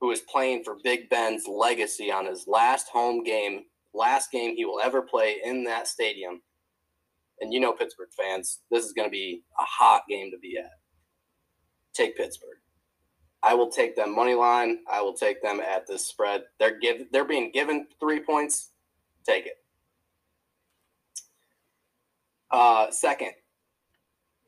who 0.00 0.10
is 0.10 0.20
playing 0.20 0.62
for 0.62 0.76
Big 0.84 1.08
Ben's 1.08 1.46
legacy 1.48 2.12
on 2.12 2.26
his 2.26 2.46
last 2.46 2.88
home 2.88 3.24
game, 3.24 3.64
last 3.94 4.30
game 4.30 4.54
he 4.54 4.64
will 4.64 4.80
ever 4.80 5.02
play 5.02 5.38
in 5.42 5.64
that 5.64 5.88
stadium. 5.88 6.42
And 7.40 7.52
you 7.52 7.60
know, 7.60 7.72
Pittsburgh 7.72 8.10
fans, 8.16 8.60
this 8.70 8.84
is 8.84 8.92
going 8.92 9.08
to 9.08 9.12
be 9.12 9.42
a 9.58 9.64
hot 9.64 10.02
game 10.08 10.30
to 10.30 10.38
be 10.38 10.56
at. 10.58 10.70
Take 11.94 12.16
Pittsburgh. 12.16 12.58
I 13.48 13.54
will 13.54 13.70
take 13.70 13.96
them 13.96 14.14
money 14.14 14.34
line. 14.34 14.80
I 14.92 15.00
will 15.00 15.14
take 15.14 15.40
them 15.40 15.58
at 15.58 15.86
this 15.86 16.06
spread. 16.06 16.42
They're 16.60 16.78
give 16.78 17.10
they're 17.10 17.24
being 17.24 17.50
given 17.50 17.86
three 17.98 18.20
points. 18.20 18.72
Take 19.26 19.46
it. 19.46 19.54
Uh, 22.50 22.90
second, 22.90 23.32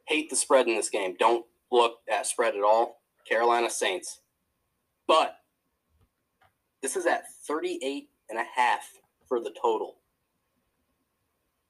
hate 0.06 0.28
the 0.28 0.36
spread 0.36 0.68
in 0.68 0.74
this 0.74 0.90
game. 0.90 1.16
Don't 1.18 1.47
look 1.72 2.01
at 2.12 2.27
spread 2.27 2.55
at 2.55 2.62
all. 2.62 3.01
Carolina 3.27 3.70
Saints. 3.70 4.20
But 5.06 5.36
this 6.82 6.94
is 6.94 7.06
at 7.06 7.24
38 7.47 8.10
and 8.28 8.39
a 8.39 8.44
half 8.55 8.86
for 9.27 9.40
the 9.40 9.55
total. 9.62 9.97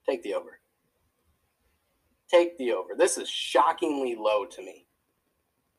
Take 0.05 0.24
the 0.24 0.35
over. 0.35 0.59
Take 2.28 2.59
the 2.59 2.73
over. 2.73 2.94
This 2.98 3.19
is 3.19 3.28
shockingly 3.28 4.16
low 4.19 4.47
to 4.47 4.62
me. 4.62 4.86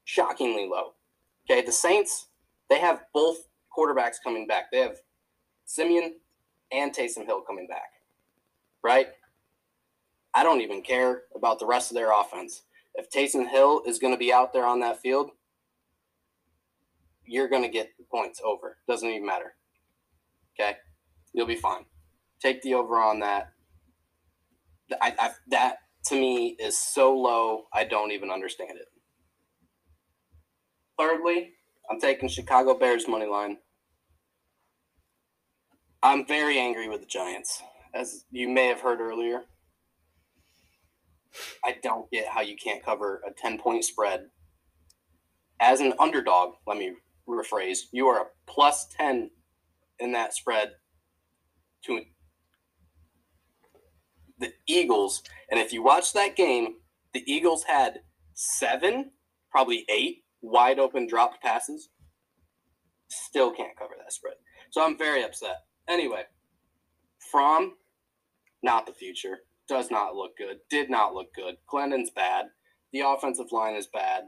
Shockingly 0.05 0.69
low. 0.69 0.93
Okay, 1.49 1.65
the 1.65 1.71
Saints, 1.71 2.27
they 2.69 2.79
have 2.79 3.03
both 3.13 3.37
quarterbacks 3.75 4.15
coming 4.23 4.47
back. 4.47 4.71
They 4.71 4.79
have 4.79 4.97
Siemian 5.65 6.15
and 6.71 6.93
Taysom 6.93 7.25
Hill 7.25 7.41
coming 7.41 7.67
back. 7.67 7.89
Right? 8.83 9.07
I 10.33 10.43
don't 10.43 10.61
even 10.61 10.81
care 10.81 11.23
about 11.35 11.59
the 11.59 11.65
rest 11.65 11.91
of 11.91 11.95
their 11.95 12.17
offense. 12.17 12.63
If 12.95 13.09
Taysom 13.09 13.49
Hill 13.49 13.83
is 13.85 13.99
going 13.99 14.13
to 14.13 14.19
be 14.19 14.33
out 14.33 14.53
there 14.53 14.65
on 14.65 14.79
that 14.81 15.01
field, 15.01 15.31
you're 17.25 17.49
going 17.49 17.63
to 17.63 17.69
get 17.69 17.91
the 17.97 18.05
points 18.11 18.41
over. 18.43 18.77
Doesn't 18.87 19.09
even 19.09 19.25
matter. 19.25 19.53
Okay, 20.59 20.77
you'll 21.33 21.47
be 21.47 21.55
fine. 21.55 21.85
Take 22.41 22.61
the 22.61 22.73
over 22.73 22.97
on 22.97 23.19
that. 23.19 23.51
I, 25.01 25.13
I, 25.17 25.31
that 25.49 25.77
to 26.07 26.15
me 26.15 26.57
is 26.59 26.77
so 26.77 27.15
low. 27.15 27.65
I 27.73 27.85
don't 27.85 28.11
even 28.11 28.29
understand 28.29 28.77
it. 28.77 28.87
Thirdly, 30.97 31.51
I'm 31.89 31.99
taking 31.99 32.29
Chicago 32.29 32.73
Bears 32.77 33.07
money 33.07 33.25
line. 33.25 33.57
I'm 36.03 36.25
very 36.25 36.57
angry 36.57 36.89
with 36.89 37.01
the 37.01 37.07
Giants, 37.07 37.61
as 37.93 38.25
you 38.31 38.49
may 38.49 38.67
have 38.67 38.81
heard 38.81 38.99
earlier. 38.99 39.43
I 41.63 41.75
don't 41.83 42.09
get 42.11 42.27
how 42.27 42.41
you 42.41 42.55
can't 42.55 42.83
cover 42.83 43.21
a 43.27 43.31
10 43.31 43.59
point 43.59 43.83
spread. 43.83 44.27
As 45.59 45.79
an 45.79 45.93
underdog, 45.99 46.55
let 46.65 46.77
me 46.77 46.93
rephrase, 47.27 47.81
you 47.91 48.07
are 48.07 48.21
a 48.21 48.25
plus 48.47 48.87
10 48.97 49.29
in 49.99 50.11
that 50.13 50.33
spread 50.33 50.71
to 51.83 52.01
the 54.39 54.51
Eagles. 54.67 55.23
And 55.49 55.59
if 55.59 55.71
you 55.71 55.83
watch 55.83 56.13
that 56.13 56.35
game, 56.35 56.75
the 57.13 57.23
Eagles 57.31 57.63
had 57.63 58.01
seven, 58.33 59.11
probably 59.51 59.85
eight 59.87 60.23
wide 60.41 60.79
open 60.79 61.07
dropped 61.07 61.41
passes. 61.41 61.89
Still 63.09 63.51
can't 63.51 63.77
cover 63.77 63.93
that 63.97 64.13
spread. 64.13 64.35
So 64.71 64.83
I'm 64.83 64.97
very 64.97 65.23
upset. 65.23 65.63
Anyway, 65.87 66.23
from 67.31 67.73
not 68.63 68.85
the 68.85 68.93
future 68.93 69.39
does 69.67 69.91
not 69.91 70.15
look 70.15 70.37
good, 70.37 70.57
did 70.69 70.89
not 70.89 71.13
look 71.13 71.33
good. 71.33 71.55
Glennon's 71.67 72.09
bad. 72.09 72.47
The 72.93 73.01
offensive 73.01 73.51
line 73.51 73.75
is 73.75 73.87
bad. 73.87 74.23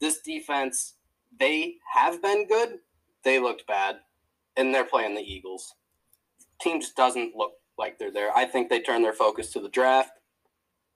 This 0.00 0.20
defense, 0.20 0.94
they 1.38 1.76
have 1.94 2.22
been 2.22 2.46
good. 2.46 2.78
They 3.24 3.38
looked 3.38 3.66
bad. 3.66 3.96
And 4.56 4.74
they're 4.74 4.84
playing 4.84 5.14
the 5.14 5.22
Eagles. 5.22 5.74
Team 6.60 6.80
just 6.80 6.96
doesn't 6.96 7.36
look 7.36 7.52
like 7.78 7.98
they're 7.98 8.12
there. 8.12 8.36
I 8.36 8.44
think 8.44 8.68
they 8.68 8.80
turn 8.80 9.02
their 9.02 9.12
focus 9.12 9.52
to 9.52 9.60
the 9.60 9.68
draft. 9.68 10.10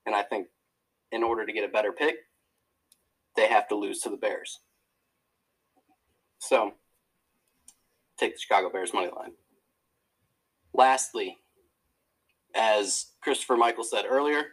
And 0.07 0.15
I 0.15 0.23
think 0.23 0.49
in 1.13 1.23
order 1.23 1.47
to 1.47 1.53
get 1.53 1.65
a 1.65 1.73
better 1.73 1.93
pick, 1.93 2.17
they 3.37 3.49
have 3.49 3.69
to 3.69 3.75
lose 3.75 4.01
to 4.01 4.11
the 4.11 4.17
Bears. 4.17 4.61
So 6.39 6.75
take 8.19 8.35
the 8.35 8.41
Chicago 8.41 8.71
Bears 8.71 8.95
money 8.95 9.11
line. 9.15 9.33
Lastly, 10.73 11.39
as 12.55 13.07
Christopher 13.21 13.57
Michael 13.57 13.85
said 13.85 14.05
earlier, 14.09 14.45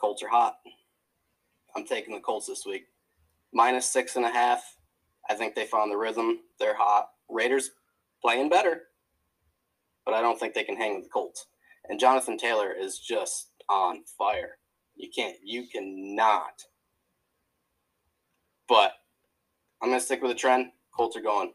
Colts 0.00 0.22
are 0.22 0.28
hot. 0.28 0.56
I'm 1.76 1.86
taking 1.86 2.14
the 2.14 2.20
Colts 2.20 2.46
this 2.46 2.66
week. 2.66 2.86
Minus 3.52 3.86
six 3.86 4.16
and 4.16 4.24
a 4.24 4.30
half. 4.30 4.76
I 5.30 5.34
think 5.34 5.54
they 5.54 5.64
found 5.64 5.90
the 5.90 5.96
rhythm. 5.96 6.40
They're 6.58 6.76
hot. 6.76 7.10
Raiders 7.28 7.70
playing 8.20 8.48
better, 8.48 8.82
but 10.04 10.14
I 10.14 10.20
don't 10.20 10.38
think 10.38 10.54
they 10.54 10.64
can 10.64 10.76
hang 10.76 10.96
with 10.96 11.04
the 11.04 11.10
Colts. 11.10 11.46
And 11.88 11.98
Jonathan 11.98 12.36
Taylor 12.36 12.72
is 12.72 12.98
just 12.98 13.50
on 13.68 14.04
fire. 14.18 14.58
You 14.96 15.08
can't, 15.14 15.36
you 15.42 15.66
cannot. 15.72 16.62
But 18.72 18.94
I'm 19.82 19.90
going 19.90 20.00
to 20.00 20.04
stick 20.04 20.22
with 20.22 20.30
the 20.30 20.34
trend. 20.34 20.70
Colts 20.96 21.14
are 21.14 21.20
going. 21.20 21.52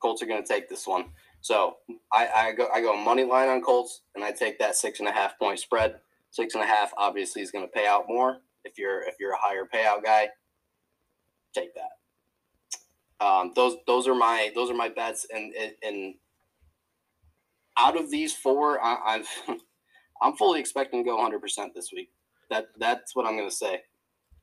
Colts 0.00 0.22
are 0.22 0.26
going 0.26 0.40
to 0.40 0.46
take 0.46 0.68
this 0.68 0.86
one. 0.86 1.06
So 1.40 1.78
I, 2.12 2.28
I 2.28 2.52
go 2.52 2.68
I 2.72 2.80
go 2.80 2.96
money 2.96 3.24
line 3.24 3.48
on 3.48 3.60
Colts, 3.60 4.02
and 4.14 4.22
I 4.22 4.30
take 4.30 4.60
that 4.60 4.76
six 4.76 5.00
and 5.00 5.08
a 5.08 5.12
half 5.12 5.36
point 5.40 5.58
spread. 5.58 5.96
Six 6.30 6.54
and 6.54 6.62
a 6.62 6.66
half 6.68 6.92
obviously 6.96 7.42
is 7.42 7.50
going 7.50 7.64
to 7.64 7.72
pay 7.72 7.84
out 7.84 8.04
more 8.06 8.38
if 8.64 8.78
you're 8.78 9.02
if 9.02 9.16
you're 9.18 9.32
a 9.32 9.38
higher 9.40 9.64
payout 9.64 10.04
guy. 10.04 10.28
Take 11.52 11.70
that. 11.74 13.24
Um, 13.26 13.50
those 13.56 13.76
those 13.88 14.06
are 14.06 14.14
my 14.14 14.52
those 14.54 14.70
are 14.70 14.74
my 14.74 14.88
bets, 14.88 15.26
and 15.34 15.52
and 15.82 16.14
out 17.76 17.98
of 17.98 18.08
these 18.08 18.32
four, 18.32 18.80
I, 18.80 18.98
I've 19.04 19.28
I'm 20.22 20.36
fully 20.36 20.60
expecting 20.60 21.02
to 21.02 21.10
go 21.10 21.16
100 21.16 21.40
percent 21.40 21.74
this 21.74 21.90
week. 21.92 22.10
That 22.50 22.66
that's 22.78 23.16
what 23.16 23.26
I'm 23.26 23.36
going 23.36 23.50
to 23.50 23.54
say. 23.54 23.80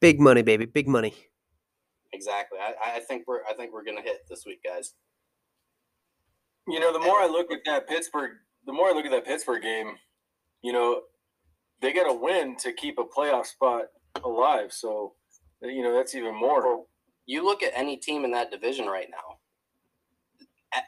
Big 0.03 0.19
money, 0.19 0.41
baby. 0.41 0.65
Big 0.65 0.89
money. 0.89 1.13
Exactly. 2.11 2.59
I, 2.59 2.97
I 2.97 2.99
think 2.99 3.23
we're 3.25 3.39
I 3.49 3.53
think 3.53 3.71
we're 3.71 3.85
going 3.85 3.95
to 3.95 4.03
hit 4.03 4.27
this 4.29 4.43
week, 4.45 4.59
guys. 4.61 4.95
You 6.67 6.81
know, 6.81 6.91
the 6.91 6.99
more 6.99 7.21
I 7.21 7.27
look 7.27 7.49
at 7.53 7.59
that 7.63 7.87
Pittsburgh, 7.87 8.31
the 8.65 8.73
more 8.73 8.89
I 8.89 8.91
look 8.91 9.05
at 9.05 9.11
that 9.11 9.23
Pittsburgh 9.25 9.61
game, 9.63 9.95
you 10.61 10.73
know, 10.73 11.03
they 11.81 11.93
got 11.93 12.11
to 12.11 12.13
win 12.13 12.57
to 12.57 12.73
keep 12.73 12.99
a 12.99 13.05
playoff 13.05 13.45
spot 13.45 13.83
alive. 14.25 14.73
So, 14.73 15.13
you 15.61 15.81
know, 15.81 15.95
that's 15.95 16.15
even 16.15 16.35
more. 16.35 16.83
You 17.25 17.45
look 17.45 17.63
at 17.63 17.71
any 17.73 17.95
team 17.95 18.25
in 18.25 18.31
that 18.31 18.51
division 18.51 18.87
right 18.87 19.07
now. 19.09 19.37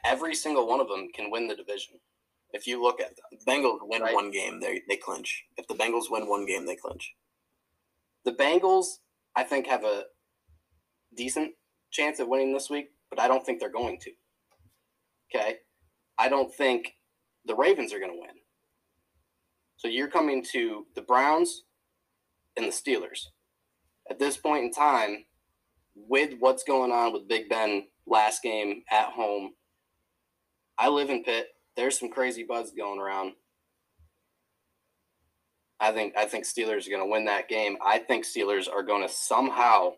Every 0.04 0.34
single 0.34 0.68
one 0.68 0.80
of 0.80 0.88
them 0.88 1.08
can 1.14 1.30
win 1.30 1.48
the 1.48 1.56
division. 1.56 1.94
If 2.52 2.66
you 2.66 2.82
look 2.82 3.00
at 3.00 3.14
them, 3.16 3.38
Bengals 3.48 3.78
win 3.80 4.02
right? 4.02 4.12
one 4.12 4.30
game, 4.30 4.60
they 4.60 4.82
they 4.90 4.96
clinch. 4.98 5.44
If 5.56 5.66
the 5.68 5.74
Bengals 5.74 6.10
win 6.10 6.28
one 6.28 6.44
game, 6.44 6.66
they 6.66 6.76
clinch. 6.76 7.14
The 8.26 8.32
Bengals, 8.32 8.86
I 9.36 9.42
think, 9.44 9.66
have 9.66 9.84
a 9.84 10.04
decent 11.14 11.52
chance 11.92 12.18
of 12.18 12.28
winning 12.28 12.52
this 12.52 12.70
week, 12.70 12.88
but 13.10 13.20
I 13.20 13.28
don't 13.28 13.44
think 13.44 13.60
they're 13.60 13.70
going 13.70 13.98
to. 14.00 14.10
Okay. 15.34 15.56
I 16.18 16.28
don't 16.28 16.52
think 16.52 16.94
the 17.44 17.54
Ravens 17.54 17.92
are 17.92 17.98
going 17.98 18.12
to 18.12 18.20
win. 18.20 18.36
So 19.76 19.88
you're 19.88 20.08
coming 20.08 20.44
to 20.52 20.86
the 20.94 21.02
Browns 21.02 21.64
and 22.56 22.66
the 22.66 22.70
Steelers. 22.70 23.26
At 24.08 24.18
this 24.18 24.36
point 24.36 24.64
in 24.64 24.72
time, 24.72 25.24
with 25.94 26.34
what's 26.38 26.64
going 26.64 26.92
on 26.92 27.12
with 27.12 27.28
Big 27.28 27.48
Ben 27.48 27.88
last 28.06 28.42
game 28.42 28.82
at 28.90 29.12
home, 29.12 29.52
I 30.78 30.88
live 30.88 31.10
in 31.10 31.24
Pitt. 31.24 31.48
There's 31.76 31.98
some 31.98 32.10
crazy 32.10 32.44
buzz 32.48 32.72
going 32.76 33.00
around. 33.00 33.32
I 35.80 35.92
think 35.92 36.16
I 36.16 36.24
think 36.24 36.44
Steelers 36.44 36.86
are 36.86 36.90
going 36.90 37.02
to 37.02 37.10
win 37.10 37.24
that 37.26 37.48
game. 37.48 37.76
I 37.84 37.98
think 37.98 38.24
Steelers 38.24 38.68
are 38.70 38.82
going 38.82 39.06
to 39.06 39.12
somehow 39.12 39.92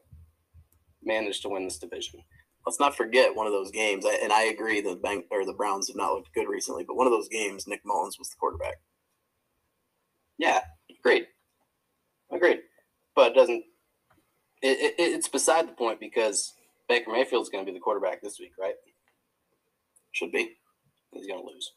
manage 1.02 1.40
to 1.42 1.48
win 1.48 1.64
this 1.64 1.78
division 1.78 2.20
let's 2.68 2.78
not 2.78 2.94
forget 2.94 3.34
one 3.34 3.46
of 3.46 3.52
those 3.55 3.70
games. 3.70 4.05
And 4.05 4.30
I 4.30 4.44
agree 4.44 4.82
the 4.82 4.94
bank 4.94 5.24
or 5.30 5.46
the 5.46 5.55
Browns 5.55 5.88
have 5.88 5.96
not 5.96 6.12
looked 6.12 6.34
good 6.34 6.48
recently, 6.48 6.84
but 6.84 6.96
one 6.96 7.06
of 7.06 7.12
those 7.12 7.28
games, 7.28 7.66
Nick 7.66 7.80
Mullens 7.82 8.18
was 8.18 8.28
the 8.28 8.36
quarterback. 8.38 8.74
Yeah, 10.36 10.60
great, 11.02 11.28
agreed. 12.30 12.60
But 13.16 13.32
it 13.32 13.34
doesn't. 13.34 13.64
It, 14.60 14.78
it, 14.78 14.94
it's 14.98 15.28
beside 15.28 15.66
the 15.66 15.72
point 15.72 15.98
because 15.98 16.52
Baker 16.90 17.10
Mayfield's 17.10 17.48
going 17.48 17.64
to 17.64 17.72
be 17.72 17.76
the 17.76 17.82
quarterback 17.82 18.20
this 18.20 18.38
week, 18.38 18.52
right? 18.60 18.74
Should 20.12 20.32
be. 20.32 20.56
He's 21.12 21.26
going 21.26 21.40
to 21.40 21.46
lose. 21.46 21.72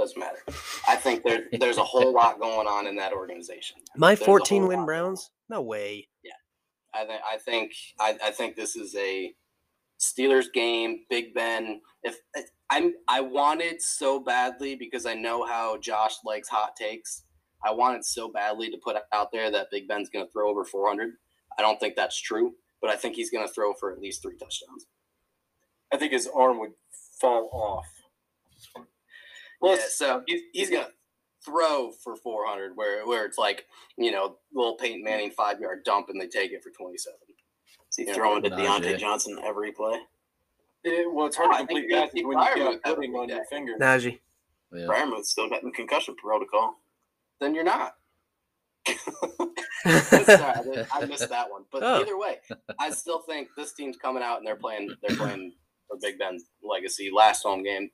Doesn't 0.00 0.18
matter. 0.18 0.38
I 0.88 0.96
think 0.96 1.24
there, 1.24 1.44
there's 1.52 1.76
a 1.76 1.84
whole 1.84 2.14
lot 2.14 2.40
going 2.40 2.66
on 2.66 2.86
in 2.86 2.96
that 2.96 3.12
organization. 3.12 3.76
My 3.98 4.14
There's 4.14 4.24
14 4.24 4.66
win 4.66 4.78
lot. 4.78 4.86
Browns? 4.86 5.30
No 5.50 5.60
way. 5.60 6.08
Yeah. 6.24 6.32
I 6.94 7.04
think 7.04 7.20
I 7.30 7.36
think 7.36 7.72
I, 8.00 8.18
I 8.24 8.30
think 8.30 8.56
this 8.56 8.76
is 8.76 8.94
a 8.96 9.34
Steelers 10.00 10.50
game. 10.50 11.00
Big 11.10 11.34
Ben. 11.34 11.82
If 12.02 12.16
I'm 12.70 12.94
I 13.08 13.20
wanted 13.20 13.82
so 13.82 14.20
badly 14.20 14.74
because 14.74 15.04
I 15.04 15.12
know 15.12 15.44
how 15.44 15.76
Josh 15.76 16.14
likes 16.24 16.48
hot 16.48 16.76
takes. 16.76 17.24
I 17.62 17.72
wanted 17.72 18.06
so 18.06 18.32
badly 18.32 18.70
to 18.70 18.78
put 18.82 18.96
out 19.12 19.32
there 19.32 19.50
that 19.50 19.70
Big 19.70 19.86
Ben's 19.86 20.08
going 20.08 20.24
to 20.24 20.32
throw 20.32 20.48
over 20.48 20.64
400. 20.64 21.10
I 21.58 21.60
don't 21.62 21.78
think 21.78 21.94
that's 21.94 22.18
true, 22.18 22.54
but 22.80 22.88
I 22.88 22.96
think 22.96 23.16
he's 23.16 23.30
going 23.30 23.46
to 23.46 23.52
throw 23.52 23.74
for 23.74 23.92
at 23.92 24.00
least 24.00 24.22
three 24.22 24.38
touchdowns. 24.38 24.86
I 25.92 25.98
think 25.98 26.12
his 26.12 26.26
arm 26.34 26.58
would 26.58 26.72
fall 27.20 27.50
off. 27.52 27.99
Well, 29.60 29.78
so 29.90 30.22
he's, 30.26 30.40
he's 30.52 30.70
going 30.70 30.84
to 30.84 30.90
throw 31.44 31.90
for 32.04 32.16
400, 32.16 32.72
where 32.76 33.06
where 33.06 33.24
it's 33.24 33.38
like 33.38 33.66
you 33.96 34.10
know, 34.10 34.36
little 34.54 34.76
Peyton 34.76 35.02
Manning 35.04 35.30
five 35.30 35.60
yard 35.60 35.84
dump 35.84 36.08
and 36.08 36.20
they 36.20 36.26
take 36.28 36.52
it 36.52 36.62
for 36.62 36.70
27. 36.70 37.16
Is 37.90 37.96
he 37.96 38.06
Yeah, 38.06 38.14
throwing 38.14 38.42
to 38.44 38.50
Najee. 38.50 38.66
Diontae 38.66 38.98
Johnson 38.98 39.38
every 39.44 39.72
play? 39.72 39.98
It- 40.84 41.12
well, 41.12 41.26
it's 41.26 41.36
hard 41.36 41.50
Oh, 41.50 41.52
to 41.52 41.58
complete 41.66 41.90
that 41.90 42.10
when 42.14 42.26
you've 42.26 42.30
Freiermuth 42.36 42.56
got 42.56 42.56
have 42.56 42.92
a 42.92 42.94
pudding 42.96 43.12
big 43.12 43.20
on 43.20 43.28
your 43.28 43.44
finger. 43.46 43.74
Najee. 43.80 44.18
Yeah. 44.72 44.86
Freiermuth's 44.86 45.30
still 45.30 45.48
got 45.50 45.62
in 45.62 45.72
concussion 45.72 46.14
protocol. 46.16 46.76
Then 47.40 47.54
you're 47.54 47.64
not. 47.64 47.94
Sorry, 48.88 50.86
I, 50.92 51.04
missed 51.06 51.28
that 51.28 51.50
one. 51.50 51.64
But 51.72 51.82
Oh. 51.82 52.00
either 52.00 52.16
way, 52.18 52.38
I 52.78 52.90
still 52.90 53.20
think 53.20 53.48
this 53.56 53.72
team's 53.72 53.96
coming 53.96 54.22
out 54.22 54.38
and 54.38 54.46
they're 54.46 54.56
playing. 54.56 54.90
They're 55.02 55.16
playing 55.16 55.52
for 55.88 55.96
Big 56.00 56.18
Ben's 56.18 56.44
legacy. 56.62 57.10
Last 57.14 57.42
home 57.42 57.62
game, 57.62 57.90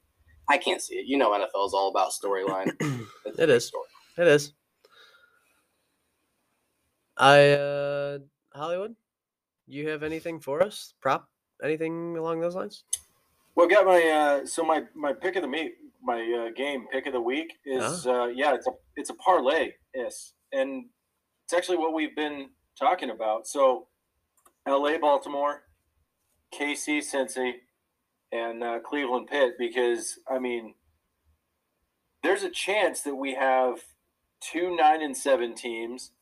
I 0.49 0.59
can't 0.59 0.81
see 0.81 0.97
it. 0.97 1.07
You 1.07 1.19
know, 1.19 1.31
NFL 1.33 1.67
is 1.67 1.75
all 1.75 1.89
about 1.91 2.11
storyline. 2.13 2.73
It's 3.27 3.39
a 3.39 3.43
It 3.43 3.47
big 3.49 3.57
is. 3.57 3.67
story. 3.67 3.87
It 4.19 4.29
is. 4.29 4.53
I 7.17 7.51
uh 7.53 8.19
Hollywood, 8.55 8.95
you 9.67 9.89
have 9.89 10.03
anything 10.03 10.41
for 10.41 10.63
us? 10.63 10.95
Prop? 11.01 11.29
Anything 11.63 12.17
along 12.17 12.41
those 12.41 12.55
lines? 12.55 12.85
Well, 13.55 13.67
got 13.69 13.87
my 13.87 14.03
uh, 14.03 14.47
so 14.47 14.63
my 14.65 14.85
my 14.95 15.13
pick 15.13 15.37
of 15.37 15.43
the 15.43 15.49
meet, 15.49 15.75
my 16.03 16.21
uh, 16.49 16.53
game 16.55 16.87
pick 16.93 17.07
of 17.07 17.13
the 17.15 17.21
week 17.21 17.55
is 17.65 18.07
uh, 18.07 18.27
yeah, 18.27 18.55
it's 18.55 18.67
a 18.67 18.73
it's 18.97 19.11
a 19.11 19.15
parlay 19.15 19.73
is, 19.95 20.35
and 20.53 20.87
it's 21.45 21.55
actually 21.55 21.79
what 21.79 21.95
we've 21.95 22.15
been 22.15 22.51
talking 22.79 23.11
about. 23.11 23.47
So, 23.47 23.89
L.A. 24.67 24.99
Baltimore, 24.99 25.63
KC 26.55 26.99
Cincy, 26.99 27.53
and 28.33 28.63
uh, 28.63 28.79
Cleveland 28.81 29.29
Pitt 29.29 29.55
because 29.59 30.19
I 30.29 30.39
mean, 30.39 30.75
there's 32.23 32.43
a 32.43 32.51
chance 32.51 33.03
that 33.03 33.17
we 33.17 33.35
have 33.35 33.81
two 34.41 34.77
nine 34.77 35.03
and 35.03 35.17
seven 35.17 35.55
teams, 35.55 36.13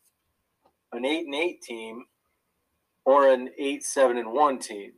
an 0.93 1.05
eight 1.05 1.27
and 1.27 1.35
eight 1.35 1.63
team, 1.63 2.07
or 3.05 3.29
an 3.29 3.51
eight 3.59 3.85
seven 3.85 4.17
and 4.17 4.33
one 4.33 4.59
team 4.59 4.93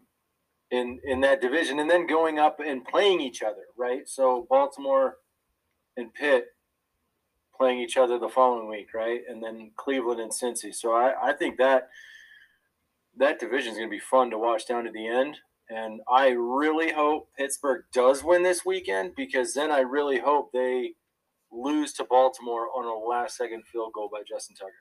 in 0.71 1.01
in 1.05 1.21
that 1.21 1.41
division, 1.41 1.79
and 1.79 1.91
then 1.91 2.07
going 2.07 2.39
up 2.39 2.61
and 2.65 2.85
playing 2.85 3.21
each 3.21 3.43
other, 3.43 3.65
right? 3.77 4.09
So 4.09 4.47
Baltimore 4.49 5.19
and 5.97 6.13
Pitt 6.13 6.49
playing 7.57 7.81
each 7.81 7.97
other 7.97 8.19
the 8.19 8.29
following 8.29 8.69
week, 8.69 8.93
right? 8.95 9.23
And 9.29 9.43
then 9.43 9.71
Cleveland 9.77 10.21
and 10.21 10.31
Cincy. 10.31 10.75
So 10.75 10.93
I, 10.93 11.31
I 11.31 11.33
think 11.33 11.57
that 11.59 11.89
that 13.17 13.41
division 13.41 13.73
is 13.73 13.79
going 13.79 13.89
to 13.89 13.95
be 13.95 13.99
fun 13.99 14.31
to 14.31 14.39
watch 14.39 14.69
down 14.69 14.85
to 14.85 14.91
the 14.91 15.07
end. 15.07 15.39
And 15.69 16.01
I 16.11 16.29
really 16.29 16.93
hope 16.93 17.29
Pittsburgh 17.37 17.85
does 17.93 18.23
win 18.23 18.43
this 18.43 18.65
weekend 18.65 19.15
because 19.17 19.55
then 19.55 19.73
I 19.73 19.81
really 19.81 20.19
hope 20.19 20.53
they 20.53 20.93
lose 21.51 21.93
to 21.95 22.05
Baltimore 22.05 22.69
on 22.77 22.85
a 22.85 22.95
last 23.09 23.37
second 23.37 23.65
field 23.67 23.93
goal 23.93 24.09
by 24.13 24.23
Justin 24.29 24.57
Tucker 24.57 24.73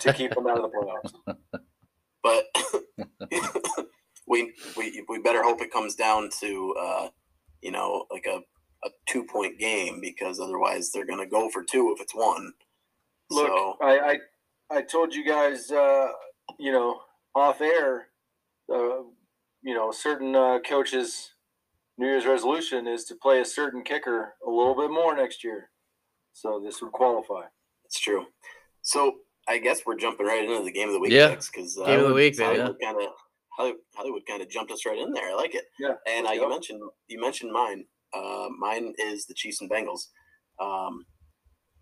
to 0.00 0.12
keep 0.12 0.34
them 0.34 0.46
out 0.46 0.58
of 0.58 0.70
the 0.70 0.76
playoffs. 0.76 1.36
But 2.22 2.44
we 4.28 4.52
we 4.76 5.04
we 5.08 5.18
better 5.18 5.42
hope 5.42 5.60
it 5.60 5.72
comes 5.72 5.96
down 5.96 6.30
to 6.40 6.74
uh, 6.80 7.08
you 7.60 7.72
know 7.72 8.06
like 8.12 8.26
a, 8.26 8.42
a 8.86 8.90
two 9.08 9.24
point 9.24 9.58
game 9.58 10.00
because 10.00 10.38
otherwise 10.38 10.92
they're 10.92 11.04
gonna 11.04 11.26
go 11.26 11.48
for 11.48 11.64
two 11.64 11.92
if 11.96 12.00
it's 12.00 12.14
one. 12.14 12.52
Look, 13.28 13.48
so 13.48 13.76
I, 13.82 13.98
I 13.98 14.18
I 14.78 14.82
told 14.82 15.14
you 15.14 15.26
guys, 15.26 15.70
uh, 15.70 16.08
you 16.58 16.70
know, 16.70 17.00
off 17.34 17.60
air, 17.60 18.06
uh, 18.72 19.02
you 19.62 19.74
know, 19.74 19.90
certain 19.92 20.34
uh, 20.34 20.58
coaches' 20.66 21.30
New 21.98 22.06
Year's 22.06 22.26
resolution 22.26 22.86
is 22.86 23.04
to 23.06 23.14
play 23.16 23.40
a 23.40 23.44
certain 23.44 23.82
kicker 23.82 24.34
a 24.46 24.50
little 24.50 24.74
bit 24.74 24.90
more 24.90 25.14
next 25.16 25.44
year. 25.44 25.70
So 26.32 26.60
this 26.64 26.80
would 26.82 26.92
qualify. 26.92 27.42
it's 27.84 28.00
true. 28.00 28.26
So 28.82 29.16
I 29.48 29.58
guess 29.58 29.82
we're 29.86 29.96
jumping 29.98 30.26
right 30.26 30.44
into 30.44 30.64
the 30.64 30.72
game 30.72 30.88
of 30.88 30.94
the 30.94 31.00
week 31.00 31.12
Yeah. 31.12 31.34
because 31.34 31.78
uh, 31.78 31.84
Game 31.86 32.00
of 32.00 32.08
the 32.08 32.14
week, 32.14 32.36
baby. 32.36 32.58
Hollywood 32.58 32.76
kind 32.82 32.96
of 33.00 33.08
Hollywood, 33.50 33.80
Hollywood 33.94 34.22
kind 34.26 34.40
of 34.42 34.48
jumped 34.48 34.72
us 34.72 34.86
right 34.86 34.98
in 34.98 35.12
there. 35.12 35.30
I 35.30 35.34
like 35.34 35.54
it. 35.54 35.64
Yeah. 35.78 35.94
And 36.08 36.26
uh, 36.26 36.30
you 36.30 36.48
mentioned 36.48 36.80
you 37.08 37.20
mentioned 37.20 37.52
mine. 37.52 37.84
Uh, 38.14 38.48
mine 38.58 38.94
is 38.98 39.26
the 39.26 39.34
Chiefs 39.34 39.60
and 39.60 39.70
Bengals. 39.70 40.06
Um, 40.60 41.04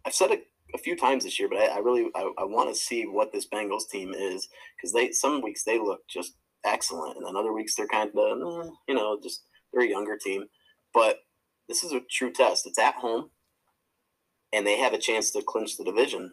I've 0.05 0.15
said 0.15 0.31
it 0.33 0.45
a 0.75 0.79
few 0.79 0.97
times 0.97 1.25
this 1.25 1.39
year, 1.39 1.49
but 1.49 1.59
I, 1.59 1.67
I 1.67 1.79
really 1.79 2.11
I, 2.17 2.23
I 2.39 2.45
want 2.45 2.69
to 2.71 2.75
see 2.81 3.05
what 3.05 3.33
this 3.33 3.47
Bengals 3.49 3.89
team 3.89 4.13
is 4.15 4.49
because 4.77 4.93
they 4.93 5.13
some 5.13 5.41
weeks 5.43 5.63
they 5.65 5.79
look 5.79 6.01
just 6.09 6.35
excellent, 6.65 7.17
and 7.17 7.27
then 7.27 7.37
other 7.37 7.53
weeks 7.53 7.75
they're 7.75 7.89
kind 7.89 8.11
of 8.15 8.71
you 8.89 8.95
know 8.95 9.19
just 9.23 9.45
they're 9.73 9.85
a 9.85 9.89
younger 9.89 10.17
team. 10.17 10.45
But 10.93 11.19
this 11.69 11.85
is 11.85 11.93
a 11.93 12.01
true 12.11 12.33
test. 12.33 12.67
It's 12.67 12.79
at 12.79 12.95
home, 12.95 13.31
and 14.53 14.67
they 14.67 14.79
have 14.79 14.93
a 14.93 14.99
chance 14.99 15.31
to 15.33 15.43
clinch 15.43 15.77
the 15.77 15.85
division 15.85 16.33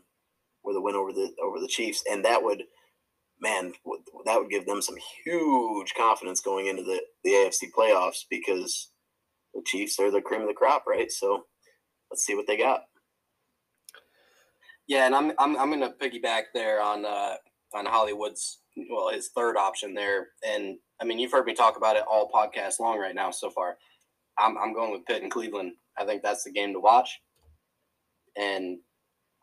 with 0.63 0.75
a 0.75 0.81
win 0.81 0.95
over 0.95 1.11
the 1.11 1.31
over 1.43 1.59
the 1.59 1.67
Chiefs, 1.67 2.03
and 2.09 2.25
that 2.25 2.43
would 2.43 2.63
man 3.39 3.73
that 4.25 4.39
would 4.39 4.49
give 4.49 4.65
them 4.65 4.81
some 4.81 4.95
huge 5.23 5.93
confidence 5.95 6.41
going 6.41 6.67
into 6.67 6.83
the 6.83 7.01
the 7.23 7.31
AFC 7.31 7.65
playoffs 7.77 8.23
because 8.29 8.91
the 9.53 9.61
Chiefs 9.65 9.99
are 9.99 10.11
the 10.11 10.21
cream 10.21 10.41
of 10.41 10.47
the 10.47 10.53
crop, 10.53 10.85
right? 10.87 11.11
So 11.11 11.45
let's 12.11 12.25
see 12.25 12.35
what 12.35 12.47
they 12.47 12.57
got. 12.57 12.81
Yeah, 14.87 15.05
and 15.05 15.15
I'm 15.15 15.31
I'm 15.37 15.57
I'm 15.57 15.69
gonna 15.69 15.93
piggyback 16.01 16.43
there 16.53 16.81
on 16.81 17.05
uh 17.05 17.35
on 17.73 17.85
Hollywood's 17.85 18.59
well 18.89 19.09
his 19.11 19.29
third 19.29 19.57
option 19.57 19.93
there, 19.93 20.29
and 20.45 20.77
I 21.01 21.05
mean 21.05 21.19
you've 21.19 21.31
heard 21.31 21.45
me 21.45 21.53
talk 21.53 21.77
about 21.77 21.95
it 21.95 22.03
all 22.09 22.31
podcast 22.33 22.79
long 22.79 22.99
right 22.99 23.15
now 23.15 23.31
so 23.31 23.49
far. 23.49 23.77
I'm 24.37 24.57
I'm 24.57 24.73
going 24.73 24.91
with 24.91 25.05
Pitt 25.05 25.23
and 25.23 25.31
Cleveland. 25.31 25.73
I 25.97 26.05
think 26.05 26.21
that's 26.21 26.43
the 26.43 26.51
game 26.51 26.73
to 26.73 26.79
watch, 26.79 27.19
and 28.37 28.79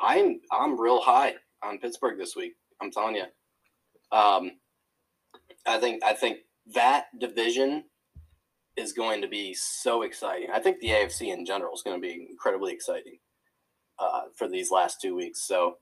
I'm 0.01 0.40
I'm 0.52 0.80
real 0.80 1.01
high 1.01 1.34
on 1.62 1.78
Pittsburgh 1.78 2.18
this 2.18 2.36
week. 2.36 2.55
I'm 2.80 2.90
telling 2.90 3.16
you, 3.16 3.24
um, 4.16 4.52
I 5.66 5.78
think 5.78 6.05
I 6.05 6.14
think 6.14 6.38
that 6.74 7.06
division 7.18 7.84
is 8.76 8.92
going 8.92 9.22
to 9.22 9.28
be 9.28 9.55
so 9.55 10.02
exciting. 10.02 10.48
I 10.52 10.59
think 10.59 10.80
the 10.80 10.88
AFC 10.88 11.32
in 11.32 11.46
general 11.46 11.74
is 11.74 11.82
going 11.82 11.96
to 11.96 12.01
be 12.01 12.26
incredibly 12.28 12.72
exciting 12.72 13.18
uh, 13.98 14.22
for 14.36 14.48
these 14.48 14.70
last 14.70 15.01
two 15.01 15.14
weeks. 15.14 15.46
So 15.46 15.78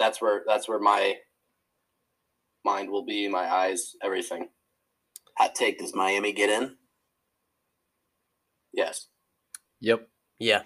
that's 0.00 0.20
where 0.20 0.42
that's 0.48 0.68
where 0.68 0.80
my 0.80 1.14
mind 2.64 2.90
will 2.90 3.04
be, 3.04 3.28
my 3.28 3.44
eyes, 3.48 3.92
everything. 4.02 4.48
Hot 5.38 5.54
take: 5.54 5.78
Does 5.78 5.94
Miami 5.94 6.32
get 6.32 6.50
in? 6.50 6.74
Yes. 8.72 9.06
Yep. 9.80 10.08
Yeah. 10.40 10.62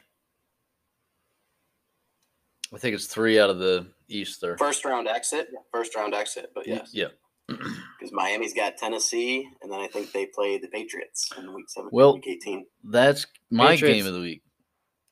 I 2.74 2.78
think 2.78 2.94
it's 2.94 3.06
three 3.06 3.38
out 3.38 3.50
of 3.50 3.58
the 3.58 3.86
East 4.08 4.40
there. 4.40 4.56
First 4.58 4.84
round 4.84 5.06
exit. 5.08 5.48
First 5.72 5.94
round 5.94 6.14
exit. 6.14 6.50
But 6.54 6.66
yes. 6.66 6.90
Yeah. 6.92 7.08
Because 7.98 8.12
Miami's 8.12 8.52
got 8.52 8.76
Tennessee, 8.76 9.48
and 9.62 9.70
then 9.72 9.80
I 9.80 9.86
think 9.86 10.12
they 10.12 10.26
play 10.26 10.58
the 10.58 10.66
Patriots 10.68 11.30
in 11.38 11.54
week 11.54 11.66
seven, 11.70 11.88
Well- 11.92 12.14
week 12.14 12.26
eighteen. 12.26 12.66
That's 12.82 13.26
my 13.50 13.70
Patriots- 13.72 13.98
game 13.98 14.06
of 14.06 14.14
the 14.14 14.20
week. 14.20 14.42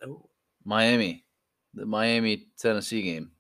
Oh, 0.05 0.29
Miami, 0.65 1.25
the 1.75 1.87
Miami 1.87 2.49
Tennessee 2.59 3.01
game. 3.03 3.31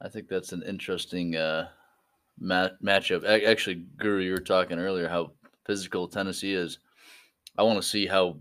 I 0.00 0.08
think 0.08 0.28
that's 0.28 0.52
an 0.52 0.62
interesting 0.62 1.36
uh, 1.36 1.68
ma- 2.38 2.68
matchup. 2.82 3.24
A- 3.24 3.46
Actually, 3.48 3.84
Guru, 3.96 4.22
you 4.22 4.32
were 4.32 4.38
talking 4.38 4.78
earlier 4.78 5.08
how 5.08 5.32
physical 5.66 6.06
Tennessee 6.08 6.52
is. 6.52 6.78
I 7.58 7.62
want 7.62 7.80
to 7.80 7.88
see 7.88 8.06
how 8.06 8.38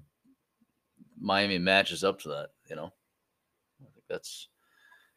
Miami 1.20 1.58
matches 1.58 2.04
up 2.04 2.20
to 2.22 2.30
that. 2.30 2.50
You 2.70 2.76
know, 2.76 2.92
I 3.82 3.90
think 3.94 4.06
that's 4.10 4.50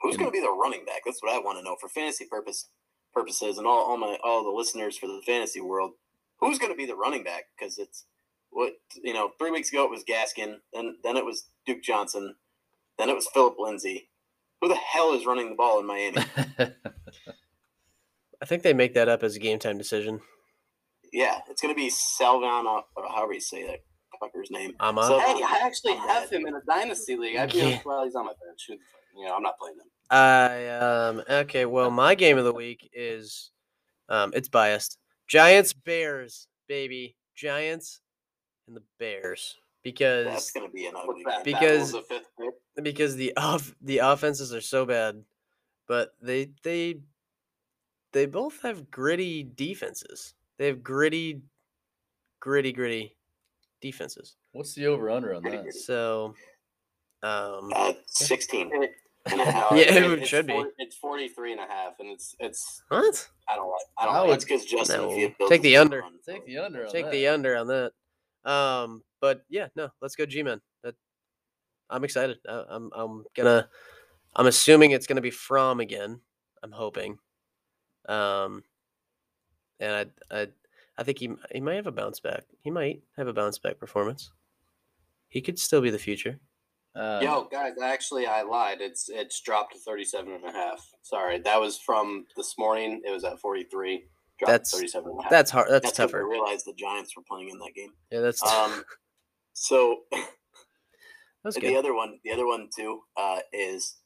Who's 0.01 0.17
going 0.17 0.31
to 0.31 0.33
be 0.33 0.41
the 0.41 0.51
running 0.51 0.85
back? 0.85 1.03
That's 1.05 1.23
what 1.23 1.35
I 1.35 1.41
want 1.41 1.59
to 1.59 1.65
know 1.65 1.77
for 1.81 1.89
fantasy 1.89 2.25
purpose 2.31 2.69
purposes, 3.13 3.59
and 3.59 3.67
all, 3.67 3.85
all 3.91 3.97
my 3.97 4.17
all 4.23 4.45
the 4.45 4.51
listeners 4.57 4.97
for 4.97 5.09
the 5.09 5.21
fantasy 5.27 5.61
world. 5.61 5.93
Who's 6.41 6.59
going 6.59 6.71
to 6.71 6.77
be 6.77 6.87
the 6.87 6.95
running 6.95 7.25
back? 7.25 7.47
Because 7.59 7.79
it's 7.79 8.05
what 8.51 8.75
you 9.03 9.13
know. 9.13 9.33
Three 9.39 9.51
weeks 9.51 9.73
ago 9.73 9.85
it 9.85 9.91
was 9.91 10.05
Gaskin, 10.05 10.59
then 10.73 10.97
then 11.03 11.17
it 11.17 11.25
was 11.25 11.49
Duke 11.67 11.83
Johnson, 11.83 12.37
then 12.97 13.09
it 13.09 13.17
was 13.17 13.27
Phillip 13.35 13.57
Lindsay. 13.59 14.08
Who 14.61 14.69
the 14.69 14.75
hell 14.77 15.13
is 15.15 15.25
running 15.27 15.51
the 15.51 15.55
ball 15.55 15.79
in 15.81 15.87
Miami? 15.87 16.19
I 18.41 18.45
think 18.47 18.63
they 18.63 18.73
make 18.73 18.95
that 18.95 19.09
up 19.09 19.23
as 19.23 19.37
a 19.37 19.39
game 19.41 19.59
time 19.59 19.79
decision. 19.79 20.21
Yeah, 21.13 21.39
it's 21.49 21.61
gonna 21.63 21.75
be 21.75 21.91
Salvon, 21.91 22.67
uh, 22.67 22.83
or 22.97 23.09
however 23.09 23.33
you 23.33 23.41
say 23.41 23.67
that 23.67 23.81
fucker's 24.23 24.51
name. 24.51 24.75
Amon. 24.81 25.07
So- 25.07 25.19
Hey, 25.21 25.43
I 25.43 25.61
actually 25.63 25.93
I'm 25.93 26.09
have 26.09 26.31
him 26.31 26.47
in 26.47 26.55
a 26.55 26.61
dynasty 26.69 27.17
league. 27.17 27.37
I 27.37 27.47
feel 27.47 27.69
Yeah. 27.71 27.81
well, 27.85 28.05
he's 28.05 28.15
on 28.17 28.27
my 28.27 28.33
bench. 28.45 28.65
Who 28.69 28.75
the 28.75 28.81
You 29.17 29.27
know, 29.27 29.35
I'm 29.37 29.43
not 29.43 29.59
playing 29.59 29.77
him. 29.77 29.87
I 30.11 30.67
um 30.69 31.23
okay. 31.29 31.67
Well, 31.67 31.91
my 31.91 32.15
game 32.15 32.37
of 32.39 32.45
the 32.45 32.53
week 32.53 32.89
is 32.93 33.51
um 34.09 34.33
it's 34.35 34.49
biased. 34.49 34.99
Giants 35.29 35.73
Bears 35.73 36.49
baby 36.69 37.17
Giants 37.37 38.01
and 38.67 38.77
the 38.77 38.83
Bears 38.99 39.57
That's 39.85 39.93
because 39.93 40.51
gonna 40.51 40.69
be 40.69 40.87
an 40.87 40.95
ugly 40.97 41.25
game. 41.25 41.43
Because- 41.45 41.93
the 41.93 42.83
because 42.83 43.17
the 43.17 43.37
off 43.37 43.75
the 43.83 43.99
offenses 43.99 44.53
are 44.55 44.61
so 44.61 44.85
bad, 44.87 45.25
but 45.87 46.15
they 46.21 46.51
they 46.63 47.01
they 48.13 48.27
both 48.27 48.61
have 48.63 48.91
gritty 48.91 49.43
defenses. 49.43 50.35
They 50.59 50.67
have 50.67 50.83
gritty, 50.83 51.41
gritty, 52.41 52.73
gritty 52.73 53.17
defenses. 53.81 54.37
What's 54.53 54.75
the 54.75 54.87
over 54.87 55.11
under 55.11 55.35
on 55.35 55.43
that? 55.45 55.73
So, 55.75 56.35
um, 57.23 57.71
Uh, 57.75 57.93
sixteen. 58.07 58.71
And 59.27 59.41
a 59.41 59.45
half. 59.51 59.73
Yeah, 59.73 59.79
it, 59.95 60.05
it 60.05 60.19
it's 60.21 60.29
should 60.29 60.47
be. 60.47 60.65
It's 60.79 60.97
43 60.97 61.53
and 61.53 61.61
a 61.61 61.67
half, 61.67 61.95
and 62.01 62.09
it's 62.09 62.35
it's. 62.39 62.83
what? 62.89 63.29
I 63.49 63.57
don't 63.57 63.69
like. 63.69 63.81
I 63.99 64.05
don't 64.07 64.15
I 64.15 64.19
like. 64.21 64.27
would- 64.29 64.33
That's 64.35 64.45
because 64.45 64.65
Justin 64.65 65.01
No. 65.39 65.49
Take 65.49 65.63
the 65.63 65.77
under. 65.77 66.01
run. 66.01 66.15
Take 66.25 66.47
the 66.47 66.59
under 66.59 66.87
on 66.87 66.93
Take 66.93 67.05
that. 67.07 67.13
the 67.13 67.27
under 67.29 67.57
on 67.57 67.67
that. 67.67 67.93
Um, 68.49 69.03
but 69.21 69.43
yeah, 69.49 69.69
no, 69.77 69.91
let's 70.01 70.17
go 70.17 70.27
G-men. 70.27 70.61
I'm 71.91 72.05
excited. 72.05 72.39
I, 72.49 72.65
I'm 72.69 72.91
I'm 72.95 73.25
gonna. 73.35 73.69
I'm 74.37 74.47
assuming 74.47 74.91
it's 74.91 75.07
gonna 75.07 75.21
be 75.21 75.31
from 75.31 75.81
again. 75.81 76.21
I'm 76.63 76.73
hoping. 76.73 77.19
Um, 78.09 78.63
and 79.81 80.11
I 80.31 80.41
I 80.41 80.49
I 80.99 81.03
think 81.03 81.19
he 81.19 81.31
he 81.53 81.61
might 81.61 81.77
have 81.77 81.87
a 81.87 81.93
bounce 81.93 82.21
back. 82.21 82.45
He 82.61 82.71
might 82.71 83.03
have 83.17 83.29
a 83.29 83.33
bounce 83.33 83.59
back 83.59 83.79
performance. 83.79 84.31
He 85.29 85.41
could 85.41 85.59
still 85.59 85.81
be 85.81 85.91
the 85.91 85.99
future. 85.99 86.39
Uh, 86.95 87.21
Yo, 87.23 87.45
guys, 87.45 87.75
actually, 87.83 88.27
I 88.27 88.43
lied. 88.43 88.81
It's 88.81 89.09
it's 89.09 89.41
dropped 89.41 89.75
to 89.75 89.79
37 89.79 90.33
and 90.33 90.45
a 90.45 90.53
half. 90.53 90.91
Sorry, 91.03 91.39
that 91.39 91.61
was 91.61 91.79
from 91.79 92.27
this 92.37 92.57
morning. 92.59 93.03
It 93.07 93.11
was 93.11 93.25
at 93.25 93.39
43. 93.39 94.05
That's- 94.47 94.73
37 94.73 95.11
and 95.11 95.21
a 95.21 95.23
half. 95.23 95.31
That's 95.31 95.51
hard. 95.51 95.69
That's, 95.71 95.85
That's, 95.87 95.97
tougher. 95.97 96.27
realized 96.27 96.67
the 96.67 96.75
Giants 96.75 97.17
were 97.17 97.23
playing 97.29 97.51
in 97.51 97.59
that 97.59 97.75
game. 97.75 97.93
Yeah, 98.11 98.21
that's 98.21 98.43
Um, 98.43 98.85
so 99.53 100.03
that's 101.45 101.57
the 101.57 101.77
other 101.77 101.95
one, 101.95 102.19
the 102.25 102.31
other 102.33 102.47
one 102.47 102.69
too, 102.75 103.01
uh, 103.17 103.41
is 103.53 103.97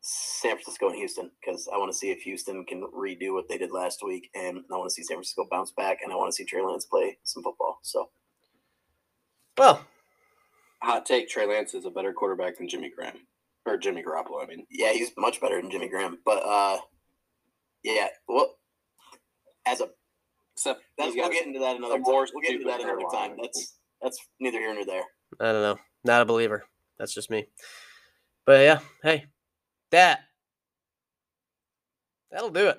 San 0.00 0.56
Francisco 0.56 0.88
and 0.88 0.96
Houston 0.96 1.30
because 1.40 1.68
I 1.72 1.78
want 1.78 1.92
to 1.92 1.96
see 1.96 2.10
if 2.10 2.22
Houston 2.22 2.64
can 2.64 2.82
redo 2.92 3.32
what 3.34 3.48
they 3.48 3.56
did 3.58 3.70
last 3.70 4.02
week, 4.04 4.30
and 4.34 4.58
I 4.72 4.76
want 4.76 4.88
to 4.88 4.94
see 4.94 5.04
San 5.04 5.16
Francisco 5.16 5.46
bounce 5.50 5.70
back, 5.70 5.98
and 6.02 6.12
I 6.12 6.16
want 6.16 6.28
to 6.30 6.34
see 6.34 6.44
Trey 6.44 6.62
Lance 6.62 6.84
play 6.86 7.18
some 7.22 7.42
football. 7.44 7.78
So 7.82 8.10
Well, 9.56 9.86
Hot 10.82 11.06
take: 11.06 11.28
Trey 11.28 11.46
Lance 11.46 11.74
is 11.74 11.84
a 11.84 11.90
better 11.90 12.12
quarterback 12.12 12.58
than 12.58 12.68
Jimmy 12.68 12.90
Graham 12.90 13.18
or 13.64 13.76
Jimmy 13.76 14.02
Garoppolo. 14.02 14.42
I 14.42 14.46
mean, 14.46 14.66
yeah, 14.68 14.92
he's 14.92 15.12
much 15.16 15.40
better 15.40 15.60
than 15.62 15.70
Jimmy 15.70 15.88
Graham, 15.88 16.18
but 16.24 16.42
uh, 16.44 16.78
yeah, 17.84 18.08
well, 18.26 18.56
as 19.66 19.80
a 19.80 19.88
except 20.54 20.82
that's, 20.98 21.14
we'll 21.14 21.30
get 21.30 21.46
into 21.46 21.60
that 21.60 21.76
another 21.76 21.96
time. 21.96 22.04
We'll 22.06 22.42
get 22.42 22.54
into 22.54 22.66
that 22.66 22.80
another 22.80 23.02
time. 23.12 23.36
That's 23.40 23.78
that's 24.00 24.18
neither 24.40 24.58
here 24.58 24.74
nor 24.74 24.84
there. 24.84 25.04
I 25.40 25.52
don't 25.52 25.62
know. 25.62 25.78
Not 26.04 26.22
a 26.22 26.26
believer. 26.26 26.64
That's 26.98 27.14
just 27.14 27.30
me. 27.30 27.46
But 28.44 28.60
yeah, 28.60 28.80
hey, 29.02 29.26
that 29.90 30.20
that'll 32.30 32.50
do 32.50 32.68
it. 32.68 32.78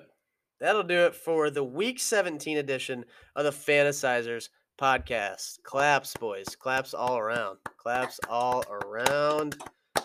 That'll 0.60 0.82
do 0.82 1.06
it 1.06 1.14
for 1.14 1.50
the 1.50 1.64
week 1.64 1.98
17 1.98 2.58
edition 2.58 3.04
of 3.34 3.44
the 3.44 3.50
Fantasizers 3.50 4.48
podcast. 4.80 5.62
Claps, 5.62 6.14
boys. 6.16 6.46
Claps 6.56 6.94
all 6.94 7.18
around. 7.18 7.58
Claps 7.76 8.20
all 8.28 8.64
around. 8.70 9.56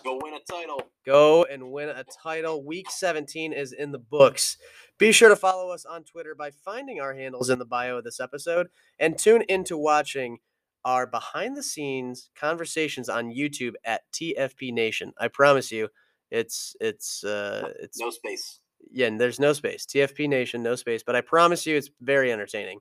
Go 0.04 0.20
win 0.22 0.34
a 0.34 0.52
title. 0.52 0.82
Go 1.06 1.44
and 1.46 1.72
win 1.72 1.90
a 1.90 2.04
title. 2.24 2.64
Week 2.64 2.90
17 2.90 3.54
is 3.54 3.74
in 3.74 3.92
the 3.92 4.00
books. 4.00 4.58
Be 5.00 5.14
sure 5.14 5.30
to 5.30 5.36
follow 5.38 5.72
us 5.72 5.86
on 5.86 6.04
Twitter 6.04 6.36
by 6.36 6.52
finding 6.52 7.00
our 7.00 7.14
handles 7.14 7.50
in 7.50 7.58
the 7.58 7.66
bio 7.66 7.98
of 7.98 8.04
this 8.04 8.20
episode 8.20 8.68
and 9.00 9.18
tune 9.18 9.44
into 9.48 9.78
watching 9.78 10.40
our 10.84 11.08
behind 11.08 11.56
the 11.56 11.64
scenes 11.64 12.30
conversations 12.36 13.08
on 13.08 13.34
YouTube 13.34 13.74
at 13.86 14.02
TFP 14.12 14.74
Nation. 14.74 15.14
I 15.18 15.30
promise 15.30 15.72
you, 15.72 15.88
it's 16.32 16.76
it's 16.82 17.24
uh 17.24 17.72
it's 17.80 17.98
No 17.98 18.10
space. 18.10 18.60
yeah, 18.92 19.08
and 19.08 19.20
there's 19.20 19.40
no 19.40 19.54
space. 19.54 19.86
TFP 19.86 20.28
Nation, 20.28 20.62
no 20.62 20.76
space. 20.76 21.02
But 21.02 21.16
I 21.16 21.22
promise 21.22 21.66
you, 21.66 21.78
it's 21.78 21.90
very 22.02 22.32
entertaining. 22.32 22.80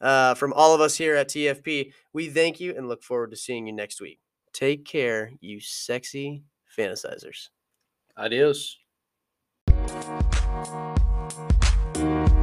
Uh, 0.00 0.34
from 0.34 0.52
all 0.54 0.74
of 0.74 0.80
us 0.80 0.96
here 0.96 1.14
at 1.14 1.28
TFP, 1.28 1.92
we 2.12 2.28
thank 2.28 2.60
you 2.60 2.74
and 2.76 2.88
look 2.88 3.04
forward 3.04 3.30
to 3.30 3.36
seeing 3.36 3.66
you 3.66 3.72
next 3.72 4.00
week. 4.00 4.18
Take 4.52 4.84
care, 4.84 5.30
you 5.40 5.60
sexy 5.60 6.44
fantasizers. 6.76 7.50
Adios. 8.16 8.78